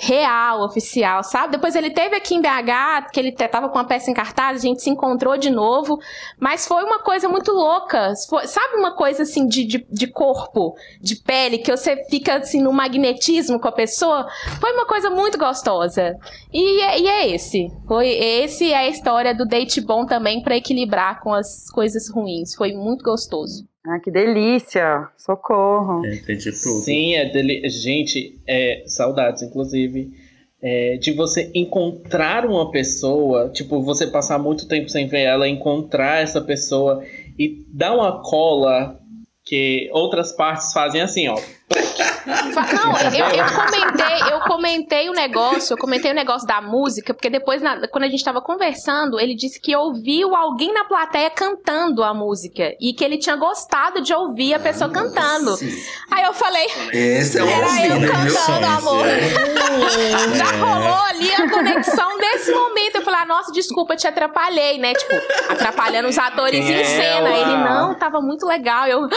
Real, 0.00 0.62
oficial, 0.62 1.24
sabe? 1.24 1.52
Depois 1.52 1.74
ele 1.74 1.90
teve 1.90 2.14
aqui 2.14 2.32
em 2.36 2.40
BH, 2.40 3.10
que 3.12 3.18
ele 3.18 3.32
tava 3.32 3.68
com 3.68 3.76
uma 3.78 3.84
peça 3.84 4.08
em 4.08 4.14
cartaz, 4.14 4.58
a 4.58 4.60
gente 4.66 4.80
se 4.80 4.88
encontrou 4.88 5.36
de 5.36 5.50
novo, 5.50 5.98
mas 6.38 6.68
foi 6.68 6.84
uma 6.84 7.00
coisa 7.00 7.28
muito 7.28 7.50
louca. 7.50 8.12
Foi- 8.28 8.46
sabe 8.46 8.76
uma 8.76 8.94
coisa 8.94 9.24
assim 9.24 9.48
de, 9.48 9.64
de, 9.64 9.84
de 9.90 10.06
corpo, 10.06 10.76
de 11.00 11.16
pele, 11.16 11.58
que 11.58 11.76
você 11.76 11.96
fica 12.08 12.36
assim 12.36 12.62
no 12.62 12.72
magnetismo 12.72 13.58
com 13.58 13.66
a 13.66 13.72
pessoa? 13.72 14.28
Foi 14.60 14.72
uma 14.72 14.86
coisa 14.86 15.10
muito 15.10 15.36
gostosa. 15.36 16.16
E, 16.52 16.80
é- 16.80 17.00
e 17.00 17.06
é 17.08 17.28
esse. 17.34 17.66
Foi 17.88 18.06
esse 18.08 18.72
é 18.72 18.76
a 18.76 18.88
história 18.88 19.34
do 19.34 19.44
date 19.44 19.80
bom 19.80 20.06
também 20.06 20.40
pra 20.44 20.56
equilibrar 20.56 21.20
com 21.20 21.34
as 21.34 21.68
coisas 21.72 22.08
ruins. 22.08 22.54
Foi 22.54 22.72
muito 22.72 23.02
gostoso. 23.02 23.66
Ah, 23.90 23.98
que 23.98 24.10
delícia! 24.10 25.08
Socorro! 25.16 26.04
É, 26.04 26.16
entendi 26.16 26.52
tudo. 26.52 26.82
Sim, 26.82 27.14
é 27.14 27.24
dele... 27.24 27.66
gente, 27.70 28.38
é, 28.46 28.82
saudades, 28.86 29.42
inclusive, 29.42 30.12
é, 30.60 30.98
de 30.98 31.12
você 31.12 31.50
encontrar 31.54 32.44
uma 32.44 32.70
pessoa, 32.70 33.48
tipo, 33.48 33.80
você 33.80 34.06
passar 34.06 34.38
muito 34.38 34.68
tempo 34.68 34.90
sem 34.90 35.06
ver 35.06 35.22
ela, 35.22 35.48
encontrar 35.48 36.22
essa 36.22 36.38
pessoa 36.38 37.02
e 37.38 37.64
dar 37.72 37.94
uma 37.94 38.22
cola 38.22 39.00
que 39.42 39.88
outras 39.90 40.32
partes 40.32 40.70
fazem 40.70 41.00
assim, 41.00 41.26
ó. 41.28 41.40
Não, 41.70 42.98
eu, 43.12 43.26
eu 43.26 43.44
comentei, 43.54 44.32
eu 44.32 44.40
comentei 44.40 45.08
o 45.10 45.12
negócio, 45.12 45.74
eu 45.74 45.78
comentei 45.78 46.10
o 46.10 46.14
negócio 46.14 46.46
da 46.46 46.60
música, 46.62 47.12
porque 47.12 47.28
depois, 47.28 47.60
na- 47.60 47.86
quando 47.88 48.04
a 48.04 48.08
gente 48.08 48.24
tava 48.24 48.40
conversando, 48.40 49.20
ele 49.20 49.34
disse 49.34 49.60
que 49.60 49.76
ouviu 49.76 50.34
alguém 50.34 50.72
na 50.72 50.84
plateia 50.84 51.28
cantando 51.30 52.02
a 52.02 52.14
música 52.14 52.74
e 52.80 52.92
que 52.92 53.04
ele 53.04 53.18
tinha 53.18 53.36
gostado 53.36 54.00
de 54.00 54.12
ouvir 54.14 54.54
a 54.54 54.58
pessoa 54.58 54.90
cantando. 54.90 55.56
Sim. 55.56 55.70
Aí 56.10 56.24
eu 56.24 56.32
falei, 56.32 56.66
Esse 56.92 57.38
é 57.38 57.42
o 57.44 57.46
era 57.48 57.58
eu 57.58 57.64
ouvido, 57.66 58.00
viu? 58.00 58.12
cantando, 58.12 58.66
amor. 58.66 59.06
é. 59.06 60.36
Já 60.36 60.52
É. 60.54 60.56
rolou 60.58 61.02
ali 61.04 61.32
a 61.34 61.50
conexão 61.50 62.18
desse 62.18 62.50
momento. 62.52 62.96
Eu 62.96 63.02
falei, 63.02 63.20
ah, 63.22 63.26
nossa, 63.26 63.52
desculpa, 63.52 63.94
te 63.96 64.06
atrapalhei, 64.06 64.78
né? 64.78 64.94
Tipo, 64.94 65.14
atrapalhando 65.52 66.08
os 66.08 66.18
atores 66.18 66.64
em 66.64 66.72
é 66.74 66.84
cena. 66.84 67.28
Ele, 67.28 67.56
não, 67.58 67.94
tava 67.94 68.20
muito 68.20 68.46
legal. 68.46 68.86
Eu, 68.86 69.08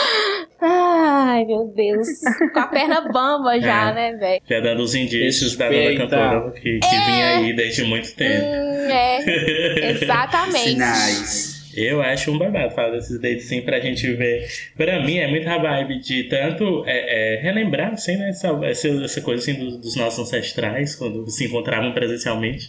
ai, 0.62 1.46
meu 1.46 1.68
Deus. 1.76 2.08
Com 2.54 2.60
a 2.60 2.68
perna 2.68 3.02
bamba 3.12 3.60
já, 3.60 3.90
É. 3.92 3.94
né, 3.94 4.14
velho? 4.18 4.42
Já 4.50 4.60
dando 4.60 4.82
os 4.84 4.96
indícios 4.96 5.56
da 5.56 5.66
nova 5.66 5.78
Respeita. 5.78 6.08
cantora 6.08 6.52
que, 6.52 6.80
que 6.80 6.90
vinha 6.90 7.38
aí 7.38 7.56
desde 7.56 7.84
muito 7.84 8.14
tempo. 8.16 8.46
Hum, 8.46 8.90
é, 8.90 9.92
exatamente. 9.92 10.60
Sinais. 10.70 11.62
Eu 11.74 12.02
acho 12.02 12.32
um 12.32 12.38
babado 12.38 12.76
falar 12.76 12.92
desses 12.92 13.18
dates 13.22 13.46
sim 13.48 13.62
pra 13.62 13.80
gente 13.80 14.06
ver. 14.14 14.46
Pra 14.76 15.00
mim 15.06 15.18
é 15.20 15.28
muita 15.28 15.58
vibe 15.58 16.00
de 16.02 16.24
tanto 16.24 16.84
é, 16.86 17.38
é, 17.38 17.42
relembrar 17.42 17.94
assim, 17.94 18.18
né, 18.18 18.30
essa, 18.30 18.50
essa, 18.66 19.22
coisa 19.22 19.42
assim 19.42 19.58
do- 19.58 19.78
dos 19.78 19.96
nossos 19.96 20.20
ancestrais, 20.20 20.96
quando 20.96 21.26
se 21.30 21.46
encontravam 21.46 21.94
presencialmente. 21.94 22.68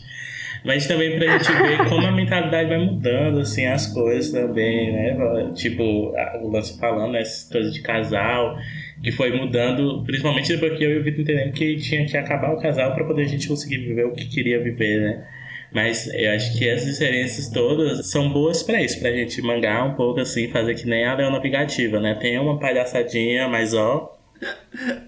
Mas 0.64 0.86
também 0.86 1.18
pra 1.18 1.38
gente 1.38 1.52
ver 1.52 1.88
como 1.88 2.06
a 2.06 2.12
mentalidade 2.12 2.68
vai 2.68 2.78
mudando, 2.78 3.40
assim, 3.40 3.66
as 3.66 3.88
coisas 3.88 4.30
também, 4.30 4.92
né? 4.92 5.52
Tipo, 5.54 5.82
o 5.82 6.48
lance 6.50 6.78
falando, 6.78 7.12
né, 7.12 7.20
essas 7.20 7.50
coisas 7.50 7.74
de 7.74 7.82
casal, 7.82 8.56
que 9.02 9.10
foi 9.10 9.36
mudando, 9.36 10.04
principalmente 10.04 10.52
depois 10.52 10.78
que 10.78 10.84
eu 10.84 10.92
e 10.92 10.98
o 10.98 11.02
Vitor 11.02 11.22
entendemos 11.22 11.58
que 11.58 11.76
tinha 11.78 12.06
que 12.06 12.16
acabar 12.16 12.52
o 12.52 12.60
casal 12.60 12.94
pra 12.94 13.04
poder 13.04 13.22
a 13.22 13.28
gente 13.28 13.48
conseguir 13.48 13.78
viver 13.78 14.04
o 14.06 14.12
que 14.12 14.26
queria 14.26 14.62
viver, 14.62 15.00
né? 15.00 15.28
Mas 15.74 16.06
eu 16.12 16.30
acho 16.32 16.56
que 16.58 16.68
essas 16.68 16.92
diferenças 16.92 17.48
todas 17.48 18.10
são 18.10 18.30
boas 18.30 18.62
pra 18.62 18.80
isso, 18.82 19.00
pra 19.00 19.10
gente 19.10 19.40
mangar 19.40 19.84
um 19.84 19.94
pouco 19.94 20.20
assim, 20.20 20.48
fazer 20.48 20.74
que 20.74 20.86
nem 20.86 21.04
a 21.04 21.14
Leona 21.14 21.40
Vingativa, 21.40 21.98
né? 21.98 22.14
Tem 22.14 22.38
uma 22.38 22.60
palhaçadinha, 22.60 23.48
mas 23.48 23.72
ó, 23.72 24.16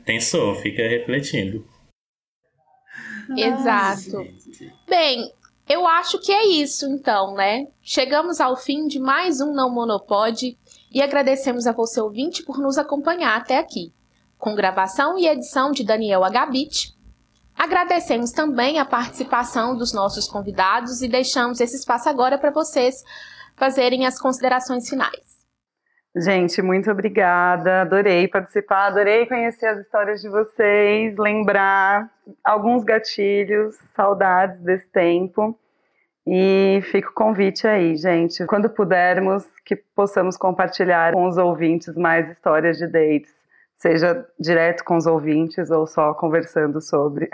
pensou, 0.04 0.54
fica 0.56 0.88
refletindo. 0.88 1.64
Exato. 3.36 4.26
Bem, 4.88 5.30
eu 5.68 5.86
acho 5.86 6.18
que 6.18 6.30
é 6.30 6.46
isso 6.46 6.86
então, 6.86 7.34
né? 7.34 7.66
Chegamos 7.82 8.40
ao 8.40 8.56
fim 8.56 8.86
de 8.86 8.98
mais 8.98 9.40
um 9.40 9.54
Não 9.54 9.70
Monopode 9.70 10.58
e 10.92 11.00
agradecemos 11.00 11.66
a 11.66 11.72
você 11.72 12.00
ouvinte 12.00 12.42
por 12.42 12.58
nos 12.58 12.76
acompanhar 12.76 13.36
até 13.36 13.58
aqui. 13.58 13.92
Com 14.38 14.54
gravação 14.54 15.18
e 15.18 15.26
edição 15.26 15.72
de 15.72 15.82
Daniel 15.82 16.22
Agabit. 16.22 16.94
Agradecemos 17.56 18.30
também 18.30 18.78
a 18.78 18.84
participação 18.84 19.76
dos 19.76 19.92
nossos 19.92 20.28
convidados 20.28 21.00
e 21.00 21.08
deixamos 21.08 21.60
esse 21.60 21.76
espaço 21.76 22.08
agora 22.08 22.36
para 22.36 22.50
vocês 22.50 23.02
fazerem 23.56 24.06
as 24.06 24.20
considerações 24.20 24.88
finais. 24.88 25.33
Gente, 26.16 26.62
muito 26.62 26.90
obrigada. 26.90 27.80
Adorei 27.80 28.28
participar, 28.28 28.86
adorei 28.86 29.26
conhecer 29.26 29.66
as 29.66 29.80
histórias 29.80 30.20
de 30.20 30.28
vocês, 30.28 31.16
lembrar 31.18 32.08
alguns 32.44 32.84
gatilhos, 32.84 33.76
saudades 33.96 34.60
desse 34.60 34.86
tempo. 34.88 35.58
E 36.26 36.80
fica 36.90 37.10
o 37.10 37.14
convite 37.14 37.66
aí, 37.66 37.96
gente. 37.96 38.46
Quando 38.46 38.70
pudermos, 38.70 39.44
que 39.64 39.74
possamos 39.74 40.36
compartilhar 40.36 41.12
com 41.12 41.26
os 41.26 41.36
ouvintes 41.36 41.94
mais 41.96 42.30
histórias 42.30 42.78
de 42.78 42.86
dates, 42.86 43.34
seja 43.76 44.26
direto 44.38 44.84
com 44.84 44.96
os 44.96 45.06
ouvintes 45.06 45.70
ou 45.70 45.86
só 45.86 46.14
conversando 46.14 46.80
sobre. 46.80 47.28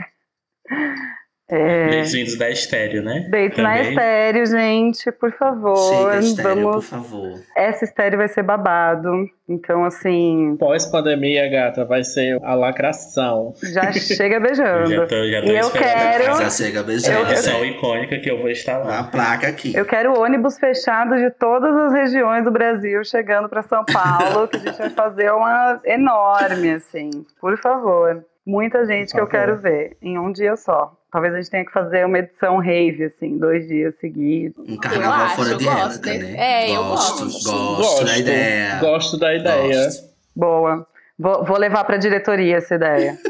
É... 1.52 1.88
Bem-vindos 1.90 2.38
da 2.38 2.48
estéreo, 2.48 3.02
né? 3.02 3.28
Na 3.28 3.50
Também. 3.50 3.88
estéreo, 3.90 4.46
gente, 4.46 5.10
por 5.10 5.32
favor. 5.32 5.76
Chega, 5.76 6.18
estéreo, 6.20 6.62
por 6.62 6.70
Vamos. 6.70 6.88
favor. 6.88 7.40
Essa 7.56 7.84
estéreo 7.84 8.18
vai 8.18 8.28
ser 8.28 8.42
babado. 8.44 9.10
Então, 9.48 9.84
assim, 9.84 10.56
Pós-pandemia, 10.60 11.50
gata, 11.50 11.84
vai 11.84 12.04
ser 12.04 12.38
a 12.44 12.54
lacração. 12.54 13.52
já 13.74 13.90
chega 13.90 14.36
Eu 14.36 14.40
beijando. 14.40 14.90
Já 14.94 15.06
tô, 15.08 15.26
já 15.28 15.40
tô 15.42 15.46
E 15.48 15.56
eu 15.56 15.70
quero- 15.72 16.36
Já 16.36 16.50
chega 16.50 16.80
a 16.80 16.82
beijando. 16.84 17.32
edição 17.32 17.64
icônica 17.64 18.20
que 18.20 18.30
eu 18.30 18.38
vou 18.38 18.48
instalar. 18.48 19.00
A 19.00 19.04
placa 19.04 19.48
aqui. 19.48 19.74
Eu 19.74 19.84
quero 19.84 20.16
ônibus 20.20 20.56
fechado 20.56 21.16
de 21.16 21.30
todas 21.32 21.74
as 21.76 21.92
regiões 21.92 22.44
do 22.44 22.52
Brasil 22.52 23.02
chegando 23.04 23.48
para 23.48 23.62
São 23.62 23.84
Paulo, 23.84 24.46
que 24.46 24.56
a 24.56 24.60
gente 24.60 24.78
vai 24.78 24.90
fazer 24.90 25.32
uma 25.32 25.80
enorme, 25.84 26.74
assim. 26.74 27.10
Por 27.40 27.58
favor. 27.58 28.24
Muita 28.46 28.86
gente 28.86 29.08
Por 29.10 29.14
que 29.16 29.20
eu 29.20 29.26
favor. 29.26 29.30
quero 29.30 29.56
ver 29.58 29.96
em 30.00 30.16
um 30.16 30.30
dia 30.30 30.54
só. 30.54 30.92
Talvez 31.12 31.34
a 31.34 31.36
gente 31.38 31.50
tenha 31.50 31.64
que 31.64 31.72
fazer 31.72 32.06
uma 32.06 32.18
edição 32.18 32.58
rave, 32.58 33.04
assim, 33.04 33.36
dois 33.38 33.66
dias 33.66 33.94
seguidos. 34.00 34.64
Um 34.68 34.76
carnaval 34.76 35.26
acho, 35.26 35.36
fora 35.36 35.48
eu 35.50 35.58
de 35.58 35.64
gosto 35.64 35.78
época, 35.94 36.10
desse- 36.10 36.32
né? 36.32 36.36
é, 36.38 36.70
eu 36.76 36.84
gosto, 36.84 37.24
gosto. 37.24 37.50
gosto, 37.50 38.04
da 38.04 38.18
ideia. 38.18 38.78
Gosto 38.80 39.16
da 39.18 39.34
ideia. 39.34 39.84
Gosto. 39.86 40.10
Boa. 40.36 40.86
Vou, 41.18 41.44
vou 41.44 41.58
levar 41.58 41.84
para 41.84 41.96
a 41.96 41.98
diretoria 41.98 42.56
essa 42.58 42.76
ideia. 42.76 43.18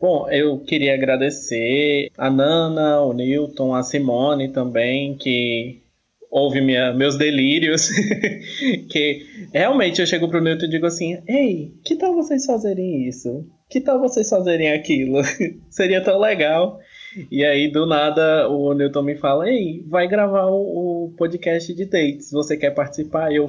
Bom, 0.00 0.28
eu 0.30 0.58
queria 0.60 0.94
agradecer 0.94 2.10
a 2.18 2.28
Nana, 2.30 3.00
o 3.00 3.12
Newton, 3.12 3.74
a 3.74 3.82
Simone 3.82 4.48
também, 4.52 5.16
que 5.16 5.82
ouve 6.36 6.60
minha, 6.60 6.92
meus 6.92 7.16
delírios. 7.16 7.88
que 8.90 9.48
realmente 9.52 10.00
eu 10.00 10.06
chego 10.06 10.28
pro 10.28 10.42
Newton 10.42 10.66
e 10.66 10.70
digo 10.70 10.86
assim: 10.86 11.18
Ei, 11.26 11.72
que 11.82 11.96
tal 11.96 12.14
vocês 12.14 12.44
fazerem 12.44 13.08
isso? 13.08 13.46
Que 13.70 13.80
tal 13.80 13.98
vocês 13.98 14.28
fazerem 14.28 14.70
aquilo? 14.70 15.22
Seria 15.70 16.02
tão 16.02 16.18
legal. 16.18 16.78
E 17.30 17.42
aí, 17.42 17.72
do 17.72 17.86
nada, 17.86 18.48
o 18.50 18.74
Newton 18.74 19.02
me 19.02 19.16
fala: 19.16 19.48
Ei, 19.48 19.82
vai 19.88 20.06
gravar 20.06 20.46
o, 20.46 21.06
o 21.06 21.14
podcast 21.16 21.72
de 21.74 21.86
dates. 21.86 22.30
Você 22.30 22.56
quer 22.56 22.72
participar? 22.72 23.32
Eu. 23.32 23.46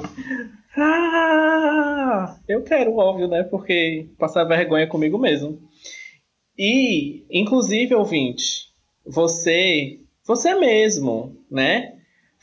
Ah! 0.77 2.37
Eu 2.47 2.63
quero, 2.63 2.95
óbvio, 2.95 3.27
né? 3.27 3.43
Porque 3.43 4.07
passar 4.17 4.45
vergonha 4.45 4.87
comigo 4.87 5.19
mesmo. 5.19 5.59
E, 6.57 7.25
inclusive, 7.29 7.93
ouvinte, 7.93 8.67
você, 9.05 9.99
você 10.25 10.55
mesmo, 10.55 11.35
né? 11.51 11.96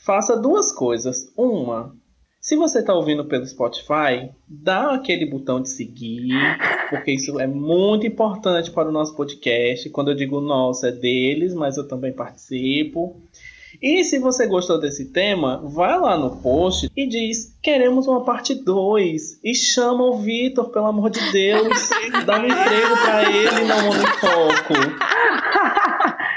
Faça 0.05 0.37
duas 0.37 0.71
coisas. 0.71 1.33
Uma, 1.35 1.95
se 2.39 2.55
você 2.55 2.77
está 2.77 2.93
ouvindo 2.93 3.25
pelo 3.25 3.43
Spotify, 3.43 4.29
dá 4.47 4.93
aquele 4.93 5.25
botão 5.25 5.59
de 5.59 5.67
seguir, 5.67 6.29
porque 6.91 7.13
isso 7.13 7.39
é 7.39 7.47
muito 7.47 8.05
importante 8.05 8.69
para 8.69 8.87
o 8.87 8.91
nosso 8.91 9.15
podcast. 9.15 9.89
Quando 9.89 10.11
eu 10.11 10.15
digo 10.15 10.39
nosso, 10.39 10.85
é 10.85 10.91
deles, 10.91 11.55
mas 11.55 11.75
eu 11.75 11.87
também 11.87 12.13
participo. 12.13 13.19
E 13.81 14.03
se 14.03 14.19
você 14.19 14.45
gostou 14.45 14.79
desse 14.79 15.05
tema, 15.05 15.59
vai 15.65 15.99
lá 15.99 16.15
no 16.15 16.37
post 16.37 16.91
e 16.95 17.07
diz: 17.07 17.57
queremos 17.59 18.05
uma 18.05 18.23
parte 18.23 18.53
2. 18.53 19.39
E 19.43 19.55
chama 19.55 20.03
o 20.03 20.19
Vitor, 20.19 20.69
pelo 20.69 20.85
amor 20.85 21.09
de 21.09 21.31
Deus. 21.31 21.89
Dá 22.27 22.39
um 22.39 22.45
emprego 22.45 22.95
pra 23.03 23.31
ele 23.31 23.61
no 23.63 23.81
Mundo 23.81 24.07
Foco. 24.19 25.94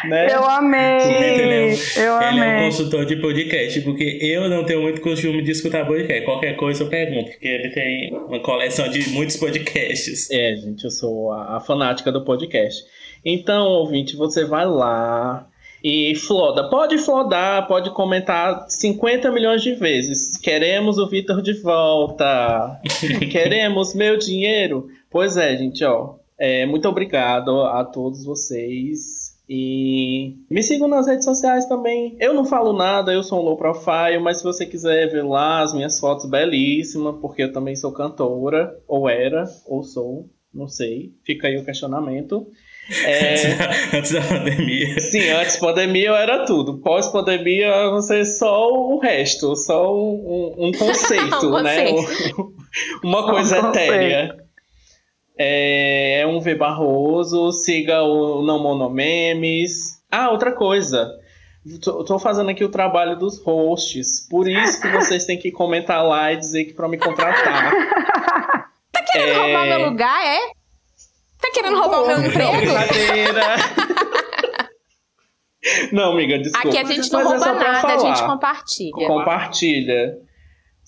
Né? 0.08 0.34
Eu 0.34 0.44
amei! 0.44 0.80
Ele 1.02 1.42
é 1.42 1.66
um- 1.66 2.00
Eu 2.02 2.20
Ele 2.22 2.40
é 2.40 2.42
um 2.42 2.42
amei! 2.50 2.64
consultor 2.64 3.04
de 3.04 3.16
podcast, 3.16 3.80
porque 3.82 4.18
eu 4.22 4.48
não 4.48 4.64
tenho 4.64 4.82
muito 4.82 5.00
costume 5.00 5.42
de 5.42 5.50
escutar 5.50 5.86
podcast. 5.86 6.24
Qualquer 6.24 6.56
coisa 6.56 6.82
eu 6.84 6.88
pergunto, 6.88 7.30
porque 7.30 7.46
ele 7.48 7.70
tem 7.70 8.14
uma 8.14 8.40
coleção 8.40 8.88
de 8.88 9.08
muitos 9.10 9.36
podcasts. 9.36 10.30
É, 10.30 10.56
gente, 10.56 10.84
eu 10.84 10.90
sou 10.90 11.32
a, 11.32 11.56
a 11.56 11.60
fanática 11.60 12.10
do 12.10 12.24
podcast. 12.24 12.82
Então, 13.24 13.66
ouvinte, 13.66 14.16
você 14.16 14.44
vai 14.44 14.64
lá 14.66 15.46
e 15.82 16.14
floda. 16.14 16.68
Pode 16.68 16.98
flodar, 16.98 17.66
pode 17.68 17.90
comentar 17.90 18.66
50 18.68 19.30
milhões 19.30 19.62
de 19.62 19.74
vezes. 19.74 20.36
Queremos 20.36 20.98
o 20.98 21.08
Vitor 21.08 21.40
de 21.42 21.52
volta. 21.54 22.80
Queremos 23.30 23.94
meu 23.94 24.16
dinheiro. 24.16 24.88
Pois 25.10 25.36
é, 25.36 25.56
gente, 25.56 25.84
ó. 25.84 26.14
É, 26.38 26.64
muito 26.66 26.88
obrigado 26.88 27.62
a 27.62 27.84
todos 27.84 28.24
vocês. 28.24 29.27
E 29.48 30.36
me 30.50 30.62
sigam 30.62 30.86
nas 30.88 31.06
redes 31.06 31.24
sociais 31.24 31.66
também. 31.66 32.16
Eu 32.20 32.34
não 32.34 32.44
falo 32.44 32.72
nada, 32.72 33.12
eu 33.12 33.22
sou 33.22 33.40
um 33.40 33.42
low 33.44 33.56
profile, 33.56 34.18
mas 34.20 34.38
se 34.38 34.44
você 34.44 34.66
quiser 34.66 35.06
ver 35.10 35.24
lá 35.24 35.62
as 35.62 35.72
minhas 35.72 35.98
fotos 35.98 36.28
belíssimas, 36.28 37.16
porque 37.20 37.44
eu 37.44 37.52
também 37.52 37.74
sou 37.74 37.90
cantora, 37.92 38.70
ou 38.86 39.08
era, 39.08 39.44
ou 39.66 39.82
sou, 39.82 40.28
não 40.52 40.68
sei. 40.68 41.12
Fica 41.24 41.48
aí 41.48 41.56
o 41.56 41.64
questionamento. 41.64 42.46
É, 43.04 43.34
Antes 43.98 44.12
da 44.12 44.22
pandemia. 44.22 44.98
sim, 45.00 45.28
antes 45.28 45.56
pandemia 45.58 46.08
eu 46.08 46.16
era 46.16 46.44
tudo. 46.46 46.78
Pós-pandemia 46.78 47.66
eu 47.66 47.90
não 47.92 48.00
sei 48.00 48.24
só 48.24 48.66
o 48.70 48.98
resto, 48.98 49.54
só 49.56 49.94
um, 49.94 50.54
um- 50.58 50.68
um 50.68 50.72
conceito, 50.76 51.46
Um 51.54 51.62
né? 51.62 51.90
conceito. 51.92 52.52
Uma 53.02 53.20
Só 53.22 53.26
um 53.26 53.30
coisa 53.30 53.60
conceito. 53.62 54.47
É, 55.38 56.20
é 56.20 56.26
um 56.26 56.40
V 56.40 56.54
Barroso, 56.56 57.52
siga 57.52 58.02
o 58.02 58.42
Não 58.42 58.58
Monomemes. 58.60 60.02
Ah, 60.10 60.30
outra 60.30 60.52
coisa. 60.52 61.12
Tô, 61.82 62.02
tô 62.04 62.18
fazendo 62.18 62.50
aqui 62.50 62.64
o 62.64 62.68
trabalho 62.70 63.16
dos 63.16 63.40
hosts. 63.44 64.26
Por 64.28 64.48
isso 64.48 64.80
que 64.80 64.88
vocês 64.88 65.26
têm 65.26 65.38
que 65.38 65.52
comentar 65.52 66.04
lá 66.04 66.32
e 66.32 66.36
dizer 66.36 66.64
que 66.64 66.72
pra 66.72 66.88
me 66.88 66.98
contratar. 66.98 67.72
Tá 68.90 69.02
querendo 69.12 69.28
É. 69.30 69.42
roubar 69.42 69.66
meu 69.66 69.90
lugar, 69.90 70.26
é? 70.26 70.38
Tá 71.40 71.50
querendo 71.52 71.78
roubar 71.78 72.02
o 72.02 72.06
meu 72.06 72.18
emprego? 72.26 72.52
Não, 75.92 76.12
amiga, 76.12 76.38
desculpa. 76.38 76.68
Aqui 76.68 76.78
a 76.78 76.84
gente 76.84 77.12
não 77.12 77.24
Mas 77.24 77.42
é 77.42 77.46
rouba 77.50 77.62
nada, 77.62 77.94
a 77.94 77.98
gente 77.98 78.22
compartilha. 78.24 79.06
Compartilha. 79.06 80.18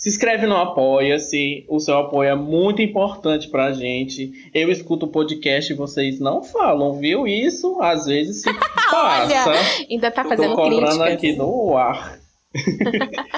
Se 0.01 0.09
inscreve 0.09 0.47
no 0.47 0.57
Apoia-se. 0.57 1.67
O 1.69 1.79
seu 1.79 1.99
apoio 1.99 2.31
é 2.31 2.35
muito 2.35 2.81
importante 2.81 3.49
pra 3.49 3.71
gente. 3.73 4.33
Eu 4.55 4.71
escuto 4.71 5.05
o 5.05 5.11
podcast 5.11 5.71
e 5.71 5.77
vocês 5.77 6.19
não 6.19 6.43
falam, 6.43 6.95
viu? 6.95 7.27
Isso 7.29 7.79
às 7.83 8.07
vezes 8.07 8.41
se 8.41 8.49
passa. 8.91 9.53
Ainda 9.91 10.11
tá 10.11 10.23
Tô 10.23 10.31
fazendo 10.31 10.57
cobrando 10.57 10.87
críticas. 10.87 11.13
aqui 11.13 11.33
no 11.35 11.77
ar. 11.77 12.19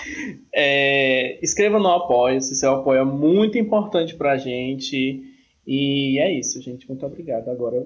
É, 0.54 1.38
escreva 1.42 1.78
no 1.78 1.88
Apoia-se. 1.88 2.54
Seu 2.54 2.72
apoio 2.72 3.00
é 3.00 3.04
muito 3.04 3.58
importante 3.58 4.14
pra 4.14 4.36
gente. 4.36 5.20
E 5.66 6.18
é 6.20 6.30
isso, 6.38 6.60
gente. 6.62 6.86
Muito 6.88 7.04
obrigado. 7.06 7.48
Agora 7.48 7.84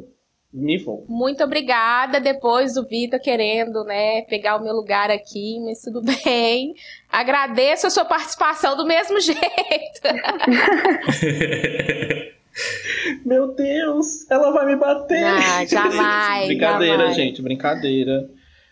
me 0.52 0.78
vou. 0.78 1.04
Muito 1.08 1.42
obrigada. 1.44 2.20
Depois 2.20 2.74
do 2.74 2.86
Vitor 2.86 3.20
querendo, 3.20 3.84
né, 3.84 4.22
pegar 4.22 4.56
o 4.56 4.62
meu 4.62 4.74
lugar 4.74 5.10
aqui, 5.10 5.60
mas 5.60 5.80
tudo 5.80 6.02
bem. 6.24 6.74
Agradeço 7.10 7.86
a 7.86 7.90
sua 7.90 8.04
participação 8.04 8.76
do 8.76 8.86
mesmo 8.86 9.20
jeito. 9.24 9.36
Meu 13.24 13.54
Deus, 13.54 14.28
ela 14.30 14.50
vai 14.50 14.64
me 14.64 14.76
bater. 14.76 15.20
Não, 15.20 15.66
jamais, 15.66 16.46
brincadeira, 16.46 16.98
jamais. 16.98 17.16
gente, 17.16 17.42
brincadeira. 17.42 18.30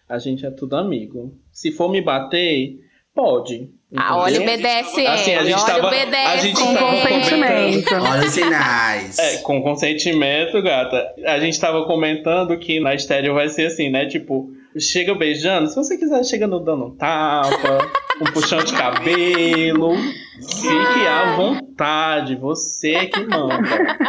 A 0.09 0.19
gente 0.19 0.47
é 0.47 0.51
tudo 0.51 0.77
amigo. 0.77 1.37
Se 1.53 1.71
for 1.71 1.91
me 1.91 2.01
bater, 2.01 2.79
pode. 3.15 3.71
Ah, 3.97 4.17
olha 4.17 4.41
o? 4.41 4.45
BDSM, 4.45 5.07
Assim, 5.07 5.35
a 5.35 5.45
gente 5.45 5.55
olha 5.55 5.65
tava- 5.75 5.87
o 5.87 5.91
BDSM. 5.91 6.27
a 6.27 6.37
gente 6.37 6.61
Com 6.61 6.77
consentimento. 6.77 7.95
Olha 7.95 8.25
os 8.25 8.31
sinais. 8.33 9.19
É, 9.19 9.37
com 9.39 9.63
consentimento, 9.63 10.61
gata. 10.63 11.07
A 11.27 11.39
gente 11.39 11.61
tava 11.61 11.85
comentando 11.87 12.59
que 12.59 12.81
na 12.81 12.95
estéreo 12.95 13.35
vai 13.35 13.49
ser 13.49 13.67
assim, 13.67 13.89
né? 13.91 14.07
Tipo, 14.07 14.49
chega 14.79 15.15
beijando. 15.15 15.69
Se 15.69 15.77
você 15.77 15.97
quiser, 15.97 16.25
chega 16.25 16.47
no 16.47 16.59
dando 16.61 16.87
um 16.87 16.97
tapa, 16.97 17.89
um 18.21 18.25
puxão 18.33 18.59
de 18.65 18.73
cabelo. 18.73 19.95
Fique 19.97 21.07
à 21.07 21.37
vontade. 21.37 22.35
Você 22.37 22.95
é 22.95 23.07
que 23.07 23.21
manda. 23.25 23.55